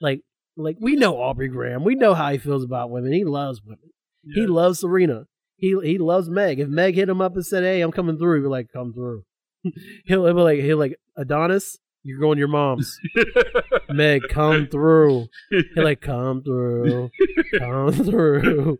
Like, 0.00 0.22
like 0.56 0.76
we 0.80 0.96
know 0.96 1.20
Aubrey 1.20 1.48
Graham. 1.48 1.84
We 1.84 1.94
know 1.94 2.14
how 2.14 2.30
he 2.32 2.38
feels 2.38 2.64
about 2.64 2.90
women. 2.90 3.12
He 3.12 3.24
loves 3.24 3.62
women. 3.62 3.90
Yeah. 4.24 4.42
He 4.42 4.46
loves 4.46 4.80
Serena. 4.80 5.24
He 5.60 5.78
he 5.82 5.98
loves 5.98 6.30
Meg. 6.30 6.58
If 6.58 6.68
Meg 6.68 6.94
hit 6.94 7.08
him 7.08 7.20
up 7.20 7.34
and 7.34 7.44
said, 7.44 7.62
"Hey, 7.62 7.82
I'm 7.82 7.92
coming 7.92 8.18
through," 8.18 8.36
he'd 8.36 8.42
be 8.44 8.48
like, 8.48 8.72
"Come 8.72 8.92
through." 8.92 9.24
he'll, 10.06 10.24
he'll 10.24 10.34
be 10.34 10.40
like, 10.40 10.60
he'll 10.60 10.78
like 10.78 10.98
Adonis. 11.16 11.78
You're 12.02 12.18
going 12.18 12.36
to 12.36 12.40
your 12.40 12.48
mom's. 12.48 12.98
Meg, 13.90 14.22
come 14.30 14.68
through. 14.68 15.26
He'll 15.50 15.84
like, 15.84 16.00
come 16.00 16.42
through, 16.42 17.10
come 17.58 17.92
through. 17.92 18.78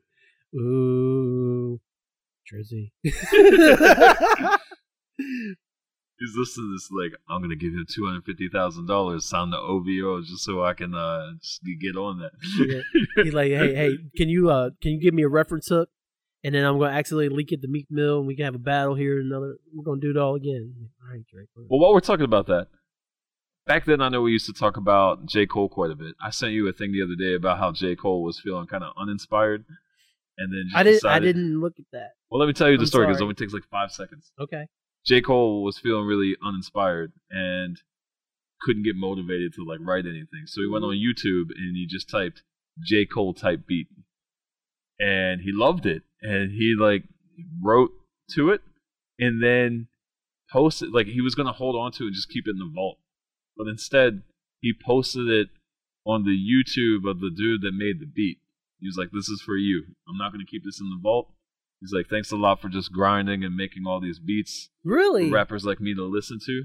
Ooh, 0.56 1.78
Drizzy. 2.50 2.92
He's 3.02 3.14
listening 6.36 6.68
to 6.68 6.72
this 6.74 6.90
like 6.90 7.12
I'm 7.28 7.42
gonna 7.42 7.56
give 7.56 7.72
him 7.72 7.86
two 7.88 8.06
hundred 8.06 8.24
fifty 8.24 8.48
thousand 8.48 8.86
dollars, 8.86 9.26
sign 9.26 9.50
the 9.50 9.58
OVO 9.58 10.22
just 10.22 10.42
so 10.44 10.62
I 10.64 10.72
can 10.74 10.94
uh 10.94 11.32
just 11.42 11.60
get 11.78 11.96
on 11.96 12.20
that. 12.20 12.32
Yeah. 12.58 13.22
He's 13.22 13.34
like, 13.34 13.50
hey, 13.50 13.74
hey, 13.74 13.98
can 14.16 14.28
you 14.30 14.50
uh 14.50 14.70
can 14.80 14.92
you 14.92 15.00
give 15.00 15.14
me 15.14 15.22
a 15.22 15.28
reference 15.28 15.68
hook? 15.68 15.90
And 16.42 16.54
then 16.54 16.64
I'm 16.64 16.78
gonna 16.78 16.92
accidentally 16.92 17.28
leak 17.28 17.52
it 17.52 17.60
to 17.62 17.68
Meek 17.68 17.86
Mill, 17.90 18.18
and 18.18 18.26
we 18.26 18.34
can 18.34 18.46
have 18.46 18.54
a 18.54 18.58
battle 18.58 18.94
here. 18.94 19.20
Another, 19.20 19.56
we're 19.74 19.84
gonna 19.84 20.00
do 20.00 20.10
it 20.10 20.16
all 20.16 20.34
again. 20.34 20.74
All 21.02 21.12
right, 21.12 21.24
Drake. 21.30 21.48
Well, 21.54 21.80
while 21.80 21.92
we're 21.92 22.00
talking 22.00 22.24
about 22.24 22.46
that, 22.46 22.68
back 23.66 23.84
then 23.84 24.00
I 24.00 24.08
know 24.08 24.22
we 24.22 24.32
used 24.32 24.46
to 24.46 24.52
talk 24.52 24.76
about 24.76 25.26
J 25.26 25.46
Cole 25.46 25.68
quite 25.68 25.90
a 25.90 25.96
bit. 25.96 26.14
I 26.22 26.30
sent 26.30 26.52
you 26.52 26.66
a 26.68 26.72
thing 26.72 26.92
the 26.92 27.02
other 27.02 27.14
day 27.14 27.34
about 27.34 27.58
how 27.58 27.72
J 27.72 27.94
Cole 27.94 28.22
was 28.22 28.40
feeling 28.40 28.66
kind 28.66 28.82
of 28.82 28.94
uninspired, 28.98 29.64
and 30.38 30.52
then 30.52 30.64
just 30.66 30.76
I 30.76 30.82
didn't. 30.82 30.94
decided, 30.94 31.22
I 31.22 31.26
didn't 31.26 31.60
look 31.60 31.74
at 31.78 31.84
that. 31.92 32.12
Well, 32.30 32.40
let 32.40 32.46
me 32.46 32.54
tell 32.54 32.70
you 32.70 32.78
the 32.78 32.82
I'm 32.82 32.86
story 32.86 33.06
because 33.06 33.20
it 33.20 33.24
only 33.24 33.34
takes 33.34 33.52
like 33.52 33.68
five 33.70 33.92
seconds. 33.92 34.32
Okay. 34.40 34.66
J. 35.06 35.20
Cole 35.20 35.62
was 35.62 35.78
feeling 35.78 36.06
really 36.06 36.36
uninspired 36.44 37.12
and 37.30 37.80
couldn't 38.60 38.82
get 38.82 38.96
motivated 38.96 39.54
to 39.54 39.64
like 39.64 39.80
write 39.80 40.04
anything. 40.04 40.44
So 40.46 40.60
he 40.60 40.68
went 40.68 40.84
on 40.84 40.94
mm-hmm. 40.94 41.08
YouTube 41.08 41.50
and 41.56 41.76
he 41.76 41.86
just 41.86 42.08
typed 42.08 42.42
J. 42.84 43.06
Cole 43.06 43.34
type 43.34 43.66
beat. 43.66 43.88
And 44.98 45.40
he 45.40 45.50
loved 45.52 45.86
it. 45.86 46.02
And 46.22 46.52
he 46.52 46.74
like 46.78 47.04
wrote 47.62 47.90
to 48.34 48.50
it 48.50 48.60
and 49.18 49.42
then 49.42 49.88
posted 50.52 50.90
like 50.92 51.06
he 51.06 51.20
was 51.20 51.34
gonna 51.34 51.52
hold 51.52 51.76
on 51.76 51.92
to 51.92 52.04
it 52.04 52.06
and 52.08 52.14
just 52.14 52.28
keep 52.28 52.46
it 52.46 52.50
in 52.52 52.58
the 52.58 52.70
vault. 52.74 52.98
But 53.56 53.66
instead 53.68 54.22
he 54.60 54.72
posted 54.74 55.28
it 55.28 55.48
on 56.06 56.24
the 56.24 56.30
YouTube 56.36 57.08
of 57.10 57.20
the 57.20 57.30
dude 57.34 57.62
that 57.62 57.72
made 57.72 58.00
the 58.00 58.06
beat. 58.06 58.38
He 58.80 58.86
was 58.86 58.96
like, 58.96 59.10
This 59.12 59.28
is 59.28 59.42
for 59.44 59.56
you. 59.56 59.84
I'm 60.08 60.16
not 60.18 60.32
gonna 60.32 60.44
keep 60.44 60.64
this 60.64 60.80
in 60.80 60.88
the 60.90 61.00
vault. 61.02 61.28
He's 61.80 61.92
like, 61.92 62.08
Thanks 62.08 62.30
a 62.32 62.36
lot 62.36 62.60
for 62.60 62.68
just 62.68 62.92
grinding 62.92 63.42
and 63.44 63.56
making 63.56 63.84
all 63.86 64.00
these 64.00 64.18
beats 64.18 64.68
Really? 64.84 65.30
rappers 65.30 65.64
like 65.64 65.80
me 65.80 65.94
to 65.94 66.04
listen 66.04 66.38
to. 66.46 66.64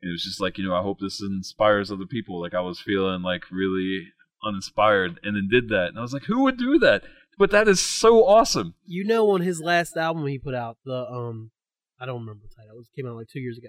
And 0.00 0.10
it 0.10 0.12
was 0.12 0.22
just 0.22 0.40
like, 0.40 0.58
you 0.58 0.64
know, 0.68 0.74
I 0.76 0.82
hope 0.82 1.00
this 1.00 1.20
inspires 1.20 1.90
other 1.90 2.06
people. 2.06 2.40
Like 2.40 2.54
I 2.54 2.60
was 2.60 2.80
feeling 2.80 3.22
like 3.22 3.50
really 3.50 4.08
uninspired 4.44 5.18
and 5.22 5.34
then 5.36 5.48
did 5.50 5.68
that. 5.70 5.88
And 5.88 5.98
I 5.98 6.02
was 6.02 6.12
like, 6.12 6.24
who 6.24 6.42
would 6.44 6.56
do 6.56 6.78
that? 6.78 7.02
But 7.38 7.52
that 7.52 7.68
is 7.68 7.80
so 7.80 8.26
awesome. 8.26 8.74
You 8.84 9.04
know, 9.04 9.30
on 9.30 9.42
his 9.42 9.60
last 9.60 9.96
album 9.96 10.26
he 10.26 10.38
put 10.38 10.54
out, 10.54 10.76
the 10.84 11.06
um, 11.08 11.52
I 12.00 12.04
don't 12.04 12.20
remember 12.20 12.42
the 12.48 12.54
title. 12.54 12.80
It 12.80 12.86
came 12.96 13.08
out 13.08 13.16
like 13.16 13.28
two 13.28 13.40
years 13.40 13.58
ago. 13.58 13.68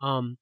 Um, 0.00 0.38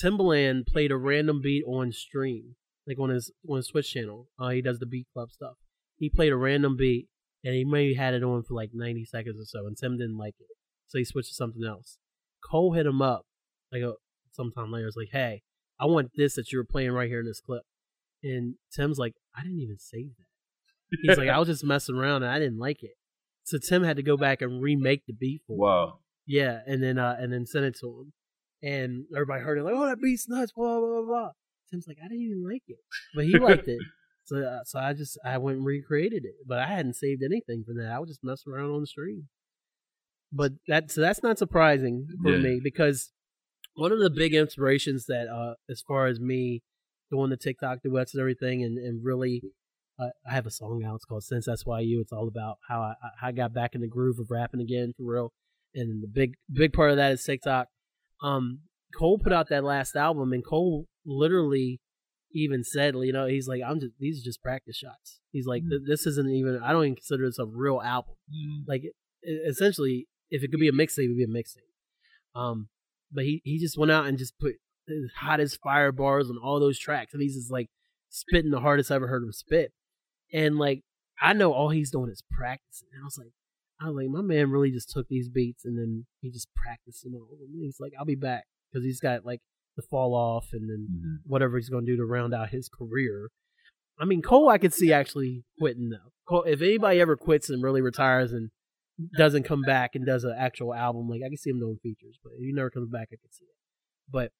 Timbaland 0.00 0.66
played 0.66 0.92
a 0.92 0.96
random 0.96 1.40
beat 1.42 1.64
on 1.66 1.90
stream, 1.90 2.54
like 2.86 2.98
on 3.00 3.10
his 3.10 3.32
on 3.48 3.56
his 3.56 3.68
Twitch 3.68 3.92
channel. 3.92 4.28
Uh, 4.38 4.50
he 4.50 4.62
does 4.62 4.78
the 4.78 4.86
beat 4.86 5.08
club 5.12 5.32
stuff. 5.32 5.54
He 5.96 6.08
played 6.08 6.32
a 6.32 6.36
random 6.36 6.76
beat, 6.76 7.08
and 7.42 7.54
he 7.54 7.64
maybe 7.64 7.94
had 7.94 8.14
it 8.14 8.22
on 8.22 8.44
for 8.44 8.54
like 8.54 8.70
ninety 8.72 9.04
seconds 9.04 9.40
or 9.40 9.44
so, 9.44 9.66
and 9.66 9.76
Tim 9.76 9.98
didn't 9.98 10.18
like 10.18 10.36
it, 10.38 10.46
so 10.86 10.98
he 10.98 11.04
switched 11.04 11.30
to 11.30 11.34
something 11.34 11.64
else. 11.64 11.98
Cole 12.48 12.74
hit 12.74 12.86
him 12.86 13.02
up 13.02 13.26
like 13.72 13.82
a 13.82 13.94
sometime 14.30 14.70
later. 14.70 14.86
It's 14.86 14.96
like, 14.96 15.08
hey, 15.10 15.42
I 15.80 15.86
want 15.86 16.12
this 16.14 16.34
that 16.36 16.52
you 16.52 16.58
were 16.58 16.64
playing 16.64 16.92
right 16.92 17.08
here 17.08 17.20
in 17.20 17.26
this 17.26 17.40
clip, 17.40 17.62
and 18.22 18.54
Tim's 18.72 18.98
like, 18.98 19.14
I 19.36 19.42
didn't 19.42 19.60
even 19.60 19.78
save 19.78 20.10
that. 20.18 20.25
He's 21.02 21.16
like, 21.18 21.28
I 21.34 21.38
was 21.38 21.48
just 21.48 21.64
messing 21.64 21.96
around 21.96 22.22
and 22.22 22.32
I 22.32 22.38
didn't 22.38 22.58
like 22.58 22.82
it. 22.82 22.92
So 23.44 23.58
Tim 23.58 23.82
had 23.84 23.96
to 23.96 24.02
go 24.02 24.16
back 24.16 24.42
and 24.42 24.60
remake 24.60 25.02
the 25.06 25.12
beat 25.12 25.42
for 25.46 25.52
him. 25.54 25.58
Wow. 25.60 25.98
Yeah, 26.26 26.60
and 26.66 26.82
then 26.82 26.98
uh 26.98 27.16
and 27.18 27.32
then 27.32 27.46
send 27.46 27.64
it 27.64 27.76
to 27.80 27.86
him. 27.86 28.12
And 28.62 29.04
everybody 29.14 29.42
heard 29.42 29.58
it 29.58 29.62
like, 29.62 29.74
oh 29.76 29.86
that 29.86 30.00
beat's 30.00 30.28
nuts, 30.28 30.52
blah 30.52 30.80
blah 30.80 30.88
blah 30.88 31.02
blah. 31.06 31.30
Tim's 31.70 31.86
like, 31.86 31.98
I 32.04 32.08
didn't 32.08 32.22
even 32.24 32.42
like 32.44 32.62
it. 32.66 32.78
But 33.14 33.24
he 33.26 33.38
liked 33.38 33.68
it. 33.68 33.78
So 34.28 34.38
uh, 34.42 34.64
so 34.64 34.80
I 34.80 34.92
just 34.92 35.16
I 35.24 35.38
went 35.38 35.58
and 35.58 35.64
recreated 35.66 36.24
it. 36.24 36.34
But 36.44 36.58
I 36.58 36.66
hadn't 36.66 36.94
saved 36.96 37.22
anything 37.22 37.62
from 37.64 37.76
that. 37.76 37.92
I 37.92 38.00
was 38.00 38.08
just 38.08 38.24
messing 38.24 38.52
around 38.52 38.72
on 38.72 38.80
the 38.80 38.86
stream. 38.88 39.28
But 40.32 40.54
that 40.66 40.90
so 40.90 41.00
that's 41.00 41.22
not 41.22 41.38
surprising 41.38 42.08
for 42.24 42.32
Yeah. 42.32 42.38
me 42.42 42.60
because 42.60 43.12
one 43.76 43.92
of 43.92 44.00
the 44.00 44.10
big 44.10 44.34
inspirations 44.34 45.06
that 45.06 45.28
uh 45.28 45.54
as 45.70 45.80
far 45.86 46.08
as 46.08 46.18
me 46.18 46.62
doing 47.12 47.30
the 47.30 47.36
TikTok 47.36 47.82
duets 47.84 48.14
and 48.14 48.20
everything 48.20 48.64
and, 48.64 48.76
and 48.78 49.04
really 49.04 49.42
uh, 49.98 50.08
I 50.28 50.34
have 50.34 50.46
a 50.46 50.50
song 50.50 50.84
out. 50.84 50.96
It's 50.96 51.04
called 51.04 51.24
"Since 51.24 51.46
That's 51.46 51.64
Why 51.64 51.80
You." 51.80 52.00
It's 52.00 52.12
all 52.12 52.28
about 52.28 52.58
how 52.68 52.80
I, 52.80 52.94
how 53.20 53.28
I 53.28 53.32
got 53.32 53.54
back 53.54 53.74
in 53.74 53.80
the 53.80 53.88
groove 53.88 54.18
of 54.18 54.30
rapping 54.30 54.60
again 54.60 54.92
for 54.96 55.04
real. 55.04 55.32
And 55.74 56.02
the 56.02 56.08
big 56.08 56.34
big 56.52 56.72
part 56.72 56.90
of 56.90 56.96
that 56.96 57.12
is 57.12 57.24
TikTok. 57.24 57.68
Um, 58.22 58.60
Cole 58.96 59.18
put 59.18 59.32
out 59.32 59.48
that 59.48 59.64
last 59.64 59.96
album, 59.96 60.32
and 60.32 60.44
Cole 60.44 60.86
literally 61.04 61.80
even 62.32 62.64
said, 62.64 62.94
you 62.94 63.12
know, 63.12 63.26
he's 63.26 63.48
like, 63.48 63.62
"I'm 63.66 63.80
just 63.80 63.92
these 63.98 64.20
are 64.20 64.24
just 64.24 64.42
practice 64.42 64.76
shots." 64.76 65.20
He's 65.32 65.46
like, 65.46 65.62
"Th- 65.68 65.82
"This 65.86 66.06
isn't 66.06 66.28
even. 66.28 66.60
I 66.62 66.72
don't 66.72 66.84
even 66.84 66.96
consider 66.96 67.26
this 67.26 67.38
a 67.38 67.46
real 67.46 67.80
album. 67.82 68.14
Mm. 68.30 68.68
Like, 68.68 68.82
it, 68.84 68.94
essentially, 69.48 70.08
if 70.30 70.42
it 70.42 70.50
could 70.50 70.60
be 70.60 70.68
a 70.68 70.72
mixtape, 70.72 71.04
it'd 71.04 71.16
be 71.16 71.24
a 71.24 71.26
mixtape." 71.26 72.38
Um, 72.38 72.68
but 73.10 73.24
he 73.24 73.40
he 73.44 73.58
just 73.58 73.78
went 73.78 73.92
out 73.92 74.06
and 74.06 74.18
just 74.18 74.38
put 74.38 74.56
his 74.86 75.10
hottest 75.16 75.58
fire 75.62 75.92
bars 75.92 76.30
on 76.30 76.38
all 76.42 76.60
those 76.60 76.78
tracks, 76.78 77.12
and 77.12 77.22
he's 77.22 77.36
just 77.36 77.50
like 77.50 77.68
spitting 78.10 78.50
the 78.50 78.60
hardest 78.60 78.90
I've 78.90 78.96
ever 78.96 79.08
heard 79.08 79.22
him 79.22 79.32
spit. 79.32 79.72
And 80.32 80.58
like 80.58 80.82
I 81.20 81.32
know 81.32 81.52
all 81.52 81.70
he's 81.70 81.90
doing 81.90 82.10
is 82.10 82.22
practicing. 82.30 82.88
And 82.92 83.02
I 83.02 83.04
was 83.04 83.16
like, 83.18 83.32
I 83.80 83.86
was 83.88 83.96
like, 83.96 84.08
my 84.08 84.22
man 84.22 84.50
really 84.50 84.70
just 84.70 84.90
took 84.90 85.06
these 85.08 85.28
beats 85.28 85.64
and 85.64 85.78
then 85.78 86.06
he 86.20 86.30
just 86.30 86.48
practiced 86.54 87.02
them 87.04 87.14
all. 87.14 87.28
And 87.40 87.50
he's 87.62 87.76
like, 87.80 87.92
I'll 87.98 88.04
be 88.04 88.14
back 88.14 88.44
because 88.70 88.84
he's 88.84 89.00
got 89.00 89.24
like 89.24 89.40
the 89.76 89.82
fall 89.82 90.14
off 90.14 90.48
and 90.52 90.68
then 90.70 90.88
Mhm. 90.90 91.16
whatever 91.24 91.56
he's 91.58 91.68
going 91.68 91.84
to 91.86 91.92
do 91.92 91.96
to 91.96 92.04
round 92.06 92.34
out 92.34 92.50
his 92.50 92.68
career. 92.68 93.28
I 93.98 94.04
mean, 94.04 94.22
Cole, 94.22 94.48
I 94.48 94.58
could 94.58 94.74
see 94.74 94.92
actually 94.92 95.44
quitting 95.58 95.90
though. 95.90 96.12
Cole, 96.28 96.42
if 96.44 96.60
anybody 96.60 97.00
ever 97.00 97.16
quits 97.16 97.48
and 97.50 97.62
really 97.62 97.80
retires 97.82 98.32
and 98.32 98.50
doesn't 99.16 99.42
come 99.44 99.60
back 99.62 99.94
and 99.94 100.04
does 100.06 100.24
an 100.24 100.34
actual 100.36 100.74
album, 100.74 101.08
like 101.08 101.20
I 101.24 101.28
can 101.28 101.36
see 101.36 101.50
him 101.50 101.60
doing 101.60 101.78
features, 101.82 102.18
but 102.22 102.32
if 102.38 102.40
he 102.40 102.52
never 102.52 102.70
comes 102.70 102.90
back, 102.90 103.08
I 103.12 103.16
can 103.16 103.30
see 103.30 103.44
it. 103.44 103.56
But 104.10 104.32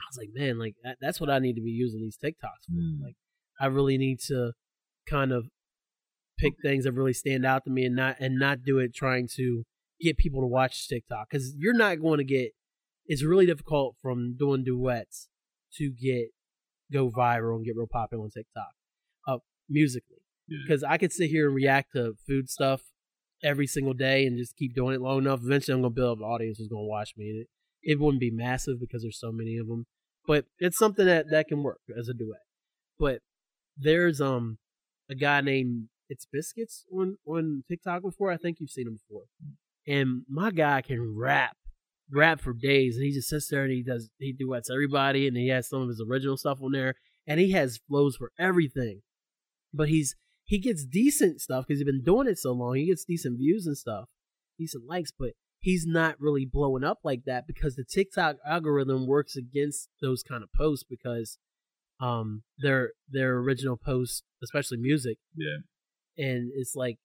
I 0.00 0.04
was 0.10 0.18
like, 0.18 0.30
man, 0.34 0.58
like 0.58 0.74
that, 0.82 0.98
that's 1.00 1.20
what 1.20 1.30
I 1.30 1.38
need 1.38 1.54
to 1.54 1.62
be 1.62 1.70
using 1.70 2.00
these 2.00 2.18
TikToks 2.18 2.66
for. 2.66 2.72
Mm. 2.72 3.00
Like, 3.02 3.14
I 3.60 3.66
really 3.66 3.96
need 3.98 4.18
to 4.26 4.52
kind 5.06 5.32
of 5.32 5.46
pick 6.38 6.54
things 6.62 6.84
that 6.84 6.92
really 6.92 7.12
stand 7.12 7.46
out 7.46 7.64
to 7.64 7.70
me 7.70 7.84
and 7.84 7.96
not 7.96 8.16
and 8.20 8.38
not 8.38 8.64
do 8.64 8.78
it 8.78 8.94
trying 8.94 9.28
to 9.36 9.64
get 10.00 10.18
people 10.18 10.40
to 10.40 10.46
watch 10.46 10.88
TikTok 10.88 11.28
because 11.30 11.54
you're 11.56 11.74
not 11.74 12.00
going 12.00 12.18
to 12.18 12.24
get. 12.24 12.52
It's 13.06 13.24
really 13.24 13.46
difficult 13.46 13.96
from 14.00 14.36
doing 14.38 14.64
duets 14.64 15.28
to 15.76 15.90
get 15.90 16.28
go 16.92 17.10
viral 17.10 17.56
and 17.56 17.64
get 17.64 17.76
real 17.76 17.88
popular 17.90 18.24
on 18.24 18.30
TikTok, 18.30 18.70
uh, 19.28 19.38
musically. 19.68 20.18
Yeah. 20.48 20.58
Because 20.62 20.82
I 20.84 20.96
could 20.98 21.12
sit 21.12 21.30
here 21.30 21.46
and 21.46 21.54
react 21.54 21.92
to 21.94 22.14
food 22.26 22.48
stuff 22.48 22.82
every 23.42 23.66
single 23.66 23.94
day 23.94 24.26
and 24.26 24.38
just 24.38 24.56
keep 24.56 24.74
doing 24.74 24.94
it 24.94 25.00
long 25.00 25.18
enough. 25.18 25.40
Eventually, 25.42 25.74
I'm 25.74 25.82
gonna 25.82 25.90
build 25.90 26.18
up 26.18 26.24
an 26.24 26.30
audience 26.30 26.58
who's 26.58 26.68
gonna 26.68 26.84
watch 26.84 27.12
me. 27.16 27.26
It, 27.26 27.48
it 27.82 28.00
wouldn't 28.00 28.20
be 28.20 28.30
massive 28.30 28.80
because 28.80 29.02
there's 29.02 29.20
so 29.20 29.32
many 29.32 29.58
of 29.58 29.66
them, 29.66 29.86
but 30.26 30.46
it's 30.58 30.78
something 30.78 31.04
that 31.06 31.26
that 31.30 31.48
can 31.48 31.62
work 31.62 31.80
as 31.96 32.08
a 32.08 32.14
duet. 32.14 32.40
But 32.98 33.20
there's 33.76 34.20
um 34.20 34.58
a 35.10 35.14
guy 35.14 35.40
named 35.40 35.88
It's 36.08 36.26
Biscuits 36.26 36.84
on 36.92 37.16
on 37.26 37.64
TikTok 37.68 38.02
before. 38.02 38.30
I 38.30 38.36
think 38.36 38.58
you've 38.60 38.70
seen 38.70 38.86
him 38.86 38.98
before. 39.08 39.24
And 39.86 40.22
my 40.28 40.50
guy 40.50 40.80
can 40.80 41.14
rap, 41.16 41.56
rap 42.10 42.40
for 42.40 42.54
days, 42.54 42.96
and 42.96 43.04
he 43.04 43.12
just 43.12 43.28
sits 43.28 43.48
there 43.48 43.64
and 43.64 43.72
he 43.72 43.82
does 43.82 44.10
he 44.18 44.32
duets 44.32 44.70
everybody, 44.70 45.26
and 45.26 45.36
he 45.36 45.48
has 45.48 45.68
some 45.68 45.82
of 45.82 45.88
his 45.88 46.02
original 46.06 46.36
stuff 46.36 46.58
on 46.62 46.72
there, 46.72 46.94
and 47.26 47.40
he 47.40 47.52
has 47.52 47.80
flows 47.88 48.16
for 48.16 48.32
everything. 48.38 49.02
But 49.72 49.88
he's 49.88 50.16
he 50.44 50.58
gets 50.58 50.84
decent 50.84 51.40
stuff 51.40 51.66
because 51.66 51.80
he's 51.80 51.86
been 51.86 52.04
doing 52.04 52.28
it 52.28 52.38
so 52.38 52.52
long. 52.52 52.76
He 52.76 52.86
gets 52.86 53.04
decent 53.04 53.38
views 53.38 53.66
and 53.66 53.76
stuff, 53.76 54.08
decent 54.58 54.86
likes, 54.86 55.10
but 55.16 55.32
he's 55.60 55.86
not 55.86 56.20
really 56.20 56.44
blowing 56.44 56.84
up 56.84 56.98
like 57.02 57.24
that 57.24 57.46
because 57.46 57.74
the 57.74 57.84
TikTok 57.84 58.36
algorithm 58.46 59.06
works 59.06 59.34
against 59.36 59.88
those 60.02 60.22
kind 60.22 60.42
of 60.42 60.52
posts 60.52 60.84
because 60.88 61.38
um 62.00 62.42
their 62.58 62.90
their 63.08 63.36
original 63.38 63.76
posts, 63.76 64.22
especially 64.42 64.78
music, 64.78 65.18
Yeah. 65.36 65.58
and 66.18 66.50
it's 66.54 66.74
like 66.74 66.98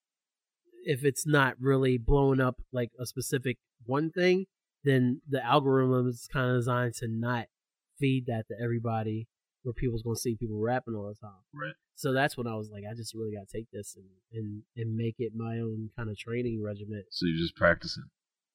if 0.86 1.04
it's 1.04 1.26
not 1.28 1.56
really 1.60 1.98
blowing 1.98 2.40
up 2.40 2.58
like 2.72 2.90
a 3.00 3.06
specific 3.06 3.58
one 3.86 4.12
thing, 4.12 4.46
then 4.84 5.22
the 5.28 5.44
algorithm 5.46 6.08
is 6.08 6.28
kind 6.32 6.50
of 6.52 6.58
designed 6.62 6.94
to 6.96 7.08
not 7.08 7.46
feed 8.00 8.26
that 8.28 8.48
to 8.48 8.56
everybody 8.62 9.28
where 9.64 9.74
people's 9.74 10.04
gonna 10.04 10.16
see 10.16 10.36
people 10.36 10.60
rapping 10.60 10.96
all 10.96 11.10
the 11.10 11.16
time. 11.28 11.44
Right. 11.54 11.74
So 11.96 12.14
that's 12.14 12.38
when 12.38 12.48
I 12.48 12.56
was 12.56 12.70
like, 12.72 12.84
I 12.90 12.96
just 12.96 13.14
really 13.14 13.34
gotta 13.34 13.46
take 13.52 13.68
this 13.72 13.96
and 13.96 14.06
and, 14.32 14.64
and 14.78 14.96
make 14.96 15.16
it 15.20 15.34
my 15.36 15.60
own 15.60 15.90
kind 15.98 16.10
of 16.10 16.18
training 16.18 16.64
regiment. 16.64 17.06
So 17.12 17.26
you're 17.26 17.38
just 17.38 17.56
practicing. 17.58 18.06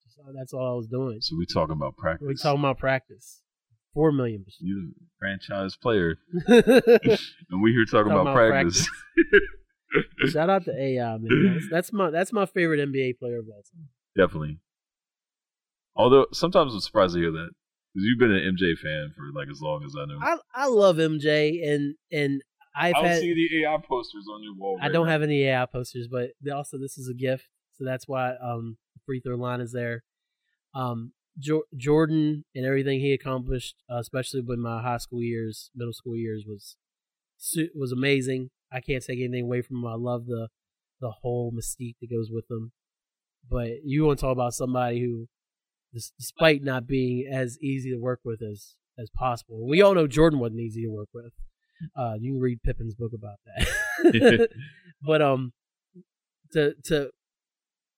So 0.08 0.22
that's 0.34 0.52
all 0.54 0.72
I 0.72 0.74
was 0.76 0.86
doing. 0.86 1.18
So 1.20 1.36
we 1.36 1.44
talking 1.44 1.72
about 1.74 1.96
practice. 1.96 2.26
We 2.26 2.34
talking 2.36 2.60
about 2.60 2.78
practice. 2.78 3.42
Four 3.94 4.10
million. 4.10 4.44
you 4.58 4.92
franchise 5.20 5.76
player, 5.76 6.16
and 6.46 7.62
we 7.62 7.70
here 7.70 7.84
talking, 7.84 8.10
Talking 8.10 8.10
about, 8.10 8.22
about 8.22 8.50
practice. 8.50 8.88
out 10.36 10.64
to 10.64 10.76
AI 10.76 11.16
man. 11.18 11.54
That's, 11.54 11.70
that's 11.70 11.92
my 11.92 12.10
that's 12.10 12.32
my 12.32 12.46
favorite 12.46 12.80
NBA 12.80 13.18
player 13.18 13.38
of 13.38 13.46
all 13.48 13.62
time. 13.62 13.88
Definitely. 14.16 14.58
Although 15.96 16.26
sometimes 16.32 16.74
I'm 16.74 16.80
surprised 16.80 17.14
to 17.14 17.20
hear 17.20 17.30
that 17.30 17.50
because 17.94 18.04
you've 18.04 18.18
been 18.18 18.32
an 18.32 18.56
MJ 18.56 18.76
fan 18.76 19.14
for 19.16 19.30
like 19.38 19.48
as 19.48 19.60
long 19.60 19.84
as 19.84 19.94
I 19.96 20.06
know. 20.06 20.18
I 20.20 20.64
I 20.64 20.66
love 20.66 20.96
MJ 20.96 21.64
and 21.64 21.94
and 22.10 22.42
I've 22.76 22.96
I 22.96 23.06
had 23.06 23.20
see 23.20 23.34
the 23.34 23.64
AI 23.64 23.76
posters 23.88 24.26
on 24.32 24.42
your 24.42 24.54
wall. 24.56 24.78
I 24.80 24.88
don't 24.88 25.06
now. 25.06 25.12
have 25.12 25.22
any 25.22 25.44
AI 25.44 25.66
posters, 25.66 26.08
but 26.10 26.30
also 26.52 26.78
this 26.78 26.98
is 26.98 27.08
a 27.08 27.14
gift, 27.14 27.48
so 27.78 27.84
that's 27.84 28.08
why 28.08 28.30
um 28.42 28.76
the 28.94 29.00
free 29.06 29.20
throw 29.20 29.36
line 29.36 29.60
is 29.60 29.72
there. 29.72 30.02
Um, 30.74 31.12
jo- 31.38 31.64
Jordan 31.76 32.44
and 32.54 32.64
everything 32.64 33.00
he 33.00 33.12
accomplished, 33.12 33.76
uh, 33.90 33.98
especially 33.98 34.40
with 34.40 34.58
my 34.58 34.82
high 34.82 34.98
school 34.98 35.22
years, 35.22 35.70
middle 35.74 35.92
school 35.92 36.16
years, 36.16 36.44
was 36.46 36.76
was 37.74 37.92
amazing. 37.92 38.50
I 38.72 38.80
can't 38.80 39.04
take 39.04 39.18
anything 39.18 39.44
away 39.44 39.62
from 39.62 39.78
him. 39.78 39.86
I 39.86 39.94
love 39.94 40.26
the 40.26 40.48
the 41.00 41.10
whole 41.22 41.52
mystique 41.52 41.96
that 42.00 42.10
goes 42.10 42.30
with 42.30 42.50
him. 42.50 42.72
But 43.48 43.84
you 43.84 44.04
want 44.04 44.18
to 44.18 44.24
talk 44.24 44.32
about 44.32 44.54
somebody 44.54 45.00
who, 45.00 45.26
despite 45.92 46.62
not 46.62 46.86
being 46.86 47.26
as 47.30 47.58
easy 47.60 47.90
to 47.90 47.98
work 47.98 48.20
with 48.24 48.40
as 48.42 48.76
as 48.98 49.10
possible, 49.10 49.66
we 49.68 49.82
all 49.82 49.94
know 49.94 50.06
Jordan 50.06 50.38
wasn't 50.38 50.60
easy 50.60 50.82
to 50.82 50.88
work 50.88 51.08
with. 51.12 51.32
Uh, 51.96 52.14
you 52.18 52.32
can 52.32 52.40
read 52.40 52.62
Pippen's 52.62 52.94
book 52.94 53.12
about 53.12 53.38
that. 53.44 54.48
but 55.02 55.20
um, 55.20 55.52
to 56.52 56.74
to 56.84 57.10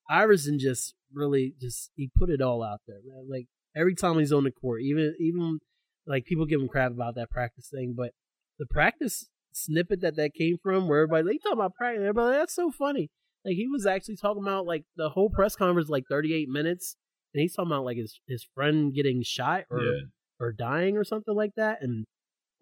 Iverson 0.09 0.59
just 0.59 0.95
really 1.17 1.55
just 1.61 1.91
he 1.97 2.11
put 2.17 2.31
it 2.31 2.41
all 2.41 2.63
out 2.63 2.81
there, 2.87 3.01
man. 3.05 3.27
Like 3.29 3.47
every 3.75 3.95
time 3.95 4.19
he's 4.19 4.33
on 4.33 4.45
the 4.45 4.53
court, 4.53 4.83
even 4.83 5.15
even 5.19 5.59
like 6.07 6.25
people 6.25 6.47
give 6.47 6.61
him 6.61 6.69
crap 6.69 6.93
about 6.93 7.15
that 7.17 7.31
practice 7.31 7.69
thing, 7.73 7.95
but 7.97 8.13
the 8.59 8.67
practice 8.67 9.27
snippet 9.53 10.01
that 10.03 10.17
that 10.17 10.35
came 10.35 10.57
from, 10.63 10.87
where 10.89 11.01
everybody 11.03 11.25
like 11.27 11.41
talking 11.43 11.59
about 11.59 11.75
practice, 11.75 12.01
everybody 12.03 12.29
like, 12.33 12.39
that's 12.43 12.55
so 12.55 12.71
funny. 12.71 13.09
Like 13.45 13.55
he 13.57 13.67
was 13.67 13.87
actually 13.87 14.17
talking 14.17 14.43
about 14.43 14.67
like 14.67 14.85
the 14.97 15.11
whole 15.11 15.31
press 15.31 15.57
conference, 15.57 15.89
like 15.89 16.05
38 16.09 16.49
minutes, 16.49 16.97
and 17.35 17.41
he's 17.41 17.55
talking 17.55 17.73
about 17.73 17.85
like 17.85 17.97
his 17.97 18.21
his 18.29 18.47
friend 18.55 18.95
getting 18.95 19.23
shot 19.25 19.65
or 19.71 19.83
Yeah. 19.83 20.01
or 20.39 20.53
dying 20.53 20.97
or 20.97 21.05
something 21.05 21.35
like 21.35 21.53
that, 21.57 21.79
and 21.81 22.05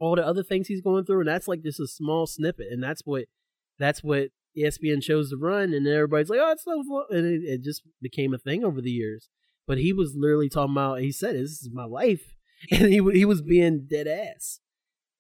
all 0.01 0.17
the 0.17 0.27
other 0.27 0.43
things 0.43 0.69
he's 0.69 0.83
going 0.83 1.05
through, 1.05 1.21
and 1.21 1.29
that's 1.29 1.49
like 1.49 1.63
just 1.63 1.81
a 1.81 1.87
small 1.87 2.27
snippet, 2.27 2.67
and 2.71 2.83
that's 2.83 3.03
what 3.05 3.25
that's 3.79 4.03
what 4.05 4.29
ESPN 4.57 5.03
chose 5.03 5.31
to 5.31 5.37
run, 5.37 5.73
and 5.73 5.87
everybody's 5.87 6.29
like, 6.29 6.41
oh, 6.43 6.53
it's 6.53 6.65
so 6.65 6.83
fun, 6.83 7.05
and 7.11 7.27
it, 7.27 7.43
it 7.45 7.63
just 7.63 7.83
became 8.01 8.35
a 8.35 8.39
thing 8.39 8.65
over 8.65 8.81
the 8.81 8.91
years. 8.91 9.29
But 9.67 9.79
he 9.79 9.93
was 9.93 10.15
literally 10.17 10.49
talking 10.49 10.75
about. 10.75 11.01
He 11.01 11.13
said, 11.13 11.35
"This 11.35 11.63
is 11.63 11.71
my 11.73 11.85
life," 11.85 12.35
and 12.71 12.89
he 12.89 13.01
he 13.13 13.25
was 13.25 13.43
being 13.43 13.87
dead 13.91 14.07
ass. 14.07 14.61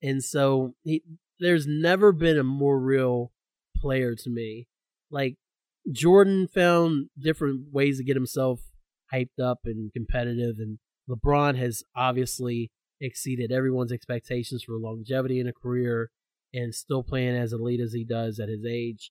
And 0.03 0.23
so 0.23 0.75
he, 0.83 1.03
there's 1.41 1.67
never 1.67 2.13
been 2.13 2.39
a 2.39 2.45
more 2.45 2.79
real 2.79 3.33
player 3.77 4.15
to 4.15 4.31
me. 4.31 4.69
Like 5.11 5.37
Jordan 5.91 6.47
found 6.47 7.09
different 7.19 7.73
ways 7.73 7.99
to 7.99 8.05
get 8.05 8.17
himself 8.17 8.61
hyped 9.13 9.43
up 9.43 9.61
and 9.65 9.93
competitive, 9.93 10.57
and 10.59 10.79
LeBron 11.09 11.57
has 11.57 11.83
obviously 11.97 12.71
exceeded 13.01 13.51
everyone's 13.51 13.93
expectations 13.93 14.63
for 14.63 14.79
longevity 14.79 15.41
in 15.41 15.47
a 15.47 15.53
career 15.53 16.11
and 16.55 16.75
still 16.75 17.03
playing 17.03 17.35
as 17.37 17.53
elite 17.53 17.81
as 17.81 17.93
he 17.93 18.05
does 18.05 18.39
at 18.39 18.49
his 18.49 18.65
age. 18.65 19.11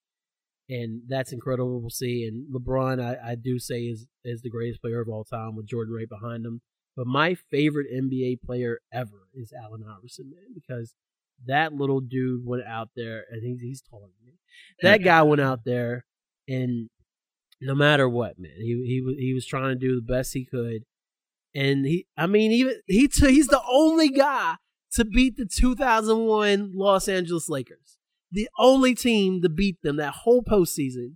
And 0.70 1.02
that's 1.08 1.34
incredible 1.34 1.82
to 1.82 1.94
see. 1.94 2.26
And 2.26 2.54
LeBron, 2.54 3.04
I, 3.04 3.32
I 3.32 3.36
do 3.36 3.60
say, 3.60 3.82
is 3.82 4.08
is 4.24 4.42
the 4.42 4.50
greatest 4.50 4.82
player 4.82 5.02
of 5.02 5.10
all 5.10 5.24
time 5.24 5.56
with 5.56 5.68
Jordan 5.68 5.94
right 5.94 6.10
behind 6.10 6.46
him. 6.46 6.62
But 6.96 7.08
my 7.08 7.36
favorite 7.36 7.88
NBA 7.94 8.42
player 8.42 8.80
ever 8.92 9.28
is 9.34 9.52
Allen 9.52 9.84
Iverson, 9.84 10.30
man, 10.30 10.54
because 10.54 10.94
that 11.46 11.74
little 11.74 12.00
dude 12.00 12.46
went 12.46 12.64
out 12.66 12.90
there, 12.96 13.26
and 13.30 13.44
he's 13.44 13.62
he's 13.62 13.82
taller 13.82 14.08
than 14.08 14.28
me. 14.28 14.34
That 14.82 15.04
guy 15.04 15.22
went 15.24 15.42
out 15.42 15.66
there, 15.66 16.06
and 16.48 16.90
no 17.62 17.76
matter 17.76 18.08
what, 18.08 18.40
man, 18.40 18.56
he 18.58 18.84
he 18.86 19.02
was 19.02 19.16
he 19.18 19.34
was 19.34 19.46
trying 19.46 19.70
to 19.70 19.76
do 19.76 19.96
the 19.96 20.02
best 20.02 20.34
he 20.34 20.46
could, 20.46 20.84
and 21.56 21.86
he, 21.86 22.08
I 22.18 22.28
mean, 22.28 22.52
even 22.52 22.76
he 22.88 23.08
t- 23.08 23.32
he's 23.32 23.48
the 23.48 23.62
only 23.70 24.10
guy 24.10 24.56
to 24.94 25.06
beat 25.06 25.38
the 25.38 25.46
2001 25.46 26.74
Los 26.76 27.08
Angeles 27.08 27.50
Lakers, 27.50 27.98
the 28.34 28.50
only 28.58 28.96
team 28.96 29.42
to 29.44 29.50
beat 29.50 29.78
them 29.84 29.98
that 29.98 30.14
whole 30.14 30.44
postseason. 30.44 31.16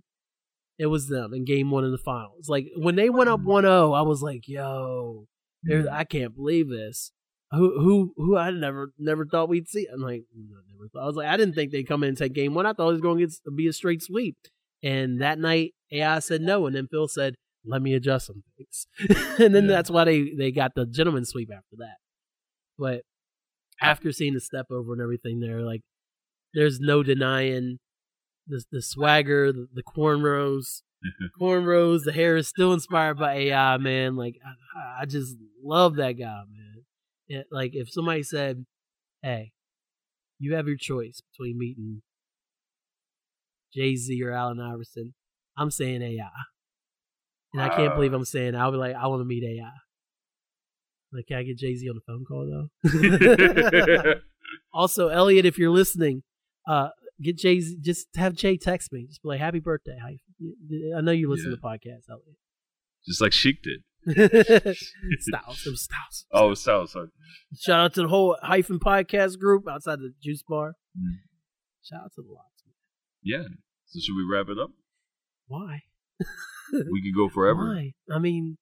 It 0.78 0.86
was 0.86 1.08
them 1.08 1.34
in 1.34 1.44
Game 1.44 1.70
One 1.72 1.84
in 1.84 1.90
the 1.90 1.98
finals. 1.98 2.48
Like 2.48 2.68
when 2.76 2.94
they 2.94 3.10
went 3.10 3.28
up 3.28 3.40
mm. 3.40 3.46
1-0, 3.46 3.98
I 3.98 4.02
was 4.02 4.22
like, 4.22 4.46
"Yo, 4.46 5.26
mm. 5.68 5.90
I 5.90 6.04
can't 6.04 6.36
believe 6.36 6.68
this." 6.68 7.10
Who 7.50 7.80
who 7.80 8.12
who 8.16 8.36
I 8.36 8.50
never 8.50 8.92
never 8.98 9.26
thought 9.26 9.48
we'd 9.48 9.68
see. 9.68 9.88
I'm 9.92 10.00
like, 10.00 10.22
I 10.32 10.38
never 10.70 10.88
thought. 10.92 11.02
I 11.02 11.06
was 11.06 11.16
like, 11.16 11.26
I 11.28 11.36
didn't 11.36 11.54
think 11.54 11.72
they'd 11.72 11.88
come 11.88 12.02
in 12.04 12.10
and 12.10 12.18
take 12.18 12.34
game 12.34 12.54
one. 12.54 12.66
I 12.66 12.74
thought 12.74 12.90
it 12.90 12.92
was 12.92 13.00
going 13.00 13.26
to 13.26 13.50
be 13.50 13.66
a 13.66 13.72
straight 13.72 14.02
sweep. 14.02 14.36
And 14.82 15.20
that 15.22 15.38
night, 15.38 15.72
AI 15.90 16.20
said 16.20 16.42
no, 16.42 16.66
and 16.66 16.76
then 16.76 16.86
Phil 16.88 17.08
said, 17.08 17.34
"Let 17.64 17.82
me 17.82 17.94
adjust 17.94 18.26
some 18.26 18.44
things." 18.56 18.86
and 19.40 19.52
then 19.54 19.64
Yeah. 19.64 19.70
that's 19.70 19.90
why 19.90 20.04
they 20.04 20.30
they 20.36 20.52
got 20.52 20.74
the 20.76 20.86
gentleman 20.86 21.24
sweep 21.24 21.50
after 21.50 21.76
that. 21.78 21.96
But 22.78 23.02
after 23.80 24.12
seeing 24.12 24.34
the 24.34 24.40
step 24.40 24.66
over 24.70 24.92
and 24.92 25.02
everything, 25.02 25.40
there 25.40 25.62
like, 25.62 25.82
there's 26.54 26.80
no 26.80 27.02
denying 27.02 27.78
the 28.46 28.62
the 28.72 28.82
swagger, 28.82 29.52
the, 29.52 29.68
the 29.72 29.82
cornrows, 29.82 30.82
mm-hmm. 31.04 31.42
cornrows. 31.42 32.04
The 32.04 32.12
hair 32.12 32.36
is 32.36 32.48
still 32.48 32.72
inspired 32.72 33.18
by 33.18 33.34
AI, 33.34 33.76
man. 33.76 34.16
Like 34.16 34.36
I, 34.44 35.02
I 35.02 35.04
just 35.06 35.36
love 35.62 35.96
that 35.96 36.12
guy, 36.12 36.42
man. 36.50 36.84
Yeah, 37.28 37.42
like 37.50 37.72
if 37.74 37.90
somebody 37.92 38.22
said, 38.22 38.64
"Hey, 39.22 39.52
you 40.38 40.54
have 40.54 40.66
your 40.66 40.78
choice 40.78 41.20
between 41.32 41.58
meeting 41.58 42.02
Jay 43.74 43.96
Z 43.96 44.20
or 44.22 44.32
Allen 44.32 44.60
Iverson," 44.60 45.14
I'm 45.56 45.70
saying 45.70 46.02
AI, 46.02 46.28
and 47.52 47.62
I 47.62 47.68
can't 47.68 47.94
believe 47.94 48.14
I'm 48.14 48.24
saying. 48.24 48.54
I'll 48.54 48.72
be 48.72 48.78
like, 48.78 48.94
I 48.94 49.06
want 49.08 49.20
to 49.20 49.26
meet 49.26 49.44
AI. 49.44 49.70
Like, 51.12 51.26
can 51.26 51.38
I 51.38 51.42
get 51.42 51.58
Jay 51.58 51.74
Z 51.74 51.88
on 51.88 51.96
the 51.96 52.02
phone 52.06 52.24
call 52.26 52.68
though? 52.82 54.14
also, 54.72 55.08
Elliot, 55.08 55.46
if 55.46 55.58
you're 55.58 55.70
listening, 55.70 56.22
uh, 56.68 56.88
get 57.22 57.36
Jay 57.38 57.60
Z. 57.60 57.78
Just 57.80 58.06
have 58.16 58.34
Jay 58.34 58.56
text 58.56 58.92
me. 58.92 59.06
Just 59.06 59.22
be 59.22 59.28
like, 59.30 59.40
"Happy 59.40 59.60
birthday!" 59.60 59.96
I 60.96 61.00
know 61.00 61.12
you 61.12 61.28
listen 61.30 61.50
Yeah. 61.50 61.56
to 61.56 61.62
podcasts, 61.62 62.08
Elliot. 62.10 62.36
Just 63.06 63.20
like 63.20 63.32
Sheek 63.32 63.56
did. 63.62 63.82
Styles, 65.20 65.66
it 65.66 65.70
was 65.70 65.82
Styles. 65.82 66.26
Oh, 66.32 66.54
so 66.54 66.86
sorry. 66.86 67.08
Shout 67.58 67.80
out 67.80 67.94
to 67.94 68.02
the 68.02 68.08
whole 68.08 68.36
hyphen 68.42 68.78
podcast 68.78 69.38
group 69.38 69.64
outside 69.70 69.98
the 69.98 70.12
juice 70.22 70.42
bar. 70.48 70.74
Mm. 70.98 71.16
Shout 71.82 72.00
out 72.04 72.12
to 72.14 72.22
the 72.22 72.28
LOX. 72.32 72.44
Yeah. 73.22 73.44
So 73.86 74.00
should 74.00 74.14
we 74.16 74.26
wrap 74.30 74.48
it 74.48 74.58
up? 74.58 74.70
Why? 75.46 75.80
We 76.72 77.02
could 77.02 77.16
go 77.16 77.28
forever. 77.28 77.68
Why? 77.74 77.92
I 78.14 78.18
mean, 78.18 78.58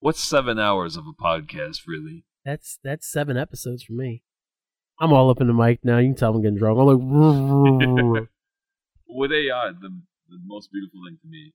What's 0.00 0.22
seven 0.22 0.58
hours 0.58 0.96
of 0.96 1.04
a 1.06 1.12
podcast, 1.22 1.80
really? 1.86 2.24
that's 2.44 2.78
that's 2.84 3.10
seven 3.10 3.36
episodes 3.36 3.82
for 3.84 3.94
me. 3.94 4.22
I'm 5.00 5.12
all 5.12 5.30
up 5.30 5.40
in 5.40 5.46
the 5.48 5.52
mic 5.54 5.84
now. 5.84 5.98
You 5.98 6.08
can 6.08 6.16
tell 6.16 6.34
I'm 6.34 6.42
getting 6.42 6.56
drunk. 6.58 6.78
I'm 6.78 6.86
like, 6.86 8.28
With 9.08 9.32
AI, 9.32 9.70
the 9.80 9.90
the 10.28 10.38
most 10.46 10.70
beautiful 10.72 11.00
thing 11.06 11.18
to 11.22 11.28
me 11.28 11.52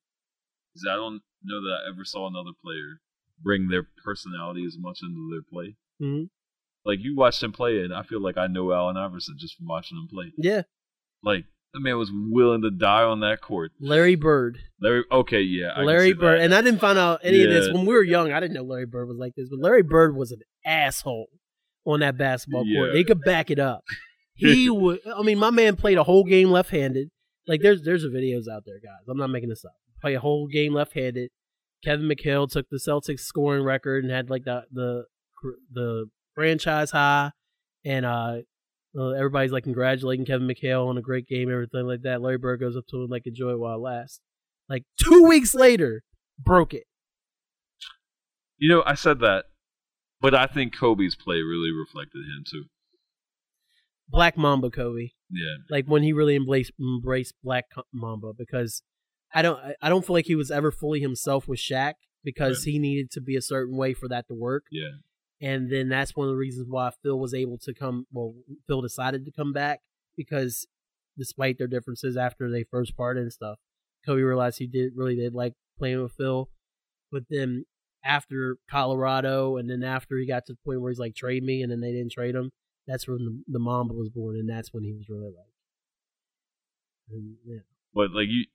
is 0.76 0.86
I 0.90 0.96
don't 0.96 1.22
know 1.44 1.62
that 1.62 1.80
I 1.86 1.90
ever 1.90 2.06
saw 2.06 2.28
another 2.28 2.52
player 2.64 3.02
bring 3.42 3.68
their 3.70 3.88
personality 4.04 4.64
as 4.66 4.78
much 4.80 5.00
into 5.02 5.30
their 5.32 5.42
play. 5.42 5.76
Mhm. 6.02 6.30
Like 6.86 7.00
you 7.02 7.16
watched 7.16 7.44
him 7.44 7.52
play, 7.52 7.80
and 7.82 7.94
I 7.94 8.04
feel 8.04 8.22
like 8.22 8.38
I 8.38 8.48
know 8.48 8.72
Allen 8.72 8.98
Iverson 8.98 9.36
just 9.38 9.56
from 9.58 9.68
watching 9.68 9.98
him 9.98 10.08
play. 10.08 10.32
yeah, 10.38 10.62
Like 11.24 11.46
the 11.74 11.80
man 11.82 11.98
was 11.98 12.12
willing 12.14 12.62
to 12.62 12.72
die 12.72 13.04
on 13.04 13.20
that 13.20 13.42
court. 13.42 13.72
Larry 13.80 14.16
Bird. 14.16 14.60
Larry, 14.82 15.04
okay, 15.12 15.42
yeah, 15.42 15.72
I 15.76 15.84
Larry 15.84 16.14
Bird, 16.14 16.40
that. 16.40 16.46
and 16.46 16.54
I 16.56 16.62
didn't 16.62 16.80
find 16.80 16.98
out 16.98 17.20
any 17.24 17.44
of 17.44 17.50
this 17.50 17.72
when 17.74 17.86
we 17.86 17.94
were 17.94 18.04
young. 18.04 18.32
I 18.32 18.40
didn't 18.40 18.54
know 18.54 18.64
Larry 18.64 18.86
Bird 18.86 19.08
was 19.08 19.18
like 19.18 19.36
this, 19.36 19.50
but 19.50 19.60
Larry 19.60 19.84
Bird 19.84 20.16
was 20.16 20.32
an 20.32 20.40
asshole 20.66 21.28
on 21.94 22.00
that 22.02 22.18
basketball 22.18 22.64
court. 22.64 22.92
Yeah. 22.92 22.98
He 22.98 23.04
could 23.04 23.22
back 23.22 23.52
it 23.52 23.60
up. 23.60 23.84
He 24.42 24.70
would. 24.70 25.02
I 25.06 25.22
mean, 25.22 25.38
my 25.38 25.50
man 25.50 25.76
played 25.76 25.98
a 25.98 26.04
whole 26.06 26.24
game 26.24 26.50
left-handed. 26.50 27.10
Like 27.46 27.60
there's 27.62 27.82
there's 27.82 28.06
videos 28.06 28.48
out 28.48 28.64
there, 28.66 28.80
guys. 28.82 29.06
I'm 29.10 29.18
not 29.18 29.30
making 29.30 29.50
this 29.50 29.66
up. 29.66 29.74
Play 30.00 30.14
a 30.14 30.20
whole 30.22 30.48
game 30.48 30.74
left-handed. 30.74 31.30
Kevin 31.84 32.08
McHale 32.08 32.50
took 32.50 32.66
the 32.70 32.78
Celtics 32.78 33.20
scoring 33.20 33.66
record 33.66 34.06
and 34.06 34.14
had 34.14 34.30
like 34.30 34.46
the 34.46 34.64
the 34.72 35.04
the 35.74 36.06
franchise 36.36 36.92
high, 36.92 37.32
and 37.84 38.06
uh, 38.06 38.38
uh, 38.98 39.10
everybody's 39.10 39.52
like 39.52 39.66
congratulating 39.66 40.26
Kevin 40.26 40.48
McHale 40.48 40.88
on 40.88 40.98
a 40.98 41.02
great 41.02 41.28
game, 41.28 41.52
everything 41.52 41.86
like 41.86 42.04
that. 42.04 42.22
Larry 42.22 42.38
Bird 42.38 42.62
goes 42.62 42.78
up 42.78 42.86
to 42.92 43.04
him 43.04 43.10
like 43.10 43.28
enjoy 43.28 43.52
it 43.52 43.60
while 43.60 43.76
it 43.76 43.82
lasts. 43.82 44.22
Like 44.70 44.84
two 45.04 45.24
weeks 45.24 45.54
later, 45.54 46.04
broke 46.38 46.74
it. 46.74 46.86
You 48.58 48.70
know, 48.70 48.84
I 48.86 48.96
said 48.96 49.20
that, 49.20 49.46
but 50.22 50.36
I 50.36 50.46
think 50.48 50.76
Kobe's 50.78 51.16
play 51.16 51.38
really 51.42 51.72
reflected 51.72 52.20
him 52.20 52.44
too. 52.50 52.66
Black 54.08 54.38
Mamba 54.38 54.70
Kobe, 54.72 55.10
Yeah, 55.30 55.56
like 55.70 55.86
when 55.86 56.02
he 56.04 56.14
really 56.14 56.36
embraced 56.36 56.72
embraced 56.80 57.36
Black 57.44 57.66
Mamba, 57.94 58.34
because 58.34 58.82
I 59.34 59.42
don't 59.44 59.60
I- 59.82 59.90
don't 59.90 60.06
feel 60.06 60.16
like 60.16 60.26
he 60.26 60.36
was 60.36 60.50
ever 60.52 60.72
fully 60.72 61.00
himself 61.00 61.48
with 61.48 61.60
Shaq 61.60 61.94
because 62.24 62.64
he 62.64 62.80
needed 62.80 63.12
to 63.12 63.22
be 63.22 63.36
a 63.36 63.42
certain 63.42 63.78
way 63.78 63.94
for 63.94 64.08
that 64.10 64.28
to 64.28 64.34
work. 64.34 64.66
yeah, 64.72 64.98
and 65.40 65.72
then 65.72 65.90
that's 65.90 66.16
one 66.16 66.28
of 66.28 66.34
the 66.34 66.38
reasons 66.38 66.68
why 66.70 66.90
Phil 67.04 67.20
was 67.20 67.34
able 67.34 67.58
to 67.60 67.74
come. 67.74 68.08
Well, 68.12 68.34
Phil 68.68 68.82
decided 68.82 69.26
to 69.26 69.32
come 69.32 69.54
back 69.54 69.82
because, 70.18 70.66
despite 71.18 71.58
their 71.60 71.68
differences 71.68 72.18
after 72.18 72.50
they 72.50 72.64
first 72.64 72.98
parted 72.98 73.22
and 73.24 73.32
stuff, 73.32 73.60
Kobe 74.06 74.22
realized 74.22 74.58
he 74.58 74.68
did 74.68 74.94
really 74.96 75.16
did 75.16 75.34
like 75.36 75.54
playing 75.78 76.02
with 76.02 76.14
Phil. 76.14 76.50
But 77.12 77.24
then 77.30 77.66
after 78.04 78.58
Colorado, 78.70 79.58
and 79.58 79.70
then 79.70 79.84
after 79.84 80.18
he 80.18 80.26
got 80.28 80.46
to 80.46 80.54
the 80.54 80.60
point 80.66 80.82
where 80.82 80.92
he's 80.92 81.00
like 81.00 81.16
trade 81.16 81.44
me, 81.44 81.62
and 81.62 81.72
then 81.72 81.82
they 81.82 81.92
didn't 81.92 82.12
trade 82.12 82.36
him. 82.36 82.52
That's 82.88 83.08
when 83.08 83.18
the, 83.18 83.44
the 83.54 83.60
Mamba 83.60 83.94
was 83.94 84.10
born, 84.10 84.36
and 84.38 84.50
that's 84.50 84.74
when 84.74 84.84
he 84.84 84.94
was 84.94 85.08
really 85.10 85.26
like, 85.32 85.54
and, 87.12 87.36
yeah, 87.46 87.60
but 87.94 88.12
like 88.12 88.28
you, 88.30 88.46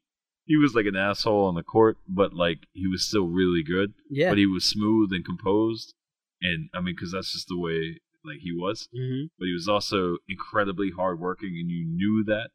he 0.45 0.57
was 0.57 0.75
like 0.75 0.87
an 0.87 0.97
asshole 0.97 1.47
on 1.47 1.55
the 1.55 1.63
court, 1.63 1.99
but 2.09 2.35
like 2.35 2.67
he 2.73 2.87
was 2.87 3.07
still 3.07 3.27
really 3.29 3.63
good. 3.63 3.95
yeah. 4.11 4.31
But 4.31 4.39
he 4.39 4.47
was 4.47 4.65
smooth 4.65 5.13
and 5.13 5.25
composed, 5.25 5.95
and 6.43 6.69
I 6.75 6.81
mean, 6.81 6.95
because 6.95 7.13
that's 7.13 7.33
just 7.33 7.49
the 7.49 7.59
way 7.59 8.01
like 8.25 8.39
he 8.41 8.53
was. 8.53 8.89
hmm 8.95 9.25
But 9.39 9.47
he 9.47 9.53
was 9.53 9.69
also 9.69 10.17
incredibly 10.29 10.91
hardworking, 10.97 11.57
and 11.61 11.71
you 11.71 11.85
knew 11.87 12.25
that. 12.27 12.51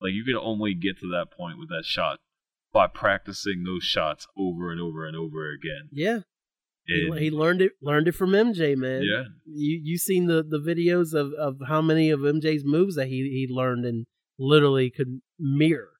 Like 0.00 0.12
you 0.12 0.24
could 0.24 0.40
only 0.40 0.74
get 0.74 1.00
to 1.00 1.08
that 1.10 1.32
point 1.36 1.58
with 1.58 1.70
that 1.70 1.84
shot 1.84 2.20
by 2.72 2.86
practicing 2.86 3.64
those 3.64 3.82
shots 3.84 4.26
over 4.36 4.70
and 4.70 4.80
over 4.80 5.06
and 5.06 5.16
over 5.16 5.50
again. 5.50 5.88
yeah. 5.92 6.20
He, 6.86 7.06
And, 7.10 7.18
he 7.18 7.30
learned 7.30 7.60
it 7.60 7.72
learned 7.82 8.08
it 8.08 8.12
from 8.12 8.30
MJ, 8.30 8.74
man. 8.74 9.02
yeah, 9.02 9.24
you 9.44 9.78
you 9.82 9.98
seen 9.98 10.24
the 10.26 10.42
the 10.42 10.58
videos 10.58 11.12
of 11.12 11.34
of 11.34 11.56
how 11.68 11.82
many 11.82 12.08
of 12.10 12.20
MJ's 12.20 12.64
moves 12.64 12.94
that 12.96 13.08
he 13.08 13.28
he 13.28 13.46
learned 13.50 13.84
and 13.84 14.06
literally 14.38 14.90
could 14.90 15.20
mirror. 15.38 15.90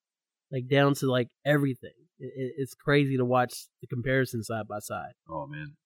like 0.51 0.67
down 0.67 0.95
to 0.95 1.11
like 1.11 1.29
everything. 1.45 1.93
It, 2.19 2.33
it, 2.35 2.53
it's 2.57 2.75
crazy 2.75 3.19
to 3.19 3.25
watch 3.27 3.67
the 3.83 3.87
comparison 3.87 4.43
side 4.43 4.67
by 4.67 4.79
side. 4.79 5.13
Oh 5.29 5.47
man. 5.47 5.77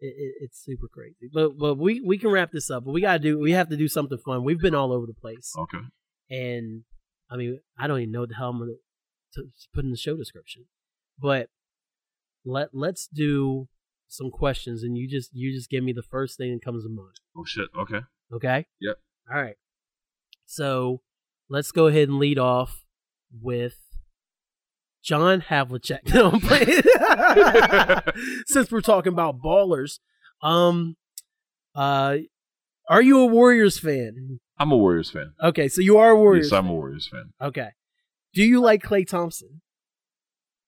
It, 0.00 0.14
it, 0.16 0.34
it's 0.40 0.62
super 0.64 0.88
crazy. 0.88 1.28
But 1.32 1.58
but 1.58 1.74
we 1.76 2.00
we 2.00 2.16
can 2.16 2.30
wrap 2.30 2.50
this 2.50 2.70
up. 2.70 2.84
But 2.86 2.92
we 2.92 3.02
gotta 3.02 3.18
do 3.18 3.38
we 3.38 3.52
have 3.52 3.68
to 3.68 3.76
do 3.76 3.88
something 3.88 4.16
fun. 4.24 4.42
We've 4.42 4.58
been 4.60 4.74
all 4.74 4.90
over 4.92 5.04
the 5.06 5.12
place, 5.14 5.52
Okay. 5.58 5.78
and 6.30 6.84
I 7.30 7.36
mean 7.36 7.60
I 7.78 7.86
don't 7.88 8.00
even 8.00 8.10
know 8.12 8.20
what 8.20 8.30
the 8.30 8.36
hell 8.36 8.48
I'm 8.50 8.58
gonna 8.58 8.72
to 9.34 9.44
put 9.74 9.84
in 9.84 9.90
the 9.90 9.96
show 9.96 10.16
description. 10.16 10.66
But 11.18 11.48
let 12.44 12.70
let's 12.72 13.06
do 13.06 13.68
some 14.08 14.30
questions, 14.30 14.82
and 14.82 14.96
you 14.96 15.08
just 15.08 15.30
you 15.32 15.52
just 15.52 15.70
give 15.70 15.84
me 15.84 15.92
the 15.92 16.02
first 16.02 16.36
thing 16.36 16.52
that 16.52 16.64
comes 16.64 16.84
to 16.84 16.90
mind. 16.90 17.20
Oh 17.36 17.44
shit. 17.44 17.68
Okay. 17.78 18.00
Okay. 18.32 18.66
Yep. 18.80 18.96
All 19.32 19.40
right. 19.40 19.56
So 20.46 21.00
let's 21.48 21.72
go 21.72 21.86
ahead 21.86 22.08
and 22.08 22.18
lead 22.18 22.38
off 22.38 22.84
with 23.40 23.76
John 25.02 25.42
Havlicek. 25.42 26.00
No, 26.14 26.30
I'm 26.30 26.40
playing. 26.40 26.82
Since 28.46 28.70
we're 28.70 28.80
talking 28.80 29.12
about 29.12 29.40
ballers, 29.40 29.98
um, 30.42 30.96
uh, 31.74 32.18
are 32.88 33.02
you 33.02 33.20
a 33.20 33.26
Warriors 33.26 33.78
fan? 33.78 34.40
I'm 34.58 34.72
a 34.72 34.76
Warriors 34.76 35.10
fan. 35.10 35.32
Okay, 35.42 35.68
so 35.68 35.80
you 35.80 35.98
are 35.98 36.10
a 36.10 36.16
Warriors. 36.16 36.50
Yes, 36.50 36.58
I'm 36.58 36.68
a. 36.68 36.72
Warriors 36.72 37.08
fan. 37.08 37.32
Okay. 37.40 37.70
Do 38.34 38.42
you 38.44 38.60
like 38.60 38.82
Klay 38.82 39.06
Thompson? 39.06 39.60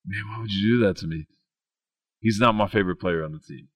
Man, 0.06 0.22
why 0.28 0.40
would 0.40 0.50
you 0.52 0.76
do 0.78 0.86
that 0.86 0.96
to 0.98 1.06
me? 1.06 1.26
He's 2.20 2.38
not 2.38 2.54
my 2.54 2.68
favorite 2.68 2.96
player 2.96 3.24
on 3.24 3.32
the 3.32 3.38
team. 3.38 3.68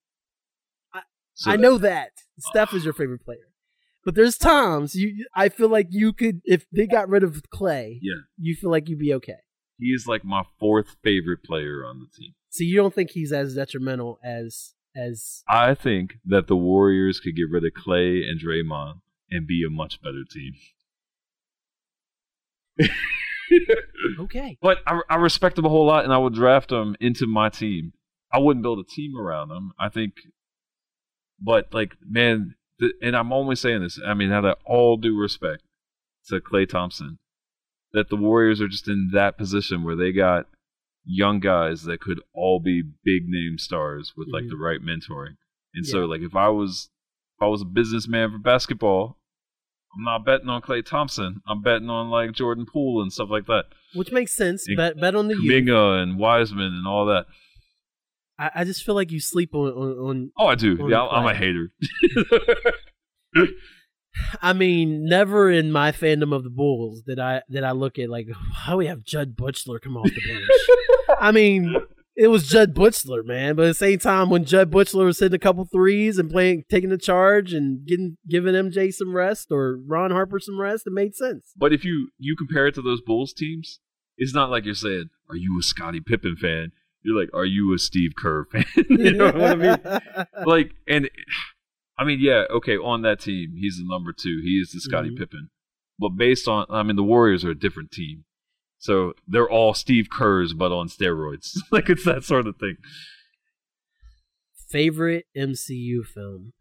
I- 0.92 1.02
So 1.34 1.50
I 1.50 1.56
know 1.56 1.78
that 1.78 2.10
Steph 2.38 2.74
is 2.74 2.84
your 2.84 2.92
favorite 2.94 3.24
player, 3.24 3.52
but 4.04 4.14
there's 4.14 4.36
times 4.38 4.94
you. 4.94 5.26
I 5.34 5.48
feel 5.48 5.68
like 5.68 5.86
you 5.90 6.12
could, 6.12 6.40
if 6.44 6.66
they 6.70 6.86
got 6.86 7.08
rid 7.08 7.22
of 7.22 7.42
Klay, 7.52 7.98
Yeah, 8.02 8.22
you 8.36 8.54
feel 8.54 8.70
like 8.70 8.88
you'd 8.88 8.98
be 8.98 9.14
okay. 9.14 9.38
he 9.78 9.86
is 9.86 10.06
like 10.06 10.24
my 10.24 10.42
fourth 10.58 10.96
favorite 11.02 11.42
player 11.44 11.84
on 11.84 12.00
the 12.00 12.06
team. 12.16 12.34
So 12.50 12.64
you 12.64 12.76
don't 12.76 12.94
think 12.94 13.10
he's 13.10 13.32
as 13.32 13.54
detrimental 13.54 14.18
as 14.24 14.74
as 14.96 15.42
I 15.48 15.74
think 15.74 16.18
that 16.24 16.46
the 16.48 16.56
Warriors 16.56 17.20
could 17.20 17.36
get 17.36 17.50
rid 17.50 17.64
of 17.64 17.72
Klay 17.72 18.28
and 18.28 18.40
Draymond 18.40 19.00
and 19.30 19.46
be 19.46 19.62
a 19.64 19.70
much 19.70 20.00
better 20.02 20.24
team. 20.28 20.54
okay. 24.20 24.58
But 24.60 24.78
I, 24.86 25.00
I 25.10 25.16
respect 25.16 25.58
him 25.58 25.64
a 25.64 25.68
whole 25.68 25.86
lot, 25.86 26.04
and 26.04 26.12
I 26.12 26.18
would 26.18 26.34
draft 26.34 26.70
him 26.72 26.96
into 27.00 27.26
my 27.26 27.48
team. 27.48 27.92
I 28.32 28.38
wouldn't 28.38 28.62
build 28.62 28.78
a 28.78 28.84
team 28.84 29.16
around 29.18 29.50
him. 29.50 29.72
I 29.78 29.88
think, 29.88 30.14
but 31.40 31.72
like, 31.72 31.96
man, 32.06 32.54
the, 32.78 32.92
and 33.02 33.16
I'm 33.16 33.32
only 33.32 33.56
saying 33.56 33.82
this. 33.82 33.98
I 34.04 34.14
mean, 34.14 34.32
out 34.32 34.44
of 34.44 34.56
all 34.64 34.96
due 34.96 35.18
respect 35.18 35.62
to 36.28 36.40
Klay 36.40 36.68
Thompson, 36.68 37.18
that 37.92 38.10
the 38.10 38.16
Warriors 38.16 38.60
are 38.60 38.68
just 38.68 38.88
in 38.88 39.10
that 39.14 39.38
position 39.38 39.82
where 39.82 39.96
they 39.96 40.12
got 40.12 40.46
young 41.04 41.40
guys 41.40 41.84
that 41.84 42.00
could 42.00 42.20
all 42.34 42.60
be 42.60 42.82
big 42.82 43.22
name 43.26 43.56
stars 43.58 44.12
with 44.16 44.28
like 44.30 44.44
Mhm. 44.44 44.50
the 44.50 44.56
right 44.56 44.80
mentoring. 44.80 45.36
And 45.74 45.86
Yeah. 45.86 45.92
so, 45.92 45.98
like, 46.04 46.20
if 46.20 46.36
I 46.36 46.48
was 46.48 46.90
if 47.38 47.42
I 47.42 47.46
was 47.46 47.62
a 47.62 47.66
businessman 47.66 48.32
for 48.32 48.38
basketball, 48.38 49.17
I'm 49.98 50.04
not 50.04 50.24
betting 50.24 50.48
on 50.48 50.62
Klay 50.62 50.84
Thompson. 50.84 51.42
I'm 51.46 51.60
betting 51.60 51.90
on 51.90 52.08
like 52.08 52.32
Jordan 52.32 52.66
Poole 52.66 53.02
and 53.02 53.12
stuff 53.12 53.28
like 53.30 53.46
that. 53.46 53.64
Which 53.94 54.12
makes 54.12 54.32
sense. 54.32 54.68
And 54.68 54.76
Bet 54.76 55.00
bet 55.00 55.16
on 55.16 55.26
the 55.26 55.34
youth. 55.34 55.66
Kuminga 55.66 56.02
and 56.02 56.18
Wiseman 56.18 56.72
and 56.72 56.86
all 56.86 57.06
that. 57.06 57.26
I, 58.38 58.50
I 58.56 58.64
just 58.64 58.84
feel 58.84 58.94
like 58.94 59.10
you 59.10 59.18
sleep 59.20 59.54
on 59.54 59.72
on. 59.72 59.98
on 59.98 60.30
Oh, 60.38 60.46
I 60.46 60.54
do. 60.54 60.86
Yeah, 60.88 61.04
I'm 61.04 61.26
a 61.26 61.34
hater. 61.34 61.72
I 64.42 64.52
mean, 64.52 65.04
never 65.08 65.50
in 65.50 65.72
my 65.72 65.92
fandom 65.92 66.34
of 66.34 66.44
the 66.44 66.50
Bulls 66.50 67.02
did 67.02 67.18
I 67.18 67.42
did 67.50 67.64
I 67.64 67.72
look 67.72 67.98
at 67.98 68.08
like 68.08 68.28
how 68.54 68.76
we 68.76 68.86
have 68.86 69.02
Jud 69.02 69.36
Buechler 69.36 69.80
come 69.80 69.96
off 69.96 70.04
the 70.08 70.20
bench. 70.28 70.48
I 71.20 71.32
mean, 71.32 71.74
it 72.18 72.28
was 72.28 72.48
Jud 72.48 72.74
Buechler, 72.74 73.24
man. 73.24 73.54
But 73.56 73.66
at 73.66 73.68
the 73.68 73.74
same 73.74 73.98
time, 74.00 74.28
when 74.28 74.44
Jud 74.44 74.70
Buechler 74.70 75.04
was 75.04 75.18
hitting 75.20 75.36
a 75.36 75.38
couple 75.38 75.64
threes 75.64 76.18
and 76.18 76.28
playing, 76.30 76.64
taking 76.68 76.90
the 76.90 76.98
charge 76.98 77.52
and 77.54 77.86
getting 77.86 78.16
giving 78.28 78.54
MJ 78.54 78.92
some 78.92 79.14
rest 79.14 79.48
or 79.50 79.78
Ron 79.86 80.10
Harper 80.10 80.38
some 80.40 80.60
rest, 80.60 80.86
it 80.86 80.92
made 80.92 81.14
sense. 81.14 81.52
but 81.56 81.72
if 81.72 81.84
you 81.84 82.08
you 82.18 82.34
compare 82.36 82.66
it 82.66 82.74
to 82.74 82.82
those 82.82 83.00
Bulls 83.00 83.32
teams, 83.32 83.80
it's 84.16 84.34
not 84.34 84.50
like 84.50 84.64
you're 84.64 84.74
saying, 84.74 85.10
"Are 85.30 85.36
you 85.36 85.56
a 85.58 85.62
Scottie 85.62 86.00
Pippen 86.00 86.36
fan?" 86.36 86.72
You're 87.04 87.18
like, 87.18 87.30
"Are 87.32 87.46
you 87.46 87.72
a 87.72 87.78
Steve 87.78 88.12
Kerr 88.18 88.44
fan?" 88.50 88.64
you 88.90 89.12
know 89.12 89.26
what 89.26 89.42
I 89.42 89.54
mean? 89.54 90.26
Like, 90.46 90.72
and 90.88 91.08
I 91.98 92.04
mean, 92.04 92.18
yeah, 92.20 92.44
okay, 92.50 92.76
on 92.76 93.02
that 93.02 93.20
team, 93.20 93.54
he's 93.56 93.76
the 93.78 93.84
number 93.88 94.12
two. 94.12 94.40
He 94.42 94.58
is 94.60 94.70
the 94.72 94.80
Scottie 94.80 95.10
Mhm. 95.10 95.18
Pippen. 95.18 95.50
But 96.00 96.10
based 96.10 96.46
on, 96.46 96.66
I 96.70 96.82
mean, 96.84 96.94
the 96.96 97.02
Warriors 97.02 97.44
are 97.44 97.50
a 97.50 97.58
different 97.58 97.90
team. 97.90 98.24
So 98.78 99.12
they're 99.26 99.48
all 99.50 99.74
Steve 99.74 100.06
Kerrs, 100.10 100.54
but 100.54 100.70
on 100.72 100.88
steroids. 100.88 101.56
like, 101.72 101.88
it's 101.90 102.04
that 102.04 102.24
sort 102.24 102.46
of 102.46 102.56
thing. 102.58 102.76
Favorite 104.70 105.26
MCU 105.36 106.04
film? 106.04 106.52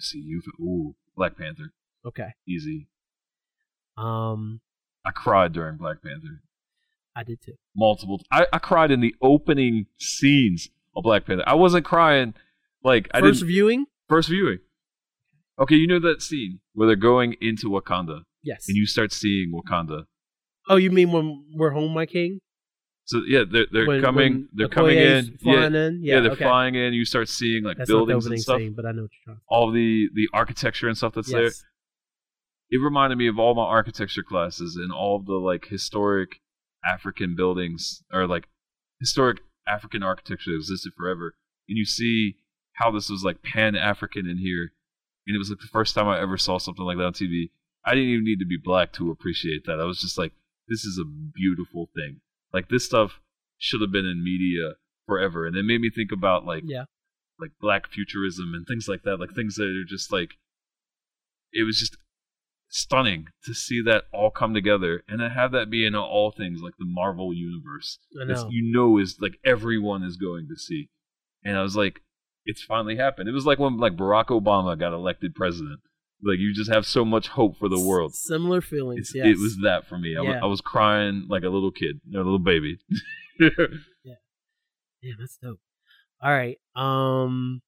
MCU, 0.00 0.40
film. 0.42 0.68
ooh, 0.68 0.94
Black 1.16 1.36
Panther, 1.36 1.72
Okay. 2.04 2.28
easy. 2.46 2.88
Um, 3.96 4.60
I 5.04 5.10
cried 5.10 5.52
during 5.52 5.76
Black 5.76 6.02
Panther. 6.02 6.42
I 7.14 7.22
did 7.24 7.40
too. 7.40 7.54
multiple. 7.74 8.20
I, 8.30 8.46
I 8.52 8.58
cried 8.58 8.90
in 8.90 9.00
the 9.00 9.14
opening 9.22 9.86
scenes 9.98 10.68
of 10.94 11.02
Black 11.02 11.24
Panther. 11.26 11.44
I 11.46 11.54
wasn't 11.54 11.84
crying 11.86 12.34
like 12.84 13.08
I 13.14 13.20
First 13.20 13.40
didn't 13.40 13.48
viewing? 13.48 13.86
first 14.08 14.28
viewing. 14.28 14.58
Okay, 15.58 15.76
you 15.76 15.86
know 15.86 15.98
that 15.98 16.20
scene 16.22 16.60
where 16.74 16.86
they're 16.86 16.94
going 16.96 17.34
into 17.40 17.70
Wakanda 17.70 18.24
Yes. 18.42 18.68
and 18.68 18.76
you 18.76 18.86
start 18.86 19.12
seeing 19.12 19.50
Wakanda. 19.50 20.04
Oh, 20.68 20.76
you 20.76 20.90
mean 20.90 21.12
when 21.12 21.44
we're 21.54 21.70
home, 21.70 21.92
my 21.92 22.06
king? 22.06 22.40
So 23.04 23.22
yeah, 23.26 23.44
they're 23.48 23.66
they're 23.70 23.86
When- 23.86 24.02
coming. 24.02 24.32
when 24.32 24.48
they're 24.52 24.68
coming 24.68 24.98
in. 24.98 25.38
Flying 25.38 25.74
yeah, 25.74 25.86
in? 25.86 26.00
yeah, 26.02 26.14
Yeah, 26.16 26.20
they're 26.22 26.32
okay. 26.32 26.44
flying 26.44 26.74
in. 26.74 26.92
You 26.92 27.04
start 27.04 27.28
seeing 27.28 27.62
like 27.62 27.76
That's 27.76 27.88
not 27.88 27.94
the 28.00 28.04
buildings 28.06 28.26
and 28.26 28.40
stuff. 28.40 28.58
scene, 28.58 28.72
but 28.74 28.84
I 28.84 28.90
know 28.92 29.02
what 29.02 29.10
you're 29.12 29.34
trying. 29.34 29.40
All 29.48 29.70
the 29.70 30.08
the 30.14 30.28
architecture 30.32 30.88
and 30.88 30.96
stuff 30.96 31.14
that's 31.14 31.30
there. 31.30 31.52
It 32.68 32.78
reminded 32.78 33.16
me 33.16 33.28
of 33.28 33.38
all 33.38 33.54
my 33.54 33.62
architecture 33.62 34.24
classes 34.24 34.74
and 34.74 34.90
all 34.92 35.20
the 35.20 35.34
like 35.34 35.66
historic 35.66 36.40
African 36.84 37.36
buildings 37.36 38.02
or 38.12 38.26
like 38.26 38.48
historic 38.98 39.38
African 39.68 40.02
architecture 40.02 40.50
that 40.50 40.56
existed 40.56 40.92
forever. 40.96 41.34
And 41.68 41.78
you 41.78 41.84
see 41.84 42.36
how 42.72 42.90
this 42.90 43.08
was 43.08 43.22
like 43.22 43.42
pan 43.42 43.76
African 43.76 44.26
in 44.28 44.38
here. 44.38 44.72
And 45.28 45.34
it 45.36 45.38
was 45.38 45.48
like 45.50 45.60
the 45.60 45.68
first 45.68 45.94
time 45.94 46.08
I 46.08 46.20
ever 46.20 46.36
saw 46.36 46.58
something 46.58 46.84
like 46.84 46.96
that 46.98 47.04
on 47.04 47.12
TV. 47.12 47.50
I 47.84 47.94
didn't 47.94 48.10
even 48.10 48.24
need 48.24 48.40
to 48.40 48.46
be 48.46 48.56
black 48.56 48.92
to 48.94 49.12
appreciate 49.12 49.64
that. 49.66 49.80
I 49.80 49.84
was 49.84 50.00
just 50.00 50.18
like, 50.18 50.32
this 50.68 50.84
is 50.84 50.98
a 50.98 51.04
beautiful 51.34 51.88
thing. 51.94 52.20
Like 52.52 52.68
this 52.68 52.84
stuff 52.84 53.20
should 53.58 53.80
have 53.80 53.92
been 53.92 54.06
in 54.06 54.22
media 54.22 54.72
forever. 55.06 55.46
And 55.46 55.56
it 55.56 55.64
made 55.64 55.80
me 55.80 55.90
think 55.90 56.10
about 56.12 56.44
like 56.44 56.62
Yeah. 56.66 56.84
like 57.38 57.52
black 57.60 57.88
futurism 57.88 58.54
and 58.54 58.66
things 58.66 58.88
like 58.88 59.02
that, 59.02 59.18
like 59.18 59.34
things 59.34 59.56
that 59.56 59.64
are 59.68 59.84
just 59.84 60.12
like 60.12 60.34
it 61.52 61.64
was 61.64 61.78
just 61.78 61.96
stunning 62.68 63.28
to 63.44 63.54
see 63.54 63.80
that 63.82 64.04
all 64.12 64.30
come 64.30 64.52
together 64.52 65.02
and 65.08 65.20
to 65.20 65.28
have 65.28 65.52
that 65.52 65.70
be 65.70 65.86
in 65.86 65.94
all 65.94 66.32
things 66.32 66.60
like 66.60 66.74
the 66.78 66.84
Marvel 66.84 67.32
universe. 67.32 67.98
Know. 68.12 68.48
you 68.50 68.72
know 68.72 68.98
is 68.98 69.18
like 69.20 69.38
everyone 69.44 70.02
is 70.02 70.16
going 70.16 70.48
to 70.48 70.56
see. 70.56 70.88
And 71.44 71.56
I 71.56 71.62
was 71.62 71.76
like, 71.76 72.00
it's 72.44 72.62
finally 72.62 72.96
happened. 72.96 73.28
It 73.28 73.32
was 73.32 73.46
like 73.46 73.58
when 73.58 73.76
like 73.78 73.96
Barack 73.96 74.26
Obama 74.26 74.78
got 74.78 74.92
elected 74.92 75.34
president. 75.34 75.80
Like 76.22 76.38
you 76.38 76.54
just 76.54 76.72
have 76.72 76.86
so 76.86 77.04
much 77.04 77.28
hope 77.28 77.56
for 77.58 77.68
the 77.68 77.78
world. 77.80 78.12
S- 78.12 78.24
Similar 78.26 78.60
feelings. 78.60 79.12
Yes. 79.14 79.26
It 79.26 79.38
was 79.38 79.58
that 79.64 79.86
for 79.86 79.98
me. 79.98 80.16
I, 80.16 80.22
Yeah. 80.22 80.40
I 80.42 80.46
was 80.46 80.60
crying 80.60 81.26
like 81.28 81.42
a 81.42 81.48
little 81.48 81.70
kid, 81.70 82.00
a 82.14 82.16
little 82.18 82.38
baby. 82.38 82.78
Yeah, 85.02 85.12
that's 85.20 85.36
dope. 85.40 85.60
All 86.20 86.30
right. 86.32 86.58
Um, 86.74 87.60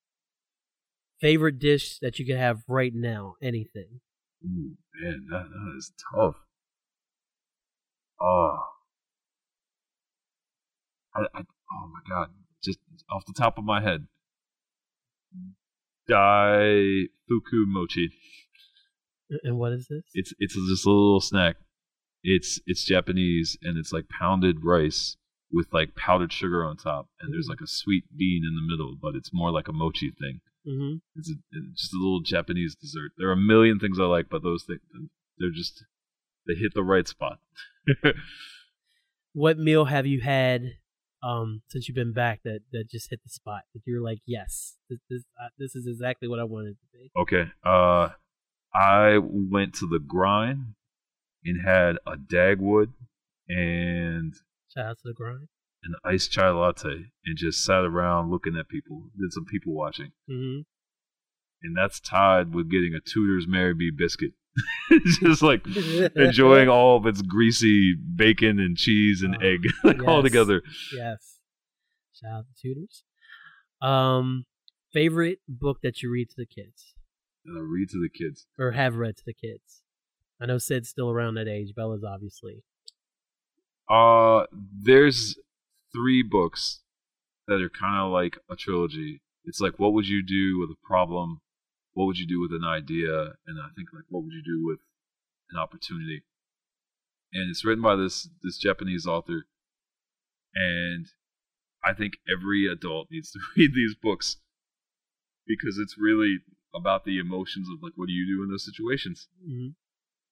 favorite 1.21 1.59
dish 1.61 1.99
that 2.01 2.19
you 2.19 2.27
could 2.27 2.39
have 2.39 2.63
right 2.67 2.91
now? 2.93 3.35
Anything? 3.41 4.01
Ooh, 4.45 4.75
man, 5.01 5.27
that, 5.31 5.45
that 5.51 5.75
is 5.77 5.93
tough. 6.13 6.35
Oh. 8.21 8.57
I, 11.15 11.21
I, 11.35 11.41
oh 11.73 11.91
my 11.93 12.01
god. 12.09 12.29
Just 12.65 12.79
off 13.11 13.25
the 13.27 13.35
top 13.35 13.57
of 13.59 13.63
my 13.65 13.83
head. 13.83 14.07
Dai 16.09 17.09
Fuku 17.29 17.65
Mochi. 17.67 18.11
And 19.43 19.59
what 19.59 19.73
is 19.73 19.87
this? 19.89 20.05
It's 20.15 20.33
it's 20.39 20.55
just 20.55 20.87
a 20.87 20.91
little 20.91 21.21
snack. 21.21 21.57
It's 22.23 22.59
it's 22.67 22.85
Japanese 22.85 23.57
and 23.63 23.77
it's 23.79 23.93
like 23.93 24.07
pounded 24.09 24.65
rice 24.65 25.17
with 25.53 25.67
like 25.73 25.95
powdered 25.95 26.33
sugar 26.33 26.65
on 26.65 26.77
top 26.77 27.09
and 27.21 27.33
there's 27.33 27.49
like 27.49 27.61
a 27.63 27.67
sweet 27.67 28.05
bean 28.17 28.43
in 28.47 28.55
the 28.55 28.63
middle, 28.63 28.97
but 29.01 29.15
it's 29.15 29.31
more 29.33 29.51
like 29.51 29.69
a 29.69 29.73
mochi 29.73 30.11
thing. 30.11 30.41
hmm 30.67 30.97
It's, 31.17 31.31
a, 31.31 31.35
it's 31.53 31.83
just 31.83 31.95
a 31.95 31.99
little 31.99 32.21
Japanese 32.21 32.75
dessert. 32.75 33.13
There 33.17 33.29
are 33.29 33.33
a 33.33 33.37
million 33.37 33.79
things 33.79 33.99
I 34.01 34.05
like, 34.05 34.29
but 34.31 34.43
those 34.43 34.65
things 34.65 34.81
they're 35.39 35.51
just 35.55 35.85
they 36.47 36.55
hit 36.55 36.73
the 36.75 36.83
right 36.83 37.07
spot. 37.07 37.39
What 39.35 39.59
meal 39.59 39.85
have 39.85 40.07
you 40.07 40.21
had 40.21 40.63
um 41.23 41.63
since 41.69 41.89
you've 41.89 41.97
been 41.97 42.13
back 42.13 42.41
that 42.45 42.61
that 42.73 42.89
just 42.91 43.11
hit 43.11 43.21
the 43.25 43.29
spot 43.31 43.63
that 43.75 43.83
you're 43.87 44.03
like, 44.03 44.19
yes, 44.27 44.77
this 44.89 44.99
this, 45.11 45.23
uh, 45.43 45.49
this 45.59 45.75
is 45.75 45.87
exactly 45.87 46.29
what 46.29 46.39
I 46.39 46.45
wanted 46.45 46.77
to 46.81 46.87
be. 46.93 47.11
okay, 47.21 47.51
uh, 47.65 48.11
I 48.75 49.19
went 49.19 49.75
to 49.77 49.87
the 49.89 49.99
grind 49.99 50.75
and 51.45 51.65
had 51.67 51.97
a 52.07 52.17
Dagwood 52.17 52.93
and 53.49 54.35
Shout 54.75 54.87
out 54.87 54.97
to 54.99 55.03
the 55.09 55.15
grind. 55.15 55.49
an 55.85 55.95
iced 56.05 56.31
chai 56.33 56.51
latte 56.51 57.07
and 57.25 57.37
just 57.37 57.65
sat 57.65 57.85
around 57.85 58.31
looking 58.31 58.57
at 58.57 58.69
people. 58.69 59.11
Did 59.19 59.33
some 59.33 59.45
people 59.47 59.73
watching, 59.73 60.13
Mm-hmm. 60.31 60.61
and 61.63 61.77
that's 61.77 62.01
tied 62.01 62.55
with 62.55 62.71
getting 62.71 62.95
a 62.95 63.01
Tudor's 63.01 63.47
Mary 63.49 63.75
B 63.75 63.91
biscuit. 63.91 64.33
just 65.23 65.43
like 65.43 65.65
enjoying 66.17 66.69
all 66.69 66.97
of 66.97 67.07
its 67.07 67.23
greasy 67.23 67.95
bacon 67.95 68.59
and 68.61 68.77
cheese 68.77 69.23
and 69.23 69.37
Oh, 69.37 69.47
egg 69.47 69.61
like 69.85 70.03
all 70.07 70.23
together. 70.23 70.63
Yes. 70.95 71.39
Shout 72.13 72.33
out 72.33 72.45
to 72.47 72.63
Tudor's. 72.69 73.05
Um, 73.81 74.47
favorite 74.93 75.39
book 75.49 75.79
that 75.83 76.03
you 76.03 76.11
read 76.11 76.31
to 76.31 76.35
the 76.37 76.47
kids 76.47 76.95
Uh, 77.49 77.61
read 77.63 77.89
to 77.91 78.01
the 78.01 78.09
kids. 78.09 78.47
or 78.59 78.73
have 78.73 78.97
read 78.97 79.17
to 79.19 79.23
the 79.25 79.35
kids. 79.35 79.83
I 80.41 80.47
know 80.47 80.59
Sid's 80.59 80.89
still 80.89 81.11
around 81.11 81.35
that 81.35 81.49
age. 81.49 81.75
Bella's 81.77 82.05
obviously. 82.05 82.63
Uh, 83.91 84.45
there's 84.53 85.37
three 85.93 86.23
books 86.23 86.81
that 87.47 87.63
are 87.63 87.71
kind 87.71 88.05
of 88.05 88.13
like 88.13 88.39
a 88.51 88.57
trilogy. 88.57 89.23
It's 89.45 89.61
like, 89.61 89.79
what 89.79 89.93
would 89.95 90.07
you 90.07 90.23
do 90.23 90.59
with 90.59 90.71
a 90.71 90.87
problem? 90.87 91.41
What 91.99 92.07
would 92.07 92.19
you 92.19 92.29
do 92.29 92.41
with 92.41 92.53
an 92.53 92.63
idea? 92.65 93.35
And 93.49 93.59
I 93.59 93.71
think 93.75 93.89
like, 93.93 94.05
what 94.09 94.23
would 94.23 94.33
you 94.33 94.43
do 94.45 94.65
with 94.65 94.79
an 95.51 95.59
opportunity? 95.59 96.23
And 97.33 97.51
it's 97.51 97.65
written 97.65 97.83
by 97.83 97.97
this 97.97 98.29
this 98.41 98.57
Japanese 98.57 99.05
author, 99.05 99.47
and 100.55 101.07
I 101.85 101.95
think 101.95 102.15
every 102.31 102.69
adult 102.71 103.09
needs 103.11 103.33
to 103.33 103.41
read 103.57 103.75
these 103.75 103.97
books 104.01 104.37
because 105.45 105.77
it's 105.77 105.97
really 105.99 106.39
about 106.73 107.05
the 107.05 107.19
emotions 107.19 107.67
of 107.69 107.83
like, 107.83 107.95
what 107.97 108.07
do 108.07 108.13
you 108.13 108.27
do 108.37 108.43
in 108.45 108.49
those 108.51 108.65
situations? 108.65 109.27
Mhm. 109.45 109.75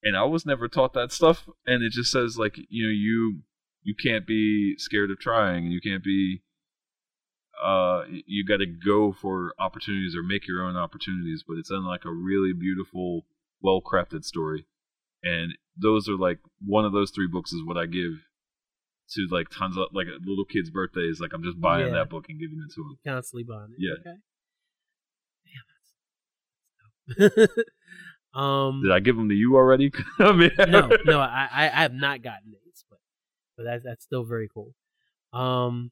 and 0.05 0.17
I 0.17 0.23
was 0.25 0.47
never 0.47 0.69
taught 0.69 0.93
that 0.93 1.11
stuff. 1.11 1.49
And 1.67 1.83
it 1.83 1.91
just 1.91 2.13
says 2.13 2.39
like 2.39 2.57
you 2.69 2.87
know 2.87 2.93
you 2.93 3.43
you 3.83 3.95
can't 4.01 4.25
be 4.27 4.77
scared 4.79 5.11
of 5.11 5.19
trying, 5.19 5.65
and 5.65 5.73
you 5.73 5.81
can't 5.81 6.05
be 6.05 6.43
uh 7.63 8.05
you 8.27 8.45
got 8.45 8.59
to 8.59 8.67
go 8.67 9.13
for 9.13 9.55
opportunities 9.59 10.15
or 10.17 10.23
make 10.23 10.47
your 10.47 10.63
own 10.63 10.77
opportunities. 10.77 11.43
But 11.47 11.59
it's 11.59 11.71
in 11.71 11.85
like 11.85 12.05
a 12.05 12.13
really 12.13 12.53
beautiful, 12.53 13.25
well 13.63 13.81
crafted 13.81 14.25
story, 14.25 14.67
and 15.23 15.53
those 15.81 16.09
are 16.09 16.17
like 16.17 16.39
one 16.65 16.85
of 16.85 16.93
those 16.93 17.11
three 17.11 17.29
books 17.29 17.53
is 17.53 17.63
what 17.65 17.77
I 17.77 17.87
give 17.87 18.13
to 19.11 19.27
like 19.31 19.49
tons 19.51 19.77
of 19.77 19.87
like 19.93 20.07
little 20.25 20.45
kids' 20.45 20.71
birthdays. 20.71 21.21
Like 21.21 21.33
I'm 21.33 21.43
just 21.45 21.61
buying 21.61 21.87
Yeah. 21.89 21.95
that 21.95 22.11
book 22.11 22.27
and 22.29 22.39
giving 22.41 22.59
it 22.67 22.75
to 22.75 22.83
them. 22.83 22.99
Constantly 23.07 23.45
buying 23.45 23.71
it. 23.71 23.79
Yeah. 23.79 23.93
Okay. 24.01 24.19
Damn, 27.19 27.39
that's. 27.39 27.59
um. 28.35 28.83
Did 28.83 28.93
I 28.93 29.01
give 29.01 29.17
them 29.17 29.29
to 29.29 29.35
you 29.35 29.57
already? 29.57 29.93
I 30.19 30.33
mean, 30.33 30.51
no, 30.59 30.91
no, 31.05 31.21
I, 31.21 31.49
I 31.53 31.65
I 31.67 31.83
have 31.83 31.95
not 31.95 32.23
gotten 32.23 32.51
these, 32.51 32.85
but 32.91 32.99
but 33.57 33.65
that's 33.65 33.85
that's 33.85 34.05
still 34.05 34.25
very 34.25 34.49
cool. 34.53 34.75
Um, 35.33 35.91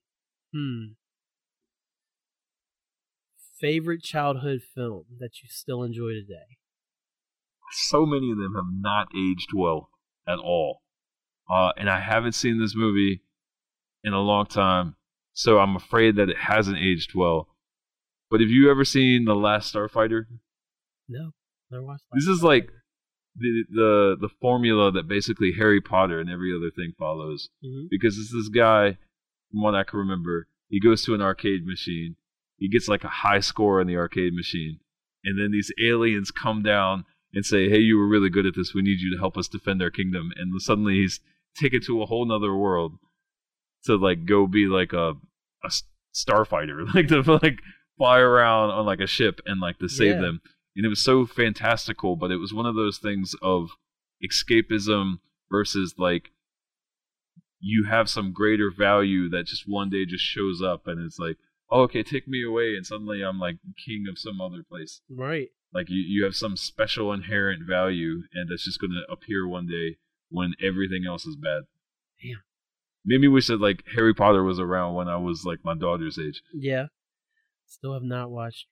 hmm. 0.53 0.93
Favorite 3.61 4.03
childhood 4.03 4.61
film 4.75 5.05
that 5.21 5.43
you 5.43 5.49
still 5.49 5.83
enjoy 5.83 6.11
today? 6.11 6.59
so 7.77 8.07
many 8.07 8.31
of 8.31 8.39
them 8.39 8.55
have 8.55 8.73
not 8.73 9.09
aged 9.17 9.49
well 9.53 9.91
at 10.29 10.39
all. 10.39 10.83
Uh, 11.51 11.73
and 11.77 11.91
I 11.91 11.99
haven't 12.01 12.33
seen 12.35 12.61
this 12.61 12.75
movie 12.77 13.23
in 14.05 14.13
a 14.13 14.21
long 14.21 14.47
time, 14.47 14.95
so 15.33 15.59
I'm 15.59 15.75
afraid 15.75 16.15
that 16.17 16.29
it 16.29 16.37
hasn't 16.39 16.79
aged 16.79 17.15
well. 17.15 17.49
But 18.31 18.41
have 18.41 18.51
you 18.51 18.71
ever 18.71 18.85
seen 18.85 19.25
The 19.25 19.35
Last 19.35 19.75
Starfighter? 19.75 20.27
No, 21.09 21.31
never 21.71 21.85
watched. 21.85 22.05
This 22.13 22.27
is 22.27 22.43
like 22.45 22.71
the 23.37 23.65
the 23.71 24.17
the 24.21 24.29
formula 24.41 24.93
that 24.93 25.09
basically 25.09 25.53
Harry 25.59 25.81
Potter 25.81 26.21
and 26.21 26.31
every 26.31 26.55
other 26.57 26.71
thing 26.71 26.93
follows. 26.99 27.49
hmm 27.63 27.87
Because 27.91 28.17
it's 28.19 28.33
this 28.33 28.49
guy, 28.49 28.99
from 29.51 29.63
what 29.63 29.75
I 29.75 29.83
can 29.85 29.99
remember, 29.99 30.47
he 30.69 30.79
goes 30.81 31.05
to 31.05 31.15
an 31.15 31.21
arcade 31.23 31.67
machine, 31.67 32.17
he 32.57 32.69
gets 32.69 32.89
like 32.89 33.05
a 33.05 33.09
high 33.09 33.41
score 33.41 33.81
on 33.81 33.87
the 33.87 33.97
arcade 33.97 34.33
machine, 34.35 34.79
and 35.25 35.39
then 35.41 35.51
these 35.53 35.73
aliens 35.83 36.31
come 36.31 36.63
down 36.63 37.05
and 37.33 37.45
say, 37.45 37.69
"Hey, 37.69 37.79
you 37.81 37.99
were 37.99 38.07
really 38.09 38.31
good 38.31 38.47
at 38.47 38.55
this. 38.55 38.75
We 38.75 38.83
need 38.83 39.01
you 39.01 39.11
to 39.15 39.19
help 39.21 39.37
us 39.37 39.49
defend 39.49 39.83
our 39.83 39.91
kingdom." 39.91 40.31
And 40.37 40.61
suddenly 40.63 40.95
he's 40.95 41.21
taken 41.61 41.81
to 41.83 42.03
a 42.03 42.07
whole 42.07 42.25
nother 42.27 42.55
world 42.55 42.99
to 43.85 43.97
like 43.97 44.25
go 44.27 44.47
be 44.47 44.67
like 44.67 44.93
a 44.93 45.15
a 45.65 45.71
starfighter, 46.15 46.87
like 46.95 47.09
to 47.09 47.23
like 47.43 47.59
fly 47.99 48.19
around 48.19 48.71
on 48.71 48.87
like 48.87 49.01
a 49.01 49.07
ship 49.07 49.41
and 49.47 49.61
like 49.61 49.79
to 49.79 49.89
save 49.89 50.17
Yeah. 50.17 50.21
them. 50.23 50.41
And 50.77 50.85
it 50.85 50.89
was 50.89 51.03
so 51.03 51.25
fantastical, 51.27 52.17
but 52.17 52.31
it 52.33 52.39
was 52.39 52.53
one 52.53 52.67
of 52.67 52.75
those 52.75 52.99
things 52.99 53.35
of 53.43 53.71
escapism 54.25 55.19
versus 55.51 55.95
like 55.99 56.31
you 57.61 57.85
have 57.89 58.09
some 58.11 58.33
greater 58.33 58.71
value 58.71 59.29
that 59.31 59.47
just 59.47 59.65
one 59.67 59.89
day 59.91 60.05
just 60.05 60.25
shows 60.25 60.61
up 60.63 60.87
and 60.87 61.01
it's 61.05 61.19
like, 61.19 61.37
oh, 61.75 61.83
okay, 61.83 62.05
take 62.05 62.29
me 62.29 62.43
away, 62.43 62.75
and 62.77 62.87
suddenly 62.87 63.23
I'm 63.23 63.39
like 63.39 63.57
king 63.85 64.07
of 64.09 64.19
some 64.19 64.41
other 64.41 64.63
place. 64.67 65.01
Right. 65.11 65.49
Like 65.75 65.91
you, 65.91 66.03
you 66.07 66.25
have 66.25 66.37
some 66.37 66.57
special 66.57 67.13
inherent 67.13 67.67
value, 67.69 68.23
and 68.33 68.49
that's 68.49 68.65
just 68.65 68.81
going 68.81 68.93
to 68.93 69.13
appear 69.13 69.47
one 69.47 69.67
day 69.67 69.99
when 70.31 70.55
everything 70.63 71.03
else 71.07 71.27
is 71.27 71.37
bad. 71.37 71.63
Damn. 72.23 72.43
Made 73.05 73.21
me 73.21 73.29
wish 73.29 73.49
that 73.49 73.61
like 73.61 73.83
Harry 73.95 74.15
Potter 74.15 74.45
was 74.45 74.61
around 74.61 74.95
when 74.95 75.09
I 75.09 75.17
was 75.17 75.45
like 75.45 75.59
my 75.65 75.75
daughter's 75.75 76.19
age. 76.19 76.43
Yeah. 76.55 76.87
Still 77.67 77.93
have 77.93 78.03
not 78.03 78.31
watched 78.31 78.67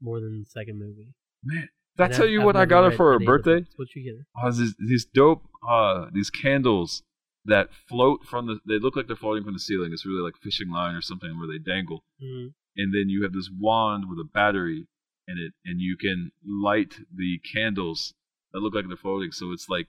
more 0.00 0.20
than 0.20 0.40
the 0.40 0.46
second 0.46 0.78
movie. 0.78 1.14
Man, 1.42 1.68
did 1.96 2.04
I 2.04 2.08
tell 2.08 2.28
you 2.28 2.40
I've 2.40 2.46
what 2.46 2.56
I 2.56 2.64
got 2.64 2.84
her 2.84 2.96
for 2.96 3.10
her 3.10 3.16
any 3.16 3.24
of 3.24 3.26
the 3.26 3.26
birthday? 3.26 3.68
What 3.76 3.88
you 3.96 4.04
get 4.04 4.18
her? 4.18 4.26
Oh, 4.40 4.52
these, 4.52 4.74
these 4.78 5.04
dope, 5.04 5.42
uh, 5.68 6.06
these 6.12 6.30
candles 6.30 7.02
that 7.48 7.68
float 7.88 8.20
from 8.24 8.46
the. 8.46 8.60
They 8.66 8.78
look 8.78 8.94
like 8.96 9.06
they're 9.06 9.16
floating 9.16 9.44
from 9.44 9.52
the 9.54 9.58
ceiling. 9.58 9.92
It's 9.92 10.06
really 10.06 10.22
like 10.22 10.36
fishing 10.36 10.70
line 10.70 10.94
or 10.94 11.02
something 11.02 11.38
where 11.38 11.48
they 11.48 11.58
dangle. 11.58 12.04
Mhm. 12.22 12.54
and 12.80 12.94
then 12.94 13.08
you 13.08 13.24
have 13.24 13.32
this 13.32 13.50
wand 13.50 14.08
with 14.08 14.20
a 14.20 14.24
battery 14.24 14.86
in 15.26 15.36
it, 15.38 15.52
and 15.64 15.80
you 15.80 15.96
can 15.96 16.30
light 16.46 16.94
the 17.12 17.38
candles 17.52 18.14
that 18.52 18.60
look 18.60 18.72
like 18.74 18.86
they're 18.86 18.96
floating. 18.96 19.32
So 19.32 19.50
it's 19.52 19.68
like 19.68 19.88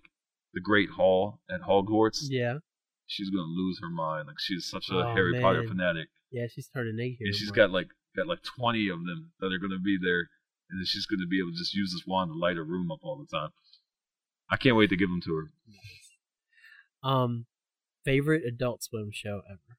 the 0.55 0.59
Great 0.59 0.89
Hall 0.89 1.39
at 1.49 1.61
Hogwarts. 1.61 2.23
Yeah. 2.29 2.59
She's 3.05 3.29
gonna 3.29 3.43
lose 3.43 3.79
her 3.81 3.89
mind. 3.89 4.27
Like 4.27 4.39
she's 4.39 4.65
such 4.65 4.89
a 4.89 4.95
Oh, 5.07 5.13
Harry 5.13 5.39
Potter 5.39 5.67
fanatic, 5.67 6.09
Yeah, 6.31 6.47
she's 6.47 6.67
turning 6.69 6.97
here. 6.97 7.17
and 7.27 7.35
she's 7.35 7.51
got 7.51 7.69
like 7.69 7.89
got 8.15 8.25
like 8.27 8.41
twenty 8.41 8.89
of 8.89 9.05
them 9.05 9.31
that 9.39 9.51
are 9.53 9.59
gonna 9.59 9.79
be 9.79 9.97
there, 10.01 10.29
and 10.69 10.79
then 10.79 10.85
she's 10.85 11.05
gonna 11.05 11.27
be 11.27 11.39
able 11.39 11.51
to 11.51 11.57
just 11.57 11.73
use 11.75 11.91
this 11.93 12.05
wand 12.07 12.31
to 12.31 12.37
light 12.37 12.57
her 12.57 12.63
room 12.63 12.91
up 12.91 12.99
all 13.03 13.17
the 13.17 13.27
time. 13.27 13.51
I 14.49 14.57
can't 14.57 14.75
wait 14.75 14.89
to 14.89 14.97
give 14.97 15.09
them 15.09 15.21
to 15.21 15.35
her. 15.35 15.51
um 17.03 17.45
favorite 18.09 18.43
Adult 18.47 18.81
Swim 18.83 19.09
show 19.13 19.41
ever. 19.49 19.77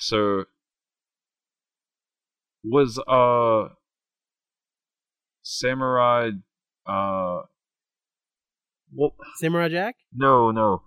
So 0.00 0.44
was 2.64 2.98
uh 3.06 3.74
Samurai 5.42 6.30
uh 6.86 7.42
well 8.92 9.14
Samurai 9.36 9.68
Jack. 9.68 9.96
no 10.12 10.50
no 10.50 10.82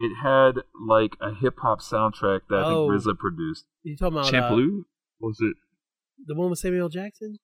it 0.00 0.12
had 0.22 0.62
like 0.88 1.16
a 1.20 1.32
hip 1.34 1.54
hop 1.60 1.80
soundtrack 1.80 2.40
that 2.50 2.56
I 2.56 2.64
Oh. 2.64 2.90
think 2.90 3.02
RZA 3.02 3.18
produced. 3.18 3.64
You 3.84 3.96
talking 3.96 4.18
about 4.18 4.26
uh, 4.26 4.30
Champloo 4.50 4.82
was 5.20 5.38
it? 5.40 5.56
the 6.26 6.34
one 6.34 6.50
with 6.50 6.58
Samuel 6.58 6.88
Jackson? 6.88 7.38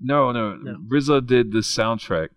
No, 0.00 0.30
no, 0.32 0.54
No. 0.56 0.76
RZA 0.92 1.26
did 1.26 1.50
the 1.52 1.58
soundtrack, 1.58 2.28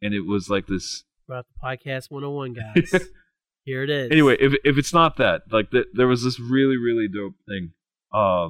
and 0.00 0.14
it 0.14 0.20
was 0.26 0.48
like 0.48 0.66
this. 0.68 1.04
About 1.28 1.46
the 1.48 1.66
podcast 1.66 2.10
101 2.10 2.52
guys. 2.54 3.08
Here 3.64 3.82
it 3.84 3.90
is. 3.90 4.10
Anyway, 4.10 4.36
if 4.40 4.54
if 4.64 4.76
it's 4.78 4.92
not 4.92 5.16
that, 5.18 5.42
like 5.50 5.70
the, 5.70 5.84
there 5.94 6.08
was 6.08 6.24
this 6.24 6.40
really 6.40 6.76
really 6.76 7.06
dope 7.08 7.34
thing, 7.46 7.72
uh, 8.12 8.48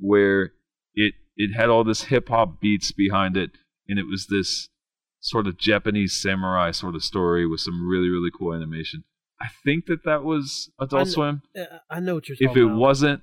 where 0.00 0.52
it 0.94 1.14
it 1.36 1.50
had 1.56 1.68
all 1.68 1.82
this 1.84 2.04
hip 2.04 2.28
hop 2.28 2.60
beats 2.60 2.92
behind 2.92 3.36
it, 3.36 3.50
and 3.88 3.98
it 3.98 4.06
was 4.06 4.26
this 4.28 4.68
sort 5.20 5.46
of 5.46 5.58
Japanese 5.58 6.12
samurai 6.20 6.70
sort 6.70 6.94
of 6.94 7.02
story 7.02 7.46
with 7.46 7.60
some 7.60 7.88
really 7.88 8.08
really 8.08 8.30
cool 8.36 8.54
animation. 8.54 9.02
I 9.40 9.48
think 9.64 9.86
that 9.86 10.04
that 10.04 10.22
was 10.22 10.70
Adult 10.80 11.08
I 11.08 11.10
Swim. 11.10 11.42
Uh, 11.58 11.64
I 11.90 12.00
know 12.00 12.14
what 12.14 12.28
you're 12.28 12.36
talking 12.36 12.50
If 12.50 12.56
it 12.56 12.64
about. 12.66 12.76
wasn't, 12.78 13.22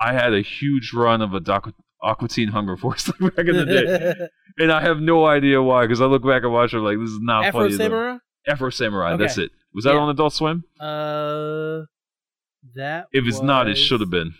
I 0.00 0.12
had 0.12 0.34
a 0.34 0.42
huge 0.42 0.92
run 0.92 1.22
of 1.22 1.32
a 1.32 1.40
doc- 1.40 1.72
Aqua 2.02 2.28
Teen 2.28 2.48
Hunger 2.48 2.76
Force 2.76 3.06
back 3.20 3.38
in 3.38 3.56
the 3.56 3.64
day, 3.66 4.26
and 4.58 4.72
I 4.72 4.80
have 4.80 4.98
no 4.98 5.26
idea 5.26 5.62
why. 5.62 5.82
Because 5.82 6.00
I 6.00 6.06
look 6.06 6.24
back 6.26 6.42
and 6.42 6.52
watch 6.52 6.74
it, 6.74 6.78
like 6.80 6.98
this 6.98 7.10
is 7.10 7.20
not 7.20 7.44
Afro 7.44 7.60
funny. 7.66 7.76
Samurai? 7.76 8.16
Afro 8.48 8.70
Samurai. 8.70 9.12
Okay. 9.12 9.22
That's 9.22 9.38
it. 9.38 9.50
Was 9.74 9.84
that 9.84 9.92
Yeah. 9.94 10.00
on 10.00 10.10
Adult 10.10 10.32
Swim? 10.32 10.64
Uh 10.78 11.82
that 12.74 13.06
If 13.12 13.26
it's 13.26 13.40
not, 13.40 13.68
it 13.68 13.76
should 13.76 14.00
have 14.00 14.10
been. 14.10 14.34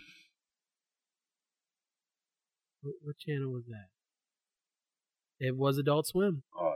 What, 2.81 2.93
what 3.01 3.17
channel 3.17 3.51
was 3.51 3.65
that? 3.67 3.87
It 5.39 5.55
was 5.57 5.77
Adult 5.77 6.07
Swim. 6.07 6.43
Uh, 6.59 6.73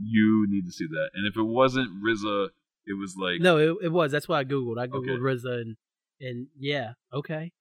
you 0.00 0.46
need 0.48 0.64
to 0.66 0.72
see 0.72 0.86
that. 0.86 1.10
And 1.14 1.26
if 1.26 1.36
it 1.36 1.42
wasn't 1.42 1.88
RZA, 2.04 2.48
it 2.86 2.98
was 2.98 3.14
like 3.16 3.40
No, 3.40 3.56
it, 3.58 3.86
it 3.86 3.92
was. 3.92 4.12
That's 4.12 4.28
why 4.28 4.40
I 4.40 4.44
googled. 4.44 4.78
I 4.78 4.86
googled 4.86 5.18
Okay. 5.20 5.46
RZA 5.48 5.60
and 5.62 5.76
and 6.20 6.46
yeah, 6.58 6.92
okay. 7.12 7.52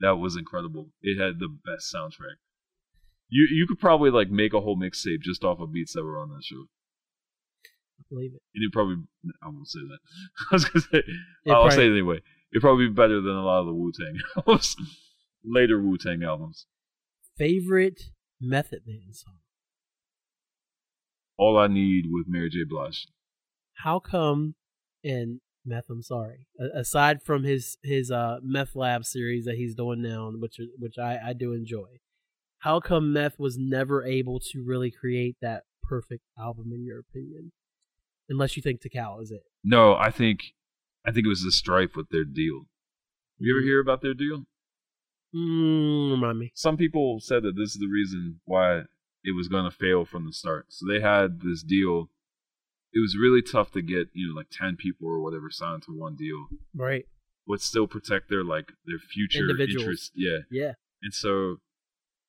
that 0.00 0.16
was 0.16 0.36
incredible. 0.36 0.88
It 1.02 1.18
had 1.20 1.38
the 1.38 1.48
best 1.48 1.92
soundtrack. 1.94 2.36
You 3.28 3.46
you 3.50 3.66
could 3.66 3.78
probably 3.78 4.10
like 4.10 4.30
make 4.30 4.52
a 4.54 4.60
whole 4.60 4.76
mixtape 4.76 5.20
just 5.22 5.44
off 5.44 5.60
of 5.60 5.72
beats 5.72 5.92
that 5.94 6.02
were 6.02 6.18
on 6.18 6.30
that 6.30 6.42
show. 6.44 6.64
Believe 8.08 8.32
it. 8.34 8.42
And 8.54 8.64
it 8.64 8.72
probably 8.72 8.96
I 9.42 9.48
won't 9.48 9.68
say 9.68 9.80
that. 9.80 9.98
I 10.50 10.54
was 10.54 10.64
gonna 10.64 10.80
say 10.80 10.98
It 10.98 11.50
I'll 11.50 11.62
probably- 11.62 11.76
say 11.76 11.86
it 11.86 11.92
anyway. 11.92 12.20
It'd 12.52 12.62
probably 12.62 12.88
be 12.88 12.94
better 12.94 13.20
than 13.20 13.34
a 13.34 13.44
lot 13.44 13.60
of 13.60 13.66
the 13.66 13.74
Wu 13.74 13.92
Tang 13.92 14.18
albums. 14.36 14.74
Later 15.44 15.80
Wu 15.80 15.96
Tang 15.98 16.22
albums. 16.24 16.66
Favorite 17.38 18.00
Method 18.40 18.80
Man 18.86 19.12
song. 19.12 19.34
All 21.38 21.56
I 21.58 21.68
Need 21.68 22.06
with 22.10 22.26
Mary 22.28 22.50
J. 22.50 22.64
Blige. 22.68 23.06
How 23.84 23.98
come? 23.98 24.54
And 25.02 25.40
Meth, 25.64 25.84
I'm 25.90 26.02
sorry. 26.02 26.46
Aside 26.74 27.22
from 27.22 27.44
his 27.44 27.78
his 27.82 28.10
uh 28.10 28.38
Meth 28.42 28.74
Lab 28.74 29.04
series 29.04 29.44
that 29.46 29.56
he's 29.56 29.74
doing 29.74 30.02
now, 30.02 30.30
which 30.34 30.56
which 30.78 30.98
I 30.98 31.18
I 31.28 31.32
do 31.32 31.52
enjoy. 31.52 31.98
How 32.58 32.80
come 32.80 33.12
Meth 33.12 33.38
was 33.38 33.56
never 33.58 34.04
able 34.04 34.38
to 34.52 34.62
really 34.62 34.90
create 34.90 35.36
that 35.40 35.62
perfect 35.82 36.24
album 36.38 36.72
in 36.74 36.84
your 36.84 36.98
opinion? 36.98 37.52
Unless 38.30 38.56
you 38.56 38.62
think 38.62 38.80
Tical 38.80 39.20
is 39.22 39.30
it. 39.30 39.42
No, 39.62 39.94
I 39.94 40.10
think 40.10 40.54
I 41.04 41.10
think 41.12 41.26
it 41.26 41.28
was 41.28 41.42
the 41.42 41.52
strife 41.52 41.96
with 41.96 42.08
their 42.10 42.24
deal. 42.24 42.62
You 43.38 43.54
ever 43.56 43.62
hear 43.62 43.80
about 43.80 44.00
their 44.02 44.14
deal? 44.14 44.44
Mm, 45.34 46.12
remind 46.12 46.38
me. 46.38 46.52
Some 46.54 46.76
people 46.76 47.18
said 47.20 47.42
that 47.42 47.56
this 47.56 47.70
is 47.74 47.78
the 47.80 47.88
reason 47.88 48.40
why 48.44 48.80
it 49.22 49.36
was 49.36 49.48
going 49.48 49.64
to 49.64 49.76
fail 49.76 50.04
from 50.04 50.26
the 50.26 50.32
start. 50.32 50.66
So 50.70 50.86
they 50.90 51.00
had 51.00 51.40
this 51.42 51.62
deal. 51.62 52.10
It 52.92 53.00
was 53.00 53.16
really 53.20 53.40
tough 53.42 53.70
to 53.72 53.82
get, 53.82 54.08
you 54.12 54.28
know, 54.28 54.34
like 54.34 54.48
10 54.50 54.76
people 54.76 55.06
or 55.08 55.20
whatever 55.20 55.48
signed 55.50 55.82
to 55.84 55.92
one 55.96 56.16
deal, 56.16 56.46
Right. 56.74 57.04
but 57.46 57.60
still 57.60 57.86
protect 57.86 58.28
their 58.28 58.42
like 58.44 58.72
their 58.86 58.98
future 58.98 59.48
interest. 59.60 60.10
Yeah. 60.14 60.38
Yeah. 60.50 60.72
And 61.02 61.14
so 61.14 61.56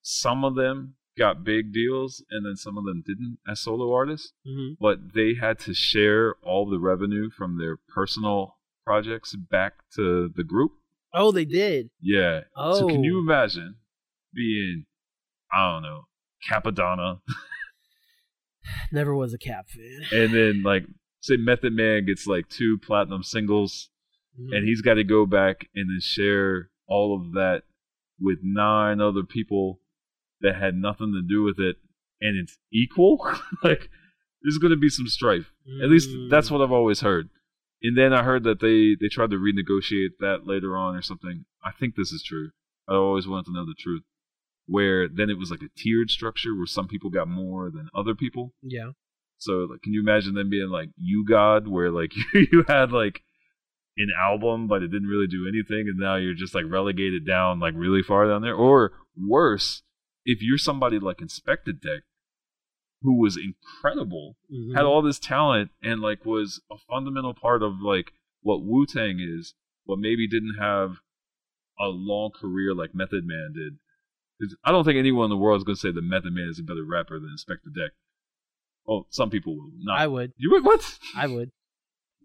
some 0.03 0.45
of 0.45 0.56
them 0.56 0.95
got 1.17 1.43
big 1.43 1.73
deals 1.73 2.23
and 2.31 2.45
then 2.45 2.55
some 2.55 2.77
of 2.77 2.85
them 2.85 3.03
didn't 3.05 3.38
as 3.47 3.59
solo 3.59 3.93
artists, 3.93 4.33
hmm 4.45 4.73
but 4.79 5.13
they 5.13 5.33
had 5.39 5.59
to 5.59 5.73
share 5.73 6.35
all 6.41 6.69
the 6.69 6.79
revenue 6.79 7.29
from 7.29 7.57
their 7.59 7.77
personal 7.93 8.57
projects 8.85 9.35
back 9.35 9.73
to 9.95 10.29
the 10.35 10.43
group. 10.43 10.71
Oh, 11.13 11.31
they 11.31 11.45
did. 11.45 11.89
Yeah. 12.01 12.41
Oh. 12.55 12.73
So 12.79 12.88
can 12.88 13.03
you 13.03 13.17
Oh. 13.17 13.21
imagine 13.21 13.75
being, 14.33 14.85
I 15.53 15.71
don't 15.73 15.83
know, 15.83 16.05
Cappadonna, 16.49 17.19
Never 18.91 19.13
was 19.15 19.33
a 19.33 19.38
Cap 19.38 19.67
fan. 19.69 20.01
and 20.11 20.33
then 20.33 20.61
like 20.65 20.83
say 21.21 21.35
Method 21.38 21.73
Man 21.73 22.05
gets 22.05 22.25
like 22.27 22.47
two 22.49 22.77
platinum 22.79 23.23
singles, 23.23 23.89
Mhm. 24.39 24.55
and 24.57 24.67
he's 24.67 24.81
got 24.81 24.93
to 24.95 25.03
go 25.03 25.25
back 25.25 25.67
and 25.75 25.89
then 25.89 25.99
share 25.99 26.69
all 26.88 27.13
of 27.19 27.33
that 27.33 27.63
with 28.19 28.39
nine 28.41 29.01
other 29.01 29.23
people 29.23 29.80
that 30.41 30.55
had 30.55 30.76
nothing 30.76 31.13
to 31.13 31.22
do 31.22 31.43
with 31.43 31.59
it, 31.59 31.77
and 32.19 32.38
it's 32.38 32.57
equal. 32.72 33.19
like 33.63 33.89
there's 34.43 34.57
going 34.57 34.72
to 34.72 34.77
be 34.77 34.89
some 34.89 35.07
strife. 35.07 35.51
At 35.84 35.89
least 35.89 36.09
that's 36.30 36.49
Mm. 36.49 36.51
what 36.51 36.61
I've 36.61 36.72
always 36.72 37.01
heard. 37.01 37.30
And 37.84 37.97
then 37.97 38.13
I 38.13 38.23
heard 38.23 38.43
that 38.43 38.59
they 38.59 38.95
they 38.99 39.09
tried 39.09 39.31
to 39.31 39.38
renegotiate 39.38 40.18
that 40.19 40.45
later 40.47 40.76
on 40.77 40.95
or 40.95 41.01
something. 41.01 41.45
I 41.63 41.72
think 41.72 41.95
this 41.95 42.11
is 42.11 42.23
true. 42.23 42.49
I 42.88 42.93
always 42.95 43.27
wanted 43.27 43.45
to 43.45 43.53
know 43.53 43.65
the 43.65 43.76
truth. 43.77 44.03
Where 44.68 45.07
then 45.07 45.30
it 45.30 45.38
was 45.38 45.51
like 45.51 45.61
a 45.61 45.69
tiered 45.76 46.09
structure 46.09 46.55
where 46.55 46.65
some 46.68 46.88
people 46.88 47.09
got 47.09 47.27
more 47.27 47.69
than 47.72 47.89
other 47.95 48.15
people. 48.15 48.53
Yeah. 48.61 48.91
So 49.38 49.68
like, 49.69 49.81
can 49.81 49.93
you 49.93 50.01
imagine 50.01 50.34
them 50.35 50.49
being 50.49 50.69
like 50.69 50.89
you 50.97 51.26
God, 51.27 51.68
where 51.68 51.89
like 51.91 52.13
you 52.34 52.63
had 52.68 52.91
like 52.91 53.22
an 53.97 54.09
album 54.19 54.68
but 54.68 54.81
it 54.84 54.88
didn't 54.89 55.09
really 55.09 55.27
do 55.27 55.47
anything, 55.47 55.88
and 55.89 55.97
now 55.99 56.15
you're 56.15 56.34
just 56.35 56.55
like 56.55 56.65
relegated 56.68 57.26
down 57.27 57.59
like 57.59 57.73
really 57.76 58.01
far 58.03 58.27
down 58.27 58.41
there. 58.43 58.55
Or 58.55 58.91
worse, 59.18 59.81
if 60.26 60.41
you're 60.41 60.57
somebody 60.57 60.99
like 60.99 61.18
Inspectah 61.18 61.81
Deck, 61.81 62.03
who 63.02 63.19
was 63.19 63.35
incredible 63.38 64.38
Mhm. 64.52 64.76
had 64.76 64.85
all 64.85 65.02
this 65.02 65.18
talent 65.19 65.72
and 65.81 66.02
like 66.02 66.26
was 66.26 66.61
a 66.72 66.77
fundamental 66.77 67.34
part 67.34 67.64
of 67.64 67.81
like 67.81 68.14
what 68.41 68.64
Wu 68.64 68.85
Tang 68.85 69.19
is, 69.19 69.53
but 69.88 69.98
maybe 69.99 70.27
didn't 70.27 70.57
have 70.60 70.98
a 71.80 71.88
long 71.88 72.30
career 72.31 72.76
like 72.76 72.93
Method 72.93 73.26
Man 73.26 73.53
did. 73.53 73.80
I 74.64 74.72
don't 74.72 74.84
think 74.84 74.98
anyone 74.98 75.26
in 75.26 75.30
the 75.30 75.38
world 75.38 75.60
is 75.60 75.64
going 75.64 75.76
to 75.76 75.80
say 75.80 75.91
that 75.91 76.02
Method 76.03 76.34
Man 76.34 76.48
is 76.49 76.60
a 76.60 76.64
better 76.64 76.84
rapper 76.84 77.19
than 77.19 77.30
Inspectah 77.30 77.73
Deck. 77.76 77.91
Well, 78.85 79.06
some 79.10 79.30
people 79.30 79.56
will. 79.56 79.72
Not. 79.77 79.99
I 79.99 80.07
would. 80.07 80.34
You 80.38 80.49
would 80.52 80.64
what? 80.65 80.98
I 81.15 81.27
would. 81.27 81.52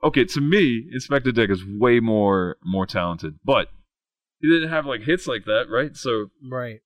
Okay, 0.03 0.25
to 0.25 0.41
me, 0.41 0.91
Inspectah 0.95 1.35
Deck 1.35 1.51
is 1.51 1.65
way 1.65 2.01
more 2.01 2.57
more 2.65 2.87
talented, 2.87 3.39
but 3.45 3.69
he 4.41 4.49
didn't 4.49 4.69
have 4.71 4.85
like 4.87 5.03
hits 5.03 5.27
like 5.27 5.45
that, 5.47 5.69
right? 5.71 5.97
So 5.97 6.31
Right. 6.43 6.81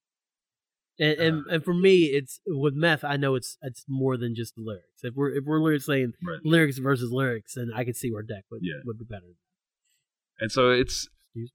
And, 1.01 1.19
and 1.19 1.47
and 1.47 1.65
for 1.65 1.73
me, 1.73 2.05
it's 2.13 2.41
with 2.47 2.75
meth. 2.75 3.05
I 3.05 3.17
know 3.17 3.35
it's 3.35 3.57
it's 3.63 3.87
more 3.89 4.19
than 4.19 4.35
just 4.35 4.55
the 4.55 4.61
lyrics. 4.61 5.03
If 5.03 5.15
we're 5.15 5.31
if 5.31 5.45
we're 5.47 5.59
literally 5.59 5.81
saying 5.81 6.13
right. 6.23 6.41
lyrics 6.45 6.77
versus 6.79 7.11
lyrics, 7.11 7.55
then 7.55 7.71
I 7.75 7.85
could 7.85 7.97
see 7.97 8.13
where 8.13 8.23
Deck 8.23 8.45
would 8.51 8.61
Yeah. 8.63 8.83
would 8.85 8.99
be 8.99 9.07
better. 9.07 9.35
And 10.39 10.53
so 10.53 10.71
it's 10.71 11.09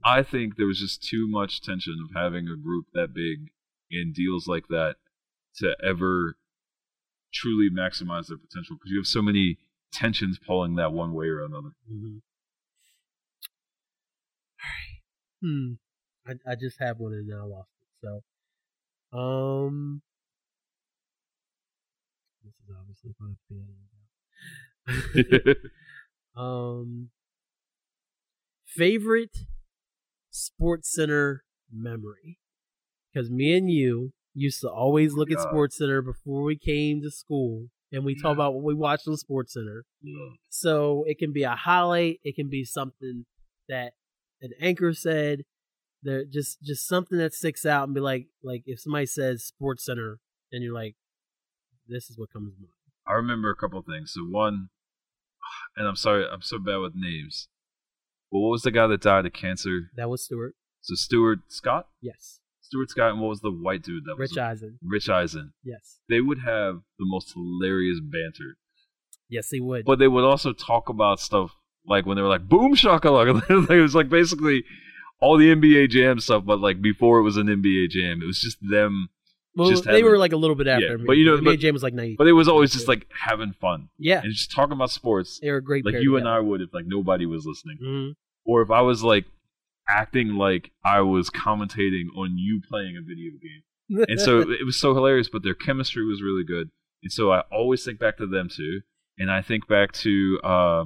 I 0.04 0.24
think 0.24 0.56
there 0.58 0.66
was 0.66 0.80
just 0.80 1.04
too 1.04 1.28
much 1.30 1.62
tension 1.62 1.96
of 2.04 2.16
having 2.20 2.48
a 2.48 2.56
group 2.58 2.88
that 2.96 3.14
big 3.14 3.52
in 3.92 4.14
deals 4.14 4.48
like 4.48 4.68
that 4.70 4.96
to 5.58 5.76
ever 5.84 6.38
truly 7.32 7.70
maximize 7.70 8.28
their 8.28 8.38
potential 8.38 8.78
because 8.78 8.90
you 8.92 8.98
have 8.98 9.06
so 9.08 9.22
many 9.22 9.58
tensions 9.92 10.40
pulling 10.40 10.76
that 10.76 10.92
one 10.92 11.14
way 11.14 11.28
or 11.28 11.44
another. 11.44 11.70
Mhm. 11.92 12.22
All 14.64 14.70
right. 14.72 15.02
Hmm. 15.42 15.74
I 16.26 16.52
I 16.52 16.56
just 16.56 16.80
have 16.80 17.00
one 17.00 17.14
and 17.14 17.28
now 17.28 17.42
I 17.44 17.46
lost 17.46 17.70
it. 17.82 17.88
So, 18.02 18.24
um, 19.16 20.02
this 22.44 22.54
is 22.54 22.76
obviously 22.80 23.16
going 23.20 23.36
to 23.36 23.54
be 23.54 23.62
edited 24.88 25.62
out. 26.38 26.42
um, 26.42 27.10
favorite 28.68 29.38
Sports 30.32 30.94
Center 30.94 31.44
memory? 31.72 32.40
Because 33.14 33.30
me 33.30 33.56
and 33.56 33.72
you 33.72 34.12
used 34.34 34.60
to 34.62 34.70
always 34.70 35.14
look 35.14 35.32
at 35.32 35.40
Sports 35.40 35.78
Center 35.78 36.02
before 36.02 36.44
we 36.44 36.58
came 36.58 37.02
to 37.02 37.10
school, 37.10 37.70
and 37.92 38.04
we 38.04 38.20
talk 38.20 38.34
about 38.34 38.54
what 38.54 38.64
we 38.64 38.74
watched 38.74 39.08
on 39.08 39.16
Sports 39.16 39.54
Center. 39.54 39.86
yeah. 40.02 40.32
So 40.50 41.06
it 41.08 41.18
can 41.18 41.32
be 41.32 41.44
a 41.44 41.56
highlight. 41.56 42.20
It 42.24 42.36
can 42.36 42.50
be 42.50 42.66
something 42.66 43.26
that 43.70 43.94
an 44.42 44.52
anchor 44.60 44.94
said. 44.94 45.44
There 46.04 46.24
just 46.26 46.62
just 46.62 46.88
something 46.88 47.18
that 47.18 47.34
sticks 47.34 47.66
out 47.66 47.86
and 47.86 47.96
be 47.96 48.02
like 48.02 48.28
like 48.44 48.64
if 48.66 48.80
somebody 48.80 49.06
says 49.08 49.44
Sports 49.44 49.86
Center 49.86 50.20
and 50.52 50.64
you're 50.64 50.74
like, 50.74 50.96
this 51.88 52.10
is 52.10 52.18
what 52.18 52.32
comes 52.32 52.54
to 52.54 52.60
mind. 52.62 52.72
I 53.08 53.14
remember 53.14 53.50
a 53.50 53.56
couple 53.56 53.80
of 53.80 53.86
things. 53.86 54.12
So 54.14 54.22
one, 54.22 54.70
and 55.78 55.88
I'm 55.88 55.96
sorry, 55.96 56.26
I'm 56.32 56.42
so 56.42 56.60
bad 56.60 56.78
with 56.78 56.94
names. 56.96 57.48
But 58.32 58.40
what 58.40 58.50
was 58.50 58.62
the 58.64 58.72
guy 58.72 58.88
that 58.88 59.02
died 59.02 59.26
of 59.26 59.34
cancer? 59.34 59.92
That 59.96 60.10
was 60.10 60.24
Stuart. 60.26 60.56
So 60.82 60.96
Stuart 60.96 61.40
Scott, 61.48 61.88
Yes. 62.02 62.40
Stuart 62.62 62.90
Scott, 62.90 63.12
and 63.12 63.22
what 63.22 63.30
was 63.30 63.42
the 63.42 63.52
white 63.52 63.84
dude 63.84 64.06
that 64.06 64.18
was 64.18 64.32
Rich 64.32 64.38
Eisen. 64.40 64.80
Rich 64.84 65.10
Eisen. 65.10 65.54
Yes. 65.64 66.00
They 66.10 66.20
would 66.22 66.40
have 66.40 66.82
the 67.00 67.06
most 67.06 67.34
hilarious 67.34 68.00
banter. 68.02 68.58
Yes, 69.30 69.50
they 69.50 69.60
would. 69.60 69.86
but 69.86 69.98
they 70.00 70.08
would 70.08 70.24
also 70.24 70.52
talk 70.54 70.90
about 70.90 71.20
stuff 71.20 71.52
like 71.88 72.06
when 72.06 72.16
they 72.18 72.22
were 72.24 72.30
like 72.30 72.48
boom 72.48 72.76
shakalaka. 72.76 73.70
it 73.70 73.82
was 73.82 73.96
like 73.96 74.10
basically 74.10 74.64
all 75.22 75.38
the 75.38 75.54
NBA 75.56 75.90
Jam 75.90 76.20
stuff, 76.20 76.44
but 76.46 76.60
like 76.60 76.82
before 76.82 77.20
it 77.20 77.24
was 77.24 77.38
an 77.38 77.48
NBA 77.48 77.90
Jam, 77.90 78.22
it 78.22 78.26
was 78.26 78.40
just 78.40 78.58
them. 78.62 79.10
well, 79.56 79.70
just 79.70 79.86
they 79.86 79.92
having- 79.92 80.06
were 80.06 80.18
like 80.18 80.34
a 80.34 80.38
little 80.38 80.56
bit 80.56 80.68
after 80.68 80.86
Yeah, 80.86 80.96
me. 80.98 81.04
but 81.08 81.14
you 81.14 81.26
know, 81.26 81.38
NBA 81.38 81.46
but- 81.46 81.60
James 81.60 81.74
was 81.74 81.84
like 81.84 81.94
ninety. 81.94 82.16
But 82.18 82.28
it 82.28 82.34
was 82.34 82.48
always 82.48 82.72
just 82.74 82.88
like 82.88 83.08
having 83.18 83.54
fun 83.54 83.90
yeah, 83.98 84.22
and 84.22 84.32
just 84.34 84.52
talking 84.52 84.74
about 84.74 84.92
sports, 84.92 85.40
they 85.42 85.52
were 85.52 85.62
great. 85.62 85.86
like 85.86 85.96
you 86.02 86.18
and. 86.18 86.28
I 86.28 86.40
would 86.40 86.62
if 86.62 86.74
like 86.74 86.86
nobody 86.88 87.26
was 87.26 87.46
listening, 87.46 87.78
Mhm. 87.82 88.16
or 88.46 88.62
if 88.62 88.70
I 88.72 88.82
was 88.82 89.04
like 89.04 89.26
acting 89.88 90.30
like 90.36 90.72
I 90.84 91.02
was 91.02 91.30
commentating 91.30 92.06
on 92.18 92.38
you 92.38 92.62
playing 92.68 92.98
a 92.98 93.02
video 93.02 93.32
game. 93.42 94.06
and 94.10 94.20
so 94.20 94.40
it 94.52 94.66
was 94.66 94.76
so 94.78 94.94
hilarious. 94.94 95.30
But 95.30 95.44
their 95.44 95.54
chemistry 95.54 96.06
was 96.06 96.22
really 96.22 96.44
good, 96.44 96.70
and 97.04 97.12
so 97.12 97.32
I 97.32 97.42
always 97.52 97.84
think 97.86 98.00
back 98.00 98.18
to 98.18 98.28
them 98.28 98.50
too. 98.50 98.82
And 99.18 99.32
I 99.32 99.42
think 99.42 99.68
back 99.68 99.94
to 99.94 100.40
uh, 100.44 100.84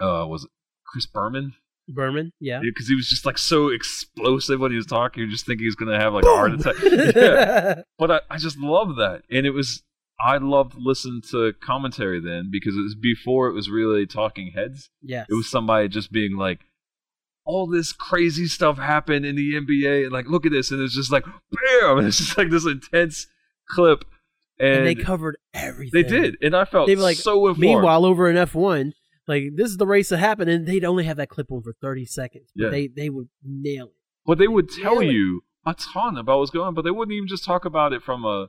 uh, 0.00 0.26
was 0.26 0.44
it 0.44 0.50
Chris 0.84 1.06
Berman? 1.06 1.54
Berman, 1.88 2.32
yeah. 2.40 2.60
because 2.62 2.88
he 2.88 2.94
was 2.94 3.08
just 3.08 3.26
like 3.26 3.38
so 3.38 3.68
explosive 3.68 4.60
when 4.60 4.70
he 4.70 4.76
was 4.76 4.86
talking. 4.86 5.22
You 5.22 5.30
just 5.30 5.46
thinking 5.46 5.64
he 5.64 5.68
was 5.68 5.74
gonna 5.74 5.98
have 5.98 6.14
like 6.14 6.24
a 6.24 6.28
heart 6.28 6.52
attack. 6.52 6.74
yeah. 6.82 7.82
But 7.98 8.10
I, 8.10 8.20
I 8.30 8.38
just 8.38 8.58
love 8.58 8.96
that, 8.96 9.22
and 9.30 9.46
it 9.46 9.50
was 9.50 9.82
I 10.24 10.36
loved 10.36 10.74
listening 10.76 11.22
to 11.30 11.52
commentary 11.60 12.20
then 12.20 12.48
because 12.50 12.76
it 12.76 12.82
was 12.82 12.94
before 12.94 13.48
it 13.48 13.54
was 13.54 13.68
really 13.68 14.06
talking 14.06 14.52
heads. 14.54 14.90
Yeah, 15.02 15.24
It 15.28 15.34
was 15.34 15.50
somebody 15.50 15.88
just 15.88 16.12
being 16.12 16.36
like, 16.36 16.60
all 17.44 17.66
this 17.66 17.92
crazy 17.92 18.46
stuff 18.46 18.78
happened 18.78 19.26
in 19.26 19.34
the 19.34 19.54
NBA, 19.54 20.04
and 20.04 20.12
like 20.12 20.28
look 20.28 20.46
at 20.46 20.52
this, 20.52 20.70
and 20.70 20.80
it's 20.80 20.94
just 20.94 21.10
like 21.10 21.24
bam, 21.24 21.98
and 21.98 22.06
it's 22.06 22.18
just 22.18 22.38
like 22.38 22.50
this 22.50 22.66
intense 22.66 23.26
clip, 23.68 24.04
and, 24.60 24.78
and 24.78 24.86
they 24.86 24.94
covered 24.94 25.36
everything. 25.52 26.02
they 26.02 26.08
did, 26.08 26.36
and 26.40 26.54
I 26.54 26.64
felt 26.64 26.86
They 26.86 26.96
were 26.96 27.02
like, 27.02 27.16
so 27.16 27.48
informed. 27.48 27.58
Meanwhile, 27.58 28.04
over 28.04 28.30
in 28.30 28.36
F 28.36 28.54
one, 28.54 28.94
like 29.28 29.44
this 29.56 29.68
is 29.70 29.76
the 29.76 29.86
race 29.86 30.08
that 30.10 30.18
happened, 30.18 30.50
and 30.50 30.66
they'd 30.66 30.84
only 30.84 31.04
have 31.04 31.16
that 31.18 31.28
clip 31.28 31.50
on 31.52 31.62
for 31.62 31.72
thirty 31.80 32.04
seconds. 32.04 32.50
But 32.54 32.64
Yeah. 32.64 32.70
they 32.70 32.86
they 32.88 33.10
would 33.10 33.28
nail 33.44 33.86
it. 33.86 33.96
But 34.26 34.38
they 34.38 34.48
would 34.48 34.68
tell 34.68 34.96
Really? 34.96 35.14
you 35.14 35.42
a 35.66 35.74
ton 35.74 36.16
about 36.16 36.38
what's 36.40 36.50
going 36.50 36.66
on, 36.68 36.74
but 36.74 36.82
they 36.82 36.90
wouldn't 36.90 37.14
even 37.14 37.28
just 37.28 37.44
talk 37.44 37.64
about 37.64 37.92
it 37.92 38.02
from 38.02 38.24
a 38.24 38.48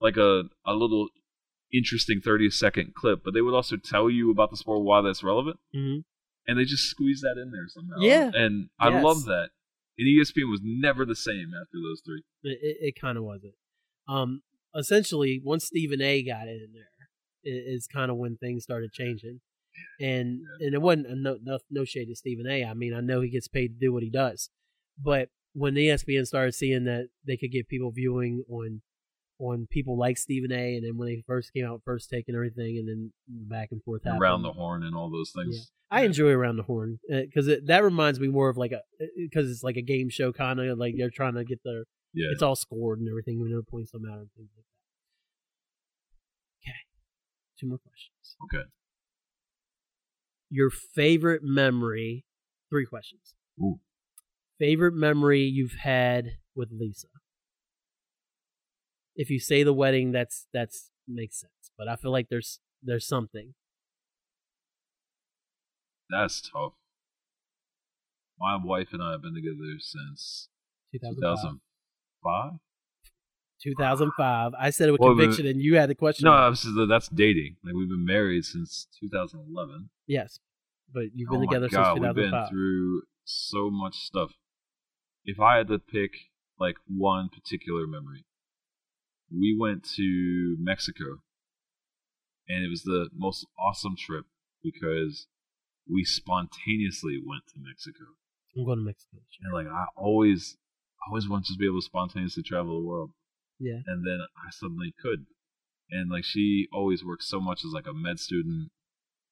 like 0.00 0.16
a 0.16 0.44
a 0.66 0.74
little 0.74 1.08
interesting 1.72 2.20
30 2.22 2.50
second 2.50 2.94
clip, 2.94 3.20
but 3.24 3.34
they 3.34 3.40
would 3.40 3.54
also 3.54 3.76
tell 3.76 4.08
you 4.08 4.30
about 4.30 4.50
the 4.50 4.56
sport 4.56 4.82
why 4.84 5.00
that's 5.02 5.22
relevant, 5.22 5.58
hmm 5.72 5.98
and 6.48 6.56
they 6.60 6.64
just 6.64 6.84
squeeze 6.84 7.22
that 7.22 7.34
in 7.42 7.50
there 7.50 7.66
somehow. 7.66 7.96
Yeah. 7.98 8.30
and 8.34 8.68
I 8.78 8.90
Yes. 8.90 9.02
love 9.04 9.24
that. 9.24 9.48
And 9.98 10.06
ESPN 10.06 10.48
was 10.48 10.60
never 10.62 11.04
the 11.04 11.16
same 11.16 11.50
after 11.60 11.78
those 11.82 12.00
three. 12.06 12.22
It, 12.44 12.58
it, 12.62 12.76
it 12.88 13.00
kind 13.00 13.18
of 13.18 13.24
wasn't. 13.24 13.54
Um, 14.06 14.42
essentially, 14.72 15.40
once 15.42 15.64
Stephen 15.64 16.00
A. 16.00 16.22
got 16.22 16.46
in 16.46 16.68
there, 16.72 16.92
i- 17.74 17.78
kind 17.92 18.12
of 18.12 18.16
when 18.16 18.36
things 18.36 18.62
started 18.62 18.92
changing. 18.92 19.40
And 20.00 20.40
and 20.60 20.74
it 20.74 20.82
wasn't 20.82 21.06
a 21.06 21.16
no, 21.16 21.38
no 21.42 21.58
no 21.70 21.84
shade 21.84 22.06
to 22.06 22.16
Stephen 22.16 22.46
A. 22.46 22.64
I 22.64 22.74
mean, 22.74 22.94
I 22.94 23.00
know 23.00 23.20
he 23.20 23.30
gets 23.30 23.48
paid 23.48 23.68
to 23.68 23.86
do 23.86 23.92
what 23.92 24.02
he 24.02 24.10
does, 24.10 24.50
but 25.02 25.30
when 25.54 25.74
ESPN 25.74 26.26
started 26.26 26.52
seeing 26.52 26.84
that 26.84 27.08
they 27.26 27.36
could 27.38 27.50
get 27.50 27.68
people 27.68 27.90
viewing 27.90 28.44
on 28.50 28.82
on 29.38 29.66
people 29.70 29.98
like 29.98 30.16
Stephen 30.18 30.52
A. 30.52 30.76
and 30.76 30.84
then 30.84 30.96
when 30.96 31.08
they 31.08 31.22
first 31.26 31.52
came 31.52 31.64
out, 31.66 31.82
first 31.84 32.08
take 32.10 32.24
and 32.28 32.36
everything, 32.36 32.76
and 32.78 32.88
then 32.88 33.12
back 33.28 33.68
and 33.70 33.82
forth 33.82 34.02
happened. 34.04 34.22
Around 34.22 34.42
the 34.42 34.52
horn 34.52 34.82
and 34.82 34.94
all 34.96 35.10
those 35.10 35.32
things. 35.34 35.70
I 35.90 36.02
enjoy 36.02 36.30
around 36.30 36.56
the 36.56 36.62
horn 36.64 36.98
uh, 37.12 37.20
because 37.20 37.48
that 37.66 37.84
reminds 37.84 38.18
me 38.18 38.28
more 38.28 38.48
of 38.48 38.56
like 38.56 38.72
a 38.72 38.80
because 39.16 39.50
it's 39.50 39.62
like 39.62 39.76
a 39.76 39.82
game 39.82 40.08
show 40.10 40.32
kind 40.32 40.60
of 40.60 40.78
like 40.78 40.94
they're 40.98 41.10
trying 41.10 41.34
to 41.34 41.44
get 41.44 41.60
their 41.64 41.84
Yeah. 42.12 42.28
it's 42.32 42.42
all 42.42 42.56
scored 42.56 42.98
and 42.98 43.08
everything. 43.08 43.40
We 43.40 43.50
know 43.50 43.62
points 43.62 43.92
don't 43.92 44.02
matter 44.02 44.20
and 44.20 44.30
things 44.36 44.50
like 44.56 44.64
that. 44.64 46.70
Okay, 46.70 46.78
two 47.60 47.68
more 47.68 47.78
questions. 47.78 48.36
Okay. 48.44 48.64
Your 50.50 50.70
favorite 50.70 51.42
memory? 51.42 52.24
Three 52.70 52.86
questions. 52.86 53.34
Ooh. 53.60 53.80
Favorite 54.58 54.94
memory 54.94 55.42
you've 55.42 55.76
had 55.82 56.38
with 56.54 56.70
Lisa? 56.72 57.08
If 59.14 59.30
you 59.30 59.40
say 59.40 59.62
the 59.62 59.72
wedding, 59.72 60.12
that's 60.12 60.46
that's 60.52 60.90
makes 61.08 61.40
sense. 61.40 61.70
But 61.76 61.88
I 61.88 61.96
feel 61.96 62.12
like 62.12 62.28
there's 62.28 62.60
there's 62.82 63.06
something. 63.06 63.54
That's 66.10 66.40
tough. 66.40 66.72
My 68.38 68.58
wife 68.62 68.88
and 68.92 69.02
I 69.02 69.12
have 69.12 69.22
been 69.22 69.34
together 69.34 69.78
since 69.78 70.48
2005. 70.92 71.60
2005. 72.22 72.60
2005. 73.62 74.52
I 74.58 74.70
said 74.70 74.88
it 74.88 74.92
with 74.92 75.00
Well, 75.00 75.16
conviction, 75.16 75.46
and 75.46 75.60
you 75.60 75.76
had 75.76 75.88
the 75.90 75.94
question. 75.94 76.24
No, 76.26 76.54
that's 76.88 77.08
dating. 77.08 77.56
Like 77.64 77.74
we've 77.74 77.88
been 77.88 78.04
married 78.04 78.44
since 78.44 78.86
2011. 79.00 79.90
yes, 80.06 80.38
but 80.92 81.04
you've 81.14 81.28
oh 81.30 81.32
been 81.32 81.40
my 81.40 81.46
together 81.46 81.68
God, 81.68 81.94
since 81.94 82.00
we've 82.00 82.14
been 82.14 82.46
through 82.48 83.02
so 83.24 83.70
much 83.70 83.96
stuff. 83.96 84.32
If 85.24 85.40
I 85.40 85.56
had 85.56 85.68
to 85.68 85.78
pick 85.78 86.12
like 86.58 86.76
one 86.86 87.28
particular 87.28 87.86
memory, 87.86 88.24
we 89.30 89.56
went 89.58 89.84
to 89.96 90.56
Mexico, 90.60 91.22
and 92.48 92.64
it 92.64 92.68
was 92.70 92.82
the 92.82 93.10
most 93.14 93.46
awesome 93.58 93.96
trip 93.96 94.26
because 94.62 95.26
we 95.90 96.04
spontaneously 96.04 97.18
went 97.24 97.42
to 97.48 97.54
Mexico. 97.58 98.04
I'm 98.56 98.64
going 98.64 98.78
to 98.78 98.84
Mexico. 98.84 99.18
And 99.42 99.52
like 99.52 99.66
I 99.66 99.86
always, 99.96 100.56
always 101.08 101.28
want 101.28 101.44
to 101.44 101.48
just 101.48 101.58
be 101.60 101.66
able 101.66 101.80
to 101.80 101.84
spontaneously 101.84 102.42
travel 102.42 102.80
the 102.80 102.86
world. 102.86 103.10
Yeah. 103.58 103.80
And 103.86 104.04
then 104.06 104.20
I 104.36 104.50
suddenly 104.50 104.94
could. 105.00 105.26
And 105.90 106.10
like 106.10 106.24
she 106.24 106.66
always 106.72 107.04
worked 107.04 107.22
so 107.22 107.40
much 107.40 107.64
as 107.64 107.72
like 107.72 107.86
a 107.86 107.94
med 107.94 108.18
student 108.18 108.70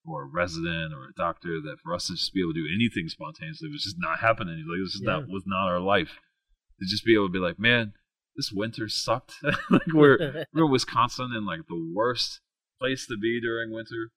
or 0.06 0.22
a 0.22 0.26
resident 0.26 0.92
or 0.94 1.04
a 1.08 1.12
doctor 1.16 1.60
that 1.62 1.76
for 1.82 1.94
us 1.94 2.06
to 2.06 2.12
just 2.14 2.32
be 2.34 2.40
able 2.40 2.52
to 2.54 2.60
do 2.62 2.68
anything 2.74 3.08
spontaneously 3.08 3.68
was 3.70 3.82
just 3.84 3.96
not 3.98 4.20
happening. 4.20 4.64
Like 4.68 4.78
it 4.78 4.82
was 4.82 4.92
just 4.92 5.04
Yeah. 5.04 5.20
that 5.20 5.28
was 5.28 5.42
not 5.46 5.68
our 5.68 5.80
life. 5.80 6.18
To 6.80 6.86
just 6.86 7.04
be 7.04 7.14
able 7.14 7.26
to 7.28 7.32
be 7.32 7.38
like, 7.38 7.58
man, 7.58 7.92
this 8.36 8.50
winter 8.52 8.88
sucked. 8.88 9.34
like 9.70 9.92
we're 9.92 10.44
we're 10.54 10.64
in 10.66 10.70
Wisconsin 10.70 11.30
and 11.34 11.46
like 11.46 11.60
the 11.68 11.92
worst 11.94 12.40
place 12.80 13.06
to 13.06 13.16
be 13.16 13.40
during 13.40 13.72
winter. 13.72 14.10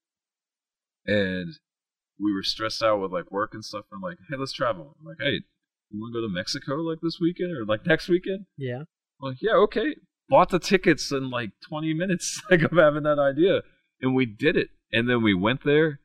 And 1.05 1.53
we 2.19 2.33
were 2.33 2.43
stressed 2.43 2.83
out 2.83 2.99
with 2.99 3.11
like 3.11 3.31
work 3.31 3.53
and 3.53 3.63
stuff 3.63 3.85
and 3.91 4.01
like, 4.01 4.17
hey, 4.29 4.35
let's 4.37 4.51
travel. 4.53 4.95
I'm 4.99 5.05
like, 5.05 5.17
hey, 5.19 5.41
you 5.89 6.01
wanna 6.01 6.13
go 6.13 6.21
to 6.21 6.29
Mexico 6.33 6.75
like 6.75 6.99
this 7.01 7.17
weekend 7.21 7.55
or 7.55 7.65
like 7.65 7.85
next 7.85 8.09
weekend? 8.09 8.45
yeah. 8.57 8.83
Like, 9.19 9.37
yeah, 9.41 9.53
okay. 9.53 9.95
Bought 10.29 10.49
the 10.49 10.59
tickets 10.59 11.11
in 11.11 11.29
like 11.29 11.51
20 11.67 11.93
minutes, 11.93 12.41
like 12.51 12.61
of 12.61 12.71
having 12.71 13.03
that 13.03 13.19
idea, 13.19 13.61
and 14.01 14.15
we 14.15 14.25
did 14.25 14.57
it. 14.57 14.69
And 14.91 15.09
then 15.09 15.21
we 15.21 15.33
went 15.33 15.63
there, 15.63 15.99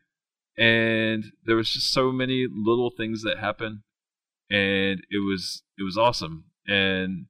and 0.56 1.24
there 1.44 1.56
was 1.56 1.70
just 1.70 1.92
so 1.92 2.12
many 2.12 2.46
little 2.50 2.90
things 2.96 3.22
that 3.22 3.38
happened, 3.38 3.80
and 4.50 5.00
it 5.10 5.24
was 5.24 5.62
it 5.78 5.82
was 5.82 5.96
awesome. 5.96 6.44
And 6.66 7.26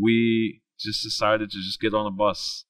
we 0.00 0.62
just 0.78 1.02
decided 1.02 1.50
to 1.50 1.58
just 1.58 1.80
get 1.80 1.94
on 1.94 2.06
a 2.06 2.10
bus 2.10 2.64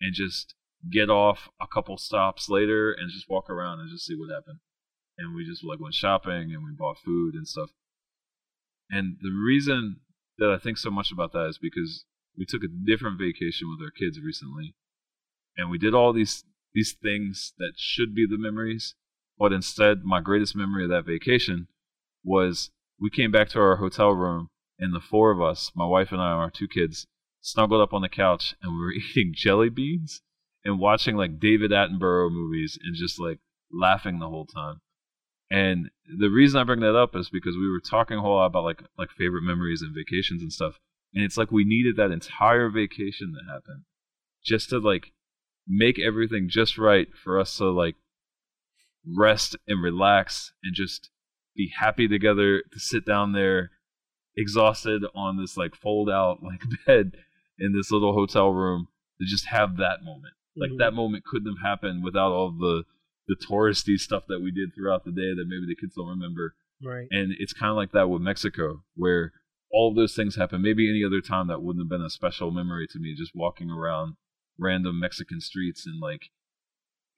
and 0.00 0.14
just 0.14 0.54
get 0.90 1.10
off 1.10 1.48
a 1.60 1.66
couple 1.72 1.96
stops 1.96 2.48
later 2.48 2.92
and 2.92 3.10
just 3.10 3.28
walk 3.28 3.48
around 3.48 3.80
and 3.80 3.90
just 3.90 4.06
see 4.06 4.16
what 4.16 4.34
happened. 4.34 4.58
And 5.18 5.34
we 5.34 5.44
just 5.44 5.64
like 5.64 5.80
went 5.80 5.94
shopping 5.94 6.52
and 6.52 6.64
we 6.64 6.72
bought 6.76 6.96
food 7.04 7.34
and 7.34 7.46
stuff. 7.46 7.70
And 8.90 9.16
the 9.20 9.30
reason 9.30 10.00
that 10.38 10.50
I 10.50 10.58
think 10.58 10.78
so 10.78 10.90
much 10.90 11.12
about 11.12 11.32
that 11.32 11.46
is 11.48 11.58
because 11.58 12.04
we 12.36 12.44
took 12.46 12.62
a 12.62 12.68
different 12.68 13.18
vacation 13.18 13.68
with 13.68 13.84
our 13.84 13.90
kids 13.90 14.20
recently, 14.20 14.74
and 15.56 15.70
we 15.70 15.78
did 15.78 15.94
all 15.94 16.12
these 16.12 16.44
these 16.74 16.92
things 16.92 17.52
that 17.58 17.72
should 17.76 18.14
be 18.14 18.26
the 18.26 18.38
memories, 18.38 18.94
but 19.38 19.52
instead, 19.52 20.04
my 20.04 20.20
greatest 20.20 20.56
memory 20.56 20.84
of 20.84 20.90
that 20.90 21.04
vacation 21.04 21.68
was 22.24 22.70
we 22.98 23.10
came 23.10 23.30
back 23.30 23.48
to 23.50 23.60
our 23.60 23.76
hotel 23.76 24.10
room, 24.12 24.48
and 24.78 24.94
the 24.94 25.00
four 25.00 25.30
of 25.30 25.40
us, 25.40 25.70
my 25.74 25.84
wife 25.84 26.12
and 26.12 26.20
I, 26.20 26.32
and 26.32 26.40
our 26.40 26.50
two 26.50 26.68
kids, 26.68 27.06
snuggled 27.40 27.80
up 27.80 27.92
on 27.92 28.02
the 28.02 28.08
couch, 28.08 28.54
and 28.62 28.72
we 28.72 28.80
were 28.80 28.92
eating 28.92 29.34
jelly 29.34 29.68
beans 29.68 30.22
and 30.64 30.78
watching 30.78 31.16
like 31.16 31.40
David 31.40 31.72
Attenborough 31.72 32.30
movies, 32.30 32.78
and 32.82 32.94
just 32.94 33.20
like 33.20 33.40
laughing 33.72 34.18
the 34.18 34.28
whole 34.28 34.46
time. 34.46 34.80
And 35.52 35.90
the 36.18 36.28
reason 36.30 36.58
I 36.58 36.64
bring 36.64 36.80
that 36.80 36.96
up 36.96 37.14
is 37.14 37.28
because 37.28 37.56
we 37.56 37.68
were 37.68 37.80
talking 37.80 38.16
a 38.16 38.20
whole 38.22 38.36
lot 38.36 38.46
about 38.46 38.64
like 38.64 38.82
like 38.96 39.10
favorite 39.10 39.42
memories 39.42 39.82
and 39.82 39.94
vacations 39.94 40.40
and 40.40 40.52
stuff. 40.52 40.78
And 41.14 41.22
it's 41.22 41.36
like 41.36 41.52
we 41.52 41.64
needed 41.64 41.96
that 41.96 42.10
entire 42.10 42.70
vacation 42.70 43.34
to 43.34 43.52
happen 43.52 43.84
just 44.42 44.70
to 44.70 44.78
like 44.78 45.12
make 45.68 45.98
everything 45.98 46.48
just 46.48 46.78
right 46.78 47.08
for 47.22 47.38
us 47.38 47.54
to 47.58 47.66
like 47.70 47.96
rest 49.06 49.56
and 49.66 49.82
relax 49.82 50.52
and 50.62 50.74
just 50.74 51.10
be 51.54 51.70
happy 51.78 52.08
together 52.08 52.62
to 52.72 52.80
sit 52.80 53.04
down 53.04 53.32
there 53.32 53.70
exhausted 54.36 55.02
on 55.14 55.36
this 55.36 55.56
like 55.56 55.74
fold 55.74 56.08
out 56.08 56.38
like 56.42 56.62
bed 56.86 57.12
in 57.58 57.74
this 57.74 57.90
little 57.90 58.14
hotel 58.14 58.50
room 58.50 58.88
to 59.20 59.26
just 59.26 59.46
have 59.46 59.76
that 59.76 60.02
moment. 60.02 60.34
Like 60.56 60.70
Mhm. 60.70 60.78
that 60.78 60.94
moment 60.94 61.24
couldn't 61.24 61.56
have 61.56 61.62
happened 61.62 62.02
without 62.04 62.32
all 62.32 62.50
the 62.50 62.84
the 63.28 63.36
touristy 63.36 63.96
stuff 63.96 64.24
that 64.28 64.40
we 64.42 64.50
did 64.50 64.74
throughout 64.74 65.04
the 65.04 65.12
day 65.12 65.34
that 65.34 65.46
maybe 65.46 65.66
the 65.66 65.76
kids 65.80 65.94
don't 65.94 66.08
remember. 66.08 66.54
Right. 66.84 67.06
And 67.10 67.32
it's 67.38 67.52
kind 67.52 67.70
of 67.70 67.76
like 67.76 67.92
that 67.92 68.08
with 68.08 68.22
Mexico, 68.22 68.82
where 68.96 69.32
all 69.70 69.94
those 69.94 70.14
things 70.14 70.36
happen. 70.36 70.60
Maybe 70.60 70.88
any 70.88 71.04
other 71.04 71.20
time 71.20 71.46
that 71.48 71.62
wouldn't 71.62 71.84
have 71.84 71.90
been 71.90 72.04
a 72.04 72.10
special 72.10 72.50
memory 72.50 72.86
to 72.90 72.98
me, 72.98 73.14
just 73.16 73.32
walking 73.34 73.70
around 73.70 74.16
random 74.58 75.00
Mexican 75.00 75.40
streets 75.40 75.86
and 75.86 76.00
like 76.00 76.30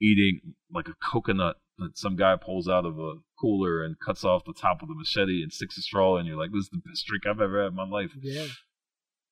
eating 0.01 0.55
like 0.73 0.89
a 0.89 0.95
coconut 1.11 1.57
that 1.79 1.99
some 1.99 2.17
guy 2.17 2.37
pulls 2.37 2.69
out 2.69 2.87
of 2.87 2.99
a 2.99 3.15
cooler 3.41 3.85
and 3.85 3.97
cuts 3.99 4.25
off 4.25 4.45
the 4.45 4.53
top 4.53 4.81
with 4.81 4.91
a 4.91 4.95
machete 4.95 5.43
and 5.43 5.53
sticks 5.53 5.77
a 5.79 5.83
straw 5.83 6.17
in. 6.19 6.27
You're 6.27 6.39
like, 6.39 6.53
this 6.53 6.65
is 6.65 6.71
the 6.71 6.83
best 6.85 7.07
drink 7.07 7.27
I've 7.27 7.41
ever 7.41 7.63
had 7.63 7.69
in 7.69 7.75
my 7.75 7.89
life. 7.89 8.13
Yeah. 8.21 8.47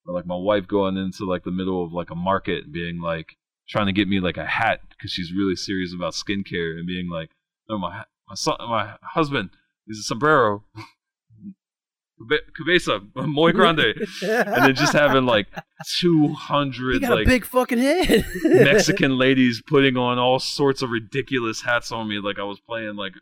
Or 0.07 0.15
like 0.15 0.27
my 0.27 0.37
wife 0.37 0.67
going 0.67 0.97
into 0.97 1.25
like 1.25 1.45
the 1.45 1.53
middle 1.53 1.85
of 1.85 1.93
like 1.93 2.11
a 2.11 2.17
market 2.17 2.65
and 2.65 2.73
being 2.73 3.01
like 3.01 3.37
trying 3.69 3.87
to 3.87 3.93
get 3.93 4.09
me 4.09 4.21
like 4.21 4.37
a 4.37 4.47
hat 4.47 4.81
because 4.91 5.11
she's 5.11 5.33
really 5.33 5.57
serious 5.57 5.95
about 5.95 6.15
skincare 6.15 6.77
and 6.77 6.87
being 6.87 7.09
like, 7.09 7.31
no, 7.69 7.79
my 7.79 8.05
my 8.29 8.35
son, 8.35 8.57
my 8.61 8.95
husband 9.03 9.51
is 9.89 9.99
a 9.99 10.03
sombrero, 10.03 10.65
cabeza 12.57 13.01
muy 13.15 13.53
grande, 13.53 13.95
and 14.23 14.65
then 14.65 14.75
just 14.75 14.93
having 14.93 15.25
like 15.25 15.47
two 16.01 16.29
hundred 16.29 17.03
like 17.03 17.27
big 17.27 17.45
fucking 17.45 17.79
head. 17.79 18.27
Mexican 18.45 19.19
ladies 19.19 19.63
putting 19.67 19.97
on 19.97 20.19
all 20.19 20.39
sorts 20.39 20.83
of 20.83 20.91
ridiculous 20.91 21.63
hats 21.63 21.93
on 21.93 22.09
me, 22.09 22.19
like 22.19 22.39
I 22.39 22.45
was 22.45 22.61
playing 22.61 22.97
like 22.97 23.15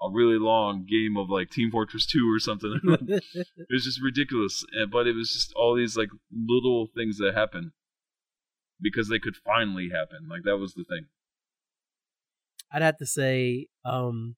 a 0.00 0.10
really 0.10 0.38
long 0.38 0.86
game 0.88 1.16
of 1.16 1.30
like 1.30 1.50
Team 1.50 1.70
Fortress 1.70 2.04
2 2.04 2.30
or 2.30 2.38
something. 2.38 2.78
it 2.84 3.66
was 3.70 3.84
just 3.84 4.02
ridiculous, 4.02 4.64
but 4.90 5.06
it 5.06 5.14
was 5.14 5.32
just 5.32 5.54
all 5.54 5.74
these 5.74 5.96
like 5.96 6.10
little 6.30 6.88
things 6.94 7.16
that 7.18 7.32
happened 7.34 7.70
because 8.84 9.08
they 9.08 9.18
could 9.18 9.34
finally 9.34 9.88
happen. 9.88 10.28
Like 10.30 10.42
that 10.44 10.58
was 10.58 10.74
the 10.74 10.84
thing. 10.84 11.06
I'd 12.70 12.82
have 12.82 12.98
to 12.98 13.06
say, 13.06 13.68
um, 13.84 14.36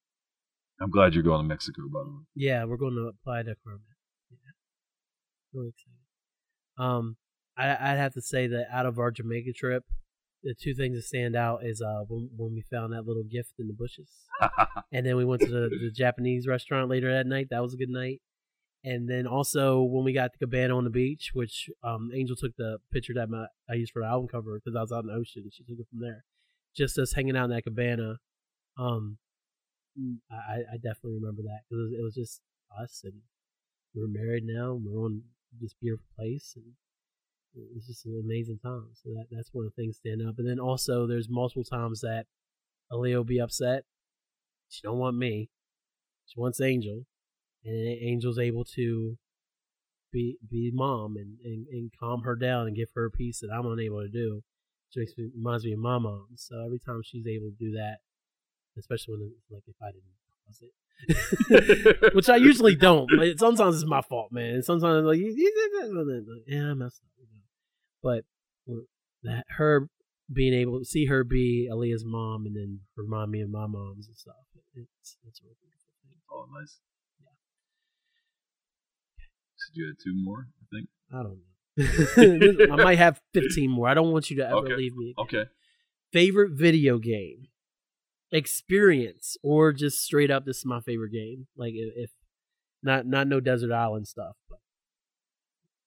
I'm 0.80 0.90
glad 0.90 1.14
you're 1.14 1.24
going 1.24 1.42
to 1.42 1.48
Mexico, 1.48 1.82
by 1.92 2.00
the 2.04 2.10
way. 2.10 2.22
yeah, 2.34 2.64
we're 2.64 2.76
going 2.76 2.94
to 2.94 3.10
Playa 3.24 3.44
del 3.44 3.54
Carmen. 3.64 3.82
Yeah. 4.30 4.36
Really 5.52 5.68
excited. 5.68 5.96
Um, 6.78 7.16
I, 7.58 7.70
I'd 7.70 7.98
have 7.98 8.12
to 8.14 8.22
say 8.22 8.46
that 8.46 8.66
out 8.70 8.86
of 8.86 8.98
our 8.98 9.10
Jamaica 9.10 9.52
trip, 9.52 9.84
the 10.42 10.54
two 10.54 10.74
things 10.74 10.96
that 10.96 11.02
stand 11.02 11.34
out 11.34 11.64
is 11.64 11.82
uh 11.82 12.04
when, 12.06 12.28
when 12.36 12.52
we 12.52 12.62
found 12.70 12.92
that 12.92 13.06
little 13.06 13.24
gift 13.24 13.54
in 13.58 13.66
the 13.66 13.72
bushes, 13.72 14.10
and 14.92 15.04
then 15.04 15.16
we 15.16 15.24
went 15.24 15.42
to 15.42 15.48
the, 15.48 15.68
the 15.68 15.90
Japanese 15.92 16.46
restaurant 16.46 16.88
later 16.88 17.12
that 17.12 17.26
night. 17.26 17.48
That 17.50 17.62
was 17.62 17.74
a 17.74 17.78
good 17.78 17.88
night. 17.88 18.20
And 18.86 19.08
then 19.10 19.26
also 19.26 19.82
when 19.82 20.04
we 20.04 20.12
got 20.14 20.32
to 20.32 20.38
Cabana 20.38 20.76
on 20.76 20.84
the 20.84 20.90
beach, 21.02 21.30
which 21.34 21.68
um 21.82 22.10
Angel 22.14 22.36
took 22.36 22.54
the 22.56 22.78
picture 22.92 23.12
that 23.14 23.28
my, 23.28 23.46
I 23.68 23.74
used 23.74 23.92
for 23.92 24.00
the 24.02 24.08
album 24.08 24.28
cover 24.28 24.58
because 24.58 24.76
I 24.76 24.80
was 24.80 24.92
out 24.92 25.02
in 25.04 25.08
the 25.08 25.14
ocean, 25.14 25.42
she 25.52 25.64
took 25.64 25.78
it 25.80 25.88
from 25.90 26.00
there. 26.00 26.24
just 26.74 26.98
us 26.98 27.12
hanging 27.14 27.36
out 27.36 27.46
in 27.46 27.50
that 27.50 27.64
cabana. 27.64 28.18
Um, 28.78 29.18
I, 30.30 30.58
I 30.74 30.76
definitely 30.76 31.14
remember 31.20 31.42
that 31.42 31.60
because 31.68 31.80
it, 31.80 31.82
was- 31.84 31.94
it 32.00 32.02
was 32.04 32.14
just 32.14 32.40
us 32.80 33.00
and 33.04 33.14
we're 33.94 34.08
married 34.08 34.44
now. 34.46 34.72
And 34.76 34.84
we're 34.86 35.04
on 35.04 35.22
this 35.60 35.74
beautiful 35.80 36.06
place 36.16 36.52
and 36.56 36.66
it 37.54 37.68
was 37.74 37.86
just 37.86 38.04
an 38.06 38.20
amazing 38.22 38.58
time. 38.62 38.88
So 39.02 39.10
that 39.14 39.26
that's 39.30 39.48
one 39.52 39.64
of 39.66 39.72
the 39.74 39.82
things 39.82 39.96
stand 39.96 40.20
up. 40.26 40.34
And 40.38 40.46
then 40.48 40.60
also 40.60 41.06
there's 41.06 41.28
multiple 41.30 41.64
times 41.64 42.00
that 42.02 42.26
Aaliyah 42.92 43.16
will 43.16 43.24
be 43.24 43.40
upset. 43.40 43.84
She 44.68 44.82
don't 44.82 44.98
want 44.98 45.16
me. 45.16 45.48
She 46.26 46.38
wants 46.38 46.60
Angel, 46.60 47.06
and 47.66 48.02
Angel's 48.02 48.38
able 48.38 48.64
to 48.76 49.18
be 50.12 50.38
be 50.48 50.70
mom 50.72 51.16
and, 51.16 51.38
and, 51.44 51.66
and 51.70 51.90
calm 51.98 52.22
her 52.22 52.36
down 52.36 52.66
and 52.66 52.76
give 52.76 52.88
her 52.94 53.06
a 53.06 53.10
peace 53.10 53.40
that 53.40 53.50
I'm 53.52 53.66
unable 53.66 54.00
to 54.00 54.08
do. 54.08 54.42
Which 54.88 55.02
makes 55.02 55.18
me 55.18 55.30
reminds 55.36 55.64
me 55.64 55.72
of 55.72 55.80
my 55.80 55.98
mom. 55.98 56.28
So 56.36 56.64
every 56.64 56.78
time 56.78 57.02
she's 57.04 57.26
able 57.26 57.50
to 57.50 57.56
do 57.58 57.72
that, 57.72 57.98
especially 58.78 59.14
when 59.14 59.32
like 59.50 59.64
if 59.66 59.76
I 59.82 59.90
didn't 59.90 60.14
cause 60.46 60.62
it, 60.62 62.14
which 62.14 62.28
I 62.28 62.36
usually 62.36 62.76
don't. 62.76 63.10
Like, 63.12 63.38
sometimes 63.38 63.76
it's 63.76 63.90
my 63.90 64.00
fault, 64.00 64.32
man. 64.32 64.62
Sometimes 64.62 64.98
I'm 64.98 65.04
like 65.04 65.18
yeah, 65.18 66.70
I 66.70 66.74
messed 66.74 67.02
up. 67.04 67.10
But 68.02 68.24
that 69.24 69.44
her 69.56 69.88
being 70.32 70.54
able 70.54 70.78
to 70.78 70.84
see 70.84 71.06
her 71.06 71.24
be 71.24 71.68
Aaliyah's 71.70 72.04
mom 72.04 72.46
and 72.46 72.56
then 72.56 72.80
remind 72.96 73.30
me 73.30 73.40
of 73.42 73.50
my 73.50 73.66
mom's 73.66 74.06
and 74.06 74.16
stuff. 74.16 74.34
It's 74.74 75.16
it's 75.26 75.40
a 75.40 75.44
really 75.44 75.56
beautiful 75.60 75.92
thing. 76.02 76.18
Oh, 76.30 76.46
nice. 76.58 76.78
So 79.66 79.72
you 79.74 79.86
had 79.86 79.96
two 80.02 80.14
more, 80.14 80.46
I 80.62 80.76
think. 80.76 80.88
I 81.12 81.22
don't 81.22 81.38
know. 82.68 82.72
I 82.72 82.76
might 82.76 82.98
have 82.98 83.20
15 83.34 83.68
more. 83.70 83.88
I 83.88 83.94
don't 83.94 84.12
want 84.12 84.30
you 84.30 84.36
to 84.36 84.46
ever 84.46 84.56
Okay. 84.58 84.76
leave 84.76 84.94
me. 84.96 85.14
again. 85.18 85.40
Okay. 85.42 85.50
Favorite 86.12 86.52
video 86.52 86.98
game 86.98 87.48
experience, 88.32 89.36
or 89.42 89.72
just 89.72 90.00
straight 90.02 90.30
up, 90.30 90.44
this 90.44 90.58
is 90.58 90.64
my 90.64 90.80
favorite 90.80 91.10
game. 91.12 91.46
Like 91.56 91.74
if, 91.74 91.92
if 91.96 92.10
not 92.82 93.06
not 93.06 93.26
no 93.26 93.40
desert 93.40 93.72
island 93.72 94.06
stuff, 94.08 94.36
but 94.48 94.60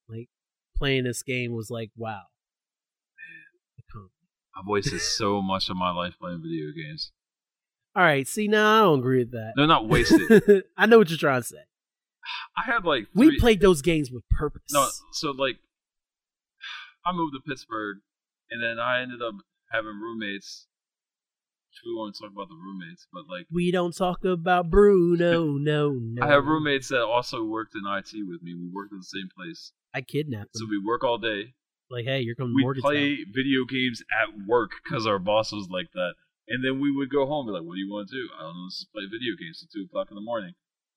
like 0.10 0.28
playing 0.76 1.06
this 1.06 1.24
game 1.24 1.54
was 1.54 1.70
like 1.72 1.92
wow. 1.96 2.24
I've 4.58 4.68
wasted 4.68 5.00
so 5.00 5.42
much 5.42 5.70
of 5.70 5.78
my 5.78 5.92
life 5.92 6.16
playing 6.20 6.42
video 6.42 6.72
games. 6.76 7.12
All 7.96 8.04
right, 8.04 8.28
see 8.28 8.48
now 8.50 8.78
I 8.78 8.82
don't 8.84 9.00
agree 9.00 9.20
with 9.20 9.32
that. 9.32 9.54
No, 9.56 9.66
not 9.66 9.88
wasted. 9.88 10.64
I 10.78 10.86
know 10.86 10.98
what 10.98 11.10
you're 11.10 11.18
trying 11.18 11.42
to 11.42 11.48
say. 11.48 11.64
I 12.58 12.72
had 12.72 12.86
like 12.86 13.08
We 13.14 13.40
played 13.40 13.62
those 13.62 13.82
games 13.82 14.12
with 14.12 14.28
purpose. 14.30 14.64
No, 14.72 14.88
so 15.14 15.32
like 15.32 15.58
I 17.06 17.12
moved 17.14 17.34
to 17.36 17.50
Pittsburgh, 17.50 17.98
and 18.52 18.62
then 18.62 18.80
I 18.80 19.02
ended 19.02 19.22
up 19.22 19.36
having 19.72 20.00
roommates. 20.02 20.66
We 21.86 21.96
won't 21.96 22.18
talk 22.20 22.32
about 22.34 22.50
the 22.50 22.56
roommates, 22.56 23.08
but 23.14 23.24
like 23.30 23.46
We 23.52 23.72
don't 23.72 23.96
talk 23.96 24.26
about 24.26 24.70
Bruno. 24.70 25.54
No, 25.58 25.92
no. 26.02 26.26
I 26.26 26.28
have 26.30 26.46
roommates 26.46 26.90
that 26.90 27.04
also 27.04 27.44
worked 27.46 27.74
in 27.76 27.84
IT 27.88 28.28
with 28.28 28.42
me. 28.44 28.54
We 28.54 28.70
worked 28.74 28.92
in 28.92 28.98
the 29.00 29.04
same 29.04 29.30
place, 29.36 29.72
I 29.94 30.02
kidnapped 30.02 30.58
so 30.58 30.66
them. 30.66 30.70
we 30.72 30.80
work 30.86 31.04
all 31.06 31.18
day. 31.18 31.54
like, 31.90 32.06
hey, 32.06 32.20
you're 32.20 32.36
coming 32.36 32.54
We 32.56 32.64
mortgage. 32.64 32.82
play 32.84 33.18
video 33.24 33.64
games 33.70 34.04
at 34.12 34.46
work 34.48 34.72
because 34.84 35.08
our 35.08 35.20
boss 35.20 35.52
was 35.54 35.70
like 35.70 35.92
that, 35.94 36.16
and 36.50 36.66
then 36.66 36.82
we 36.82 36.92
would 36.92 37.10
go 37.10 37.26
home 37.26 37.48
and 37.48 37.56
be 37.56 37.60
like, 37.60 37.68
"What 37.68 37.76
do 37.76 37.80
you 37.80 37.90
want 37.90 38.10
to 38.10 38.16
do?" 38.16 38.28
I 38.38 38.42
don't 38.44 38.56
know. 38.58 38.64
Let's 38.66 38.80
just 38.80 38.92
play 38.92 39.04
video 39.06 39.38
games 39.40 39.64
at 39.64 39.72
two 39.72 39.86
o'clock 39.86 40.08
in 40.12 40.16
the 40.16 40.22
morning. 40.22 40.54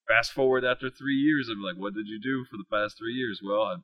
Fast 0.09 0.33
forward 0.33 0.65
after 0.65 0.91
three 0.91 1.17
years, 1.17 1.49
I'd 1.51 1.55
be 1.57 1.63
like, 1.63 1.77
"What 1.77 1.95
did 1.95 2.09
you 2.09 2.21
do 2.21 2.45
for 2.45 2.57
the 2.57 2.65
past 2.71 2.99
three 2.99 3.15
years?" 3.15 3.41
Well, 3.43 3.63
I 3.63 3.77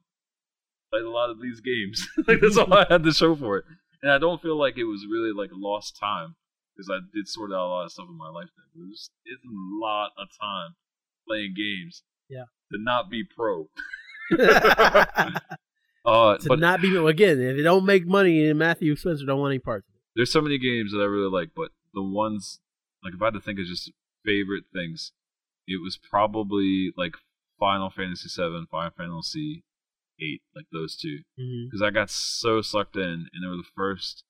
played 0.91 1.05
a 1.05 1.11
lot 1.11 1.31
of 1.31 1.41
these 1.41 1.61
games. 1.61 2.07
like 2.27 2.41
that's 2.41 2.57
all 2.57 2.73
I 2.73 2.87
had 2.89 3.05
to 3.05 3.13
show 3.13 3.37
for 3.37 3.59
it, 3.59 3.65
and 4.03 4.11
I 4.11 4.19
don't 4.19 4.43
feel 4.43 4.59
like 4.59 4.77
it 4.77 4.85
was 4.85 5.07
really 5.11 5.33
like 5.33 5.51
lost 5.53 5.99
time 5.99 6.35
because 6.75 6.91
I 6.91 6.99
did 7.15 7.29
sort 7.29 7.53
out 7.53 7.67
a 7.67 7.71
lot 7.71 7.85
of 7.85 7.93
stuff 7.93 8.07
in 8.09 8.17
my 8.17 8.31
life. 8.31 8.49
Then, 8.57 8.67
but 8.75 8.83
it 8.83 8.89
was 8.89 9.11
it's 9.25 9.45
a 9.45 9.85
lot 9.85 10.11
of 10.19 10.29
time 10.41 10.75
playing 11.27 11.55
games. 11.57 12.03
Yeah. 12.29 12.45
To 12.73 12.79
not 12.83 13.11
be 13.11 13.25
pro. 13.25 13.69
to 14.31 15.41
Uh, 16.05 16.39
but 16.47 16.59
not 16.59 16.81
be 16.81 16.97
again. 16.97 17.41
If 17.41 17.59
it 17.59 17.63
don't 17.63 17.85
make 17.85 18.07
money, 18.07 18.49
and 18.49 18.59
Matthew 18.59 18.97
Spencer 18.97 19.27
don't 19.27 19.41
want 19.41 19.53
any 19.53 19.59
parts 19.59 19.87
of 19.89 19.95
it. 19.95 20.01
there's 20.17 20.33
so 20.33 20.41
many 20.41 20.59
games 20.59 20.93
that 20.93 21.01
I 21.01 21.05
really 21.05 21.31
like, 21.31 21.51
but 21.55 21.71
the 21.93 22.03
ones 22.03 22.61
like 23.05 23.15
if 23.15 23.21
I 23.21 23.27
had 23.27 23.35
to 23.35 23.41
think 23.41 23.59
of 23.59 23.67
just 23.67 23.93
favorite 24.25 24.65
things, 24.73 25.13
it 25.69 25.83
was 25.83 25.99
probably 25.99 26.93
like 26.97 27.13
Final 27.61 27.91
Fantasy 27.91 28.29
VII, 28.29 28.65
Final 28.71 28.91
Fantasy 28.97 29.65
eight, 30.21 30.43
like 30.57 30.67
those 30.73 30.97
two, 30.97 31.19
mm-hmm. 31.39 31.67
because 31.67 31.83
I 31.83 31.91
got 31.91 32.11
so 32.11 32.61
sucked 32.63 32.97
in, 32.97 33.29
and 33.33 33.43
they 33.43 33.49
were 33.49 33.57
the 33.57 33.75
first 33.77 34.25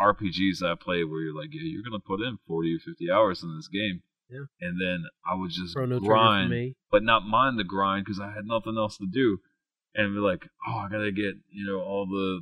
RPGs 0.00 0.58
that 0.60 0.70
I 0.70 0.74
played 0.74 1.04
where 1.04 1.20
you're 1.20 1.36
like, 1.36 1.50
yeah, 1.52 1.62
you're 1.62 1.82
gonna 1.82 2.00
put 2.00 2.20
in 2.20 2.38
40 2.46 2.74
or 2.74 2.78
50 2.78 3.10
hours 3.10 3.42
in 3.42 3.54
this 3.54 3.68
game, 3.68 4.02
Yeah. 4.30 4.46
and 4.60 4.80
then 4.80 5.04
I 5.24 5.34
would 5.34 5.50
just 5.50 5.76
Chrono 5.76 6.00
grind, 6.00 6.50
me. 6.50 6.74
but 6.90 7.02
not 7.02 7.26
mind 7.26 7.58
the 7.58 7.64
grind 7.64 8.04
because 8.04 8.20
I 8.20 8.32
had 8.32 8.46
nothing 8.46 8.76
else 8.76 8.96
to 8.98 9.06
do, 9.06 9.38
and 9.94 10.14
be 10.14 10.20
like, 10.20 10.48
oh, 10.68 10.78
I 10.78 10.88
gotta 10.88 11.12
get 11.12 11.36
you 11.50 11.66
know 11.66 11.80
all 11.80 12.06
the 12.06 12.40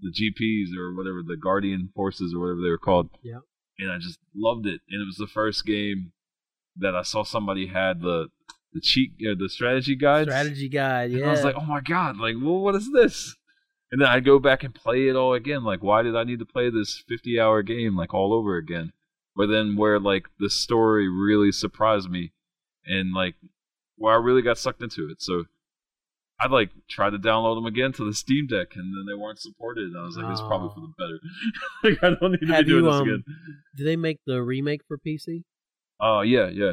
the 0.00 0.12
GFs 0.12 0.76
or 0.76 0.94
whatever 0.94 1.22
the 1.22 1.36
Guardian 1.36 1.90
Forces 1.94 2.34
or 2.34 2.40
whatever 2.40 2.60
they 2.60 2.70
were 2.70 2.78
called. 2.78 3.08
Yeah. 3.22 3.40
And 3.78 3.90
I 3.90 3.98
just 3.98 4.18
loved 4.34 4.66
it, 4.66 4.80
and 4.88 5.02
it 5.02 5.06
was 5.06 5.16
the 5.16 5.26
first 5.26 5.64
game 5.66 6.12
that 6.78 6.94
I 6.94 7.02
saw 7.02 7.22
somebody 7.24 7.66
had 7.66 8.00
the 8.00 8.28
the 8.72 8.80
cheat 8.80 9.12
uh, 9.22 9.34
the 9.38 9.48
strategy 9.48 9.96
guide. 9.96 10.26
Strategy 10.26 10.68
guide. 10.68 11.10
And 11.10 11.20
Yeah. 11.20 11.28
I 11.28 11.30
was 11.30 11.44
like, 11.44 11.56
oh 11.56 11.64
my 11.64 11.80
god, 11.80 12.18
like, 12.18 12.34
well, 12.40 12.60
what 12.60 12.74
is 12.74 12.90
this? 12.92 13.34
And 13.92 14.00
then 14.00 14.08
I'd 14.08 14.24
go 14.24 14.38
back 14.38 14.64
and 14.64 14.74
play 14.74 15.08
it 15.08 15.14
all 15.16 15.32
again. 15.32 15.62
Like, 15.64 15.82
why 15.82 16.02
did 16.02 16.16
I 16.16 16.24
need 16.24 16.40
to 16.40 16.44
play 16.44 16.70
this 16.70 17.02
50 17.08 17.38
hour 17.38 17.62
game, 17.62 17.96
like, 17.96 18.12
all 18.12 18.34
over 18.34 18.56
again? 18.56 18.92
But 19.36 19.46
then, 19.46 19.76
where, 19.76 20.00
like, 20.00 20.26
the 20.40 20.50
story 20.50 21.08
really 21.08 21.52
surprised 21.52 22.10
me 22.10 22.32
and, 22.84 23.14
like, 23.14 23.36
where 23.96 24.12
I 24.12 24.16
really 24.16 24.42
got 24.42 24.58
sucked 24.58 24.82
into 24.82 25.08
it. 25.08 25.22
So 25.22 25.44
I'd 26.40 26.50
like, 26.50 26.70
tried 26.90 27.10
to 27.10 27.18
download 27.18 27.56
them 27.56 27.66
again 27.66 27.92
to 27.92 28.04
the 28.04 28.12
Steam 28.12 28.46
Deck, 28.48 28.68
and 28.74 28.92
then 28.94 29.06
they 29.06 29.14
weren't 29.14 29.38
supported. 29.40 29.84
And 29.84 29.98
I 29.98 30.02
was 30.02 30.16
like, 30.16 30.30
it's 30.32 30.40
probably 30.40 30.70
for 30.74 30.80
the 30.80 30.92
better. 30.98 31.20
like, 31.84 32.02
I 32.02 32.20
don't 32.20 32.32
need 32.32 32.46
to 32.48 32.54
Have 32.54 32.64
be 32.66 32.72
doing 32.72 32.84
you 32.84 32.90
this 32.90 33.00
um? 33.00 33.08
again. 33.08 33.24
Did 33.76 33.86
they 33.86 33.96
make 33.96 34.18
the 34.26 34.42
remake 34.42 34.80
for 34.88 34.98
PC? 34.98 35.44
Oh, 36.00 36.20
yeah, 36.20 36.48
yeah. 36.48 36.72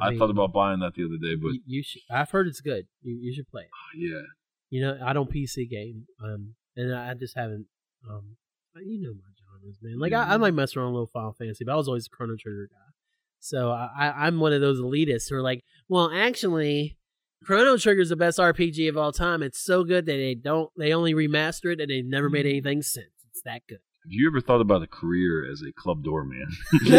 I, 0.00 0.10
mean, 0.10 0.18
thought 0.18 0.30
about 0.30 0.52
buying 0.52 0.80
that 0.80 0.94
the 0.94 1.04
other 1.04 1.18
day, 1.22 1.36
but 1.40 1.48
You, 1.52 1.60
you 1.66 1.82
should. 1.82 2.02
I've 2.10 2.30
heard 2.30 2.46
it's 2.48 2.60
good. 2.60 2.86
You 3.02 3.16
you 3.20 3.32
should 3.34 3.48
play 3.48 3.62
it. 3.62 3.68
yeah. 3.96 4.22
You 4.70 4.80
know, 4.82 4.98
I 5.04 5.12
don't 5.12 5.30
PC 5.30 5.70
game, 5.70 6.06
um, 6.22 6.54
and 6.76 6.92
I 6.94 7.14
just 7.14 7.36
haven't. 7.36 7.66
Um, 8.10 8.36
but 8.74 8.84
you 8.84 9.00
know 9.00 9.12
my 9.14 9.30
genres, 9.38 9.78
man. 9.82 10.00
Like 10.00 10.12
I, 10.12 10.34
I 10.34 10.36
might 10.36 10.52
mess 10.54 10.76
around 10.76 10.88
a 10.88 10.92
little 10.92 11.06
Final 11.12 11.32
Fantasy, 11.32 11.64
but 11.64 11.72
I 11.72 11.76
was 11.76 11.86
always 11.86 12.06
a 12.06 12.10
Chrono 12.10 12.34
Trigger 12.36 12.68
guy. 12.72 12.92
So 13.38 13.70
I, 13.70 13.88
I- 13.96 14.26
I'm 14.26 14.40
one 14.40 14.52
of 14.52 14.60
those 14.60 14.80
elitists 14.80 15.30
who 15.30 15.36
are 15.36 15.42
like, 15.42 15.62
well, 15.88 16.10
actually, 16.12 16.96
Chrono 17.44 17.76
Trigger 17.76 18.00
is 18.00 18.08
the 18.08 18.16
best 18.16 18.38
RPG 18.40 18.88
of 18.88 18.96
all 18.96 19.12
time. 19.12 19.42
It's 19.44 19.60
so 19.62 19.84
good 19.84 20.06
that 20.06 20.12
they 20.16 20.34
don't, 20.34 20.70
they 20.76 20.92
only 20.92 21.14
remaster 21.14 21.72
it, 21.72 21.80
and 21.80 21.88
they've 21.88 22.04
never 22.04 22.28
made 22.28 22.46
anything 22.46 22.82
since. 22.82 23.06
It's 23.30 23.42
that 23.42 23.62
good. 23.68 23.78
Have 24.04 24.12
you 24.12 24.28
ever 24.28 24.42
thought 24.42 24.60
about 24.60 24.82
a 24.82 24.86
career 24.86 25.50
as 25.50 25.62
a 25.62 25.72
club 25.72 26.04
doorman? 26.04 26.46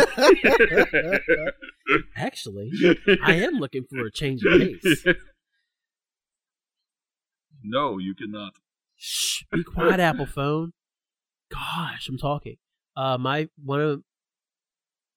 Actually, 2.15 2.71
I 3.23 3.33
am 3.35 3.59
looking 3.59 3.83
for 3.87 4.07
a 4.07 4.11
change 4.11 4.41
of 4.43 4.59
pace. 4.59 5.05
no, 7.63 7.99
you 7.99 8.15
cannot. 8.15 8.53
Shh, 8.95 9.43
be 9.51 9.63
quiet, 9.63 9.99
Apple 9.99 10.25
phone. 10.25 10.73
Gosh, 11.51 12.09
I'm 12.09 12.17
talking. 12.17 12.55
Uh, 12.97 13.19
my 13.19 13.49
one 13.63 13.81
of, 13.81 14.01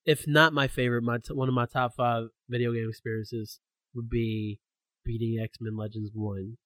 if 0.05 0.27
not 0.27 0.53
my 0.53 0.69
favorite, 0.69 1.05
my 1.05 1.17
t- 1.17 1.33
one 1.33 1.49
of 1.49 1.55
my 1.55 1.65
top 1.65 1.95
five 1.97 2.25
video 2.51 2.75
game 2.75 2.91
experiences 2.91 3.61
would 3.95 4.11
be 4.11 4.61
beating 5.07 5.43
X 5.43 5.57
Men 5.59 5.75
Legends 5.75 6.11
One 6.13 6.59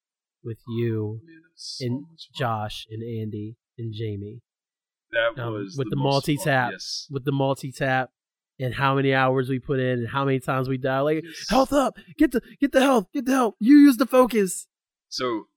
with 0.42 0.58
you, 0.66 1.20
Man, 1.24 1.42
so 1.54 1.86
and. 1.86 2.06
Josh, 2.34 2.88
and 2.90 3.04
Andy, 3.04 3.54
and 3.78 3.94
Jamie 3.94 4.40
That 5.12 5.42
um, 5.42 5.52
was 5.54 5.76
with 5.76 5.90
the 5.90 5.96
most 5.96 6.02
fun. 6.26 6.34
multi-tap. 6.34 6.70
Yes. 6.72 7.06
with 7.10 7.24
the 7.24 7.32
multi 7.32 7.72
tap. 7.72 8.10
And 8.58 8.72
how 8.74 8.94
many 8.94 9.12
hours 9.12 9.48
we 9.48 9.58
put 9.58 9.80
in, 9.80 10.00
and 10.00 10.08
how 10.08 10.24
many 10.24 10.38
times 10.38 10.68
we 10.68 10.76
die. 10.78 11.00
Like 11.00 11.24
Yes. 11.24 11.48
health 11.48 11.72
up, 11.72 11.96
get 12.16 12.30
the 12.32 12.40
get 12.60 12.70
the 12.72 12.80
health, 12.80 13.06
get 13.12 13.24
the 13.24 13.32
health. 13.32 13.54
You 13.58 13.76
use 13.78 13.96
the 13.96 14.06
focus. 14.06 14.68
So, 15.08 15.48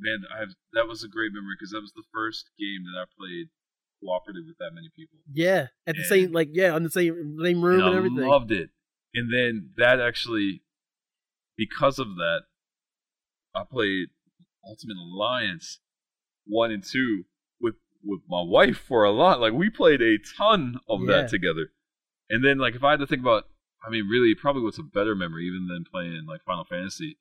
man, 0.00 0.20
I 0.34 0.40
have 0.40 0.48
that 0.72 0.88
was 0.88 1.04
a 1.04 1.08
great 1.08 1.32
memory 1.32 1.54
because 1.58 1.70
that 1.72 1.80
was 1.80 1.92
the 1.94 2.02
first 2.12 2.50
game 2.58 2.82
that 2.84 2.98
I 3.00 3.04
played 3.16 3.48
cooperative 4.02 4.44
with 4.48 4.56
that 4.58 4.70
many 4.74 4.88
people. 4.96 5.18
Yeah, 5.32 5.68
at 5.86 5.96
the 5.96 6.02
same 6.04 6.32
like 6.32 6.48
yeah, 6.52 6.70
on 6.74 6.82
the 6.82 6.90
same 6.90 7.36
same 7.42 7.62
room 7.62 7.80
and, 7.80 7.86
and 7.88 7.94
I 7.94 7.98
everything. 7.98 8.28
loved 8.28 8.50
it. 8.50 8.70
And 9.14 9.32
then 9.32 9.70
that 9.76 10.00
actually, 10.00 10.62
because 11.56 11.98
of 12.00 12.16
that, 12.16 12.40
I 13.54 13.62
played 13.70 14.08
Ultimate 14.66 14.96
Alliance 14.96 15.78
one 16.46 16.72
and 16.72 16.82
two 16.82 17.24
with 18.04 18.20
my 18.28 18.42
wife 18.42 18.78
for 18.78 19.04
a 19.04 19.10
lot. 19.10 19.40
Like 19.40 19.52
we 19.52 19.70
played 19.70 20.00
a 20.02 20.18
ton 20.38 20.76
of 20.88 21.00
Yeah. 21.02 21.22
that 21.22 21.28
together. 21.30 21.68
And 22.30 22.44
then 22.44 22.58
like 22.58 22.74
if 22.74 22.84
I 22.84 22.92
had 22.92 23.00
to 23.00 23.06
think 23.06 23.22
about, 23.22 23.44
I 23.86 23.90
mean, 23.90 24.08
really, 24.08 24.34
probably 24.34 24.62
what's 24.62 24.78
a 24.78 24.82
better 24.82 25.14
memory 25.14 25.46
even 25.46 25.66
than 25.68 25.84
playing 25.90 26.24
like 26.26 26.42
Final 26.44 26.64
Fantasy 26.64 27.18